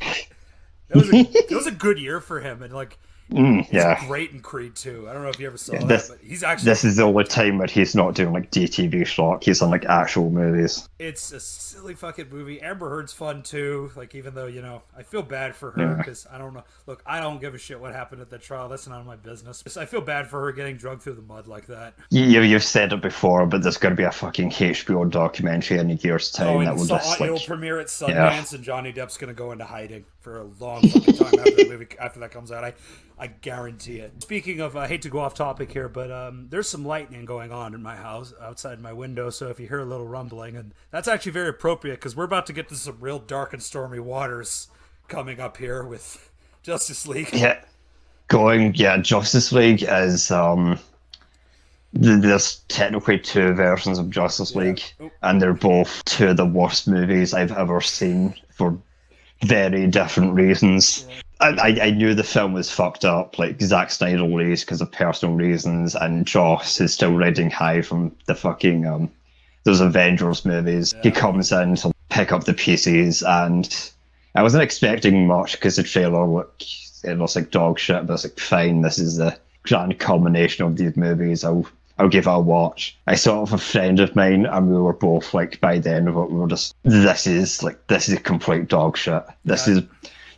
it 0.90 0.96
was 0.96 1.08
a, 1.12 1.16
it 1.16 1.50
was 1.50 1.66
a 1.66 1.70
good 1.72 1.98
year 1.98 2.20
for 2.20 2.40
him, 2.40 2.62
and 2.62 2.72
like 2.72 2.98
mm, 3.30 3.62
he's 3.64 3.72
yeah. 3.72 4.06
great 4.06 4.30
in 4.32 4.40
Creed 4.40 4.74
two. 4.76 5.08
I 5.08 5.12
don't 5.12 5.22
know 5.22 5.28
if 5.28 5.38
you 5.40 5.46
ever 5.46 5.56
saw 5.56 5.72
Yeah, 5.74 5.78
that, 5.80 5.88
this- 5.88 6.08
but 6.08 6.18
he's 6.22 6.42
actually 6.42 6.64
This 6.66 6.84
is 6.84 6.96
the 6.96 7.02
only 7.04 7.24
time 7.24 7.58
where 7.58 7.66
he's 7.66 7.94
not 7.94 8.14
doing 8.14 8.32
like 8.32 8.50
DTV 8.50 9.02
schlock. 9.02 9.44
He's 9.44 9.62
on 9.62 9.70
like 9.70 9.84
actual 9.86 10.30
movies. 10.30 10.88
it's 10.98 11.32
a 11.32 11.40
silly 11.40 11.94
fucking 11.94 12.28
movie. 12.30 12.60
Amber 12.60 12.88
Heard's 12.88 13.12
fun 13.12 13.42
too. 13.42 13.90
Like 13.96 14.14
even 14.14 14.34
though 14.34 14.46
you 14.46 14.62
know, 14.62 14.82
I 14.96 15.02
feel 15.02 15.22
bad 15.22 15.54
for 15.56 15.70
her 15.72 15.82
Yeah. 15.82 15.94
because 15.96 16.26
I 16.30 16.38
don't 16.38 16.54
know. 16.54 16.64
Look, 16.86 17.02
I 17.06 17.20
don't 17.20 17.40
give 17.40 17.54
a 17.54 17.58
shit 17.58 17.80
what 17.80 17.92
happened 17.92 18.20
at 18.20 18.30
the 18.30 18.38
trial. 18.38 18.68
That's 18.68 18.86
none 18.86 19.00
of 19.00 19.06
my 19.06 19.16
business. 19.16 19.62
I 19.76 19.84
feel 19.86 20.00
bad 20.00 20.28
for 20.28 20.40
her 20.42 20.52
getting 20.52 20.76
drugged 20.76 21.02
through 21.02 21.14
the 21.14 21.22
mud 21.22 21.46
like 21.48 21.66
that. 21.66 21.94
You, 22.10 22.42
you've 22.42 22.62
said 22.64 22.92
it 22.92 23.00
before, 23.02 23.46
but 23.46 23.62
there's 23.62 23.76
going 23.78 23.92
to 23.92 23.96
be 23.96 24.04
a 24.04 24.12
fucking 24.12 24.50
HBO 24.50 25.10
documentary 25.10 25.78
in 25.78 25.90
a 25.90 25.94
year's 25.94 26.30
time 26.30 26.56
Oh, 26.56 26.64
that 26.64 26.74
will 26.76 26.84
so, 26.84 26.96
just 26.96 27.20
it'll 27.20 27.38
premiere 27.40 27.80
at 27.80 27.86
Sundance, 27.88 28.08
Yeah. 28.10 28.44
and 28.52 28.62
Johnny 28.64 28.92
Depp's 28.92 29.16
gonna 29.16 29.32
go 29.34 29.52
into 29.52 29.64
hiding 29.64 30.04
for 30.24 30.40
a 30.40 30.44
long 30.58 30.80
fucking 30.88 31.14
time 31.16 31.38
after 31.38 31.54
the 31.54 31.68
movie 31.68 31.86
after 32.00 32.18
that 32.20 32.30
comes 32.30 32.50
out. 32.50 32.64
I, 32.64 32.72
I 33.18 33.26
guarantee 33.26 33.98
it. 33.98 34.22
Speaking 34.22 34.60
of, 34.60 34.74
I 34.74 34.88
hate 34.88 35.02
to 35.02 35.10
go 35.10 35.18
off 35.20 35.34
topic 35.34 35.70
here, 35.70 35.88
but 35.88 36.10
um, 36.10 36.46
there's 36.48 36.66
some 36.68 36.84
lightning 36.84 37.26
going 37.26 37.52
on 37.52 37.74
in 37.74 37.82
my 37.82 37.94
house 37.94 38.32
outside 38.40 38.80
my 38.80 38.92
window. 38.94 39.28
So 39.28 39.48
if 39.48 39.60
you 39.60 39.68
hear 39.68 39.80
a 39.80 39.84
little 39.84 40.06
rumbling, 40.08 40.56
and 40.56 40.72
that's 40.90 41.06
actually 41.06 41.32
very 41.32 41.50
appropriate 41.50 41.96
because 41.96 42.16
we're 42.16 42.24
about 42.24 42.46
to 42.46 42.54
get 42.54 42.70
to 42.70 42.74
some 42.74 42.96
real 43.00 43.18
dark 43.18 43.52
and 43.52 43.62
stormy 43.62 43.98
waters 44.00 44.68
coming 45.08 45.38
up 45.40 45.58
here 45.58 45.84
with 45.84 46.30
Justice 46.62 47.06
League. 47.06 47.28
yeah, 47.34 47.60
going 48.28 48.74
yeah. 48.74 48.96
Justice 48.96 49.52
League 49.52 49.84
is 49.86 50.30
um. 50.30 50.78
There's 51.96 52.56
technically 52.66 53.20
two 53.20 53.52
versions 53.52 53.98
of 54.00 54.10
Justice 54.10 54.56
League, 54.56 54.82
Oh. 54.98 55.10
and 55.22 55.40
they're 55.40 55.52
both 55.52 56.04
two 56.06 56.28
of 56.30 56.36
the 56.36 56.44
worst 56.46 56.88
movies 56.88 57.32
I've 57.32 57.52
ever 57.52 57.80
seen 57.80 58.34
for 58.50 58.76
very 59.42 59.86
different 59.86 60.34
reasons. 60.34 61.06
I, 61.40 61.78
I, 61.82 61.90
knew 61.90 62.14
the 62.14 62.22
film 62.22 62.52
was 62.52 62.70
fucked 62.70 63.04
up, 63.04 63.38
like 63.38 63.60
Zack 63.60 63.90
Snyder 63.90 64.22
released 64.22 64.64
because 64.64 64.80
of 64.80 64.90
personal 64.92 65.34
reasons, 65.34 65.94
and 65.94 66.26
Joss 66.26 66.80
is 66.80 66.94
still 66.94 67.12
riding 67.12 67.50
high 67.50 67.82
from 67.82 68.14
the 68.26 68.34
fucking 68.34 68.86
um 68.86 69.10
those 69.64 69.80
Avengers 69.80 70.44
movies. 70.44 70.94
He 71.02 71.10
comes 71.10 71.50
in 71.50 71.74
to 71.76 71.92
pick 72.08 72.32
up 72.32 72.44
the 72.44 72.54
pieces, 72.54 73.22
and 73.22 73.90
I 74.34 74.42
wasn't 74.42 74.62
expecting 74.62 75.26
much 75.26 75.52
because 75.52 75.76
the 75.76 75.82
trailer 75.82 76.26
looked 76.26 76.64
it 77.02 77.18
looks 77.18 77.36
like 77.36 77.50
dog 77.50 77.78
shit, 77.78 78.06
but 78.06 78.14
it's 78.14 78.24
like 78.24 78.38
fine. 78.38 78.80
This 78.80 78.98
is 78.98 79.16
the 79.16 79.36
grand 79.64 79.98
culmination 79.98 80.64
of 80.64 80.76
these 80.76 80.96
movies. 80.96 81.44
I'll 81.44 81.66
I'll 81.98 82.08
give 82.08 82.26
it 82.26 82.30
a 82.30 82.40
watch. 82.40 82.96
I 83.06 83.14
saw 83.14 83.38
it 83.38 83.40
with 83.42 83.52
a 83.52 83.58
friend 83.58 84.00
of 84.00 84.16
mine, 84.16 84.46
and 84.46 84.68
we 84.68 84.80
were 84.80 84.92
both 84.92 85.32
like, 85.32 85.60
by 85.60 85.78
the 85.78 85.94
end 85.94 86.08
of 86.08 86.16
it, 86.16 86.30
we 86.30 86.38
were 86.38 86.48
just, 86.48 86.74
this 86.82 87.26
is 87.26 87.62
like, 87.62 87.86
this 87.86 88.08
is 88.08 88.16
a 88.16 88.20
complete 88.20 88.68
dog 88.68 88.96
shit. 88.96 89.22
This 89.44 89.68
is, 89.68 89.82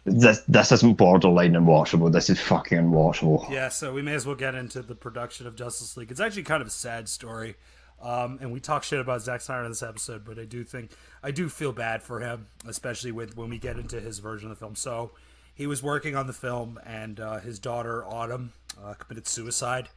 this 0.04 0.40
this 0.46 0.70
isn't 0.70 0.96
borderline 0.96 1.54
unwatchable. 1.54 2.12
This 2.12 2.30
is 2.30 2.40
fucking 2.40 2.78
unwatchable. 2.78 3.50
Yeah, 3.50 3.70
so 3.70 3.92
we 3.92 4.02
may 4.02 4.14
as 4.14 4.26
well 4.26 4.36
get 4.36 4.54
into 4.54 4.82
the 4.82 4.94
production 4.94 5.46
of 5.46 5.56
Justice 5.56 5.96
League. 5.96 6.10
It's 6.10 6.20
actually 6.20 6.44
kind 6.44 6.60
of 6.60 6.68
a 6.68 6.70
sad 6.70 7.08
story. 7.08 7.56
Um, 8.00 8.38
and 8.42 8.52
we 8.52 8.60
talk 8.60 8.82
shit 8.82 9.00
about 9.00 9.22
Zack 9.22 9.40
Snyder 9.40 9.64
in 9.64 9.70
this 9.70 9.82
episode, 9.82 10.24
but 10.24 10.38
I 10.38 10.44
do 10.44 10.62
think 10.64 10.90
I 11.22 11.30
do 11.30 11.48
feel 11.48 11.72
bad 11.72 12.02
for 12.02 12.20
him, 12.20 12.46
especially 12.68 13.10
with 13.10 13.36
when 13.36 13.48
we 13.48 13.58
get 13.58 13.78
into 13.78 13.98
his 13.98 14.18
version 14.18 14.50
of 14.50 14.58
the 14.58 14.60
film. 14.62 14.76
So 14.76 15.12
he 15.54 15.66
was 15.66 15.82
working 15.82 16.14
on 16.14 16.26
the 16.26 16.34
film, 16.34 16.78
and 16.84 17.18
uh, 17.18 17.38
his 17.38 17.58
daughter 17.58 18.04
Autumn 18.04 18.52
uh, 18.84 18.92
committed 18.94 19.26
suicide, 19.26 19.88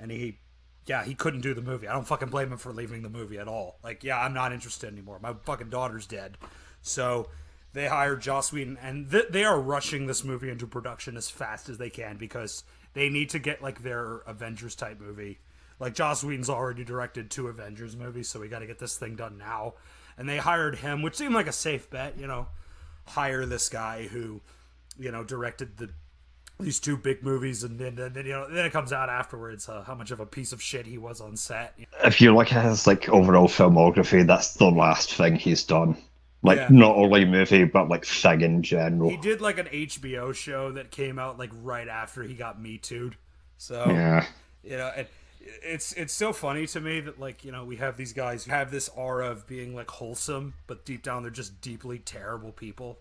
and 0.00 0.10
he, 0.10 0.38
yeah, 0.86 1.04
he 1.04 1.14
couldn't 1.14 1.42
do 1.42 1.54
the 1.54 1.62
movie. 1.62 1.86
I 1.86 1.92
don't 1.92 2.06
fucking 2.06 2.28
blame 2.28 2.50
him 2.52 2.58
for 2.58 2.72
leaving 2.72 3.02
the 3.02 3.08
movie 3.08 3.38
at 3.38 3.48
all. 3.48 3.78
Like, 3.84 4.02
yeah, 4.02 4.20
I'm 4.20 4.34
not 4.34 4.52
interested 4.52 4.92
anymore. 4.92 5.18
My 5.22 5.34
fucking 5.44 5.70
daughter's 5.70 6.06
dead. 6.06 6.36
So 6.82 7.28
they 7.72 7.86
hired 7.86 8.20
Joss 8.20 8.52
Whedon, 8.52 8.78
and 8.82 9.10
th- 9.10 9.28
they 9.30 9.44
are 9.44 9.60
rushing 9.60 10.06
this 10.06 10.24
movie 10.24 10.50
into 10.50 10.66
production 10.66 11.16
as 11.16 11.30
fast 11.30 11.68
as 11.68 11.78
they 11.78 11.90
can 11.90 12.16
because 12.16 12.64
they 12.94 13.08
need 13.08 13.30
to 13.30 13.38
get 13.38 13.62
like 13.62 13.82
their 13.82 14.18
Avengers 14.26 14.74
type 14.74 15.00
movie. 15.00 15.38
Like 15.78 15.94
Joss 15.94 16.24
Whedon's 16.24 16.50
already 16.50 16.84
directed 16.84 17.30
two 17.30 17.48
Avengers 17.48 17.96
movies, 17.96 18.28
so 18.28 18.40
we 18.40 18.48
got 18.48 18.58
to 18.58 18.66
get 18.66 18.78
this 18.78 18.98
thing 18.98 19.14
done 19.14 19.38
now. 19.38 19.74
And 20.18 20.28
they 20.28 20.36
hired 20.36 20.76
him, 20.76 21.00
which 21.02 21.16
seemed 21.16 21.34
like 21.34 21.46
a 21.46 21.52
safe 21.52 21.88
bet, 21.90 22.18
you 22.18 22.26
know. 22.26 22.48
Hire 23.06 23.46
this 23.46 23.68
guy 23.68 24.06
who, 24.06 24.42
you 24.98 25.10
know, 25.10 25.24
directed 25.24 25.78
the 25.78 25.90
these 26.62 26.80
two 26.80 26.96
big 26.96 27.22
movies, 27.22 27.62
and 27.64 27.78
then, 27.78 27.96
then 27.96 28.14
you 28.26 28.32
know, 28.32 28.48
then 28.48 28.64
it 28.64 28.72
comes 28.72 28.92
out 28.92 29.08
afterwards 29.08 29.68
uh, 29.68 29.82
how 29.82 29.94
much 29.94 30.10
of 30.10 30.20
a 30.20 30.26
piece 30.26 30.52
of 30.52 30.62
shit 30.62 30.86
he 30.86 30.98
was 30.98 31.20
on 31.20 31.36
set. 31.36 31.78
If 32.04 32.20
you 32.20 32.34
look 32.34 32.52
at 32.52 32.64
his 32.64 32.86
like 32.86 33.08
overall 33.08 33.48
filmography, 33.48 34.26
that's 34.26 34.54
the 34.54 34.70
last 34.70 35.12
thing 35.14 35.36
he's 35.36 35.64
done. 35.64 35.96
Like 36.42 36.58
Yeah. 36.58 36.68
not 36.70 36.96
only 36.96 37.24
movie, 37.24 37.64
but 37.64 37.88
like 37.88 38.04
thing 38.04 38.40
in 38.40 38.62
general. 38.62 39.10
He 39.10 39.16
did 39.16 39.40
like 39.40 39.58
an 39.58 39.66
HBO 39.66 40.34
show 40.34 40.72
that 40.72 40.90
came 40.90 41.18
out 41.18 41.38
like 41.38 41.50
right 41.62 41.86
after 41.88 42.22
he 42.22 42.34
got 42.34 42.60
Me 42.60 42.78
Too'd. 42.78 43.16
So 43.58 43.86
Yeah. 43.90 44.26
you 44.64 44.76
know, 44.76 44.90
and 44.96 45.06
it's 45.62 45.92
it's 45.94 46.12
so 46.12 46.32
funny 46.32 46.66
to 46.68 46.80
me 46.80 47.00
that 47.00 47.18
like 47.20 47.44
you 47.44 47.52
know 47.52 47.64
we 47.64 47.76
have 47.76 47.96
these 47.96 48.12
guys 48.12 48.44
who 48.44 48.50
have 48.50 48.70
this 48.70 48.88
aura 48.90 49.28
of 49.30 49.46
being 49.46 49.74
like 49.74 49.90
wholesome, 49.90 50.54
but 50.66 50.84
deep 50.84 51.02
down 51.02 51.22
they're 51.22 51.30
just 51.30 51.60
deeply 51.60 51.98
terrible 51.98 52.52
people. 52.52 52.98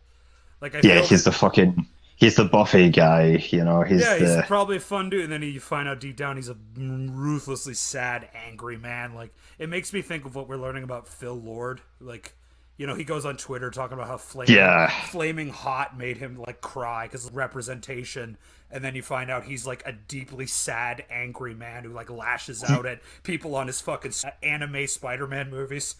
Like 0.60 0.76
I 0.76 0.82
Yeah, 0.84 1.02
he's 1.02 1.24
the 1.24 1.32
fucking 1.32 1.88
he's 2.22 2.36
the 2.36 2.46
Buffy 2.46 2.90
guy, 2.90 3.44
you 3.50 3.66
know, 3.66 3.82
he's 3.82 4.00
yeah, 4.02 4.18
he's 4.18 4.36
the 4.36 4.44
probably 4.48 4.78
a 4.78 4.80
fun 4.80 5.10
dude, 5.10 5.24
and 5.26 5.34
then 5.34 5.42
you 5.42 5.60
find 5.60 5.90
out 5.90 6.00
deep 6.00 6.16
down 6.16 6.38
he's 6.38 6.48
a 6.48 6.56
ruthlessly 6.78 7.74
sad, 7.74 8.30
angry 8.48 8.78
man. 8.78 9.14
Like 9.14 9.34
it 9.60 9.68
makes 9.68 9.92
me 9.92 10.02
think 10.02 10.24
of 10.24 10.36
what 10.36 10.48
we're 10.48 10.56
learning 10.58 10.84
about 10.84 11.08
Phil 11.08 11.34
Lord. 11.34 11.82
Like, 12.00 12.34
you 12.78 12.88
know, 12.88 12.96
he 12.96 13.04
goes 13.04 13.26
on 13.26 13.38
Twitter 13.38 13.70
talking 13.72 13.96
about 13.96 14.08
how 14.08 14.18
flaming, 14.18 14.56
Yeah. 14.56 14.90
flaming 15.08 15.50
hot 15.50 15.98
made 15.98 16.18
him 16.18 16.38
like 16.38 16.62
cry 16.62 17.06
because 17.08 17.30
representation, 17.32 18.38
and 18.70 18.84
then 18.84 18.96
you 18.96 19.02
find 19.02 19.30
out 19.32 19.44
he's 19.46 19.66
like 19.68 19.84
a 19.86 19.92
deeply 19.92 20.46
sad, 20.46 21.04
angry 21.10 21.54
man 21.54 21.84
who 21.84 21.90
like 21.90 22.10
lashes 22.10 22.64
out 22.64 22.86
at 22.86 23.02
people 23.24 23.56
on 23.56 23.68
his 23.68 23.82
fucking 23.82 24.14
anime 24.44 24.88
Spider-Man 24.88 25.50
movies. 25.50 25.96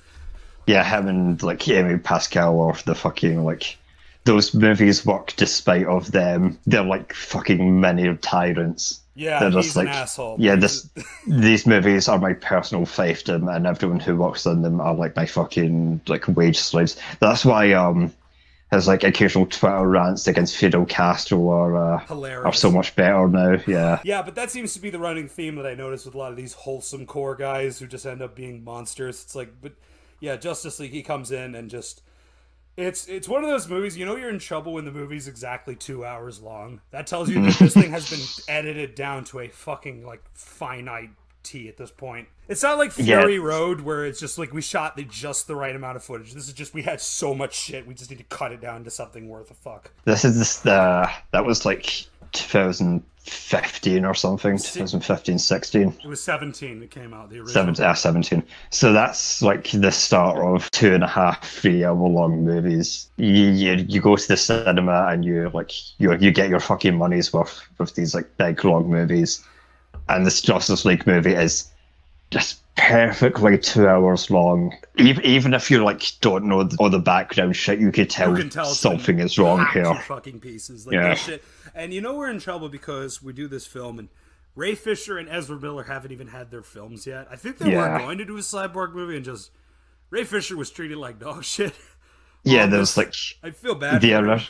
yeah, 0.68 0.84
him 0.84 1.08
and 1.08 1.42
like 1.44 1.68
Amy 1.68 1.98
Pascal 1.98 2.56
or 2.60 2.76
the 2.86 2.94
fucking 2.96 3.44
like 3.44 3.78
those 4.24 4.54
movies 4.54 5.06
work 5.06 5.34
despite 5.36 5.86
of 5.88 6.12
them. 6.12 6.60
They're 6.66 6.84
like 6.84 7.14
fucking 7.14 7.80
many 7.80 8.16
tyrants. 8.18 9.00
Yeah, 9.14 9.40
They're 9.40 9.52
just 9.52 9.76
an 9.76 9.86
like 9.86 9.96
asshole. 9.96 10.38
yeah, 10.40 10.56
this 10.56 10.90
these 11.28 11.68
movies 11.68 12.08
are 12.08 12.18
my 12.18 12.34
personal 12.34 12.86
fiefdom, 12.86 13.54
and 13.54 13.68
everyone 13.68 14.00
who 14.00 14.16
works 14.16 14.46
on 14.46 14.62
them 14.62 14.80
are 14.80 14.96
like 14.96 15.16
my 15.16 15.26
fucking 15.26 16.02
like 16.08 16.28
wage 16.30 16.58
slaves. 16.60 16.98
That's 17.20 17.44
why 17.44 17.74
um 17.74 18.14
his 18.72 18.88
like 18.88 19.04
occasional 19.04 19.46
Twitter 19.48 19.86
rants 19.86 20.28
against 20.28 20.56
Fidel 20.56 20.86
Castro 20.86 21.50
are 21.50 21.96
uh, 21.96 22.06
are 22.46 22.54
so 22.54 22.72
much 22.72 22.96
better 22.96 23.28
now. 23.28 23.58
Yeah. 23.68 24.00
Yeah, 24.06 24.22
but 24.22 24.36
that 24.36 24.50
seems 24.50 24.74
to 24.76 24.80
be 24.80 24.90
the 24.90 25.00
running 25.00 25.28
theme 25.28 25.56
that 25.56 25.66
I 25.66 25.74
notice 25.74 26.06
with 26.06 26.16
a 26.16 26.18
lot 26.18 26.32
of 26.32 26.38
these 26.38 26.54
wholesome 26.54 27.06
core 27.06 27.36
guys 27.36 27.80
who 27.80 27.88
just 27.88 28.06
end 28.06 28.22
up 28.22 28.34
being 28.34 28.64
monsters. 28.64 29.22
It's 29.24 29.36
like, 29.36 29.52
but 29.62 29.74
yeah, 30.22 30.38
Justice 30.38 30.80
League, 30.80 30.92
he 30.92 31.04
comes 31.04 31.32
in 31.34 31.54
and 31.54 31.70
just 31.70 32.02
It's 32.78 33.08
it's 33.08 33.28
one 33.28 33.44
of 33.44 33.50
those 33.50 33.68
movies. 33.68 33.98
You 33.98 34.06
know, 34.06 34.16
you're 34.16 34.30
in 34.30 34.40
trouble 34.40 34.74
when 34.74 34.86
the 34.86 34.92
movie's 34.92 35.28
exactly 35.28 35.76
two 35.76 36.06
hours 36.06 36.42
long. 36.42 36.82
That 36.92 37.06
tells 37.08 37.30
you 37.30 37.42
that 37.46 37.60
this 37.60 37.74
thing 37.74 37.92
has 37.92 38.10
been 38.10 38.22
edited 38.56 38.96
down 38.96 39.26
to 39.26 39.40
a 39.40 39.48
fucking 39.50 40.06
like 40.06 40.24
finite 40.34 41.10
t 41.44 41.68
at 41.68 41.76
this 41.76 41.92
point. 41.92 42.28
It's 42.48 42.64
not 42.64 42.78
like 42.78 42.92
Yeah. 42.98 43.20
Fury 43.20 43.40
Road 43.40 43.82
where 43.82 44.06
it's 44.06 44.20
just 44.20 44.38
like 44.38 44.54
we 44.54 44.62
shot 44.62 44.96
the 44.96 45.04
just 45.04 45.48
the 45.48 45.56
right 45.56 45.76
amount 45.76 45.98
of 45.98 46.04
footage. 46.04 46.34
This 46.34 46.48
is 46.48 46.54
just 46.54 46.74
we 46.74 46.84
had 46.84 47.02
so 47.02 47.34
much 47.34 47.56
shit. 47.56 47.86
We 47.88 47.94
just 47.94 48.10
need 48.10 48.20
to 48.20 48.24
cut 48.26 48.52
it 48.52 48.62
down 48.62 48.84
to 48.86 48.90
something 48.90 49.28
worth 49.28 49.52
a 49.52 49.56
fuck. 49.56 49.92
This 50.06 50.24
is 50.24 50.38
this, 50.40 50.66
uh, 50.66 51.08
the 51.08 51.12
that 51.32 51.46
was 51.46 51.66
like 51.66 52.06
2015 52.34 54.06
or 54.06 54.14
something, 54.14 54.58
2015, 54.58 55.40
16. 55.40 55.98
It 56.04 56.08
was 56.08 56.24
17 56.24 56.80
that 56.80 56.92
came 56.92 57.14
out. 57.14 57.30
The 57.30 57.40
original. 57.40 57.76
Seven, 57.76 57.86
uh, 57.86 57.94
17. 57.94 58.44
So 58.70 58.94
that's 58.94 59.42
like 59.42 59.72
the 59.72 59.92
start 59.92 60.38
of 60.38 60.70
two 60.72 60.94
and 60.94 61.04
a 61.04 61.08
half, 61.08 61.48
three 61.48 61.84
hour 61.84 61.96
long 61.96 62.44
movies. 62.44 63.10
You, 63.18 63.50
you, 63.52 63.86
you 63.88 64.02
go 64.02 64.16
to 64.16 64.28
the 64.28 64.38
cinema 64.38 65.08
and 65.10 65.24
you 65.26 65.50
like 65.54 65.72
you 66.00 66.16
you 66.18 66.32
get 66.32 66.50
your 66.50 66.60
fucking 66.60 66.98
money's 66.98 67.32
worth 67.34 67.62
with 67.78 67.96
these 67.96 68.16
like 68.16 68.38
big 68.38 68.64
long 68.66 68.90
movies. 68.90 69.44
And 70.10 70.26
this 70.26 70.42
Justice 70.42 70.86
League 70.86 71.06
movie 71.08 71.34
is 71.34 71.70
just 72.32 72.61
perfectly 72.78 73.58
two 73.58 73.88
hours 73.88 74.30
long. 74.30 74.74
Even, 74.98 75.26
even 75.26 75.54
if 75.54 75.70
you 75.72 75.84
like 75.84 76.04
don't 76.22 76.46
know 76.46 76.64
the, 76.64 76.78
all 76.80 76.90
the 76.90 77.00
background 77.00 77.56
shit, 77.56 77.80
you 77.80 77.92
could 77.92 78.10
tell, 78.10 78.30
You 78.32 78.38
can 78.38 78.50
tell 78.50 78.66
something 78.66 79.20
is 79.20 79.38
wrong 79.38 79.66
here. 79.74 79.94
fucking 80.06 80.40
pieces. 80.40 80.86
Like 80.86 80.94
Yeah. 80.94 81.14
shit. 81.16 81.44
And 81.76 81.94
you 81.94 82.02
know 82.02 82.16
we're 82.16 82.30
in 82.30 82.40
trouble 82.40 82.70
because 82.70 83.22
we 83.22 83.34
do 83.34 83.48
this 83.48 83.66
film 83.68 84.00
and 84.00 84.10
Ray 84.56 84.76
Fisher 84.76 85.18
and 85.18 85.30
Ezra 85.30 85.58
Miller 85.60 85.84
haven't 85.84 86.12
even 86.12 86.28
had 86.28 86.52
their 86.52 86.64
films 86.64 87.08
yet. 87.08 87.28
I 87.32 87.36
think 87.38 87.58
they 87.58 87.74
were 87.76 87.98
going 88.00 88.18
to 88.18 88.26
do 88.26 88.36
a 88.38 88.42
cyborg 88.42 88.94
movie 88.94 89.16
and 89.16 89.24
just 89.24 89.52
Ray 90.10 90.24
Fisher 90.26 90.58
was 90.58 90.70
treated 90.70 90.98
like 90.98 91.20
dog 91.20 91.44
shit. 91.46 91.74
Yeah, 92.44 92.66
there's 92.66 92.98
like 92.98 93.14
I 93.44 93.52
feel 93.52 93.76
bad. 93.76 94.02
the 94.02 94.16
ori- 94.16 94.48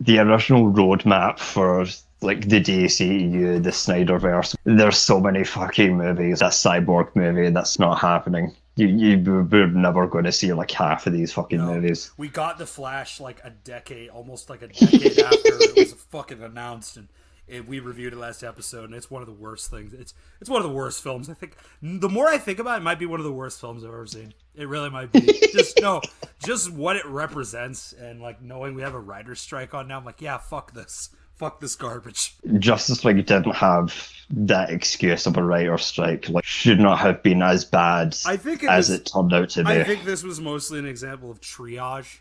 the 0.00 0.18
original 0.18 0.72
roadmap 0.72 1.38
for 1.38 1.84
like 2.20 2.48
the 2.48 2.60
DCEU, 2.60 3.62
the 3.62 3.70
Snyderverse. 3.70 4.56
There's 4.64 4.98
so 4.98 5.20
many 5.20 5.44
fucking 5.44 5.96
movies. 5.96 6.40
That 6.40 6.52
cyborg 6.52 7.14
movie 7.14 7.50
that's 7.50 7.78
not 7.78 7.98
happening. 7.98 8.54
You 8.76 8.86
you 8.86 9.46
we're 9.50 9.66
never 9.66 10.06
going 10.06 10.24
to 10.24 10.32
see 10.32 10.52
like 10.52 10.70
half 10.70 11.06
of 11.06 11.12
these 11.12 11.32
fucking 11.32 11.60
movies. 11.60 12.12
We 12.16 12.28
got 12.28 12.58
the 12.58 12.66
Flash 12.66 13.20
like 13.20 13.40
a 13.44 13.50
decade, 13.50 14.10
almost 14.10 14.50
like 14.50 14.62
a 14.62 14.68
decade 14.68 15.18
after 15.24 15.38
it 15.44 15.76
was 15.76 15.92
fucking 15.94 16.42
announced, 16.42 16.96
and 16.96 17.08
it, 17.48 17.66
we 17.66 17.80
reviewed 17.80 18.12
it 18.12 18.16
last 18.16 18.44
episode, 18.44 18.84
and 18.84 18.94
it's 18.94 19.10
one 19.10 19.22
of 19.22 19.26
the 19.26 19.34
worst 19.34 19.70
things. 19.70 19.92
It's 19.92 20.14
it's 20.40 20.50
one 20.50 20.62
of 20.62 20.68
the 20.68 20.74
worst 20.74 21.02
films. 21.02 21.28
I 21.28 21.34
think 21.34 21.56
the 21.82 22.08
more 22.08 22.28
I 22.28 22.38
think 22.38 22.58
about 22.58 22.74
it, 22.74 22.82
it 22.82 22.84
might 22.84 22.98
be 22.98 23.06
one 23.06 23.20
of 23.20 23.24
the 23.24 23.32
worst 23.32 23.60
films 23.60 23.82
I've 23.82 23.90
ever 23.90 24.06
seen. 24.06 24.34
It 24.54 24.68
really 24.68 24.90
might 24.90 25.10
be. 25.12 25.20
just 25.52 25.78
no, 25.80 26.00
just 26.44 26.70
what 26.70 26.96
it 26.96 27.06
represents, 27.06 27.92
and 27.92 28.20
like 28.20 28.42
knowing 28.42 28.74
we 28.74 28.82
have 28.82 28.94
a 28.94 29.00
writer's 29.00 29.40
strike 29.40 29.74
on 29.74 29.88
now, 29.88 29.98
I'm 29.98 30.04
like, 30.04 30.20
yeah, 30.20 30.38
fuck 30.38 30.72
this, 30.72 31.10
fuck 31.38 31.60
this 31.60 31.74
garbage. 31.76 32.34
Justice 32.58 33.04
League 33.04 33.24
didn't 33.24 33.54
have 33.54 34.10
that 34.30 34.70
excuse 34.70 35.26
of 35.26 35.36
a 35.36 35.42
writer's 35.42 35.86
strike. 35.86 36.28
Like 36.28 36.44
should 36.44 36.80
not 36.80 36.98
have 36.98 37.22
been 37.22 37.42
as 37.42 37.64
bad 37.64 38.16
I 38.26 38.36
think 38.36 38.62
it 38.64 38.68
as 38.68 38.88
was- 38.90 38.98
it 39.00 39.10
turned 39.12 39.32
out 39.32 39.48
to 39.50 39.64
be. 39.64 39.70
I 39.70 39.84
think 39.84 40.04
this 40.04 40.22
was 40.22 40.40
mostly 40.40 40.78
an 40.78 40.86
example 40.86 41.30
of 41.30 41.40
triage. 41.40 42.18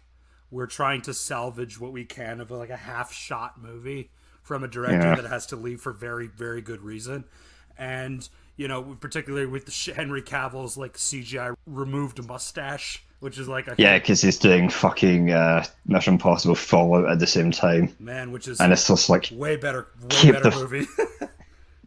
We're 0.50 0.68
trying 0.68 1.02
to 1.02 1.14
salvage 1.14 1.80
what 1.80 1.92
we 1.92 2.06
can 2.06 2.40
of 2.40 2.52
like 2.52 2.70
a 2.70 2.78
half 2.78 3.12
shot 3.12 3.62
movie 3.62 4.12
from 4.44 4.64
a 4.64 4.68
director 4.68 5.08
Yeah. 5.10 5.16
that 5.16 5.26
has 5.26 5.46
to 5.48 5.58
leave 5.58 5.82
for 5.82 5.92
very, 5.92 6.28
very 6.28 6.62
good 6.62 6.82
reason. 6.82 7.26
And, 7.78 8.28
you 8.56 8.68
know, 8.70 8.96
particularly 9.00 9.46
with 9.46 9.66
the 9.66 9.94
Henry 9.94 10.22
Cavill's 10.22 10.78
like 10.78 10.98
CGI 10.98 11.54
removed 11.66 12.26
mustache, 12.26 13.04
which 13.20 13.38
is 13.38 13.48
like 13.48 13.68
a 13.68 13.76
yeah, 13.78 13.98
because 13.98 14.22
he's 14.22 14.38
doing 14.40 14.70
fucking 14.70 15.32
uh, 15.32 15.66
Mission 15.86 16.14
Impossible 16.16 16.56
Fallout 16.56 17.10
at 17.10 17.20
the 17.20 17.28
same 17.28 17.52
time, 17.52 17.96
man, 18.00 18.32
which 18.32 18.48
is 18.48 18.60
and 18.62 18.72
it's 18.74 18.88
just 18.88 19.10
like 19.10 19.30
way 19.32 19.56
better, 19.56 19.88
way 20.02 20.08
keep 20.10 20.34
better 20.34 20.50
the- 20.50 20.56
movie. 20.56 20.86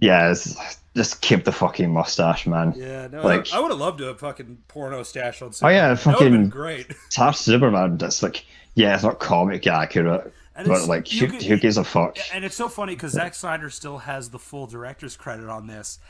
yeah, 0.00 0.30
it's, 0.30 0.78
just 0.96 1.20
keep 1.22 1.44
the 1.44 1.52
fucking 1.52 1.92
mustache, 1.92 2.46
man. 2.48 2.74
yeah, 2.76 3.06
no, 3.06 3.22
like 3.22 3.52
I 3.52 3.60
would 3.60 3.70
have 3.70 3.78
loved 3.80 3.98
to 3.98 4.08
a 4.08 4.14
fucking 4.14 4.58
porno 4.68 5.02
stash 5.04 5.40
on. 5.42 5.52
Oh 5.62 5.68
yeah, 5.68 5.94
Superman. 5.94 6.02
That 6.04 6.06
would've 6.06 6.18
fucking 6.18 6.48
great. 6.48 6.94
Top 7.10 7.34
Superman. 7.36 7.96
That's 7.98 8.22
like, 8.22 8.44
yeah, 8.74 8.94
it's 8.94 9.04
not 9.04 9.20
comic 9.20 9.66
accurate, 9.68 10.32
And 10.56 10.66
but 10.66 10.88
like, 10.88 11.06
who, 11.06 11.28
could- 11.28 11.42
who 11.42 11.56
gives 11.58 11.76
a 11.76 11.84
fuck? 11.84 12.18
And 12.34 12.44
it's 12.44 12.56
so 12.56 12.68
funny 12.68 12.94
because 12.96 13.12
Zack 13.12 13.34
Snyder 13.34 13.70
still 13.70 13.98
has 13.98 14.30
the 14.30 14.38
full 14.40 14.66
director's 14.66 15.16
credit 15.16 15.48
on 15.48 15.68
this, 15.68 16.00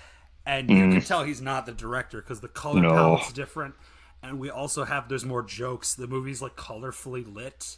and 0.46 0.70
you 0.70 0.76
Mm. 0.76 0.92
can 0.92 1.00
tell 1.02 1.24
he's 1.24 1.42
not 1.42 1.66
the 1.66 1.72
director 1.72 2.22
because 2.22 2.40
the 2.40 2.48
color 2.48 2.80
No. 2.80 2.90
palette's 2.90 3.32
different, 3.34 3.74
and 4.22 4.38
we 4.38 4.50
also 4.50 4.84
have 4.84 5.08
there's 5.08 5.24
more 5.24 5.42
jokes. 5.42 5.94
The 5.94 6.06
movie's 6.06 6.42
like 6.42 6.56
colorfully 6.56 7.24
lit. 7.32 7.76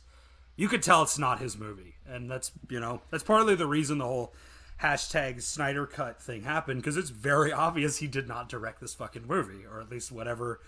You 0.57 0.68
could 0.68 0.82
tell 0.82 1.03
it's 1.03 1.18
not 1.18 1.40
his 1.40 1.59
movie, 1.59 1.95
and 2.07 2.30
that's 2.30 2.53
you 2.68 2.80
know 2.80 3.03
that's 3.11 3.24
partly 3.24 3.55
the 3.55 3.66
reason 3.66 3.99
the 3.99 4.05
whole 4.05 4.34
hashtag 4.82 5.40
Snyder 5.43 5.86
cut 5.86 6.20
thing 6.20 6.43
happened 6.43 6.80
because 6.82 6.97
it's 6.97 7.11
very 7.11 7.53
obvious 7.53 7.99
he 7.99 8.07
did 8.09 8.26
not 8.26 8.49
direct 8.49 8.80
this 8.80 8.95
fucking 8.95 9.26
movie, 9.26 9.64
or 9.70 9.80
at 9.80 9.90
least 9.90 10.11
whatever 10.12 10.61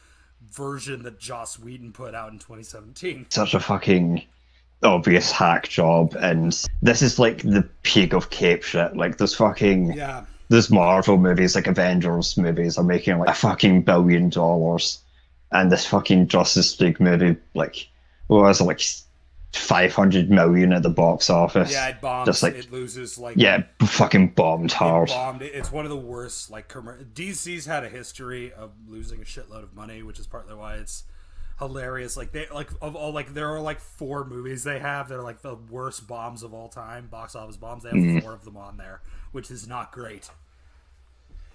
version 0.51 1.03
that 1.03 1.19
Joss 1.19 1.59
Whedon 1.59 1.93
put 1.93 2.15
out 2.15 2.33
in 2.33 2.39
2017. 2.39 3.27
Such 3.31 3.55
a 3.55 3.61
fucking 3.61 4.23
obvious 4.83 5.31
hack 5.33 5.69
job, 5.69 6.15
and 6.21 6.53
this 6.83 7.03
is 7.03 7.19
like 7.19 7.39
the 7.43 7.69
peak 7.83 8.13
of 8.13 8.31
cape 8.31 8.63
shit. 8.63 8.97
Like, 8.97 9.17
there's 9.17 9.35
fucking 9.35 9.95
Yeah. 9.95 10.25
there's 10.51 10.71
Marvel 10.71 11.17
movies, 11.17 11.55
like 11.55 11.67
Avengers 11.67 12.37
movies, 12.37 12.77
are 12.79 12.85
making 12.85 13.19
like 13.19 13.31
a 13.31 13.35
fucking 13.35 13.83
billion 13.83 14.29
dollars, 14.29 15.01
and 15.55 15.73
this 15.73 15.87
fucking 15.87 16.29
Justice 16.29 16.79
League 16.81 17.01
movie, 17.01 17.37
like, 17.55 17.89
what 18.27 18.43
was 18.43 18.61
it, 18.61 18.65
like 18.65 18.81
five 19.53 19.95
hundred 19.95 20.29
million 20.31 20.73
at 20.73 20.83
the 20.83 20.91
box 20.91 21.31
office? 21.31 21.73
Yeah, 21.73 21.89
it 21.89 22.01
bombs. 22.01 22.27
Just 22.27 22.43
like 22.43 22.55
it 22.55 22.71
loses 22.73 23.17
like 23.19 23.37
yeah, 23.39 23.63
fucking 23.81 24.31
bombed 24.35 24.73
hard. 24.73 25.09
It 25.09 25.13
bombed. 25.13 25.43
It's 25.43 25.71
one 25.73 25.85
of 25.87 25.91
the 25.91 25.97
worst. 25.97 26.51
Like 26.51 26.69
commer- 26.69 27.05
DC's 27.15 27.65
had 27.65 27.85
a 27.85 27.89
history 27.89 28.53
of 28.53 28.73
losing 28.89 29.21
a 29.23 29.25
shitload 29.25 29.63
of 29.63 29.75
money, 29.75 30.03
which 30.03 30.19
is 30.19 30.27
partly 30.27 30.55
why 30.55 30.75
it's 30.75 31.05
hilarious. 31.61 32.17
Like 32.17 32.33
they 32.33 32.47
like 32.53 32.69
of 32.83 32.97
all 32.97 33.13
like 33.13 33.33
there 33.33 33.49
are 33.55 33.61
like 33.61 33.79
four 33.81 34.25
movies 34.25 34.65
they 34.65 34.81
have 34.81 35.09
that 35.09 35.19
are 35.19 35.23
like 35.23 35.43
the 35.43 35.55
worst 35.71 36.09
bombs 36.09 36.43
of 36.43 36.53
all 36.53 36.69
time, 36.69 37.07
box 37.07 37.37
office 37.37 37.57
bombs. 37.57 37.85
They 37.85 37.91
have 37.91 37.99
Mhm. 37.99 38.23
four 38.23 38.33
of 38.33 38.45
them 38.45 38.57
on 38.57 38.77
there, 38.77 39.03
which 39.33 39.51
is 39.53 39.69
not 39.69 39.93
great. 39.93 40.31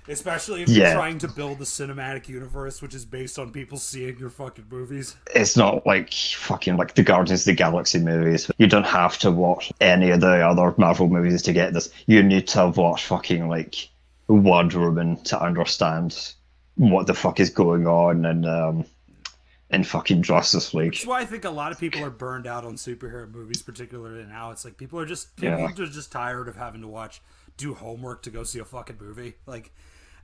Especially 0.09 0.63
if 0.63 0.69
Yeah. 0.69 0.85
you're 0.89 0.93
trying 0.95 1.17
to 1.19 1.27
build 1.27 1.59
the 1.59 1.65
cinematic 1.65 2.27
universe, 2.27 2.81
which 2.81 2.93
is 2.95 3.05
based 3.05 3.37
on 3.37 3.51
people 3.51 3.77
seeing 3.77 4.17
your 4.17 4.29
fucking 4.29 4.65
movies. 4.69 5.15
it's 5.35 5.55
not 5.55 5.85
like 5.85 6.11
fucking 6.13 6.75
like 6.77 6.95
the 6.95 7.03
Guardians 7.03 7.41
of 7.41 7.45
the 7.45 7.53
Galaxy 7.53 7.99
movies. 7.99 8.49
You 8.57 8.67
don't 8.67 8.85
have 8.87 9.17
to 9.19 9.31
watch 9.31 9.71
any 9.79 10.09
of 10.09 10.21
the 10.21 10.45
other 10.45 10.73
Marvel 10.77 11.07
movies 11.07 11.41
to 11.43 11.53
get 11.53 11.73
this. 11.73 11.89
You 12.07 12.23
need 12.23 12.47
to 12.49 12.67
watch 12.75 13.05
fucking 13.05 13.47
like 13.47 13.89
Wonder 14.27 14.79
Woman 14.79 15.17
to 15.23 15.39
understand 15.41 16.33
what 16.75 17.07
the 17.07 17.13
fuck 17.13 17.39
is 17.39 17.49
going 17.49 17.85
on 17.87 18.25
and 18.25 18.45
um 18.45 18.85
in 19.71 19.83
fucking 19.83 20.23
Justice 20.23 20.73
League. 20.73 20.93
That's 20.93 21.05
why 21.05 21.19
I 21.21 21.25
think 21.25 21.45
a 21.45 21.49
lot 21.51 21.71
of 21.71 21.79
people 21.79 22.03
are 22.03 22.09
burned 22.09 22.47
out 22.47 22.65
on 22.65 22.73
superhero 22.75 23.31
movies, 23.31 23.61
particularly 23.61 24.23
now. 24.25 24.49
It's 24.49 24.65
like 24.65 24.77
people 24.77 24.99
are 24.99 25.05
just 25.05 25.35
people 25.35 25.59
Yeah. 25.59 25.65
are 25.67 25.87
just 25.87 26.11
tired 26.11 26.47
of 26.47 26.55
having 26.55 26.81
to 26.81 26.87
watch 26.87 27.21
do 27.57 27.75
homework 27.75 28.23
to 28.23 28.31
go 28.31 28.43
see 28.43 28.57
a 28.57 28.65
fucking 28.65 28.95
movie. 28.99 29.35
Like, 29.45 29.71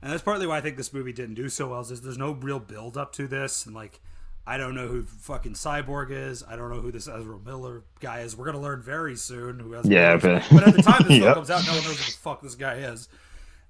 and 0.02 0.12
that's 0.12 0.22
partly 0.22 0.46
why 0.46 0.58
I 0.58 0.60
think 0.60 0.76
this 0.76 0.92
movie 0.92 1.12
didn't 1.12 1.34
do 1.34 1.48
so 1.48 1.68
well. 1.70 1.80
Is 1.80 2.00
there's- 2.02 2.16
no 2.18 2.32
real 2.32 2.58
build 2.60 2.96
up 2.96 3.12
to 3.14 3.26
this, 3.26 3.66
and 3.66 3.74
like, 3.74 4.00
I 4.46 4.56
don't 4.58 4.74
know 4.74 4.86
who 4.88 5.04
fucking 5.04 5.54
Cyborg 5.54 6.10
is. 6.10 6.44
I 6.46 6.54
don't 6.56 6.70
know 6.70 6.80
who 6.80 6.92
this 6.92 7.08
Ezra 7.08 7.38
Miller 7.44 7.82
guy 8.00 8.20
is. 8.20 8.36
We're 8.36 8.46
gonna 8.46 8.60
learn 8.60 8.80
very 8.82 9.16
soon 9.16 9.58
who 9.58 9.74
Ezra 9.74 9.90
Yeah, 9.90 10.16
but- 10.16 10.44
but 10.52 10.68
at 10.68 10.74
the 10.74 10.82
time 10.82 10.98
this 11.08 11.08
film 11.18 11.22
Yep. 11.22 11.34
comes 11.34 11.50
out, 11.50 11.66
no 11.66 11.72
one 11.74 11.82
knows 11.84 11.98
who 11.98 12.12
the 12.12 12.18
fuck 12.18 12.42
this 12.42 12.54
guy 12.54 12.74
is. 12.76 13.08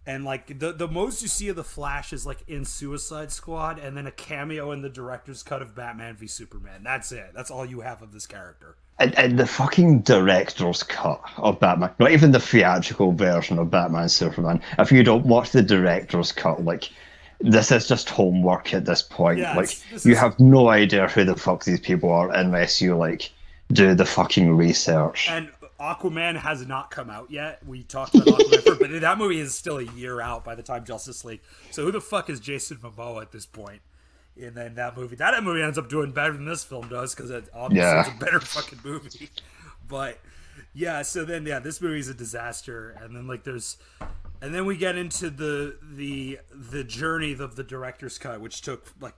And 0.08 0.24
like 0.24 0.58
the 0.60 0.72
the 0.72 0.86
most 0.86 1.20
you 1.22 1.26
see 1.28 1.48
of 1.48 1.56
the 1.56 1.64
Flash 1.64 2.12
is 2.12 2.24
like 2.24 2.44
in 2.46 2.64
Suicide 2.64 3.32
Squad, 3.32 3.78
and 3.80 3.96
then 3.96 4.06
a 4.06 4.12
cameo 4.12 4.70
in 4.70 4.82
the 4.82 4.88
director's 4.88 5.42
cut 5.42 5.62
of 5.62 5.74
Batman 5.74 6.14
v 6.14 6.26
Superman. 6.28 6.82
That's 6.84 7.10
it. 7.10 7.32
That's 7.34 7.50
all 7.50 7.66
you 7.66 7.80
have 7.80 8.02
of 8.02 8.12
this 8.12 8.24
character. 8.26 8.76
And, 8.98 9.14
and 9.18 9.38
the 9.38 9.46
fucking 9.46 10.00
director's 10.00 10.82
cut 10.82 11.20
of 11.36 11.60
Batman, 11.60 11.90
not 11.98 12.12
even 12.12 12.32
the 12.32 12.40
theatrical 12.40 13.12
version 13.12 13.58
of 13.58 13.70
Batman 13.70 14.08
Superman. 14.08 14.62
If 14.78 14.90
you 14.90 15.02
don't 15.02 15.26
watch 15.26 15.50
the 15.50 15.62
director's 15.62 16.32
cut, 16.32 16.64
like 16.64 16.90
this 17.38 17.70
is 17.70 17.86
just 17.86 18.08
homework 18.08 18.72
at 18.72 18.86
this 18.86 19.02
point. 19.02 19.38
Yeah, 19.40 19.54
like 19.54 19.68
this 19.90 20.06
you 20.06 20.12
is- 20.12 20.18
have 20.18 20.40
no 20.40 20.68
idea 20.68 21.08
who 21.08 21.24
the 21.24 21.36
fuck 21.36 21.64
these 21.64 21.80
people 21.80 22.10
are 22.10 22.32
unless 22.32 22.80
you 22.80 22.96
like 22.96 23.30
do 23.72 23.94
the 23.94 24.06
fucking 24.06 24.56
research. 24.56 25.28
And 25.30 25.50
Aquaman 25.78 26.36
has 26.36 26.66
not 26.66 26.90
come 26.90 27.10
out 27.10 27.30
yet. 27.30 27.60
We 27.66 27.82
talked 27.82 28.14
about 28.14 28.26
Aquaman, 28.26 28.62
first, 28.64 28.80
but 28.80 29.00
that 29.00 29.18
movie 29.18 29.40
is 29.40 29.54
still 29.54 29.76
a 29.78 29.84
year 29.92 30.22
out 30.22 30.42
by 30.42 30.54
the 30.54 30.62
time 30.62 30.84
Justice 30.86 31.22
League. 31.22 31.40
So 31.70 31.84
who 31.84 31.92
the 31.92 32.00
fuck 32.00 32.30
is 32.30 32.40
Jason 32.40 32.78
Momoa 32.78 33.20
at 33.22 33.32
this 33.32 33.44
point? 33.44 33.82
And 34.40 34.54
then 34.54 34.74
that 34.74 34.96
movie, 34.96 35.16
that 35.16 35.42
movie 35.42 35.62
ends 35.62 35.78
up 35.78 35.88
doing 35.88 36.12
better 36.12 36.32
than 36.32 36.44
this 36.44 36.62
film 36.64 36.88
does 36.88 37.14
because 37.14 37.30
it 37.30 37.48
obviously 37.54 37.88
Yeah. 37.88 38.00
it's 38.00 38.10
a 38.10 38.24
better 38.24 38.40
fucking 38.40 38.80
movie. 38.84 39.30
But 39.88 40.18
yeah, 40.74 41.02
so 41.02 41.24
then 41.24 41.46
yeah, 41.46 41.58
this 41.58 41.80
movie 41.80 41.98
is 42.00 42.08
a 42.08 42.14
disaster, 42.14 42.90
and 43.00 43.16
then 43.16 43.26
like 43.26 43.44
there's, 43.44 43.78
and 44.42 44.54
then 44.54 44.66
we 44.66 44.76
get 44.76 44.96
into 44.96 45.30
the 45.30 45.76
the 45.82 46.38
the 46.52 46.84
journey 46.84 47.32
of 47.32 47.56
the 47.56 47.64
director's 47.64 48.18
cut, 48.18 48.40
which 48.40 48.60
took 48.60 48.92
like 49.00 49.14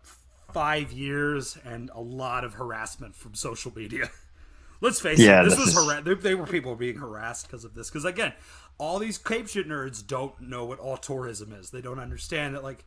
five 0.53 0.93
years 0.93 1.59
and 1.65 1.91
a 1.95 2.01
lot 2.01 2.45
of 2.45 2.55
harassment 2.55 3.15
from 3.17 3.35
social 3.35 3.73
media. 3.75 4.09
Let's 4.81 5.01
face 5.01 5.19
Yeah, 5.19 5.41
it, 5.41 5.45
this, 5.47 5.57
this 5.57 5.67
was 5.67 5.75
harassed. 5.75 6.05
They, 6.05 6.15
they 6.15 6.35
were 6.37 6.47
people 6.47 6.77
being 6.77 6.97
harassed 6.99 7.49
because 7.49 7.65
of 7.65 7.75
this. 7.75 7.91
Because 7.91 8.05
again, 8.05 8.33
all 8.79 8.99
these 9.01 9.19
cape 9.19 9.49
shit 9.49 9.67
nerds 9.69 10.07
don't 10.07 10.41
know 10.41 10.65
what 10.65 10.79
auteurism 10.81 11.59
is. 11.59 11.71
They 11.71 11.81
don't 11.81 11.99
understand 11.99 12.55
that, 12.55 12.63
like, 12.63 12.85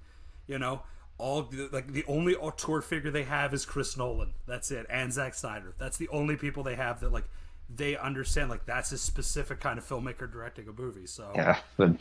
you 0.48 0.58
know, 0.58 0.84
all 1.22 1.50
like 1.72 1.88
the 1.94 2.04
only 2.08 2.36
auteur 2.36 2.82
figure 2.82 3.12
they 3.12 3.24
have 3.24 3.54
is 3.54 3.66
Chris 3.66 3.96
Nolan. 3.96 4.34
That's 4.48 4.72
it, 4.72 4.86
and 4.90 5.14
Zack 5.14 5.36
Snyder. 5.36 5.74
That's 5.78 5.98
the 5.98 6.10
only 6.10 6.36
people 6.36 6.64
they 6.64 6.76
have 6.76 7.00
that 7.02 7.12
like 7.12 7.26
they 7.74 7.96
understand. 7.96 8.50
Like 8.50 8.66
that's 8.66 8.92
a 8.92 8.98
specific 8.98 9.60
kind 9.60 9.78
of 9.78 9.88
filmmaker 9.88 10.32
directing 10.32 10.68
a 10.68 10.74
movie. 10.74 11.06
So 11.06 11.32
Yeah, 11.36 11.60
when, 11.78 12.00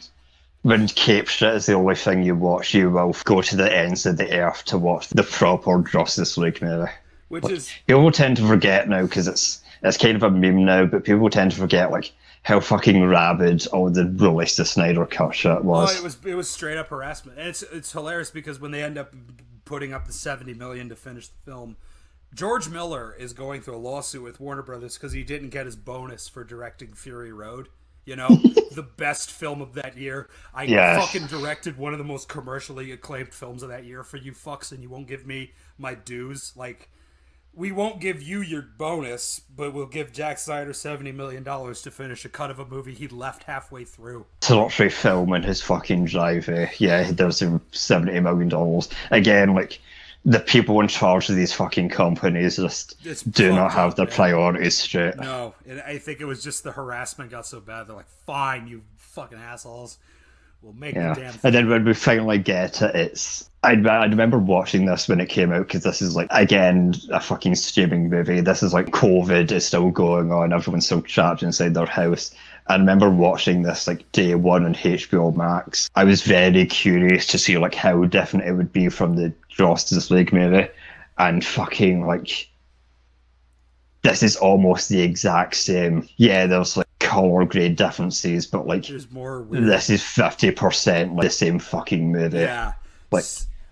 when 0.62 0.88
Cape 0.88 1.28
shit 1.28 1.55
is 1.55 1.66
the 1.66 1.74
only 1.74 1.94
thing 1.94 2.22
you 2.22 2.34
watch, 2.34 2.74
you 2.74 2.90
will 2.90 3.14
go 3.24 3.42
to 3.42 3.56
the 3.56 3.74
ends 3.76 4.06
of 4.06 4.16
the 4.16 4.32
earth 4.40 4.64
to 4.66 4.78
watch 4.78 5.09
the 5.09 5.22
proper 5.22 5.82
Justice 5.82 6.36
League 6.38 6.62
movie. 6.62 6.90
which 7.28 7.44
Like, 7.44 7.52
is 7.52 7.70
people 7.86 8.10
tend 8.12 8.36
to 8.38 8.47
forget 8.47 8.88
now 8.88 9.02
because 9.02 9.28
it's 9.28 9.62
it's 9.82 9.97
kind 9.97 10.16
of 10.16 10.22
a 10.22 10.30
meme 10.30 10.64
now, 10.64 10.86
but 10.86 11.05
people 11.05 11.30
tend 11.30 11.52
to 11.52 11.56
forget 11.56 11.90
like 11.90 12.12
how 12.42 12.60
fucking 12.60 13.04
rabid 13.04 13.66
all 13.68 13.90
the 13.90 14.06
release 14.06 14.56
the 14.56 14.64
Snyder 14.64 15.04
cut 15.06 15.34
shit 15.34 15.52
oh, 15.52 15.62
was. 15.62 15.94
Oh, 15.94 15.98
it 15.98 16.02
was 16.02 16.18
it 16.24 16.34
was 16.34 16.50
straight 16.50 16.78
up 16.78 16.88
harassment, 16.88 17.38
and 17.38 17.48
it's 17.48 17.62
it's 17.62 17.92
hilarious 17.92 18.30
because 18.30 18.60
when 18.60 18.70
they 18.70 18.82
end 18.82 18.98
up 18.98 19.14
putting 19.64 19.92
up 19.92 20.06
the 20.06 20.12
seventy 20.12 20.54
million 20.54 20.88
to 20.88 20.96
finish 20.96 21.28
the 21.28 21.50
film, 21.50 21.76
George 22.34 22.68
Miller 22.68 23.14
is 23.18 23.32
going 23.32 23.60
through 23.60 23.76
a 23.76 23.78
lawsuit 23.78 24.22
with 24.22 24.40
Warner 24.40 24.62
Brothers 24.62 24.96
because 24.96 25.12
he 25.12 25.22
didn't 25.22 25.50
get 25.50 25.66
his 25.66 25.76
bonus 25.76 26.28
for 26.28 26.44
directing 26.44 26.92
Fury 26.94 27.32
Road. 27.32 27.68
You 28.06 28.16
know, 28.16 28.28
the 28.74 28.86
best 28.96 29.30
film 29.30 29.60
of 29.60 29.74
that 29.74 29.98
year. 29.98 30.28
I 30.54 30.64
Yeah. 30.64 30.98
fucking 30.98 31.26
directed 31.26 31.76
one 31.76 31.92
of 31.92 31.98
the 31.98 32.04
most 32.04 32.28
commercially 32.28 32.90
acclaimed 32.92 33.34
films 33.34 33.62
of 33.62 33.68
that 33.68 33.84
year 33.84 34.02
for 34.02 34.16
you 34.16 34.32
fucks, 34.32 34.72
and 34.72 34.82
you 34.82 34.88
won't 34.88 35.06
give 35.06 35.26
me 35.26 35.52
my 35.76 35.94
dues. 35.94 36.52
Like, 36.56 36.88
we 37.55 37.72
won't 37.72 38.01
give 38.01 38.22
you 38.22 38.40
your 38.40 38.62
bonus, 38.62 39.40
but 39.55 39.72
we'll 39.74 39.86
give 39.86 40.14
Zack 40.14 40.39
Snyder 40.39 40.72
seventy 40.72 41.12
million 41.12 41.43
dollars 41.43 41.82
to 41.82 41.90
finish 41.90 42.24
a 42.24 42.28
cut 42.28 42.51
of 42.51 42.59
a 42.59 42.66
movie 42.66 42.94
he 42.94 43.09
left 43.09 43.44
halfway 43.44 43.85
through. 43.85 44.27
to 44.43 44.62
literally 44.62 44.90
film 44.90 45.32
in 45.35 45.43
his 45.43 45.60
fucking 45.60 46.06
driveway. 46.06 46.70
Yeah, 46.78 47.10
there's 47.10 47.43
a 47.43 47.60
seventy 47.72 48.18
million 48.20 48.48
dollars. 48.48 48.89
Again, 49.10 49.55
like 49.55 49.81
the 50.24 50.40
people 50.40 50.81
in 50.81 50.89
charge 50.89 51.31
of 51.31 51.36
these 51.36 51.52
fucking 51.52 51.89
companies 51.89 52.56
just 52.56 52.97
It's 53.05 53.22
do 53.22 53.52
not 53.55 53.72
have 53.72 53.97
their 53.97 54.06
priorities 54.06 54.77
straight. 54.77 55.16
No, 55.16 55.55
and 55.66 55.81
I 55.81 55.98
think 55.98 56.20
it 56.20 56.27
was 56.27 56.43
just 56.43 56.62
the 56.62 56.72
harassment 56.72 57.31
got 57.31 57.47
so 57.47 57.60
bad. 57.60 57.89
They're 57.89 57.97
like, 57.97 58.10
"Fine, 58.27 58.66
you 58.68 58.82
fucking 58.97 59.39
assholes, 59.39 59.98
we'll 60.62 60.72
make 60.72 60.94
Yeah, 60.94 61.14
the 61.14 61.20
damn." 61.20 61.32
Thing. 61.32 61.40
and 61.44 61.54
then 61.54 61.68
when 61.68 61.84
we 61.84 61.94
finally 61.94 62.38
get 62.38 62.82
it, 62.82 62.94
it's. 62.94 63.48
I, 63.62 63.72
I 63.72 64.06
remember 64.06 64.38
watching 64.38 64.86
this 64.86 65.06
when 65.06 65.20
it 65.20 65.28
came 65.28 65.52
out 65.52 65.66
because 65.66 65.82
this 65.82 66.00
is 66.00 66.16
like 66.16 66.28
again 66.30 66.94
a 67.10 67.20
fucking 67.20 67.54
streaming 67.56 68.08
movie. 68.08 68.40
This 68.40 68.62
is 68.62 68.72
like 68.72 68.86
COVID 68.86 69.52
is 69.52 69.66
still 69.66 69.90
going 69.90 70.32
on. 70.32 70.52
Everyone's 70.54 70.86
still 70.86 71.02
trapped 71.02 71.42
inside 71.42 71.74
their 71.74 71.84
house. 71.86 72.34
I 72.68 72.76
remember 72.76 73.10
watching 73.10 73.62
this 73.62 73.86
like 73.86 74.10
day 74.12 74.34
one 74.34 74.64
on 74.64 74.74
HBO 74.74 75.34
Max. 75.36 75.90
I 75.94 76.04
was 76.04 76.22
very 76.22 76.64
curious 76.66 77.26
to 77.26 77.38
see 77.38 77.58
like 77.58 77.74
how 77.74 78.04
different 78.04 78.46
it 78.46 78.52
would 78.52 78.72
be 78.72 78.88
from 78.88 79.16
the 79.16 79.32
Justice 79.50 80.10
League 80.10 80.32
movie, 80.32 80.68
and 81.18 81.44
fucking 81.44 82.06
like 82.06 82.48
this 84.02 84.22
is 84.22 84.36
almost 84.36 84.88
the 84.88 85.02
exact 85.02 85.54
same. 85.56 86.08
Yeah, 86.16 86.46
there's 86.46 86.76
like 86.78 86.86
color 87.10 87.44
grade 87.44 87.76
differences, 87.76 88.46
but 88.46 88.66
like. 88.66 88.86
This 88.86 89.90
is 89.90 90.02
fifty 90.02 90.50
percent 90.50 91.14
like 91.16 91.24
the 91.24 91.30
same 91.30 91.58
fucking 91.58 92.12
movie. 92.12 92.38
yeah, 92.38 92.72
Like, 93.10 93.24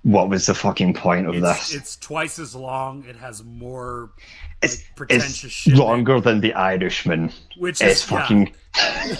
what 0.02 0.28
was 0.28 0.47
the 0.47 0.55
fucking 0.55 0.94
point 0.94 1.27
of 1.28 1.35
it's, 1.35 1.43
this? 1.70 1.74
it's 1.74 1.97
twice 1.97 2.39
as 2.39 2.55
long. 2.55 3.05
It 3.09 3.16
has 3.16 3.43
more 3.44 4.10
It's, 4.62 4.77
like, 4.78 4.97
pretentious 4.97 5.44
it's 5.44 5.52
shit. 5.52 5.74
longer 5.77 6.20
than 6.20 6.40
The 6.40 6.55
Irishman. 6.55 7.32
Which 7.56 7.81
is- 7.82 8.10
yeah. 8.10 8.19
fucking. 8.20 8.52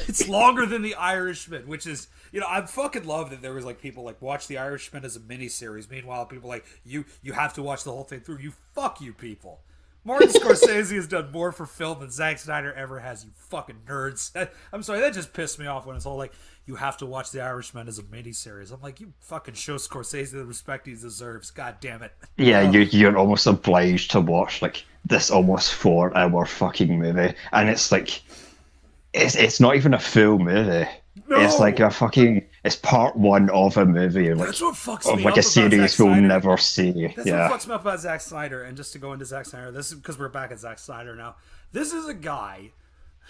it's 0.09 0.29
longer 0.29 0.67
than 0.67 0.83
The 0.83 0.95
Irishman, 0.95 1.67
which 1.67 1.87
is 1.87 2.09
you 2.33 2.41
know 2.41 2.47
I 2.49 2.65
fucking 2.67 3.05
love 3.05 3.31
that 3.31 3.41
there 3.43 3.55
was 3.55 3.65
like 3.65 3.81
people 3.81 4.05
like 4.05 4.21
watch 4.23 4.47
The 4.47 4.59
Irishman 4.59 5.05
as 5.05 5.17
a 5.17 5.21
miniseries. 5.21 5.91
Meanwhile, 5.91 6.27
people 6.27 6.49
like 6.49 6.65
you 6.85 7.05
you 7.23 7.33
have 7.33 7.55
to 7.55 7.63
watch 7.63 7.83
the 7.85 7.91
whole 7.91 8.05
thing 8.05 8.21
through. 8.21 8.39
You 8.39 8.53
fuck 8.75 9.01
you 9.01 9.13
people. 9.13 9.61
Martin 10.05 10.29
Scorsese 10.29 10.95
has 10.95 11.07
done 11.07 11.31
more 11.33 11.53
for 11.53 11.67
film 11.67 12.01
than 12.01 12.11
Zack 12.11 12.39
Snyder 12.39 12.73
ever 12.73 12.99
has. 13.01 13.25
You 13.25 13.31
fucking 13.35 13.81
nerds. 13.87 14.33
That- 14.33 14.55
I'm 14.73 14.83
sorry, 14.83 15.01
that 15.01 15.13
just 15.13 15.33
pissed 15.33 15.59
me 15.59 15.67
off 15.67 15.87
when 15.87 15.97
it's 15.97 16.07
all 16.07 16.17
like 16.17 16.33
you 16.67 16.77
have 16.77 16.97
to 16.99 17.07
watch 17.07 17.31
The 17.31 17.43
Irishman 17.43 17.89
as 17.89 17.99
a 17.99 18.03
miniseries. 18.05 18.73
I'm 18.73 18.81
like, 18.81 19.01
you 19.01 19.13
fucking 19.21 19.55
show 19.55 19.77
Scorsese 19.77 20.33
the 20.33 20.45
respect 20.47 20.87
he 20.87 20.95
deserves. 20.95 21.51
God 21.51 21.77
damn 21.81 22.03
it. 22.03 22.13
Yeah, 22.37 22.71
you, 22.71 22.81
you're 22.81 23.17
almost 23.19 23.47
obliged 23.47 24.11
to 24.13 24.21
watch 24.21 24.63
like 24.63 24.85
this 25.05 25.31
almost 25.31 25.75
four 25.75 26.17
hour 26.17 26.45
fucking 26.47 26.99
movie, 26.99 27.35
and 27.53 27.69
it's 27.69 27.91
like, 27.93 28.23
it's 29.15 29.35
it's 29.37 29.59
not 29.61 29.77
even 29.77 29.95
a 29.95 29.99
full 29.99 30.39
movie. 30.39 30.89
It's 31.31 31.59
like 31.59 31.81
a 31.81 31.91
fucking. 31.91 32.45
It's 32.65 32.77
part 32.77 33.17
one 33.17 33.51
of 33.51 33.77
a 33.77 33.85
movie, 33.85 34.35
like 34.35 34.47
That's 34.47 34.61
what 34.61 34.75
fucks 34.75 35.07
of 35.11 35.19
me 35.19 35.25
like 35.25 35.33
up 35.33 35.37
a 35.37 35.41
about 35.41 35.45
series 35.45 35.99
we'll 35.99 36.15
never 36.17 36.57
see. 36.57 37.07
That's 37.15 37.27
yeah, 37.27 37.49
what 37.49 37.61
fucks 37.61 37.69
me 37.69 37.75
up 37.75 37.83
about 37.83 38.01
Zack 38.01 38.21
Snyder. 38.21 38.65
And 38.65 38.77
just 38.77 38.93
to 38.95 38.99
go 38.99 39.13
into 39.13 39.25
Zack 39.25 39.47
Snyder, 39.47 39.71
this 39.71 39.93
is 39.93 39.95
because 39.99 40.19
we're 40.19 40.29
back 40.29 40.51
at 40.51 40.59
Zack 40.59 40.79
Snyder 40.79 41.15
now. 41.15 41.37
This 41.73 41.93
is 41.93 42.09
a 42.09 42.15
guy 42.15 42.73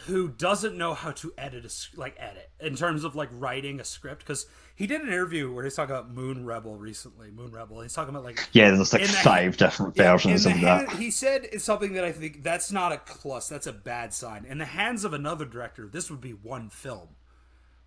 who 0.06 0.28
doesn't 0.28 0.78
know 0.78 0.94
how 0.94 1.10
to 1.10 1.32
edit 1.36 1.64
a 1.64 1.98
like 2.00 2.14
edit 2.18 2.50
in 2.60 2.76
terms 2.76 3.02
of 3.04 3.16
like 3.16 3.28
writing 3.32 3.80
a 3.80 3.84
script 3.84 4.20
because 4.20 4.46
he 4.76 4.86
did 4.86 5.00
an 5.00 5.08
interview 5.08 5.52
where 5.52 5.64
he's 5.64 5.74
talking 5.74 5.92
about 5.94 6.08
Moon 6.10 6.46
Rebel 6.46 6.76
recently. 6.76 7.30
Moon 7.32 7.50
Rebel. 7.50 7.80
He's 7.80 7.92
talking 7.92 8.10
about 8.14 8.24
like 8.24 8.48
yeah. 8.52 8.70
There's 8.70 8.92
like 8.92 9.02
in 9.02 9.08
the- 9.08 9.12
five 9.14 9.56
different 9.56 9.96
versions 9.96 10.46
of 10.46 10.54
the 10.54 10.60
that. 10.60 10.88
hand- 10.88 10.98
he 11.00 11.10
said 11.10 11.48
it's 11.52 11.64
something 11.64 11.94
that 11.94 12.04
I 12.04 12.12
think 12.12 12.42
that's 12.44 12.70
not 12.70 12.92
a 12.92 12.98
plus. 13.04 13.48
That's 13.48 13.66
a 13.66 13.72
bad 13.72 14.14
sign. 14.14 14.44
In 14.44 14.58
the 14.58 14.64
hands 14.66 15.04
of 15.04 15.12
another 15.12 15.44
director, 15.44 15.88
this 15.88 16.10
would 16.10 16.20
be 16.20 16.30
one 16.32 16.70
film, 16.70 17.08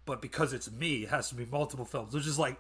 but 0.05 0.21
because 0.21 0.53
it's 0.53 0.71
me, 0.71 1.03
it 1.03 1.09
has 1.09 1.29
to 1.29 1.35
be 1.35 1.45
multiple 1.45 1.85
films. 1.85 2.13
Which 2.13 2.27
is 2.27 2.39
like 2.39 2.57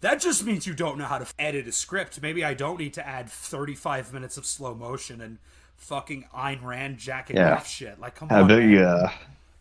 that 0.00 0.20
just 0.20 0.44
means 0.44 0.66
you 0.66 0.74
don't 0.74 0.98
know 0.98 1.04
how 1.06 1.18
to 1.18 1.26
edit 1.38 1.66
a 1.68 1.72
script. 1.72 2.20
Maybe 2.20 2.44
I 2.44 2.54
don't 2.54 2.78
need 2.78 2.94
to 2.94 3.06
add 3.06 3.28
35 3.30 4.12
minutes 4.12 4.36
of 4.36 4.44
slow 4.46 4.74
motion 4.74 5.20
and 5.20 5.38
fucking 5.76 6.26
Ayn 6.36 6.62
Rand 6.62 6.98
jacking 6.98 7.36
Yeah. 7.36 7.54
off 7.54 7.66
shit. 7.68 7.98
Like, 8.00 8.14
come 8.14 8.28
How 8.28 8.38
on. 8.40 8.44
about 8.44 8.58
man. 8.60 8.70
you? 8.70 8.80
Uh, 8.80 9.10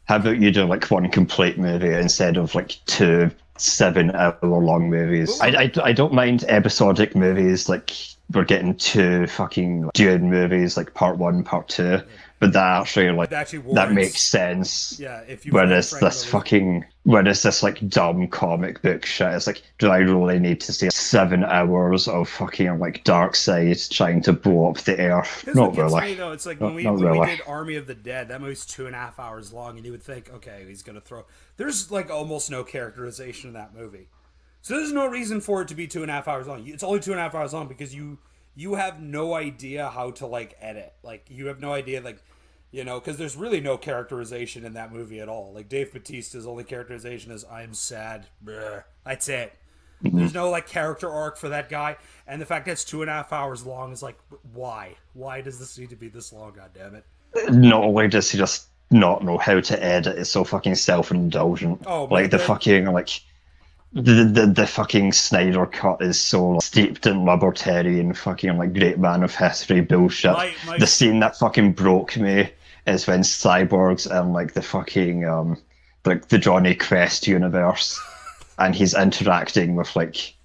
how 0.05 0.17
about 0.17 0.37
you 0.39 0.51
do 0.51 0.65
like 0.65 0.85
one 0.91 1.09
complete 1.09 1.57
movie 1.57 1.93
instead 1.93 2.35
of 2.35 2.53
like 2.55 2.77
two 2.87 3.31
seven-hour-long 3.57 4.89
movies? 4.89 5.39
I, 5.41 5.47
I, 5.47 5.71
I 5.83 5.93
don't 5.93 6.13
mind 6.13 6.45
episodic 6.47 7.15
movies. 7.15 7.69
Like 7.69 7.91
we're 8.33 8.43
getting 8.45 8.75
two 8.75 9.27
fucking 9.27 9.89
Dune 9.93 10.29
movies, 10.29 10.77
like 10.77 10.93
part 10.93 11.17
one, 11.17 11.43
part 11.43 11.69
two. 11.69 11.99
But 12.39 12.51
that 12.53 12.81
actually 12.81 13.09
like 13.11 13.29
That 13.29 13.41
actually 13.41 13.73
that 13.73 13.93
makes 13.93 14.21
sense. 14.21 14.99
Yeah, 14.99 15.21
if 15.27 15.45
you 15.45 15.53
Whereas 15.53 15.91
this 15.91 16.01
Miller's- 16.01 16.25
fucking 17.05 17.11
whereas 17.11 17.43
this 17.43 17.63
like 17.63 17.87
dumb 17.89 18.27
comic 18.27 18.81
book 18.81 19.05
shit, 19.05 19.33
it's 19.33 19.47
like, 19.47 19.61
do 19.77 19.89
I 19.89 19.97
really 19.97 20.39
need 20.39 20.61
to 20.61 20.73
see 20.73 20.89
seven 20.89 21.43
hours 21.43 22.07
of 22.07 22.29
fucking 22.29 22.79
like 22.79 23.03
Darkseid 23.03 23.89
trying 23.89 24.21
to 24.21 24.33
blow 24.33 24.69
up 24.69 24.77
the 24.79 24.97
earth? 24.99 25.47
Not 25.53 25.75
really. 25.77 26.01
me 26.01 26.13
though. 26.15 26.31
It's 26.31 26.45
like 26.45 26.59
when 26.59 26.75
we 26.75 26.85
when 26.85 26.95
we 26.95 27.05
really. 27.05 27.27
did 27.27 27.41
Army 27.47 27.75
of 27.75 27.87
the 27.87 27.95
Dead, 27.95 28.29
that 28.29 28.41
movie's 28.41 28.65
two 28.65 28.87
and 28.87 28.95
a 28.95 28.99
half 28.99 29.19
hours 29.19 29.51
long, 29.53 29.77
and 29.77 29.85
you 29.85 29.91
would 29.91 30.03
think, 30.03 30.31
okay, 30.33 30.65
he's 30.67 30.83
gonna 30.83 31.01
throw. 31.01 31.25
There's 31.57 31.91
like 31.91 32.09
almost 32.09 32.49
no 32.49 32.63
characterization 32.63 33.49
in 33.49 33.53
that 33.53 33.75
movie, 33.75 34.07
so 34.61 34.75
there's 34.75 34.93
no 34.93 35.07
reason 35.07 35.41
for 35.41 35.61
it 35.61 35.67
to 35.69 35.75
be 35.75 35.87
two 35.87 36.01
and 36.01 36.11
a 36.11 36.13
half 36.13 36.27
hours 36.27 36.47
long. 36.47 36.67
It's 36.67 36.83
only 36.83 36.99
two 36.99 37.11
and 37.11 37.19
a 37.19 37.23
half 37.23 37.35
hours 37.35 37.53
long 37.53 37.67
because 37.67 37.93
you 37.93 38.17
you 38.55 38.75
have 38.75 39.01
no 39.01 39.33
idea 39.33 39.89
how 39.89 40.11
to 40.11 40.27
like 40.27 40.55
edit. 40.61 40.93
Like 41.03 41.25
you 41.29 41.47
have 41.47 41.59
no 41.59 41.73
idea 41.73 42.01
like. 42.01 42.23
You 42.73 42.83
know, 42.83 42.99
because 42.99 43.17
there's 43.17 43.35
really 43.37 43.61
no 43.61 43.77
characterization 43.77 44.65
in 44.65 44.73
that 44.73 44.91
movie 44.91 45.19
at 45.19 45.29
all. 45.29 45.53
Like 45.53 45.69
Dave 45.69 45.93
Batista's 45.93 46.47
only 46.47 46.63
characterization 46.63 47.31
is 47.31 47.45
"I'm 47.45 47.75
sad." 47.75 48.25
Bleh. 48.43 48.83
That's 49.05 49.29
it. 49.29 49.53
Mm-hmm. 50.03 50.17
There's 50.17 50.33
no 50.33 50.49
like 50.49 50.67
character 50.67 51.07
arc 51.07 51.37
for 51.37 51.49
that 51.49 51.69
guy, 51.69 51.97
and 52.27 52.41
the 52.41 52.47
fact 52.47 52.65
that 52.65 52.71
it's 52.71 52.83
two 52.83 53.01
and 53.03 53.11
a 53.11 53.13
half 53.13 53.31
hours 53.31 53.63
long 53.63 53.91
is 53.93 54.01
like, 54.01 54.17
why? 54.53 54.95
Why 55.13 55.39
does 55.41 55.59
this 55.59 55.77
need 55.77 55.91
to 55.91 55.95
be 55.95 56.07
this 56.09 56.33
long? 56.33 56.51
God 56.53 56.71
damn 56.73 56.95
it! 56.95 57.05
not 57.51 57.83
only 57.83 58.07
does 58.07 58.31
he 58.31 58.39
just 58.39 58.67
not 58.89 59.23
know 59.23 59.37
how 59.37 59.59
to 59.59 59.83
edit, 59.83 60.17
it's 60.17 60.31
so 60.31 60.43
fucking 60.43 60.73
self-indulgent. 60.75 61.83
Oh, 61.85 62.05
like 62.05 62.31
the 62.31 62.39
fucking 62.39 62.85
like 62.91 63.21
the, 63.93 64.23
the 64.25 64.47
the 64.47 64.65
fucking 64.67 65.11
Snyder 65.13 65.67
cut 65.67 66.01
is 66.01 66.19
so 66.19 66.57
steeped 66.59 67.05
in 67.05 67.23
libertarian 67.23 68.15
fucking 68.15 68.57
like 68.57 68.73
great 68.73 68.97
man 68.97 69.21
of 69.23 69.35
history 69.35 69.81
bullshit. 69.81 70.33
My- 70.33 70.53
my- 70.65 70.77
The 70.79 70.87
scene 70.87 71.19
that 71.19 71.37
fucking 71.37 71.73
broke 71.73 72.17
me 72.17 72.49
is 72.87 73.07
when 73.07 73.21
Cyborg's 73.21 74.05
in 74.07 74.33
like 74.33 74.53
the 74.53 74.61
fucking 74.61 75.25
um 75.25 75.57
like 76.05 76.27
the 76.27 76.37
Jonny 76.37 76.75
Quest 76.75 77.27
universe, 77.27 77.99
and 78.59 78.75
he's 78.75 78.93
interacting 78.93 79.75
with 79.75 79.95
like 79.95 80.35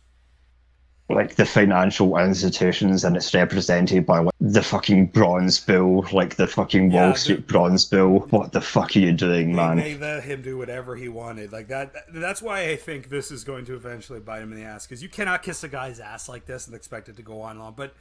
like 1.10 1.36
the 1.36 1.46
financial 1.46 2.18
institutions 2.18 3.02
and 3.02 3.16
it's 3.16 3.32
represented 3.32 4.04
by 4.04 4.18
like 4.18 4.34
the 4.42 4.62
fucking 4.62 5.06
bronze 5.06 5.58
bill, 5.58 6.04
like 6.12 6.36
the 6.36 6.46
fucking 6.46 6.90
Yeah, 6.90 7.00
Wall 7.04 7.12
the- 7.14 7.18
Street 7.18 7.46
bronze 7.46 7.86
bill. 7.86 8.18
What 8.28 8.52
the 8.52 8.60
fuck 8.60 8.94
are 8.94 8.98
you 8.98 9.12
doing, 9.12 9.56
man? 9.56 9.78
They 9.78 9.96
let 9.96 10.22
him 10.24 10.42
do 10.42 10.58
whatever 10.58 10.96
he 10.96 11.08
wanted. 11.08 11.50
Like 11.50 11.68
that. 11.68 11.94
That's 12.12 12.42
why 12.42 12.68
I 12.68 12.76
think 12.76 13.08
this 13.08 13.30
is 13.30 13.42
going 13.42 13.64
to 13.66 13.74
eventually 13.74 14.20
bite 14.20 14.42
him 14.42 14.52
in 14.52 14.58
the 14.58 14.66
ass 14.66 14.86
because 14.86 15.02
you 15.02 15.08
cannot 15.08 15.42
kiss 15.42 15.64
a 15.64 15.68
guy's 15.68 15.98
ass 15.98 16.28
like 16.28 16.44
this 16.44 16.66
and 16.66 16.76
expect 16.76 17.08
it 17.08 17.16
to 17.16 17.22
go 17.22 17.40
on 17.40 17.58
long. 17.58 17.72
But 17.74 17.94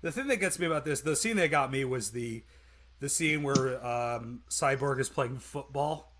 the 0.00 0.10
thing 0.10 0.26
that 0.28 0.36
gets 0.36 0.58
me 0.58 0.64
about 0.64 0.86
this, 0.86 1.02
the 1.02 1.14
scene 1.14 1.36
that 1.36 1.50
got 1.50 1.70
me 1.70 1.84
was 1.84 2.12
the 2.12 2.42
the 3.00 3.08
scene 3.08 3.42
where 3.42 3.84
um, 3.84 4.40
Cyborg 4.48 4.98
is 5.00 5.08
playing 5.08 5.38
football, 5.38 6.12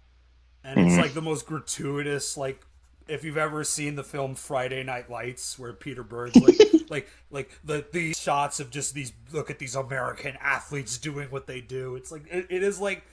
and 0.65 0.79
it's 0.81 0.95
Mhm. 0.95 1.03
like 1.03 1.15
the 1.15 1.23
most 1.23 1.47
gratuitous. 1.47 2.37
Like 2.37 2.65
if 3.09 3.23
you've 3.25 3.37
ever 3.39 3.63
seen 3.65 3.95
the 3.97 4.03
film 4.05 4.35
Friday 4.35 4.83
Night 4.83 5.09
Lights, 5.11 5.59
where 5.59 5.73
Peter 5.73 6.03
Berg 6.03 6.35
like 6.37 6.59
like 6.91 7.09
like 7.31 7.51
the 7.65 7.85
the 7.93 8.13
shots 8.15 8.61
of 8.61 8.71
just 8.71 8.95
these 8.95 9.13
look 9.33 9.51
at 9.51 9.59
these 9.59 9.75
American 9.75 10.37
athletes 10.41 10.99
doing 10.99 11.29
what 11.31 11.47
they 11.47 11.61
do. 11.61 11.97
It's 11.97 12.11
like 12.13 12.27
it, 12.31 12.47
it 12.51 12.63
is 12.63 12.81
like 12.81 13.05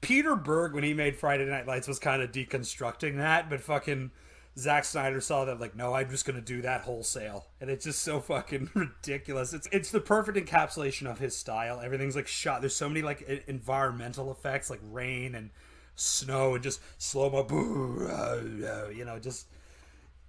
Peter 0.00 0.36
Berg 0.36 0.74
when 0.74 0.84
he 0.84 0.94
made 0.94 1.16
Friday 1.16 1.44
Night 1.46 1.66
Lights 1.66 1.88
was 1.88 1.98
kind 1.98 2.22
of 2.22 2.30
deconstructing 2.32 3.16
that, 3.16 3.50
but 3.50 3.60
fucking. 3.60 4.10
Zack 4.58 4.84
Snyder 4.84 5.20
saw 5.20 5.44
that 5.44 5.60
like, 5.60 5.76
no, 5.76 5.94
I'm 5.94 6.10
just 6.10 6.24
gonna 6.26 6.40
do 6.40 6.62
that 6.62 6.80
wholesale, 6.80 7.46
and 7.60 7.70
it's 7.70 7.84
just 7.84 8.02
so 8.02 8.20
fucking 8.20 8.70
ridiculous. 8.74 9.52
It's 9.52 9.68
it's 9.70 9.90
the 9.90 10.00
perfect 10.00 10.36
encapsulation 10.36 11.08
of 11.10 11.18
his 11.20 11.36
style. 11.36 11.80
Everything's 11.80 12.16
like 12.16 12.26
shot. 12.26 12.60
There's 12.60 12.74
so 12.74 12.88
many 12.88 13.02
like 13.02 13.22
environmental 13.46 14.32
effects, 14.32 14.68
like 14.68 14.80
rain 14.90 15.34
and 15.36 15.50
snow, 15.94 16.54
and 16.54 16.62
just 16.62 16.80
slow 16.98 17.30
mo, 17.30 18.06
uh, 18.08 18.66
uh, 18.66 18.88
you 18.88 19.04
know, 19.04 19.18
just 19.20 19.46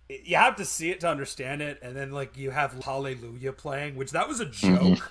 you 0.10 0.35
have 0.35 0.56
to 0.57 0.65
see 0.65 0.91
it 0.91 0.99
to 0.99 1.07
understand 1.10 1.61
it. 1.61 1.80
And 1.81 1.95
then 1.95 2.11
like 2.11 2.38
you 2.38 2.51
have 2.51 2.84
Hallelujah 2.84 3.53
playing, 3.53 3.95
which 3.95 4.11
that 4.11 4.27
was 4.27 4.39
a 4.39 4.45
joke. 4.45 4.80
Mhm. 4.99 5.01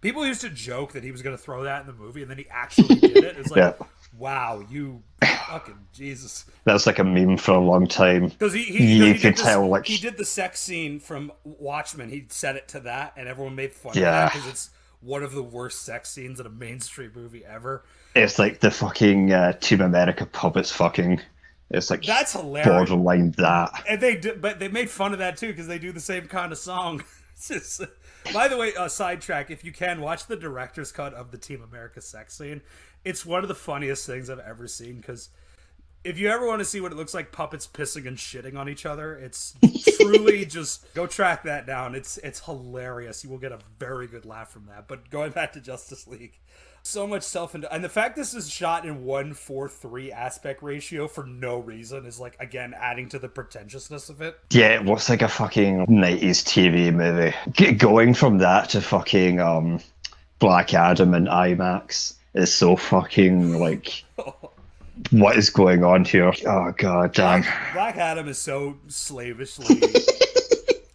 People 0.00 0.24
used 0.24 0.42
to 0.42 0.50
joke 0.50 0.92
that 0.92 1.02
he 1.02 1.10
was 1.10 1.22
gonna 1.22 1.36
throw 1.36 1.64
that 1.64 1.80
in 1.80 1.86
the 1.88 1.92
movie, 1.92 2.22
and 2.22 2.30
then 2.30 2.38
he 2.38 2.46
actually 2.48 2.94
did 2.94 3.16
it. 3.24 3.36
It's 3.38 3.50
like, 3.50 3.58
Yeah. 3.80 3.86
Wow, 4.18 4.62
you 4.68 5.02
fucking 5.48 5.78
Jesus. 5.92 6.44
That's 6.64 6.86
like 6.86 6.98
a 6.98 7.04
meme 7.04 7.36
for 7.38 7.52
a 7.52 7.60
long 7.60 7.86
time. 7.86 8.28
Because 8.28 8.52
he, 8.52 8.64
he, 8.64 8.94
you, 8.94 8.98
know, 9.06 9.12
he 9.12 9.18
could 9.18 9.36
this- 9.36 9.42
tell, 9.42 9.66
like, 9.68 9.86
he 9.86 9.96
did 9.96 10.16
the 10.16 10.24
sex 10.24 10.60
scene 10.60 11.00
from 11.00 11.32
Watchmen. 11.44 12.10
He 12.10 12.26
set 12.28 12.56
it 12.56 12.68
to 12.68 12.80
that, 12.80 13.14
and 13.16 13.28
everyone 13.28 13.54
made 13.54 13.72
fun 13.72 13.92
Yeah. 13.94 14.00
of 14.00 14.12
that 14.12 14.32
because 14.32 14.48
it's 14.48 14.70
one 15.00 15.22
of 15.22 15.32
the 15.32 15.42
worst 15.42 15.82
sex 15.82 16.10
scenes 16.10 16.40
in 16.40 16.46
a 16.46 16.50
mainstream 16.50 17.12
movie 17.14 17.44
ever. 17.44 17.84
it's 18.16 18.38
like 18.38 18.58
the 18.60 18.70
fucking 18.70 19.32
uh, 19.32 19.52
Team 19.54 19.80
America 19.80 20.26
puppets 20.26 20.72
fucking. 20.72 21.20
It's 21.70 21.90
like 21.90 22.02
That's 22.02 22.32
hilarious. 22.32 22.66
borderline 22.68 23.30
that. 23.32 23.84
And 23.88 24.00
they 24.00 24.16
did, 24.16 24.40
but 24.40 24.58
they 24.58 24.68
made 24.68 24.88
fun 24.90 25.12
of 25.12 25.18
that 25.20 25.36
too 25.36 25.48
because 25.48 25.66
they 25.68 25.78
do 25.78 25.92
the 25.92 26.00
same 26.00 26.26
kind 26.26 26.50
of 26.52 26.58
song. 26.58 27.02
It's 27.40 27.46
just- 27.48 27.82
by 28.32 28.48
the 28.48 28.56
way, 28.56 28.74
uh, 28.74 28.88
sidetrack. 28.88 29.50
If 29.50 29.64
you 29.64 29.72
can 29.72 30.00
watch 30.00 30.26
the 30.26 30.36
director's 30.36 30.92
cut 30.92 31.14
of 31.14 31.30
the 31.30 31.38
Team 31.38 31.62
America 31.62 32.00
sex 32.00 32.36
scene, 32.36 32.62
it's 33.04 33.24
one 33.24 33.42
of 33.42 33.48
the 33.48 33.54
funniest 33.54 34.06
things 34.06 34.30
I've 34.30 34.38
ever 34.38 34.66
seen. 34.66 34.96
Because 34.96 35.30
if 36.04 36.18
you 36.18 36.28
ever 36.28 36.46
want 36.46 36.60
to 36.60 36.64
see 36.64 36.80
what 36.80 36.92
it 36.92 36.94
looks 36.94 37.14
like 37.14 37.32
puppets 37.32 37.66
pissing 37.66 38.06
and 38.06 38.16
shitting 38.16 38.56
on 38.56 38.68
each 38.68 38.86
other, 38.86 39.16
it's 39.16 39.54
truly 39.96 40.44
just 40.44 40.92
go 40.94 41.06
track 41.06 41.42
that 41.44 41.66
down. 41.66 41.94
It's 41.94 42.18
it's 42.18 42.40
hilarious. 42.40 43.24
You 43.24 43.30
will 43.30 43.38
get 43.38 43.52
a 43.52 43.58
very 43.78 44.06
good 44.06 44.24
laugh 44.24 44.50
from 44.50 44.66
that. 44.66 44.88
But 44.88 45.10
going 45.10 45.32
back 45.32 45.52
to 45.54 45.60
Justice 45.60 46.06
League, 46.06 46.38
so 46.82 47.06
much 47.06 47.22
self 47.22 47.54
and 47.54 47.66
and 47.70 47.84
the 47.84 47.88
fact 47.88 48.16
this 48.16 48.34
is 48.34 48.50
shot 48.50 48.84
in 48.86 49.04
one 49.04 49.34
four 49.34 49.68
three 49.68 50.10
aspect 50.12 50.62
ratio 50.62 51.06
for 51.06 51.24
no 51.24 51.58
reason 51.58 52.06
is 52.06 52.18
like 52.18 52.36
again 52.40 52.74
adding 52.78 53.08
to 53.08 53.18
the 53.18 53.28
pretentiousness 53.28 54.08
of 54.08 54.20
it. 54.20 54.38
Yeah, 54.50 54.68
it 54.68 54.86
looks 54.86 55.08
like 55.08 55.22
a 55.22 55.28
fucking 55.28 55.86
90s 55.86 56.44
TV 56.44 56.92
movie. 56.92 57.34
G- 57.52 57.72
going 57.72 58.14
from 58.14 58.38
that 58.38 58.70
to 58.70 58.80
fucking 58.80 59.40
um, 59.40 59.80
Black 60.38 60.74
Adam 60.74 61.14
and 61.14 61.28
IMAX 61.28 62.14
is 62.34 62.52
so 62.52 62.76
fucking 62.76 63.58
like. 63.58 64.04
What 65.12 65.36
is 65.36 65.48
going 65.48 65.84
on 65.84 66.04
here? 66.04 66.32
Oh 66.44 66.72
god 66.76 67.14
damn. 67.14 67.42
Black 67.72 67.96
Adam 67.96 68.26
is 68.26 68.36
so 68.36 68.78
slavishly 68.88 69.80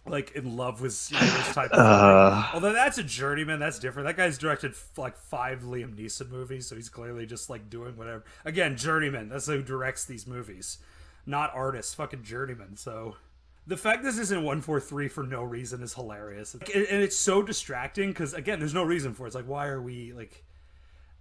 like 0.06 0.32
in 0.32 0.56
love 0.56 0.80
with 0.80 1.08
this 1.08 1.52
type 1.54 1.70
of 1.72 1.78
Uh. 1.78 2.42
thing. 2.42 2.50
Although 2.54 2.72
that's 2.72 2.98
a 2.98 3.02
journeyman, 3.02 3.58
that's 3.58 3.78
different. 3.78 4.06
That 4.06 4.16
guy's 4.16 4.36
directed 4.38 4.72
f- 4.72 4.98
like 4.98 5.16
five 5.16 5.62
Liam 5.62 5.94
Neeson 5.96 6.30
movies, 6.30 6.66
so 6.66 6.76
he's 6.76 6.88
clearly 6.88 7.24
just 7.26 7.48
like 7.48 7.70
doing 7.70 7.96
whatever. 7.96 8.24
Again, 8.44 8.76
journeyman. 8.76 9.28
That's 9.30 9.46
who 9.46 9.62
directs 9.62 10.04
these 10.04 10.26
movies, 10.26 10.78
not 11.26 11.50
artists. 11.54 11.94
Fucking 11.94 12.22
journeyman. 12.22 12.76
So 12.76 13.16
the 13.66 13.76
fact 13.78 14.02
this 14.02 14.18
isn't 14.18 14.42
one 14.42 14.60
four 14.60 14.78
three 14.78 15.08
for 15.08 15.22
no 15.24 15.42
reason 15.42 15.82
is 15.82 15.94
hilarious, 15.94 16.52
and 16.54 16.62
and 16.68 17.02
it's 17.02 17.16
so 17.16 17.42
distracting 17.42 18.10
because 18.10 18.34
again, 18.34 18.58
there's 18.58 18.74
no 18.74 18.84
reason 18.84 19.14
for 19.14 19.24
it. 19.24 19.28
It's 19.28 19.36
like 19.36 19.46
why 19.48 19.68
are 19.68 19.80
we 19.80 20.12
like. 20.12 20.44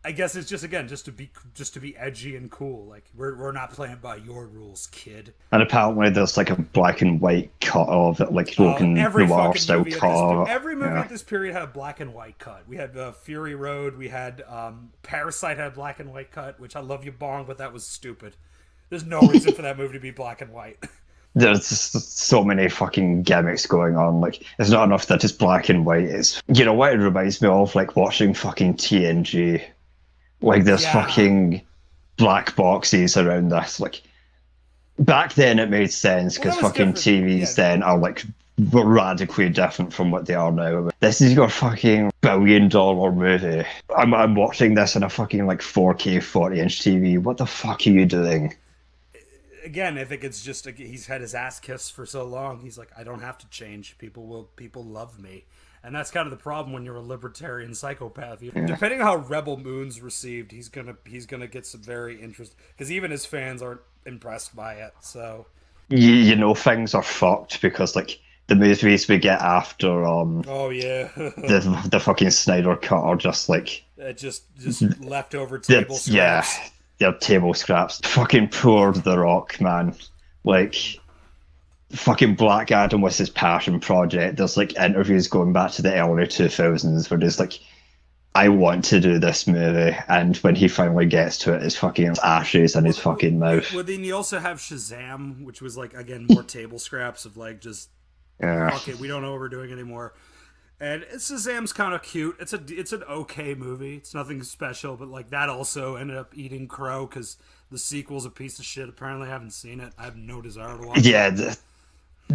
I 0.06 0.12
guess 0.12 0.36
it's 0.36 0.50
just 0.50 0.66
again 0.66 0.88
just 0.90 1.06
to 1.06 1.12
be 1.14 1.30
just 1.54 1.74
to 1.76 1.80
be 1.80 1.96
edgy 1.96 2.36
and 2.36 2.52
cool. 2.52 2.86
Like 2.86 3.06
we're 3.16 3.36
we're 3.38 3.54
not 3.54 3.72
playing 3.72 4.00
by 4.02 4.18
your 4.18 4.48
rules, 4.48 4.88
kid. 4.88 5.34
And 5.54 5.62
apparently 5.64 6.10
there's 6.10 6.36
like 6.36 6.50
a 6.50 6.56
black 6.62 7.02
and 7.02 7.22
white 7.22 7.52
cut 7.62 7.88
of 7.88 8.20
it, 8.20 8.34
like 8.34 8.60
Logan 8.60 8.98
Uh, 8.98 9.02
every 9.02 9.26
Noir 9.26 9.46
fucking 9.48 9.62
style 9.62 9.78
movie 9.80 9.92
at 9.92 9.94
this, 9.94 10.00
cut. 10.02 10.50
every 10.50 10.76
movie 10.76 10.90
Yeah. 10.94 11.02
at 11.02 11.10
this 11.10 11.24
period 11.24 11.54
had 11.54 11.64
a 11.64 11.68
black 11.68 12.02
and 12.02 12.14
white 12.14 12.38
cut. 12.38 12.68
We 12.68 12.76
had 12.76 12.98
uh, 12.98 13.14
Fury 13.14 13.56
Road. 13.56 13.98
We 13.98 14.10
had 14.10 14.44
um, 14.50 14.92
Parasite 15.04 15.58
had 15.58 15.68
a 15.68 15.76
black 15.76 16.00
and 16.02 16.12
white 16.12 16.32
cut, 16.32 16.60
which 16.60 16.76
I 16.76 16.82
love 16.82 17.06
you 17.06 17.14
Bong, 17.14 17.46
but 17.46 17.58
that 17.60 17.72
was 17.72 17.86
stupid. 17.86 18.36
There's 18.90 19.06
no 19.06 19.22
reason 19.22 19.54
for 19.54 19.62
that 19.62 19.78
movie 19.78 19.94
to 19.94 20.00
be 20.02 20.12
black 20.12 20.42
and 20.42 20.52
white. 20.52 20.84
There's 21.36 21.68
just 21.70 22.20
so 22.20 22.44
many 22.44 22.70
fucking 22.70 23.24
gimmicks 23.24 23.66
going 23.66 23.96
on. 23.96 24.22
Like, 24.22 24.44
it's 24.60 24.70
not 24.70 24.84
enough 24.84 25.08
that 25.08 25.24
it's 25.24 25.34
black 25.34 25.68
and 25.70 25.84
white. 25.84 26.04
It's 26.04 26.40
you 26.48 26.64
know 26.66 26.74
what 26.74 26.94
it 26.94 26.98
reminds 26.98 27.42
me 27.42 27.48
of, 27.48 27.74
like 27.74 27.96
watching 27.96 28.34
fucking 28.36 28.76
TNG. 28.76 29.64
Like 30.44 30.64
there's 30.66 30.84
Yeah. 30.84 30.94
fucking 30.94 31.62
black 32.18 32.56
boxes 32.56 33.18
around 33.18 33.50
this. 33.50 33.80
Like 33.80 34.02
back 35.00 35.34
then, 35.34 35.58
it 35.60 35.70
made 35.70 35.92
sense 35.92 36.38
because 36.38 36.56
was 36.62 36.72
fucking. 36.72 36.94
TVs 36.94 37.56
then 37.56 37.82
are 37.82 37.98
like 37.98 38.24
radically 38.72 39.50
different 39.50 39.92
from 39.92 40.12
what 40.12 40.26
they 40.28 40.36
are 40.36 40.52
now. 40.52 40.90
This 41.00 41.22
is 41.22 41.34
your 41.34 41.50
fucking 41.50 42.12
billion 42.22 42.70
dollar 42.70 43.12
movie. 43.12 43.66
I'm 43.98 44.14
I'm 44.14 44.36
watching 44.36 44.76
this 44.76 44.96
on 44.96 45.04
a 45.04 45.10
fucking 45.10 45.48
like 45.48 45.62
4K 45.62 46.22
40 46.22 46.60
inch 46.60 46.80
TV. 46.82 47.18
What 47.18 47.38
the 47.38 47.46
fuck 47.48 47.82
are 47.88 47.90
you 47.90 48.06
doing? 48.06 48.54
Again, 49.66 49.98
I 49.98 50.04
think 50.04 50.26
it's 50.26 50.44
just 50.44 50.68
he's 50.68 51.08
had 51.08 51.22
his 51.22 51.34
ass 51.34 51.60
kissed 51.60 51.94
for 51.94 52.06
so 52.06 52.26
long. 52.26 52.60
He's 52.60 52.78
like, 52.78 52.90
I 52.98 53.04
don't 53.06 53.22
have 53.22 53.38
to 53.40 53.48
change. 53.50 53.98
People 53.98 54.28
will 54.28 54.44
people 54.58 54.84
love 54.84 55.20
me. 55.20 55.46
And 55.86 55.94
that's 55.94 56.12
kind 56.12 56.26
of 56.26 56.32
the 56.32 56.38
problem 56.42 56.72
when 56.72 56.86
you're 56.86 56.96
a 56.96 57.02
libertarian 57.02 57.74
psychopath. 57.76 58.42
Yeah. 58.42 58.66
Depending 58.66 59.02
on 59.02 59.06
how 59.08 59.16
Rebel 59.18 59.58
Moon's 59.58 60.00
received, 60.02 60.52
he's 60.52 60.70
gonna 60.70 60.96
he's 61.06 61.26
gonna 61.26 61.48
get 61.48 61.66
some 61.66 61.82
very 61.82 62.22
interest 62.22 62.56
because 62.72 62.92
even 62.92 63.12
his 63.12 63.26
fans 63.26 63.62
aren't 63.62 63.82
impressed 64.06 64.56
by 64.56 64.76
it. 64.76 64.94
So 65.02 65.46
you, 65.90 66.14
you 66.14 66.36
know 66.38 66.56
things 66.56 66.94
are 66.94 67.04
fucked 67.04 67.62
because 67.62 67.96
like 67.98 68.20
the 68.48 68.56
movies 68.56 69.08
we 69.10 69.18
get 69.18 69.42
after 69.42 70.06
um 70.06 70.44
Oh 70.48 70.70
yeah, 70.70 71.10
the 71.16 71.88
the 71.90 72.00
fucking 72.00 72.32
Snyder 72.32 72.78
cut 72.78 73.02
are 73.04 73.18
just 73.18 73.50
like 73.50 73.84
it 73.98 74.18
just 74.18 74.44
just 74.58 74.82
leftover 75.02 75.60
table 75.60 75.82
it's- 75.96 76.08
yeah 76.08 76.42
scraps. 76.42 76.72
they're 77.00 77.14
table 77.14 77.54
scraps. 77.54 78.00
Fucking 78.06 78.48
poor 78.50 78.94
The 78.94 79.18
Rock 79.20 79.60
man, 79.60 79.96
like 80.46 80.76
fucking 81.94 82.36
Black 82.36 82.72
Adam 82.72 83.02
was 83.02 83.18
his 83.18 83.30
passion 83.30 83.80
project. 83.80 84.38
There's 84.38 84.58
like 84.58 84.76
interviews 84.78 85.28
going 85.28 85.54
back 85.54 85.72
to 85.74 85.82
the 85.82 85.98
early 86.00 86.28
two 86.28 86.50
thousands 86.50 87.10
where 87.10 87.20
there's 87.20 87.40
like. 87.40 87.60
I 88.36 88.50
want 88.50 88.84
to 88.86 89.00
do 89.00 89.20
this 89.20 89.46
movie, 89.46 89.96
and 90.10 90.36
when 90.38 90.56
he 90.56 90.68
finally 90.68 91.06
gets 91.06 91.38
to 91.38 91.54
it, 91.54 91.62
it's 91.62 91.76
fucking 91.76 92.16
ashes 92.24 92.76
in 92.76 92.84
his 92.84 92.98
fucking 92.98 93.38
mouth. 93.38 93.72
Well, 93.72 93.84
then 93.84 94.04
you 94.04 94.16
also 94.16 94.40
have 94.40 94.58
Shazam, 94.58 95.44
which 95.44 95.62
was 95.62 95.78
like 95.78 95.94
again 95.94 96.26
more 96.28 96.42
table 96.42 96.80
scraps 96.80 97.26
of 97.26 97.38
like 97.38 97.62
just 97.62 97.90
Yeah. 98.42 98.72
fuck 98.72 98.88
it, 98.88 98.98
we 98.98 99.08
don't 99.08 99.22
know 99.22 99.30
what 99.30 99.40
we're 99.40 99.50
doing 99.50 99.72
anymore. 99.72 100.16
And 100.80 101.04
Shazam's 101.14 101.74
kind 101.74 101.94
of 101.94 102.02
cute. 102.02 102.36
It's 102.40 102.54
a 102.54 102.62
it's 102.70 102.92
an 102.92 103.04
okay 103.04 103.54
movie. 103.54 103.98
It's 103.98 104.16
nothing 104.16 104.42
special, 104.42 104.98
but 104.98 105.10
like 105.10 105.30
that 105.30 105.48
also 105.48 105.96
ended 105.96 106.18
up 106.18 106.36
eating 106.36 106.68
crow 106.68 107.06
because 107.06 107.38
the 107.70 107.78
sequel's 107.78 108.26
a 108.26 108.32
piece 108.32 108.58
of 108.58 108.66
shit. 108.66 108.90
Apparently, 108.90 109.28
I 109.28 109.30
haven't 109.30 109.52
seen 109.54 109.80
it. 109.80 109.94
I 109.96 110.06
have 110.06 110.16
no 110.18 110.42
desire 110.42 110.76
to 110.76 110.88
watch. 110.88 111.02
Yeah, 111.02 111.30
it. 111.32 111.60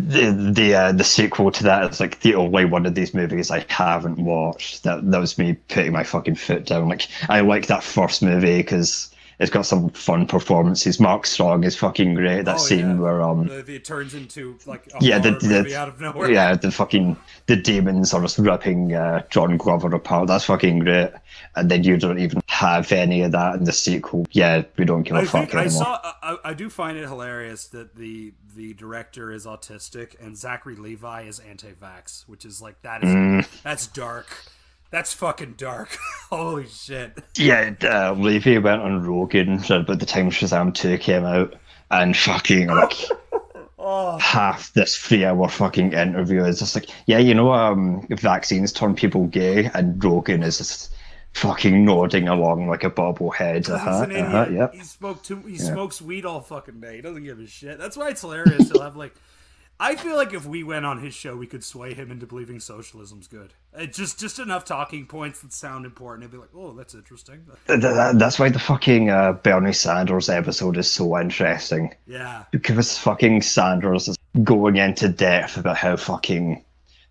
The 0.06 0.30
the 0.52 0.74
uh, 0.74 0.92
the 0.92 1.04
sequel 1.04 1.50
to 1.50 1.64
that 1.64 1.90
is 1.90 2.00
like 2.00 2.20
the 2.20 2.34
only 2.34 2.64
one 2.64 2.86
of 2.86 2.94
these 2.94 3.14
movies 3.14 3.50
I 3.50 3.64
haven't 3.68 4.18
watched. 4.18 4.84
That 4.84 5.10
that 5.10 5.18
was 5.18 5.38
me 5.38 5.54
putting 5.68 5.92
my 5.92 6.04
fucking 6.04 6.36
foot 6.36 6.66
down. 6.66 6.88
Like 6.88 7.08
I 7.28 7.40
like 7.40 7.66
that 7.66 7.82
first 7.82 8.22
movie 8.22 8.58
because 8.58 9.10
it's 9.38 9.50
got 9.50 9.62
some 9.66 9.88
fun 9.90 10.26
performances. 10.26 10.98
Mark 10.98 11.26
Strong 11.26 11.64
is 11.64 11.76
fucking 11.76 12.14
great. 12.14 12.44
That 12.44 12.56
Oh, 12.56 12.58
scene 12.58 12.78
yeah. 12.90 12.98
where 12.98 13.22
um 13.22 13.46
The- 13.46 13.74
it 13.76 13.84
turns 13.84 14.14
into 14.14 14.58
like 14.66 14.88
a 14.94 14.98
yeah 15.04 15.18
the, 15.18 15.32
the 15.32 15.48
movie 15.48 15.76
out 15.76 15.88
of 15.88 16.00
nowhere. 16.00 16.30
yeah 16.30 16.54
the 16.54 16.70
fucking 16.70 17.16
the 17.46 17.56
demons 17.56 18.12
are 18.14 18.20
just 18.20 18.38
ripping 18.38 18.94
uh, 18.94 19.22
John 19.30 19.56
Glover 19.56 19.94
apart. 19.94 20.28
That's 20.28 20.44
fucking 20.44 20.80
great. 20.80 21.10
And 21.56 21.70
then 21.70 21.84
you 21.84 21.96
don't 21.96 22.18
even 22.18 22.40
have 22.48 22.90
any 22.92 23.22
of 23.22 23.32
that 23.32 23.54
in 23.56 23.64
the 23.64 23.72
sequel. 23.72 24.26
Yeah, 24.32 24.62
we 24.76 24.84
don't 24.84 25.02
give 25.04 25.16
a 25.16 25.20
I 25.20 25.24
fuck 25.24 25.50
think 25.50 25.54
I 25.54 25.68
saw. 25.68 25.98
I, 26.22 26.36
I 26.44 26.54
do 26.54 26.68
find 26.68 26.98
it 26.98 27.04
hilarious 27.06 27.66
that 27.68 27.94
the 27.96 28.32
the 28.56 28.74
director 28.74 29.30
is 29.30 29.46
autistic 29.46 30.20
and 30.20 30.36
Zachary 30.36 30.74
Levi 30.74 31.22
is 31.22 31.38
anti-vax, 31.38 32.24
which 32.28 32.44
is 32.44 32.60
like 32.60 32.82
that 32.82 33.04
is 33.04 33.08
Mm. 33.08 33.62
that's 33.62 33.86
dark. 33.86 34.26
That's 34.90 35.12
fucking 35.12 35.54
dark. 35.58 35.96
Holy 36.30 36.66
shit. 36.66 37.18
Yeah, 37.36 37.74
uh, 37.82 38.12
Levi 38.14 38.58
went 38.58 38.80
on 38.82 39.02
Rogan 39.06 39.62
about 39.70 39.98
the 39.98 40.06
time 40.06 40.30
Shazam 40.30 40.72
2 40.74 40.96
came 40.98 41.24
out 41.24 41.54
and 41.90 42.16
fucking 42.16 42.68
like 42.68 42.94
half 44.20 44.72
this 44.72 44.96
three-hour 44.96 45.48
fucking 45.48 45.92
interview 45.92 46.44
is 46.44 46.58
just 46.58 46.74
like, 46.74 46.86
yeah, 47.06 47.18
you 47.18 47.34
know, 47.34 47.52
um, 47.52 48.06
vaccines 48.10 48.72
turn 48.72 48.94
people 48.94 49.26
gay, 49.26 49.70
and 49.74 50.02
Rogan 50.02 50.42
is 50.42 50.58
just 50.58 50.94
fucking 51.34 51.84
nodding 51.84 52.26
along 52.28 52.68
like 52.68 52.84
a 52.84 52.90
bobblehead. 52.90 53.58
He's 53.58 53.70
Uh-huh, 53.70 54.04
idiot. 54.04 54.24
uh-huh, 54.26 54.46
yep. 54.50 54.74
He 54.74 54.80
smoked 54.82 55.24
too. 55.26 55.40
He 55.42 55.58
smokes 55.58 56.00
weed 56.02 56.24
all 56.24 56.40
fucking 56.40 56.80
day. 56.80 56.96
He 56.96 57.02
doesn't 57.02 57.24
give 57.24 57.38
a 57.38 57.46
shit. 57.46 57.78
That's 57.78 57.96
why 57.96 58.08
it's 58.08 58.20
hilarious. 58.22 58.70
He'll 58.70 58.82
have 58.82 58.96
like. 58.96 59.14
I 59.80 59.94
feel 59.94 60.16
like 60.16 60.34
if 60.34 60.44
we 60.44 60.64
went 60.64 60.84
on 60.84 61.00
his 61.00 61.14
show, 61.14 61.36
we 61.36 61.46
could 61.46 61.62
sway 61.62 61.94
him 61.94 62.10
into 62.10 62.26
believing 62.26 62.58
socialism's 62.58 63.28
good. 63.28 63.54
It 63.76 63.92
just 63.92 64.18
just 64.18 64.40
enough 64.40 64.64
talking 64.64 65.06
points 65.06 65.40
that 65.42 65.52
sound 65.52 65.86
important. 65.86 66.24
He'd 66.24 66.32
be 66.32 66.38
like, 66.38 66.54
"Oh, 66.54 66.72
that's 66.72 66.94
interesting." 66.94 67.44
Th- 67.68 67.80
th- 67.80 68.16
That's 68.16 68.38
why 68.40 68.48
the 68.48 68.58
fucking 68.58 69.10
uh, 69.10 69.34
Bernie 69.34 69.72
Sanders 69.72 70.28
episode 70.28 70.76
is 70.76 70.90
so 70.90 71.18
interesting. 71.18 71.94
Yeah, 72.06 72.44
because 72.50 72.98
fucking 72.98 73.42
Sanders 73.42 74.08
is 74.08 74.16
going 74.42 74.76
into 74.76 75.08
depth 75.08 75.56
about 75.56 75.76
how 75.76 75.96
fucking 75.96 76.64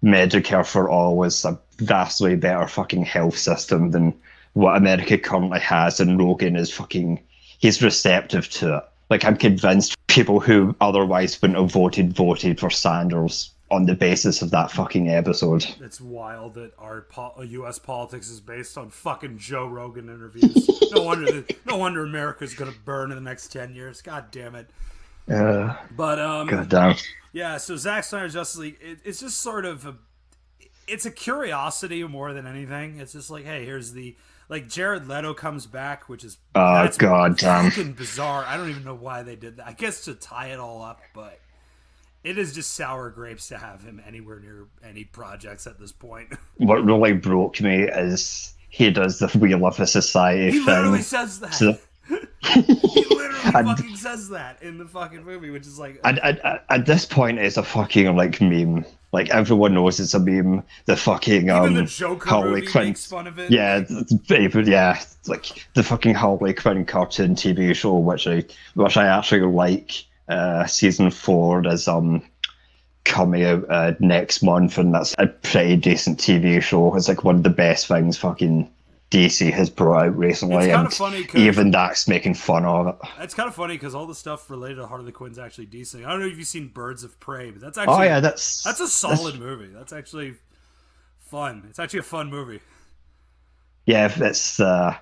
Medicare 0.03 0.65
for 0.65 0.89
all 0.89 1.23
is 1.23 1.45
a 1.45 1.57
vastly 1.80 2.35
better 2.35 2.68
fucking 2.68 3.06
health 3.06 3.38
system 3.38 3.91
than 3.91 4.14
what 4.53 4.76
America 4.76 5.18
currently 5.18 5.60
has, 5.61 5.99
and 6.02 6.19
Rogan 6.19 6.57
is 6.57 6.72
fucking 6.73 7.23
he's 7.60 7.81
receptive 7.81 8.49
to 8.49 8.77
it. 8.77 8.84
Like 9.10 9.24
I'm 9.26 9.38
convinced 9.38 9.96
people 10.08 10.40
who 10.40 10.76
otherwise 10.82 11.42
wouldn't 11.42 11.60
have 11.60 11.72
voted 11.72 12.14
voted 12.14 12.60
for 12.60 12.70
Sanders 12.70 13.52
on 13.70 13.86
the 13.86 13.96
basis 13.96 14.42
of 14.42 14.50
that 14.52 14.72
fucking 14.72 15.10
episode. 15.10 15.66
it's 15.82 16.00
wild 16.00 16.54
that 16.54 16.72
our 16.80 17.02
po- 17.02 17.34
uh, 17.38 17.42
U.S. 17.42 17.78
politics 17.78 18.30
is 18.30 18.40
based 18.40 18.78
on 18.78 18.90
fucking 18.90 19.38
Joe 19.38 19.68
Rogan 19.68 20.06
interviews. 20.10 20.70
no 20.94 21.04
wonder. 21.04 21.42
That, 21.42 21.66
no 21.66 21.78
wonder 21.78 22.04
America's 22.06 22.54
gonna 22.54 22.74
burn 22.86 23.12
in 23.12 23.18
the 23.18 23.30
next 23.30 23.52
ten 23.52 23.74
years. 23.76 24.02
God 24.02 24.32
damn 24.32 24.56
it. 24.56 24.70
Uh, 25.30 25.76
But 25.96 26.20
um, 26.20 26.48
God 26.48 26.70
damn. 26.70 26.96
Yeah, 27.34 27.58
so 27.58 27.76
Zack 27.76 28.04
Snyder's 28.06 28.34
Justice 28.34 28.58
League, 28.60 28.78
it, 28.82 29.00
it's 29.04 29.20
just 29.20 29.42
sort 29.42 29.66
of 29.66 29.86
a, 29.86 29.96
it's 30.88 31.06
a 31.06 31.12
curiosity 31.12 32.02
more 32.06 32.34
than 32.34 32.48
anything. 32.48 33.00
It's 33.00 33.12
just 33.14 33.30
like, 33.30 33.44
hey, 33.46 33.66
here's 33.66 33.92
the 33.92 34.16
like 34.49 34.68
Jared 34.69 35.07
Leto 35.07 35.34
comes 35.34 35.65
back, 35.65 36.07
which 36.10 36.24
is 36.24 36.38
Oh, 36.56 36.88
God 36.98 37.38
damn. 37.38 37.69
fucking 37.69 37.94
bizarre. 37.94 38.45
I 38.45 38.57
don't 38.57 38.69
even 38.69 38.84
know 38.84 38.95
why 38.95 39.24
they 39.24 39.36
did 39.36 39.57
that. 39.57 39.68
I 39.68 39.74
guess 39.74 40.06
to 40.06 40.14
tie 40.14 40.48
it 40.48 40.60
all 40.60 40.82
up, 40.82 41.02
but 41.14 41.40
it 42.24 42.38
is 42.38 42.53
just 42.53 42.74
sour 42.74 43.10
grapes 43.10 43.48
to 43.49 43.57
have 43.57 43.84
him 43.84 44.02
anywhere 44.06 44.40
near 44.40 44.68
any 44.84 45.03
projects 45.03 45.68
at 45.68 45.80
this 45.80 45.91
point. 45.91 46.30
What 46.57 46.84
really 46.84 47.14
broke 47.14 47.61
me 47.61 47.84
is 47.84 48.53
he 48.69 48.90
does 48.90 49.19
the 49.19 49.28
Wheel 49.38 49.65
of 49.68 49.80
a 49.80 49.86
Society 49.88 50.45
he 50.52 50.57
thing. 50.57 50.65
literally 50.65 51.02
says 51.03 51.40
that. 51.41 51.53
So- 51.53 51.78
he 52.10 52.62
literally 52.62 53.28
And- 53.56 53.68
fucking 53.68 53.96
says 53.96 54.30
that 54.30 54.62
in 54.62 54.78
the 54.78 54.86
fucking 54.86 55.24
movie, 55.24 55.50
which 55.50 55.66
is 55.68 55.80
like, 55.80 56.00
at, 56.04 56.18
at, 56.20 56.40
at- 56.46 56.66
at 56.70 56.86
this 56.86 57.06
point 57.06 57.40
it's 57.40 57.58
a 57.58 57.64
fucking 57.64 58.16
like 58.16 58.42
meme. 58.42 58.86
Like 59.14 59.30
everyone 59.30 59.74
knows 59.74 60.00
it's 60.02 60.14
a 60.14 60.20
meme. 60.20 60.64
The 60.86 60.98
fucking 60.98 61.50
um 61.50 61.72
even 61.72 61.86
the 61.86 61.90
Joker 61.90 62.30
Harley 62.30 62.62
movie 62.62 62.68
Quinn 62.68 62.86
makes 62.88 63.06
fun 63.06 63.26
of 63.28 63.40
it. 63.40 63.50
yeah 63.52 63.84
paper 64.28 64.60
yeah 64.62 65.00
like 65.28 65.66
the 65.76 65.84
fucking 65.84 66.14
Harley 66.14 66.54
Quinn 66.54 66.86
cartoon 66.86 67.34
TV 67.36 67.74
show 67.74 67.98
which 67.98 68.28
I 68.28 68.44
which 68.76 68.98
I 68.98 69.08
actually 69.08 69.42
like 69.52 70.04
uh 70.28 70.66
season 70.66 71.10
four 71.10 71.66
is 71.68 71.88
um 71.88 72.22
coming 73.06 73.46
out 73.46 73.64
uh, 73.70 73.94
next 74.00 74.44
month 74.44 74.78
and 74.78 74.94
that's 74.94 75.16
a 75.18 75.28
pretty 75.28 75.78
decent 75.78 76.20
TV 76.20 76.62
show. 76.62 76.94
It's 76.96 77.08
like 77.08 77.24
one 77.24 77.36
of 77.38 77.44
the 77.44 77.50
best 77.50 77.88
things 77.88 78.18
fucking 78.18 78.70
DC 79.10 79.52
has 79.54 79.70
brought 79.70 80.08
out 80.08 80.18
recently 80.18 80.66
It's 80.66 80.74
and 80.74 80.94
funny 80.94 81.28
even 81.36 81.72
that's 81.72 82.08
making 82.08 82.34
fun 82.34 82.66
of 82.66 82.88
it 82.88 82.96
It's 83.20 83.34
kind 83.34 83.48
of 83.48 83.56
funny 83.56 83.76
because 83.76 83.96
all 83.96 84.06
the 84.06 84.16
stuff 84.16 84.50
related 84.50 84.76
to 84.76 84.82
heart 84.82 85.00
of 85.00 85.06
Harley 85.06 85.12
Quinn's 85.14 85.40
actually 85.40 85.66
decent. 85.68 86.06
I 86.06 86.12
don't 86.12 86.20
know 86.20 86.28
if 86.28 86.38
you've 86.38 86.48
seen 86.48 86.68
Birds 86.68 87.04
of 87.04 87.18
Prey, 87.20 87.52
but 87.52 87.62
that's 87.62 87.78
actually 87.78 87.96
oh 87.96 88.02
yeah 88.02 88.20
that's 88.20 88.64
that's 88.64 88.82
a 88.82 88.88
solid 88.88 89.40
movie. 89.40 89.68
That's 89.68 89.94
actually 89.94 90.36
fun. 91.20 91.66
It's 91.70 91.80
actually 91.80 92.00
a 92.00 92.04
fun 92.04 92.30
movie. 92.30 92.60
yeah, 93.86 94.12
it's 94.18 94.60
uh, 94.60 94.98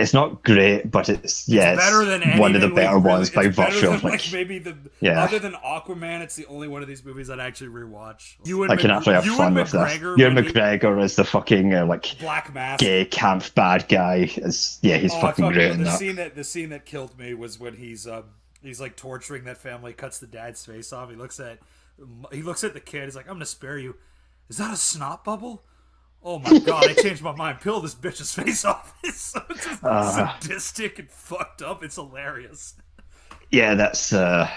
it's 0.00 0.14
not 0.14 0.42
great, 0.44 0.90
but 0.90 1.08
it's 1.08 1.48
yeah, 1.48 1.72
it's 1.72 1.82
better 1.84 2.04
than 2.04 2.38
one 2.38 2.54
of 2.54 2.60
the 2.60 2.68
like, 2.68 2.76
better 2.76 2.96
really- 2.96 3.08
ones 3.08 3.30
by 3.30 3.48
virtue 3.48 3.88
of 3.90 4.02
like, 4.04 4.12
like 4.24 4.32
maybe 4.32 4.58
the 4.58 4.76
Yeah. 5.00 5.22
other 5.22 5.38
than 5.38 5.52
Aquaman. 5.54 6.20
It's 6.20 6.36
the 6.36 6.46
only 6.46 6.68
one 6.68 6.82
of 6.82 6.88
these 6.88 7.04
movies 7.04 7.26
that 7.28 7.40
I 7.40 7.46
actually 7.46 7.68
rewatch. 7.70 8.36
You 8.44 8.62
and 8.62 8.72
I 8.72 8.76
can 8.76 8.90
actually 8.90 9.14
have 9.14 9.24
fun 9.26 9.54
with 9.54 9.70
this. 9.70 9.80
McGregor, 9.80 10.18
Ewan 10.18 10.34
when 10.36 10.44
he- 10.44 10.50
McGregor 10.52 11.02
is 11.02 11.16
the 11.16 11.24
fucking 11.24 11.74
uh, 11.74 11.86
like 11.86 12.18
Black 12.18 12.52
Mask. 12.54 12.80
gay 12.80 13.04
camp 13.04 13.44
bad 13.54 13.86
guy. 13.88 14.30
Is 14.36 14.78
yeah, 14.82 14.96
he's 14.96 15.12
Oh, 15.14 15.20
fucking 15.20 15.52
great 15.52 15.76
the 15.76 15.84
that. 15.84 15.98
scene 15.98 16.16
that 16.16 16.34
the 16.34 16.44
scene 16.44 16.70
that 16.70 16.84
killed 16.86 17.18
me 17.18 17.34
was 17.34 17.58
when 17.60 17.74
he's 17.76 18.06
um 18.06 18.24
he's 18.62 18.80
like 18.80 18.96
torturing 18.96 19.44
that 19.44 19.58
family, 19.58 19.92
cuts 19.92 20.18
the 20.18 20.26
dad's 20.26 20.64
face 20.64 20.92
off. 20.92 21.10
He 21.10 21.16
looks 21.16 21.38
at 21.40 21.58
he 22.32 22.42
looks 22.42 22.64
at 22.64 22.74
the 22.74 22.80
kid. 22.80 23.04
He's 23.04 23.16
like, 23.16 23.26
"I'm 23.26 23.34
gonna 23.34 23.46
spare 23.46 23.78
you." 23.78 23.96
Is 24.48 24.56
that 24.58 24.72
a 24.72 24.76
snot 24.76 25.24
bubble? 25.24 25.62
Oh 26.24 26.38
my 26.40 26.58
god! 26.58 26.88
I 26.88 26.94
changed 26.94 27.22
my 27.22 27.34
mind. 27.34 27.60
Peel 27.60 27.80
this 27.80 27.94
bitch's 27.94 28.32
face 28.34 28.64
off. 28.64 28.94
It's 29.04 29.20
so 29.20 29.42
just 29.54 29.82
Uh. 29.84 30.38
sadistic 30.40 30.98
and 30.98 31.10
fucked 31.10 31.62
up. 31.62 31.82
It's 31.84 31.94
hilarious. 31.94 32.74
Yeah, 33.50 33.74
that's 33.74 34.12
uh, 34.12 34.50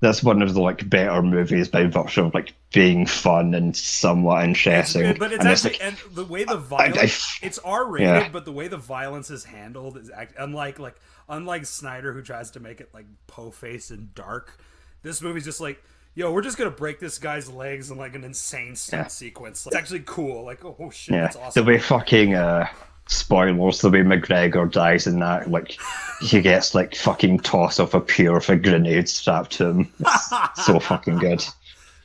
that's 0.00 0.22
one 0.22 0.42
of 0.42 0.54
the 0.54 0.60
like 0.60 0.88
better 0.88 1.22
movies 1.22 1.68
by 1.68 1.86
virtue 1.86 2.24
of 2.24 2.34
like 2.34 2.54
being 2.72 3.06
fun 3.06 3.54
and 3.54 3.76
somewhat 3.76 4.44
interesting. 4.44 5.14
but 5.18 5.32
it's 5.32 5.40
and 5.40 5.48
actually 5.48 5.72
like, 5.72 5.84
and 5.84 5.96
the 6.14 6.24
way 6.24 6.44
the 6.44 6.56
violence 6.56 7.38
I- 7.42 7.46
it's 7.46 7.58
R 7.58 7.86
rated, 7.88 8.08
yeah. 8.08 8.28
but 8.30 8.44
the 8.44 8.52
way 8.52 8.66
the 8.68 8.78
violence 8.78 9.30
is 9.30 9.44
handled 9.44 9.96
is 9.98 10.10
act, 10.10 10.34
unlike 10.38 10.78
like 10.78 10.96
unlike 11.28 11.66
Snyder 11.66 12.12
who 12.12 12.22
tries 12.22 12.50
to 12.52 12.60
make 12.60 12.80
it 12.80 12.88
like 12.94 13.06
po 13.26 13.50
faced 13.50 13.90
and 13.90 14.12
dark. 14.14 14.58
This 15.02 15.20
movie's 15.20 15.44
just 15.44 15.60
like, 15.60 15.82
yo, 16.14 16.32
we're 16.32 16.42
just 16.42 16.58
gonna 16.58 16.70
break 16.70 17.00
this 17.00 17.18
guy's 17.18 17.50
legs 17.50 17.90
in 17.90 17.96
like 17.98 18.14
an 18.14 18.24
insane 18.24 18.76
stunt 18.76 19.04
Yeah. 19.04 19.08
sequence. 19.08 19.66
It's 19.66 19.76
actually 19.76 20.02
cool. 20.06 20.44
Like, 20.44 20.64
oh, 20.64 20.90
shit, 20.92 21.14
yeah, 21.14 21.20
that's 21.22 21.36
awesome. 21.36 21.64
the 21.64 21.72
be 21.72 21.78
fucking 21.78 22.34
uh, 22.34 22.68
spoilers, 23.06 23.80
the 23.80 23.90
way 23.90 24.00
McGregor 24.00 24.70
dies 24.70 25.06
in 25.06 25.18
that, 25.20 25.50
like 25.50 25.78
he 26.20 26.40
gets 26.40 26.74
like 26.74 26.94
fucking 26.94 27.40
tossed 27.40 27.80
off 27.80 27.94
a 27.94 28.00
pier 28.00 28.34
with 28.34 28.48
a 28.48 28.56
grenade 28.56 29.08
strapped 29.08 29.52
to 29.52 29.66
him. 29.68 29.92
It's 30.00 30.64
so 30.66 30.78
fucking 30.80 31.18
good. 31.18 31.44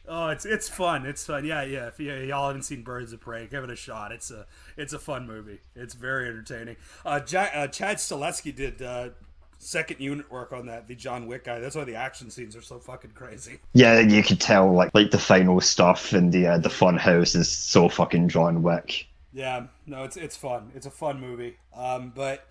Oh, 0.10 0.30
it's 0.30 0.46
it's 0.46 0.70
fun. 0.70 1.06
It's 1.06 1.26
fun. 1.26 1.44
Yeah, 1.44 1.64
yeah. 1.64 1.88
If 1.88 2.00
y'all 2.00 2.48
haven't 2.48 2.64
seen 2.64 2.82
Birds 2.82 3.12
of 3.12 3.20
Prey, 3.20 3.46
give 3.48 3.66
it 3.66 3.70
a 3.70 3.76
shot. 3.76 4.14
It's 4.14 4.32
a 4.32 4.46
it's 4.78 4.94
a 4.94 5.00
fun 5.00 5.28
movie. 5.28 5.60
It's 5.76 5.94
very 5.96 6.30
entertaining. 6.30 6.78
Uh, 7.06 7.20
uh 7.34 7.68
Chad 7.68 7.98
Stahelski 7.98 8.56
did 8.56 8.82
uh, 8.82 9.10
second 9.58 10.00
unit 10.00 10.32
work 10.32 10.52
on 10.52 10.66
that. 10.68 10.88
The 10.88 10.96
John 10.96 11.28
Wick 11.28 11.46
guy. 11.46 11.60
That's 11.60 11.76
why 11.76 11.84
the 11.84 11.96
action 11.96 12.30
scenes 12.30 12.56
are 12.56 12.62
so 12.62 12.80
fucking 12.80 13.12
crazy. 13.12 13.60
Yeah, 13.74 14.00
you 14.00 14.24
could 14.24 14.40
tell 14.40 14.72
like 14.72 14.92
like 14.94 15.12
the 15.12 15.20
final 15.20 15.62
stuff 15.62 16.14
in 16.14 16.32
the 16.32 16.48
uh, 16.48 16.58
the 16.58 16.70
fun 16.70 16.98
house 16.98 17.36
is 17.36 17.50
so 17.50 17.90
fucking 17.90 18.30
John 18.30 18.64
Wick. 18.64 19.08
Yeah, 19.34 19.68
no, 19.86 20.04
it's 20.04 20.18
it's 20.18 20.38
fun. 20.38 20.72
It's 20.76 20.86
a 20.86 20.92
fun 20.92 21.20
movie. 21.20 21.58
Um, 21.76 22.12
but 22.16 22.48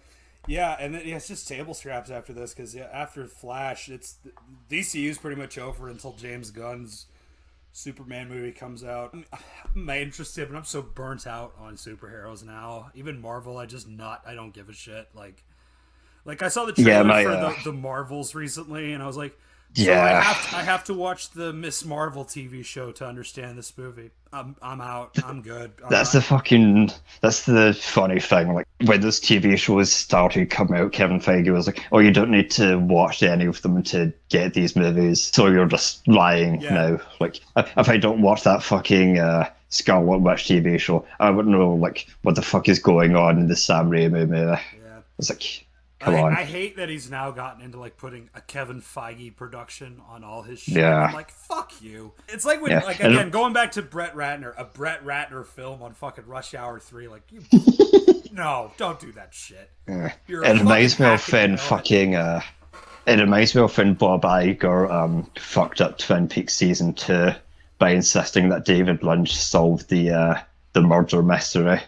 yeah, 0.46 0.76
and 0.78 0.94
then, 0.94 1.02
yeah, 1.04 1.16
it's 1.16 1.28
just 1.28 1.48
table 1.48 1.74
scraps 1.74 2.10
after 2.10 2.32
this 2.32 2.54
because 2.54 2.74
yeah, 2.74 2.88
after 2.92 3.26
Flash, 3.26 3.88
it's 3.88 4.16
DCU's 4.70 5.18
pretty 5.18 5.40
much 5.40 5.58
over 5.58 5.88
until 5.88 6.12
James 6.12 6.50
Gunn's 6.50 7.06
Superman 7.72 8.28
movie 8.28 8.52
comes 8.52 8.84
out. 8.84 9.10
I'm, 9.12 9.24
I'm 9.74 9.90
interested, 9.90 10.48
but 10.48 10.56
I'm 10.56 10.64
so 10.64 10.80
burnt 10.80 11.26
out 11.26 11.54
on 11.58 11.74
superheroes 11.74 12.44
now. 12.44 12.90
Even 12.94 13.20
Marvel, 13.20 13.58
I 13.58 13.66
just 13.66 13.88
not. 13.88 14.22
I 14.26 14.34
don't 14.34 14.54
give 14.54 14.68
a 14.68 14.72
shit. 14.72 15.08
Like, 15.14 15.44
like 16.26 16.42
I 16.42 16.48
saw 16.48 16.64
the 16.66 16.72
trailer 16.72 16.90
Yeah, 16.90 17.02
my, 17.02 17.24
for 17.24 17.30
uh, 17.30 17.48
the, 17.64 17.70
the 17.70 17.72
Marvels 17.72 18.34
recently, 18.34 18.92
and 18.92 19.02
I 19.02 19.06
was 19.06 19.16
like, 19.16 19.36
so 19.74 19.82
I 19.82 19.86
Yeah. 19.86 20.20
have, 20.22 20.50
to, 20.50 20.56
I 20.56 20.62
have 20.62 20.84
to 20.84 20.94
watch 20.94 21.30
the 21.32 21.52
Miss 21.52 21.84
Marvel 21.84 22.24
TV 22.24 22.64
show 22.64 22.92
to 22.92 23.06
understand 23.06 23.58
this 23.58 23.76
movie. 23.76 24.10
I'm 24.32 24.56
I'm 24.62 24.80
out. 24.80 25.16
I'm 25.24 25.40
good. 25.42 25.72
I'm 25.82 25.90
That's 25.90 26.12
the 26.12 26.20
fucking. 26.22 26.90
That's 27.20 27.44
the 27.46 27.74
funny 27.78 28.20
thing. 28.20 28.52
Like 28.54 28.66
when 28.84 29.00
this 29.00 29.20
TV 29.20 29.56
shows 29.58 29.92
started 29.92 30.50
coming 30.50 30.80
out, 30.80 30.92
Kevin 30.92 31.20
Feige 31.20 31.52
was 31.52 31.66
like, 31.66 31.84
"Oh, 31.92 31.98
you 32.00 32.10
don't 32.10 32.30
need 32.30 32.50
to 32.52 32.76
watch 32.78 33.22
any 33.22 33.46
of 33.46 33.60
them 33.62 33.82
to 33.84 34.12
get 34.28 34.54
these 34.54 34.76
movies, 34.76 35.22
so 35.32 35.46
you're 35.46 35.66
just 35.66 36.06
lying 36.08 36.60
Yeah. 36.60 36.74
now." 36.74 37.00
Like 37.20 37.40
if 37.56 37.88
I 37.88 37.96
don't 37.96 38.20
watch 38.22 38.42
that 38.44 38.62
fucking 38.62 39.18
uh, 39.18 39.48
Scarlet 39.68 40.18
Witch 40.18 40.44
TV 40.44 40.78
show, 40.78 41.04
I 41.20 41.30
wouldn't 41.30 41.54
know 41.56 41.70
like 41.74 42.06
what 42.22 42.34
the 42.34 42.42
fuck 42.42 42.68
is 42.68 42.78
going 42.78 43.14
on 43.16 43.38
in 43.38 43.48
the 43.48 43.56
Sam 43.56 43.90
Raimi 43.90 44.28
movie. 44.28 44.36
Yeah. 44.36 44.60
It's 45.18 45.30
like, 45.30 45.65
come 45.98 46.14
I, 46.14 46.22
on. 46.22 46.32
I 46.32 46.44
hate 46.44 46.76
that 46.76 46.88
he's 46.88 47.10
now 47.10 47.30
gotten 47.30 47.62
into 47.62 47.78
like 47.78 47.96
putting 47.96 48.28
a 48.34 48.40
Kevin 48.40 48.80
Feige 48.80 49.34
production 49.36 50.00
on 50.08 50.22
all 50.24 50.42
his 50.42 50.60
shit. 50.60 50.76
Yeah. 50.76 51.04
I'm 51.06 51.14
like, 51.14 51.30
fuck 51.30 51.72
you. 51.80 52.12
It's 52.28 52.44
like 52.44 52.60
when, 52.60 52.70
Yeah. 52.72 52.80
like, 52.84 53.00
And- 53.00 53.14
again, 53.14 53.30
going 53.30 53.52
back 53.52 53.72
to 53.72 53.82
Brett 53.82 54.14
Ratner, 54.14 54.52
a 54.56 54.64
Brett 54.64 55.04
Ratner 55.04 55.44
film 55.46 55.82
on 55.82 55.92
fucking 55.94 56.26
Rush 56.26 56.54
Hour 56.54 56.78
3. 56.80 57.08
Like, 57.08 57.22
you. 57.30 57.42
no, 58.32 58.72
don't 58.76 58.98
do 59.00 59.12
that 59.12 59.32
shit. 59.34 59.70
Yeah. 59.88 60.12
You're 60.26 60.44
It 60.44 60.58
reminds 60.58 60.98
me 60.98 61.06
of 61.06 61.24
hack 61.24 61.32
and 61.32 61.32
you 61.32 61.38
when 61.40 61.50
know 61.50 61.54
it. 61.54 61.60
fucking 61.60 62.14
uh, 62.16 62.40
it 63.06 63.20
reminds 63.20 63.54
me 63.54 63.62
of 63.62 63.76
when 63.78 63.94
Bob 63.94 64.22
Iger 64.22 64.90
um 64.90 65.30
fucked 65.38 65.80
up 65.80 65.96
Twin 65.98 66.28
Peaks 66.28 66.54
season 66.54 66.92
two 66.92 67.30
by 67.78 67.90
insisting 67.90 68.48
that 68.48 68.64
David 68.64 69.02
Lynch 69.02 69.36
solved 69.36 69.88
the 69.88 70.10
uh 70.10 70.34
the 70.72 70.80
murder 70.82 71.22
mystery, 71.22 71.80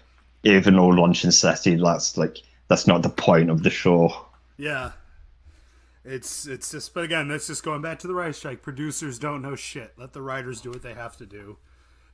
even 0.44 0.76
though 0.76 0.88
Lynch 0.88 1.24
insisted 1.24 1.80
that's 1.84 2.16
like 2.16 2.38
that's 2.68 2.86
not 2.86 3.02
the 3.02 3.08
point 3.08 3.50
of 3.50 3.62
the 3.62 3.70
show. 3.70 4.26
Yeah. 4.56 4.92
It's 6.04 6.46
it's 6.46 6.70
just, 6.70 6.94
but 6.94 7.04
again, 7.04 7.28
that's 7.28 7.46
just 7.46 7.62
going 7.62 7.82
back 7.82 7.98
to 8.00 8.06
the 8.06 8.14
writer 8.14 8.32
strike. 8.32 8.62
Producers 8.62 9.18
don't 9.18 9.42
know 9.42 9.56
shit. 9.56 9.92
Let 9.98 10.12
the 10.12 10.22
writers 10.22 10.60
do 10.60 10.70
what 10.70 10.82
they 10.82 10.94
have 10.94 11.16
to 11.18 11.26
do. 11.26 11.58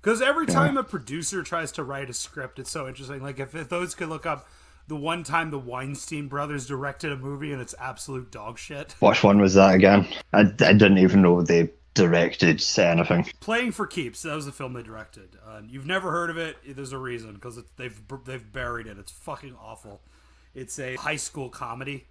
Because 0.01 0.21
every 0.21 0.47
time 0.47 0.77
a 0.77 0.85
producer 0.85 1.43
tries 1.43 1.73
to 1.73 1.83
write 1.83 2.11
a 2.11 2.13
script, 2.13 2.59
it's 2.59 2.71
so 2.71 2.87
interesting. 2.87 3.23
Like 3.23 3.39
if, 3.39 3.55
if 3.55 3.69
those 3.69 3.95
could 3.95 4.09
look 4.09 4.27
up 4.27 4.49
the 4.87 4.97
one 4.97 5.23
time 5.23 5.51
the 5.51 5.59
Weinstein 5.59 6.29
brothers 6.29 6.67
directed 6.67 7.11
a 7.11 7.17
movie 7.17 7.53
and 7.53 7.61
it's 7.61 7.75
absolute 7.79 8.31
dog 8.31 8.59
shit. 8.59 8.93
Which 9.01 9.25
one 9.25 9.41
was 9.41 9.55
that 9.55 9.75
again? 9.75 10.07
I, 10.33 10.41
I 10.41 10.45
didn't 10.73 10.99
even 10.99 11.23
know 11.23 11.41
they 11.41 11.71
directed 11.95 12.61
say 12.61 12.89
anything. 12.89 13.25
Playing 13.41 13.73
for 13.73 13.87
Keeps. 13.87 14.23
That 14.23 14.35
was 14.35 14.47
the 14.47 14.53
film 14.53 14.73
they 14.73 14.83
directed. 14.83 15.37
Uh, 15.47 15.63
you've 15.67 15.87
never 15.87 16.11
heard 16.11 16.29
of 16.29 16.37
it. 16.37 16.57
There's 16.67 16.93
a 16.93 16.99
reason 16.99 17.35
because 17.35 17.59
they've 17.77 17.99
they've 18.25 18.53
buried 18.53 18.87
it. 18.87 18.99
It's 18.99 19.13
fucking 19.13 19.57
awful. 19.63 20.01
It's 20.55 20.79
a 20.79 20.95
high 20.97 21.17
school 21.17 21.49
comedy, 21.49 22.07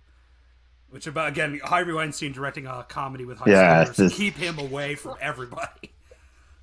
which 0.89 1.07
about 1.07 1.29
again 1.29 1.59
Harvey 1.63 1.93
Weinstein 1.93 2.31
directing 2.33 2.67
a 2.67 2.83
comedy 2.87 3.25
with 3.25 3.37
high 3.39 3.51
Yeah, 3.51 3.85
schoolers. 3.85 3.95
this- 3.95 4.15
Keep 4.17 4.35
him 4.35 4.59
away 4.59 4.95
from 4.95 5.15
everybody. 5.21 5.91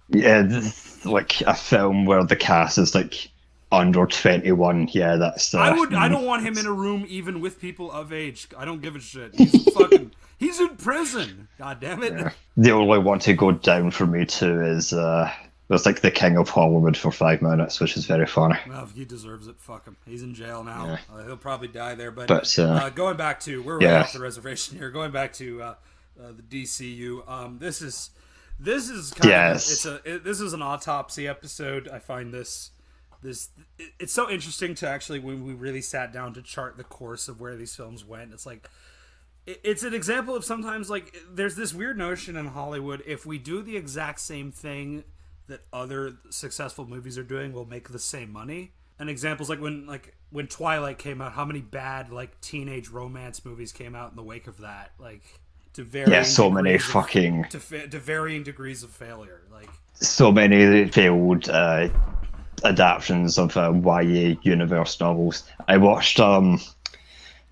Yeah, 0.09 0.43
this, 0.43 1.05
like 1.07 1.41
a 1.43 1.55
film 1.55 2.05
where 2.05 2.25
the 2.25 2.35
cast 2.37 2.79
is 2.79 2.95
like 2.97 3.31
under 3.71 4.07
twenty 4.07 4.51
one. 4.53 4.89
Yeah, 4.93 5.17
that's. 5.17 5.55
Uh, 5.55 5.61
I 5.61 5.73
would. 5.79 5.95
I 5.95 6.09
don't 6.09 6.25
want 6.25 6.43
him 6.45 6.59
in 6.59 6.67
a 6.67 6.73
room 6.73 7.05
even 7.09 7.41
with 7.41 7.61
people 7.61 7.93
of 7.93 8.13
age. 8.13 8.49
I 8.59 8.65
don't 8.65 8.83
give 8.83 8.97
a 8.97 9.01
shit. 9.01 9.35
He's 9.37 9.73
fucking. 9.73 10.11
He's 10.39 10.59
in 10.59 10.71
prison. 10.77 11.49
God 11.59 11.81
damn 11.81 12.03
it. 12.03 12.33
The 12.57 12.71
only 12.73 12.99
one 12.99 13.19
to 13.21 13.35
go 13.35 13.53
down 13.53 13.91
for 13.91 14.07
me 14.07 14.25
too 14.25 14.61
is 14.65 14.93
uh, 14.93 15.31
was 15.73 15.87
like 15.87 16.01
the 16.01 16.11
King 16.11 16.37
of 16.37 16.49
Hollywood 16.49 16.97
for 16.97 17.13
five 17.13 17.43
minutes, 17.43 17.81
which 17.81 17.97
is 17.97 18.05
very 18.07 18.27
funny. 18.27 18.59
Well, 18.69 18.87
he 18.87 19.05
deserves 19.05 19.47
it. 19.47 19.57
Fuck 19.61 19.87
him. 19.87 19.97
He's 20.07 20.23
in 20.23 20.35
jail 20.35 20.65
now. 20.65 20.87
Yeah. 20.87 21.15
Uh, 21.15 21.25
he'll 21.25 21.37
probably 21.37 21.69
die 21.69 21.95
there. 21.95 22.11
But, 22.11 22.29
But, 22.29 22.59
uh, 22.59 22.63
uh, 22.63 22.91
going 22.91 23.17
back 23.17 23.41
to 23.41 23.63
we're 23.63 23.81
yeah. 23.81 23.93
right 23.95 24.01
off 24.03 24.13
the 24.13 24.21
reservation 24.21 24.77
here. 24.79 24.91
Going 24.91 25.13
back 25.13 25.33
to 25.35 25.63
uh, 25.63 25.75
uh, 26.21 26.33
the 26.37 26.43
DCU. 26.65 27.29
Um, 27.31 27.59
this 27.61 27.81
is 27.83 28.11
this 28.59 28.89
is 28.91 29.13
kind 29.13 29.31
Yes. 29.31 29.67
of 29.87 29.95
it's 29.97 30.07
a 30.07 30.15
it, 30.17 30.25
this 30.25 30.41
is 30.41 30.53
an 30.53 30.63
autopsy 30.63 31.27
episode. 31.29 31.89
I 31.89 31.99
find 31.99 32.35
this 32.35 32.71
this 33.23 33.51
it, 33.79 33.93
it's 34.01 34.13
so 34.13 34.29
interesting 34.29 34.75
to 34.77 34.89
actually 34.89 35.19
when 35.21 35.45
we 35.47 35.55
really 35.55 35.81
sat 35.83 36.13
down 36.13 36.35
to 36.35 36.43
chart 36.43 36.77
the 36.77 36.85
course 36.85 37.29
of 37.29 37.41
where 37.41 37.57
these 37.57 37.75
films 37.77 38.05
went. 38.05 38.33
It's 38.33 38.45
like 38.45 38.69
it's 39.47 39.83
an 39.83 39.95
example 39.95 40.35
of 40.35 40.45
sometimes 40.45 40.91
like 40.91 41.17
there's 41.31 41.57
this 41.57 41.73
weird 41.73 41.97
notion 41.97 42.37
in 42.37 42.47
Hollywood 42.47 43.03
if 43.07 43.25
we 43.25 43.39
do 43.39 43.63
the 43.63 43.77
exact 43.77 44.21
same 44.21 44.53
thing 44.53 45.05
that 45.51 45.61
other 45.73 46.15
successful 46.31 46.87
movies 46.87 47.17
are 47.19 47.23
doing, 47.23 47.53
we'll 47.53 47.65
make 47.67 47.91
the 47.91 47.99
same 47.99 48.33
money. 48.33 48.73
And 48.99 49.09
examples 49.09 49.49
like 49.49 49.61
when 49.61 49.87
like 49.87 50.15
when 50.31 50.47
Twilight 50.47 50.99
came 50.99 51.21
out, 51.23 51.33
how 51.33 51.45
many 51.45 51.61
bad 51.61 52.11
like 52.11 52.41
teenage 52.41 52.89
romance 52.89 53.45
movies 53.45 53.73
came 53.73 53.95
out 53.95 54.11
in 54.11 54.17
the 54.17 54.23
wake 54.23 54.47
of 54.47 54.59
that? 54.59 54.93
Like 54.99 55.23
to 55.75 55.85
varying 55.85 56.11
Yeah, 56.13 56.23
so 56.23 56.51
many 56.51 56.75
of- 56.75 56.83
fucking- 56.83 57.45
to, 57.51 57.61
fa- 57.61 57.89
to 57.89 57.99
varying 57.99 58.43
degrees 58.43 58.83
of 58.83 58.91
failure. 58.91 59.43
Like 59.53 59.71
So 59.95 60.31
many 60.33 60.87
failed 60.89 61.49
uh, 61.49 61.89
adaptions 62.65 63.39
of 63.39 63.57
uh, 63.57 63.73
YA 63.73 64.35
universe 64.43 65.01
novels. 65.01 65.45
I 65.69 65.77
watched 65.79 66.21
um, 66.21 66.61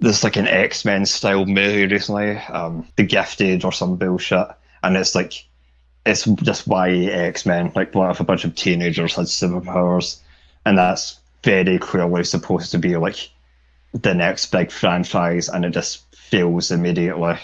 there's 0.00 0.22
like 0.24 0.36
an 0.36 0.46
X 0.48 0.84
Men 0.84 1.06
style 1.06 1.46
movie 1.46 1.86
recently, 1.86 2.36
um, 2.36 2.86
The 2.96 3.04
Gifted 3.04 3.64
or 3.64 3.72
some 3.72 3.96
bullshit, 3.96 4.46
and 4.82 4.96
it's 4.96 5.14
like 5.14 5.46
it's 6.08 6.24
just 6.24 6.66
why 6.66 6.90
X 6.90 7.46
Men. 7.46 7.72
Like 7.74 7.94
what 7.94 8.10
if 8.10 8.20
a 8.20 8.24
bunch 8.24 8.44
of 8.44 8.54
teenagers 8.54 9.14
had 9.14 9.26
superpowers, 9.26 10.18
and 10.64 10.76
that's 10.78 11.20
very 11.44 11.78
clearly 11.78 12.24
supposed 12.24 12.70
to 12.72 12.78
be 12.78 12.96
like 12.96 13.30
the 13.92 14.14
next 14.14 14.46
big 14.46 14.70
franchise, 14.70 15.48
and 15.48 15.64
it 15.64 15.70
just 15.70 16.04
fails 16.14 16.70
immediately. 16.70 17.36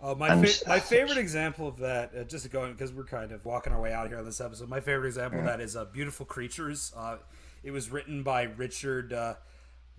Oh, 0.00 0.14
my 0.14 0.28
And- 0.28 0.48
fa- 0.48 0.68
my 0.68 0.78
favorite 0.80 1.18
example 1.18 1.66
of 1.66 1.78
that, 1.78 2.12
uh, 2.16 2.22
just 2.24 2.48
going 2.50 2.72
because 2.72 2.92
we're 2.92 3.04
kind 3.04 3.32
of 3.32 3.44
walking 3.44 3.72
our 3.72 3.80
way 3.80 3.92
out 3.92 4.08
here 4.08 4.18
on 4.18 4.24
this 4.24 4.40
episode. 4.40 4.68
My 4.68 4.80
favorite 4.80 5.08
example 5.08 5.40
of 5.40 5.46
that 5.46 5.60
is 5.60 5.76
uh, 5.76 5.84
"Beautiful 5.86 6.24
Creatures." 6.24 6.92
Uh, 6.96 7.16
it 7.64 7.72
was 7.72 7.90
written 7.90 8.22
by 8.22 8.42
Richard 8.44 9.12
uh, 9.12 9.34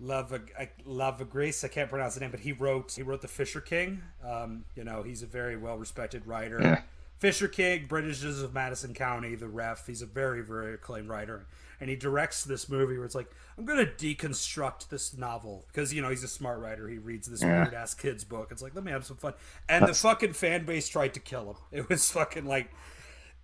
Lavag- 0.02 0.68
Lavagris. 0.88 1.64
I 1.64 1.68
can't 1.68 1.90
pronounce 1.90 2.14
the 2.14 2.20
name, 2.20 2.30
but 2.30 2.40
he 2.40 2.52
wrote 2.52 2.92
he 2.92 3.02
wrote 3.02 3.20
The 3.20 3.28
Fisher 3.28 3.60
King. 3.60 4.02
Um, 4.26 4.64
you 4.74 4.84
know, 4.84 5.02
he's 5.02 5.22
a 5.22 5.26
very 5.26 5.56
well 5.56 5.76
respected 5.76 6.26
writer. 6.26 6.58
Yeah. 6.62 6.80
Fisher 7.20 7.48
King, 7.48 7.84
Bridges 7.86 8.42
of 8.42 8.54
Madison 8.54 8.94
County, 8.94 9.34
the 9.34 9.46
ref. 9.46 9.86
He's 9.86 10.00
a 10.00 10.06
very, 10.06 10.42
very 10.42 10.72
acclaimed 10.74 11.08
writer. 11.08 11.46
And 11.78 11.88
he 11.90 11.94
directs 11.96 12.44
this 12.44 12.66
movie 12.68 12.96
where 12.96 13.04
it's 13.04 13.14
like, 13.14 13.30
I'm 13.58 13.66
going 13.66 13.78
to 13.86 13.92
deconstruct 13.92 14.88
this 14.88 15.16
novel. 15.16 15.64
Because, 15.68 15.92
you 15.92 16.00
know, 16.00 16.08
he's 16.08 16.24
a 16.24 16.28
smart 16.28 16.60
writer. 16.60 16.88
He 16.88 16.96
reads 16.98 17.28
this 17.28 17.42
Yeah. 17.42 17.62
weird 17.62 17.74
ass 17.74 17.92
kid's 17.92 18.24
book. 18.24 18.48
It's 18.50 18.62
like, 18.62 18.74
let 18.74 18.84
me 18.84 18.90
have 18.90 19.04
some 19.04 19.18
fun. 19.18 19.34
And 19.68 19.86
the 19.86 19.92
fucking 19.94 20.32
fan 20.32 20.64
base 20.64 20.88
tried 20.88 21.12
to 21.14 21.20
kill 21.20 21.50
him. 21.50 21.56
It 21.72 21.88
was 21.90 22.10
fucking 22.10 22.46
like. 22.46 22.70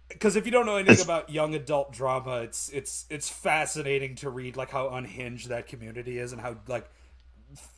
Because 0.09 0.37
if 0.37 0.47
you 0.47 0.53
don't 0.53 0.67
know 0.67 0.77
anything 0.77 1.05
about 1.05 1.31
young 1.31 1.55
adult 1.55 1.93
drama, 1.93 2.37
it's 2.43 2.69
it's 2.71 3.07
it's 3.11 3.29
fascinating 3.29 4.15
to 4.17 4.31
read 4.31 4.57
like 4.57 4.71
how 4.71 4.89
unhinged 4.91 5.49
that 5.49 5.67
community 5.67 6.19
is 6.19 6.33
and 6.33 6.41
how 6.41 6.57
like 6.69 6.89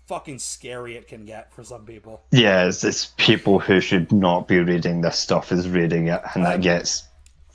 fucking 0.09 0.39
scary 0.39 0.97
it 0.97 1.07
can 1.07 1.25
get 1.25 1.53
for 1.53 1.63
some 1.63 1.85
people. 1.85 2.23
Yeah, 2.33 2.67
it's, 2.67 2.83
it's 2.83 3.13
people 3.19 3.59
who 3.59 3.81
should 3.81 4.11
not 4.11 4.49
be 4.49 4.59
reading 4.59 5.03
this 5.03 5.19
stuff 5.19 5.53
is 5.53 5.69
reading 5.69 6.09
it, 6.09 6.21
and 6.35 6.45
that 6.45 6.63
gets 6.63 7.05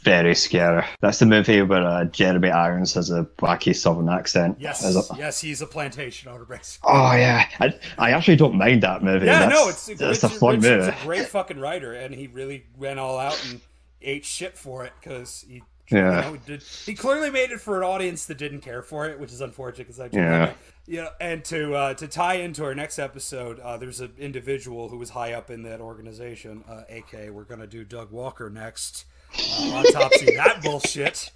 very 0.03 0.35
scary. 0.35 0.85
That's 1.01 1.19
the 1.19 1.25
movie 1.25 1.61
where 1.61 1.83
uh, 1.83 2.05
Jeremy 2.05 2.51
Irons 2.51 2.93
has 2.93 3.09
a 3.09 3.23
wacky 3.39 3.75
southern 3.75 4.09
accent. 4.09 4.57
Yes, 4.59 4.83
yes, 5.17 5.41
he's 5.41 5.61
a 5.61 5.65
plantation 5.65 6.29
owner, 6.29 6.45
basically. 6.45 6.91
Oh 6.91 7.15
yeah, 7.15 7.47
I, 7.59 7.73
I 7.97 8.11
actually 8.11 8.35
don't 8.35 8.55
mind 8.55 8.83
that 8.83 9.01
movie. 9.01 9.25
Yeah, 9.25 9.47
that's, 9.47 9.53
no, 9.53 9.69
it's 9.69 9.89
it's 9.89 10.01
Richard, 10.01 10.23
a 10.23 10.29
fun 10.29 10.55
Richard's 10.59 10.85
movie. 10.87 10.97
a 10.99 11.03
great 11.05 11.27
fucking 11.27 11.59
writer, 11.59 11.93
and 11.93 12.13
he 12.13 12.27
really 12.27 12.65
went 12.77 12.99
all 12.99 13.17
out 13.17 13.43
and 13.49 13.61
ate 14.01 14.25
shit 14.25 14.57
for 14.57 14.85
it 14.85 14.93
because 15.01 15.45
he. 15.47 15.63
Yeah. 15.89 16.25
You 16.25 16.31
know, 16.31 16.37
did, 16.45 16.63
he 16.63 16.93
clearly 16.93 17.29
made 17.29 17.51
it 17.51 17.59
for 17.59 17.77
an 17.77 17.83
audience 17.83 18.25
that 18.25 18.37
didn't 18.37 18.61
care 18.61 18.81
for 18.81 19.05
it, 19.07 19.19
which 19.19 19.31
is 19.31 19.41
unfortunate 19.41 19.87
because 19.87 19.99
I 19.99 20.09
Yeah. 20.11 20.53
yeah, 20.87 21.09
and 21.19 21.43
to 21.45 21.75
uh, 21.75 21.93
to 21.95 22.07
tie 22.07 22.35
into 22.35 22.63
our 22.63 22.73
next 22.73 22.99
episode, 22.99 23.59
uh, 23.59 23.77
there's 23.77 23.99
an 23.99 24.13
individual 24.17 24.89
who 24.89 24.97
was 24.97 25.09
high 25.11 25.33
up 25.33 25.49
in 25.51 25.63
that 25.63 25.81
organization, 25.81 26.63
uh, 26.69 26.83
aka 26.89 27.29
we're 27.29 27.43
gonna 27.43 27.67
do 27.67 27.83
Doug 27.83 28.11
Walker 28.11 28.49
next, 28.49 29.05
uh, 29.37 29.83
autopsy 29.85 30.35
that 30.35 30.61
bullshit, 30.63 31.31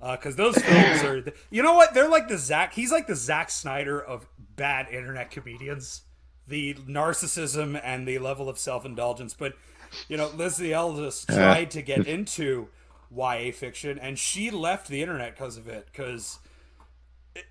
because 0.00 0.34
those 0.36 0.56
films 0.58 1.02
are, 1.04 1.32
you 1.50 1.62
know 1.62 1.74
what? 1.74 1.94
They're 1.94 2.08
like 2.08 2.26
the 2.28 2.38
Zach. 2.38 2.74
He's 2.74 2.90
like 2.90 3.06
the 3.06 3.16
Zack 3.16 3.50
Snyder 3.50 4.00
of 4.02 4.26
bad 4.56 4.88
internet 4.88 5.30
comedians. 5.30 6.02
The 6.48 6.74
narcissism 6.74 7.80
and 7.84 8.06
the 8.06 8.18
level 8.18 8.48
of 8.48 8.58
self 8.58 8.84
indulgence, 8.84 9.32
but 9.32 9.54
you 10.08 10.16
know, 10.16 10.28
Lindsay 10.34 10.72
Ellis 10.72 11.24
tried 11.24 11.70
to 11.70 11.82
get 11.82 12.06
into 12.06 12.68
YA 13.14 13.52
fiction, 13.52 13.98
and 13.98 14.18
she 14.18 14.50
left 14.50 14.88
the 14.88 15.02
internet 15.02 15.34
because 15.34 15.56
of 15.56 15.68
it. 15.68 15.86
Because 15.86 16.38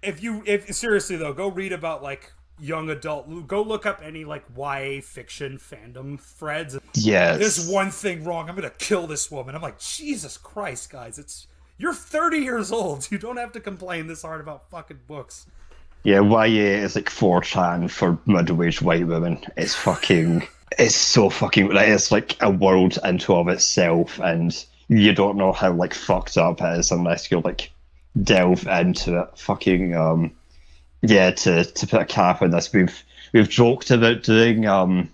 if 0.04 0.22
you 0.22 0.44
if 0.46 0.74
seriously 0.76 1.16
though 1.16 1.34
go 1.34 1.48
read 1.48 1.72
about 1.72 2.04
like 2.04 2.32
young 2.60 2.90
adult 2.92 3.48
go 3.48 3.64
look 3.64 3.88
up 3.88 4.00
any 4.04 4.24
like 4.24 4.44
YA 4.56 5.02
fiction 5.02 5.58
fandom 5.58 6.20
threads 6.20 6.78
Yes. 6.94 7.40
there's 7.40 7.68
one 7.68 7.90
thing 7.90 8.24
wrong 8.24 8.48
I'm 8.48 8.56
gonna 8.56 8.70
kill 8.70 9.08
this 9.08 9.32
woman 9.32 9.56
I'm 9.56 9.62
like 9.64 9.80
Jesus 9.80 10.38
Christ 10.38 10.92
guys 10.92 11.18
it's 11.18 11.48
you're 11.80 11.96
30 11.96 12.38
years 12.38 12.72
old 12.72 13.10
you 13.10 13.18
don't 13.18 13.38
have 13.38 13.52
to 13.54 13.60
complain 13.60 14.06
this 14.06 14.22
hard 14.22 14.40
about 14.40 14.70
fucking 14.70 15.00
books 15.08 15.48
Yeah, 16.04 16.22
YA 16.22 16.84
is 16.84 16.96
like 16.96 17.10
4chan 17.10 17.90
for 17.90 18.18
middle-aged 18.26 18.82
white 18.82 19.06
women. 19.08 19.40
It's 19.56 19.76
fucking, 19.76 20.48
it's 20.80 20.96
so 20.96 21.30
fucking, 21.30 21.70
like, 21.70 21.90
it's 21.90 22.12
like 22.12 22.38
a 22.42 22.50
world 22.50 22.98
into 23.04 23.36
of 23.36 23.48
itself, 23.48 24.20
and 24.20 24.66
you 24.92 25.14
don't 25.14 25.38
know 25.38 25.54
how 25.54 25.72
like 25.72 25.94
fucked 25.94 26.38
up 26.38 26.62
it 26.62 26.80
is 26.80 26.92
unless 26.92 27.32
you 27.32 27.40
like 27.40 27.72
delve 28.22 28.68
into 28.68 29.22
it. 29.22 29.38
Fucking, 29.38 29.96
um, 29.96 30.32
yeah. 31.02 31.32
To 31.32 31.64
to 31.64 31.88
put 31.88 32.02
a 32.02 32.06
cap 32.06 32.42
on 32.42 32.52
this, 32.52 32.74
we've 32.74 33.02
we've 33.32 33.48
joked 33.48 33.90
about 33.90 34.24
doing 34.24 34.68
um 34.68 35.10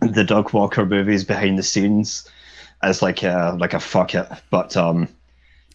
the 0.00 0.24
Doug 0.24 0.54
Walker 0.54 0.86
movies 0.86 1.22
behind 1.22 1.58
the 1.58 1.62
scenes 1.62 2.28
as 2.82 3.02
like 3.02 3.22
a 3.22 3.56
like 3.60 3.74
a 3.74 3.80
fuck 3.80 4.14
it, 4.14 4.26
but 4.50 4.74
um 4.74 5.08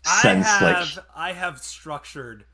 since 0.03 0.47
I 0.47 0.63
like 0.63 0.75
have 0.77 1.05
I 1.15 1.33
have 1.33 1.59
structured 1.59 2.45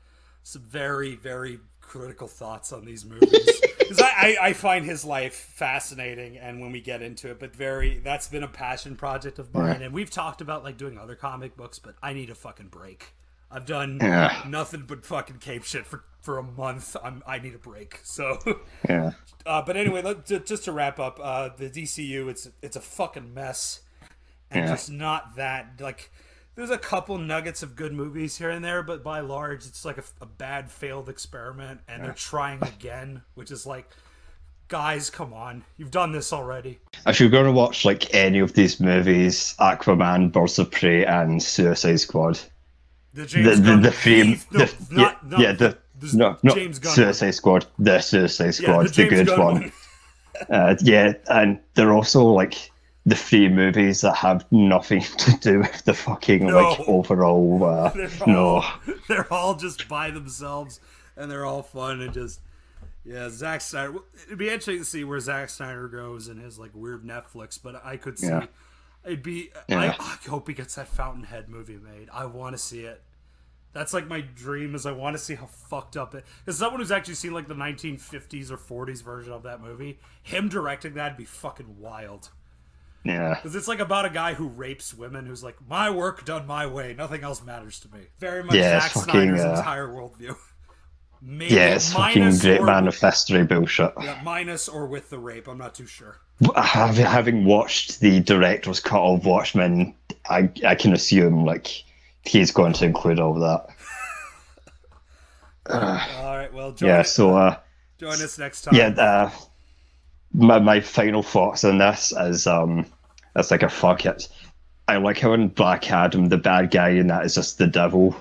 some 0.42 0.62
very 0.62 1.14
very 1.14 1.58
critical 1.80 2.28
thoughts 2.28 2.72
on 2.72 2.84
these 2.84 3.04
movies 3.04 3.60
because 3.88 4.00
I, 4.02 4.08
I 4.10 4.36
I 4.48 4.52
find 4.52 4.84
his 4.84 5.04
life 5.04 5.34
fascinating 5.34 6.38
and 6.38 6.60
when 6.60 6.72
we 6.72 6.80
get 6.80 7.02
into 7.02 7.30
it, 7.30 7.38
but 7.38 7.54
very 7.54 7.98
that's 7.98 8.28
been 8.28 8.42
a 8.42 8.48
passion 8.48 8.96
project 8.96 9.38
of 9.38 9.52
mine 9.54 9.82
and 9.82 9.92
we've 9.94 10.10
talked 10.10 10.40
about 10.40 10.64
like 10.64 10.76
doing 10.76 10.98
other 10.98 11.14
comic 11.14 11.56
books, 11.56 11.78
but 11.78 11.94
I 12.02 12.12
need 12.12 12.30
a 12.30 12.34
fucking 12.34 12.68
break. 12.68 13.12
I've 13.50 13.66
done 13.66 13.98
Yeah. 14.02 14.42
nothing 14.48 14.84
but 14.86 15.04
fucking 15.04 15.38
cape 15.38 15.64
shit 15.64 15.86
for 15.86 16.04
for 16.20 16.38
a 16.38 16.42
month. 16.42 16.96
I'm 17.02 17.22
I 17.26 17.38
need 17.38 17.54
a 17.54 17.58
break. 17.58 18.00
So. 18.02 18.38
yeah. 18.88 19.12
Uh, 19.44 19.62
but 19.62 19.76
anyway, 19.76 20.02
let, 20.02 20.26
ju- 20.26 20.40
just 20.40 20.64
to 20.64 20.72
wrap 20.72 20.98
up, 20.98 21.20
uh, 21.22 21.50
the 21.56 21.70
DCU 21.70 22.28
it's 22.28 22.48
it's 22.62 22.74
a 22.76 22.80
fucking 22.80 23.32
mess, 23.32 23.82
and 24.50 24.64
Yeah. 24.64 24.70
just 24.72 24.90
not 24.90 25.36
that 25.36 25.74
like. 25.80 26.10
There's 26.56 26.70
a 26.70 26.78
couple 26.78 27.18
nuggets 27.18 27.62
of 27.62 27.76
good 27.76 27.92
movies 27.92 28.38
here 28.38 28.48
and 28.50 28.64
there, 28.64 28.82
but 28.82 29.04
by 29.04 29.20
large, 29.20 29.66
it's 29.66 29.84
like 29.84 29.98
a, 29.98 30.04
a 30.22 30.26
bad 30.26 30.70
failed 30.70 31.08
experiment, 31.10 31.80
and 31.86 32.02
they're 32.02 32.14
trying 32.14 32.62
again, 32.62 33.20
which 33.34 33.50
is 33.50 33.66
like, 33.66 33.88
guys, 34.68 35.10
come 35.10 35.34
on, 35.34 35.62
you've 35.76 35.90
done 35.90 36.12
this 36.12 36.32
already. 36.32 36.78
if 37.06 37.20
you're 37.20 37.28
going 37.28 37.44
to 37.44 37.52
watch 37.52 37.84
like 37.84 38.14
any 38.14 38.38
of 38.38 38.54
these 38.54 38.80
movies, 38.80 39.54
Aquaman, 39.60 40.32
Birds 40.32 40.58
of 40.58 40.70
Prey, 40.70 41.04
and 41.04 41.42
Suicide 41.42 42.00
Squad, 42.00 42.40
The 43.12 43.22
the 43.22 43.26
James 43.26 43.60
the, 43.60 43.66
Gunn. 43.66 43.82
the 43.82 43.92
frame, 43.92 44.40
no, 44.50 44.58
the, 44.64 44.72
not, 44.90 45.18
yeah, 45.22 45.28
not, 45.30 45.40
yeah, 45.40 45.52
the 45.52 45.78
no, 46.14 46.36
no, 46.42 46.54
James 46.54 46.78
Gunn. 46.78 46.94
Suicide 46.94 47.30
Squad, 47.32 47.66
the 47.78 48.00
Suicide 48.00 48.44
Yeah, 48.46 48.50
Squad, 48.52 48.86
the 48.88 49.02
the, 49.02 49.08
good 49.08 49.26
Gunn 49.26 49.40
one. 49.44 49.72
Uh, 50.50 50.74
yeah, 50.82 51.12
and 51.28 51.58
they're 51.74 51.92
also 51.92 52.24
like 52.24 52.70
the 53.06 53.16
few 53.16 53.48
movies 53.48 54.00
that 54.00 54.16
have 54.16 54.44
nothing 54.50 55.00
to 55.18 55.36
do 55.38 55.60
with 55.60 55.84
the 55.84 55.94
fucking 55.94 56.46
like 56.52 56.80
overall. 56.88 57.64
Uh, 57.64 57.88
They're 57.94 58.10
no, 58.26 58.64
they're 59.08 59.32
all 59.32 59.54
just 59.54 59.88
by 59.88 60.10
themselves, 60.10 60.80
and 61.16 61.30
they're 61.30 61.46
all 61.46 61.62
fun 61.62 62.00
and 62.00 62.12
just 62.12 62.40
yeah. 63.04 63.28
Zack 63.30 63.60
Snyder. 63.60 63.94
It'd 64.26 64.38
be 64.38 64.46
interesting 64.46 64.78
to 64.78 64.84
see 64.84 65.04
where 65.04 65.20
Zack 65.20 65.48
Snyder 65.50 65.86
goes 65.88 66.28
in 66.28 66.38
his 66.38 66.58
like 66.58 66.72
weird 66.74 67.04
Netflix, 67.04 67.58
but 67.62 67.80
I 67.84 67.96
could 67.96 68.18
see 68.18 68.26
Yeah. 68.26 68.46
it'd 69.04 69.22
be. 69.22 69.50
Yeah. 69.68 69.80
I, 69.80 69.86
I 69.98 70.18
hope 70.28 70.48
he 70.48 70.54
gets 70.54 70.74
that 70.74 70.88
Fountainhead 70.88 71.48
movie 71.48 71.78
made. 71.78 72.08
I 72.12 72.24
want 72.26 72.54
to 72.56 72.58
see 72.58 72.80
it. 72.80 73.02
That's 73.72 73.92
like 73.92 74.08
my 74.08 74.22
dream 74.22 74.74
is 74.74 74.86
I 74.86 74.92
want 74.92 75.16
to 75.16 75.22
see 75.22 75.34
how 75.34 75.46
fucked 75.46 75.96
up 75.98 76.14
it. 76.14 76.24
As 76.46 76.56
someone 76.56 76.80
who's 76.80 76.90
actually 76.90 77.14
seen 77.14 77.34
like 77.34 77.46
the 77.46 77.54
1950s 77.54 78.50
or 78.50 78.56
40s 78.56 79.02
version 79.04 79.32
of 79.34 79.42
that 79.42 79.60
movie, 79.60 79.98
him 80.22 80.48
directing 80.48 80.94
that'd 80.94 81.18
be 81.18 81.26
fucking 81.26 81.78
wild. 81.78 82.30
Yeah, 83.06 83.34
Because 83.34 83.54
it's 83.54 83.68
like 83.68 83.80
about 83.80 84.04
a 84.04 84.10
guy 84.10 84.34
who 84.34 84.48
rapes 84.48 84.92
women 84.94 85.26
who's 85.26 85.42
like, 85.42 85.56
my 85.68 85.90
work 85.90 86.24
done 86.24 86.46
my 86.46 86.66
way. 86.66 86.94
Nothing 86.96 87.22
else 87.24 87.42
matters 87.44 87.80
to 87.80 87.88
me. 87.94 88.00
Very 88.18 88.42
much 88.44 88.54
Yeah, 88.56 88.80
Zack 88.80 88.90
fucking, 88.92 89.10
Snyder's 89.12 89.40
uh, 89.40 89.54
entire 89.58 89.88
worldview. 89.88 90.36
Maybe 91.22 91.54
yeah, 91.54 91.74
it's 91.74 91.92
fucking 91.92 92.38
great 92.38 92.60
or- 92.60 92.66
manifesto 92.66 93.42
bullshit. 93.44 93.92
Yeah, 94.00 94.20
minus 94.22 94.68
or 94.68 94.86
with 94.86 95.08
the 95.10 95.18
rape. 95.18 95.48
I'm 95.48 95.58
not 95.58 95.74
too 95.74 95.86
sure. 95.86 96.18
Having 96.54 97.06
having 97.06 97.44
watched 97.46 98.00
the 98.00 98.20
director's 98.20 98.78
cut 98.80 99.00
of 99.00 99.24
Watchmen, 99.24 99.94
I 100.28 100.50
I 100.66 100.74
can 100.74 100.92
assume 100.92 101.46
like 101.46 101.68
he's 102.22 102.50
going 102.52 102.74
to 102.74 102.84
include 102.84 103.18
all 103.18 103.32
of 103.34 103.40
that. 103.40 103.74
All 105.70 106.36
right, 106.36 106.52
well, 106.52 106.72
join, 106.72 106.88
Yeah, 106.88 107.02
so 107.02 107.36
uh, 107.36 107.56
join 107.98 108.12
us 108.22 108.38
next 108.38 108.62
time. 108.62 108.74
yeah, 108.74 108.88
uh, 108.88 109.30
my 110.32 110.58
my 110.58 110.80
final 110.80 111.22
thoughts 111.22 111.64
on 111.64 111.78
this 111.78 112.12
is 112.12 112.46
um, 112.46 112.86
it's 113.36 113.50
like 113.50 113.62
a 113.62 113.68
fuck 113.68 114.04
it. 114.06 114.28
I 114.88 114.96
like 114.98 115.18
how 115.18 115.32
in 115.32 115.48
Black 115.48 115.90
Adam 115.90 116.28
the 116.28 116.36
bad 116.36 116.70
guy 116.70 116.90
in 116.90 117.06
that 117.08 117.24
is 117.24 117.34
just 117.34 117.58
the 117.58 117.66
devil. 117.66 118.14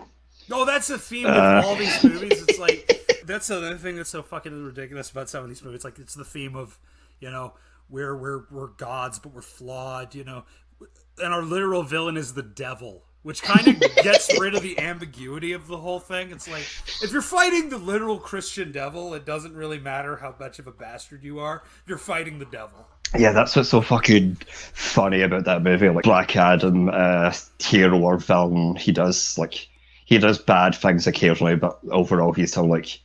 No, 0.50 0.66
that's 0.66 0.88
the 0.88 0.98
theme 0.98 1.26
of 1.28 1.36
Uh. 1.36 1.62
all 1.66 1.76
these 1.76 2.04
movies. 2.04 2.44
It's 2.48 2.60
like 2.68 3.22
that's 3.26 3.50
another 3.50 3.78
thing 3.78 3.96
that's 3.96 4.10
so 4.10 4.22
fucking 4.24 4.66
ridiculous 4.66 5.10
about 5.12 5.30
some 5.30 5.44
of 5.44 5.50
these 5.50 5.64
movies. 5.64 5.84
Like 5.84 5.98
it's 6.00 6.14
the 6.16 6.24
theme 6.26 6.56
of, 6.56 6.78
you 7.20 7.30
know, 7.32 7.54
we're 7.90 8.16
we're 8.16 8.46
we're 8.52 8.68
gods, 8.68 9.20
but 9.20 9.34
we're 9.34 9.42
flawed. 9.42 10.14
You 10.16 10.24
know, 10.24 10.44
and 11.20 11.34
our 11.34 11.42
literal 11.44 11.84
villain 11.84 12.18
is 12.18 12.34
the 12.34 12.44
devil, 12.44 13.04
which 13.26 13.42
kind 13.42 13.68
of 13.68 13.80
gets 14.04 14.40
rid 14.40 14.54
of 14.54 14.62
the 14.62 14.78
ambiguity 14.78 15.54
of 15.54 15.66
the 15.66 15.78
whole 15.78 16.00
thing. 16.00 16.30
It's 16.30 16.48
like 16.48 16.62
if 17.02 17.12
you're 17.12 17.24
fighting 17.24 17.70
the 17.70 17.80
literal 17.80 18.20
Christian 18.20 18.72
devil, 18.72 19.16
it 19.16 19.26
doesn't 19.26 19.56
really 19.56 19.80
matter 19.80 20.16
how 20.16 20.36
much 20.40 20.60
of 20.60 20.68
a 20.68 20.72
bastard 20.72 21.24
you 21.24 21.40
are. 21.40 21.64
You're 21.88 21.98
fighting 21.98 22.38
the 22.38 22.46
devil. 22.46 22.88
Yeah, 23.18 23.32
that's 23.32 23.56
what's 23.56 23.70
so 23.70 23.82
fucking 23.82 24.36
funny 24.46 25.22
about 25.22 25.46
that 25.46 25.64
movie. 25.64 25.90
Like 25.90 26.04
Black 26.04 26.36
Adam, 26.36 26.90
uh, 26.90 27.34
hero 27.58 28.00
or 28.00 28.20
villain, 28.20 28.76
he 28.76 28.92
does 28.92 29.40
like 29.40 29.70
he 30.06 30.20
does 30.20 30.38
bad 30.38 30.76
things 30.76 31.08
occasionally, 31.08 31.56
but 31.56 31.80
overall 31.90 32.32
he's 32.32 32.52
still 32.52 32.68
like 32.68 33.00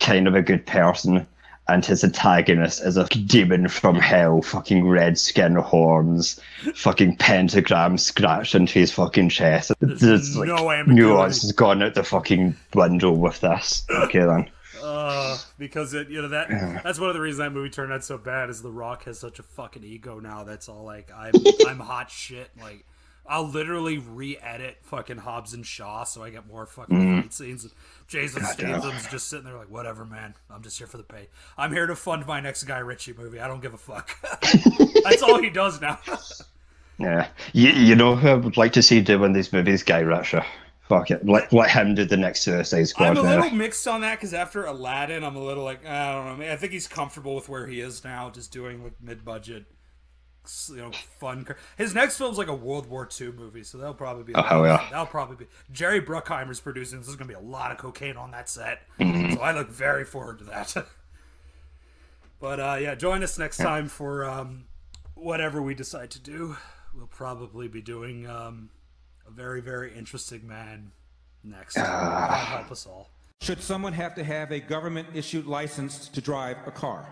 kind 0.00 0.26
of 0.26 0.34
a 0.34 0.40
good 0.40 0.64
person. 0.64 1.26
And 1.68 1.84
his 1.84 2.04
antagonist 2.04 2.80
is 2.82 2.96
a 2.96 3.04
demon 3.06 3.68
from 3.68 3.96
hell, 3.96 4.40
fucking 4.40 4.86
red 4.86 5.18
skin, 5.18 5.56
horns, 5.56 6.40
fucking 6.74 7.16
pentagram 7.16 7.98
scratched 7.98 8.54
into 8.54 8.78
his 8.78 8.92
fucking 8.92 9.30
chest. 9.30 9.72
There's, 9.80 10.36
like 10.36 10.48
no 10.48 10.82
nuance 10.84 11.42
has 11.42 11.52
gone 11.52 11.82
out 11.82 11.94
the 11.94 12.04
fucking 12.04 12.54
window 12.74 13.10
with 13.10 13.40
this. 13.40 13.84
Okay 13.90 14.20
then. 14.20 14.48
Uh, 14.82 15.36
because 15.58 15.94
it, 15.94 16.08
you 16.08 16.22
know 16.22 16.28
that 16.28 16.48
that's 16.84 17.00
one 17.00 17.08
of 17.08 17.14
the 17.14 17.20
reasons 17.20 17.38
that 17.38 17.52
movie 17.52 17.70
turned 17.70 17.92
out 17.92 18.04
so 18.04 18.16
bad 18.16 18.48
is 18.50 18.62
The 18.62 18.70
Rock 18.70 19.04
has 19.04 19.18
such 19.18 19.40
a 19.40 19.42
fucking 19.42 19.82
ego 19.82 20.20
now. 20.20 20.44
That's 20.44 20.68
all 20.68 20.84
like 20.84 21.10
I'm 21.12 21.32
I'm 21.66 21.80
hot 21.80 22.10
shit. 22.10 22.50
Like 22.60 22.84
I'll 23.28 23.46
literally 23.46 23.98
re-edit 23.98 24.78
fucking 24.82 25.18
Hobbs 25.18 25.52
and 25.52 25.66
Shaw 25.66 26.04
so 26.04 26.22
I 26.22 26.30
get 26.30 26.46
more 26.46 26.66
fucking 26.66 26.96
mm-hmm. 26.96 27.20
fight 27.22 27.32
scenes. 27.32 27.64
And 27.64 27.72
Jason. 28.08 28.44
Statham's 28.44 29.06
just 29.08 29.28
sitting 29.28 29.44
there 29.44 29.56
like, 29.56 29.70
whatever, 29.70 30.04
man. 30.04 30.34
I'm 30.50 30.62
just 30.62 30.78
here 30.78 30.86
for 30.86 30.96
the 30.96 31.02
pay. 31.02 31.28
I'm 31.58 31.72
here 31.72 31.86
to 31.86 31.96
fund 31.96 32.26
my 32.26 32.40
next 32.40 32.64
Guy 32.64 32.78
Ritchie 32.78 33.14
movie. 33.14 33.40
I 33.40 33.48
don't 33.48 33.60
give 33.60 33.74
a 33.74 33.78
fuck. 33.78 34.16
that's 35.04 35.22
all 35.22 35.40
he 35.40 35.50
does 35.50 35.80
now. 35.80 35.98
Yeah. 36.98 37.28
You, 37.52 37.72
you 37.72 37.94
know 37.94 38.16
who 38.16 38.28
I 38.28 38.34
would 38.34 38.56
like 38.56 38.72
to 38.72 38.82
see 38.82 39.02
doing 39.02 39.34
these 39.34 39.52
movies? 39.52 39.82
Guy 39.82 40.00
Ritchie. 40.00 40.40
Fuck 40.88 41.10
it. 41.10 41.26
Let, 41.26 41.52
let 41.52 41.70
him 41.70 41.94
do 41.94 42.04
the 42.04 42.16
next 42.16 42.42
Suicide 42.42 42.84
Squad 42.84 43.08
I'm 43.08 43.16
a 43.18 43.22
now. 43.22 43.42
little 43.42 43.50
mixed 43.50 43.88
on 43.88 44.02
that 44.02 44.14
because 44.14 44.32
after 44.32 44.64
Aladdin, 44.64 45.24
I'm 45.24 45.34
a 45.34 45.42
little 45.42 45.64
like 45.64 45.84
I 45.84 46.12
don't 46.12 46.38
know. 46.38 46.46
I, 46.46 46.52
I 46.52 46.56
think 46.56 46.72
he's 46.72 46.86
comfortable 46.86 47.34
with 47.34 47.48
where 47.48 47.66
he 47.66 47.80
is 47.80 48.04
now, 48.04 48.30
just 48.30 48.52
doing 48.52 48.84
like 48.84 48.92
mid-budget, 49.02 49.66
you 50.70 50.76
know, 50.82 50.90
fun. 51.18 51.44
car- 51.44 51.56
His 51.76 51.94
next 51.94 52.18
film's 52.18 52.38
like 52.38 52.48
a 52.48 52.54
World 52.54 52.88
War 52.88 53.08
II 53.20 53.32
movie, 53.32 53.62
so 53.62 53.78
that'll 53.78 53.94
probably 53.94 54.24
be. 54.24 54.32
a 54.32 54.36
Oh, 54.36 54.40
lot 54.40 54.48
hell 54.50 54.66
yeah. 54.66 54.86
That'll 54.90 55.06
probably 55.06 55.36
be. 55.36 55.46
Jerry 55.72 56.00
Bruckheimer's 56.00 56.60
producing. 56.60 56.98
This 57.00 57.08
is 57.08 57.16
gonna 57.16 57.28
be 57.28 57.34
a 57.34 57.40
lot 57.40 57.70
of 57.72 57.78
cocaine 57.78 58.16
on 58.16 58.30
that 58.32 58.48
set, 58.48 58.82
Mm-hmm. 59.00 59.34
so 59.34 59.40
I 59.40 59.52
look 59.52 59.68
very 59.70 60.04
forward 60.04 60.38
to 60.38 60.44
that. 60.46 60.74
but 62.40 62.60
uh, 62.60 62.76
yeah, 62.80 62.94
join 62.94 63.22
us 63.22 63.38
next 63.38 63.56
time 63.58 63.88
for 63.88 64.24
um, 64.24 64.64
whatever 65.14 65.62
we 65.62 65.74
decide 65.74 66.10
to 66.10 66.18
do. 66.20 66.56
We'll 66.94 67.06
probably 67.06 67.68
be 67.68 67.82
doing 67.82 68.26
um, 68.28 68.70
a 69.26 69.30
very 69.30 69.60
very 69.60 69.94
interesting 69.96 70.46
man 70.46 70.92
next. 71.44 71.76
Ah. 71.78 71.82
God 72.28 72.58
help 72.60 72.72
us 72.72 72.86
all. 72.86 73.10
Should 73.42 73.60
someone 73.62 73.92
have 73.92 74.14
to 74.14 74.24
have 74.24 74.50
a 74.50 74.60
government 74.60 75.08
issued 75.14 75.46
license 75.46 76.08
to 76.08 76.20
drive 76.22 76.56
a 76.66 76.70
car? 76.70 77.06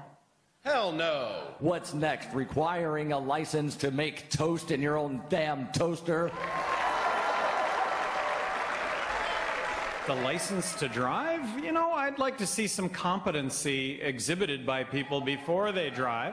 Hell 0.64 0.92
no. 0.92 1.42
What's 1.58 1.92
next? 1.92 2.32
Requiring 2.32 3.12
a 3.12 3.18
license 3.18 3.76
to 3.76 3.90
make 3.90 4.30
toast 4.30 4.70
in 4.70 4.80
your 4.80 4.96
own 4.96 5.20
damn 5.28 5.66
toaster? 5.72 6.32
The 10.06 10.14
license 10.22 10.72
to 10.76 10.88
drive? 10.88 11.62
You 11.62 11.72
know, 11.72 11.92
I'd 11.92 12.18
like 12.18 12.38
to 12.38 12.46
see 12.46 12.66
some 12.66 12.88
competency 12.88 14.00
exhibited 14.00 14.64
by 14.64 14.84
people 14.84 15.20
before 15.20 15.70
they 15.70 15.90
drive. 15.90 16.32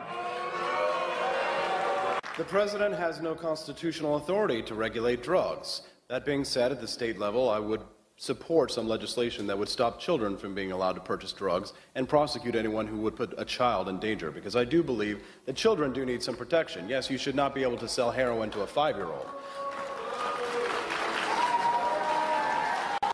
The 2.37 2.45
president 2.45 2.95
has 2.95 3.21
no 3.21 3.35
constitutional 3.35 4.15
authority 4.15 4.61
to 4.63 4.75
regulate 4.75 5.21
drugs. 5.23 5.81
That 6.07 6.23
being 6.25 6.45
said, 6.45 6.71
at 6.71 6.79
the 6.79 6.87
state 6.87 7.19
level, 7.19 7.49
I 7.49 7.59
would 7.59 7.81
support 8.21 8.71
some 8.71 8.87
legislation 8.87 9.47
that 9.47 9.57
would 9.57 9.67
stop 9.67 9.99
children 9.99 10.37
from 10.37 10.53
being 10.53 10.71
allowed 10.71 10.93
to 10.93 11.01
purchase 11.01 11.33
drugs 11.33 11.73
and 11.95 12.07
prosecute 12.07 12.55
anyone 12.55 12.85
who 12.85 12.97
would 12.97 13.15
put 13.15 13.33
a 13.39 13.43
child 13.43 13.89
in 13.89 13.97
danger, 13.97 14.29
because 14.29 14.55
I 14.55 14.63
do 14.63 14.83
believe 14.83 15.23
that 15.47 15.55
children 15.55 15.91
do 15.91 16.05
need 16.05 16.21
some 16.21 16.35
protection. 16.35 16.87
Yes, 16.87 17.09
you 17.09 17.17
should 17.17 17.33
not 17.33 17.55
be 17.55 17.63
able 17.63 17.77
to 17.77 17.87
sell 17.87 18.11
heroin 18.11 18.51
to 18.51 18.61
a 18.61 18.67
five 18.67 18.95
year 18.95 19.07
old, 19.07 19.25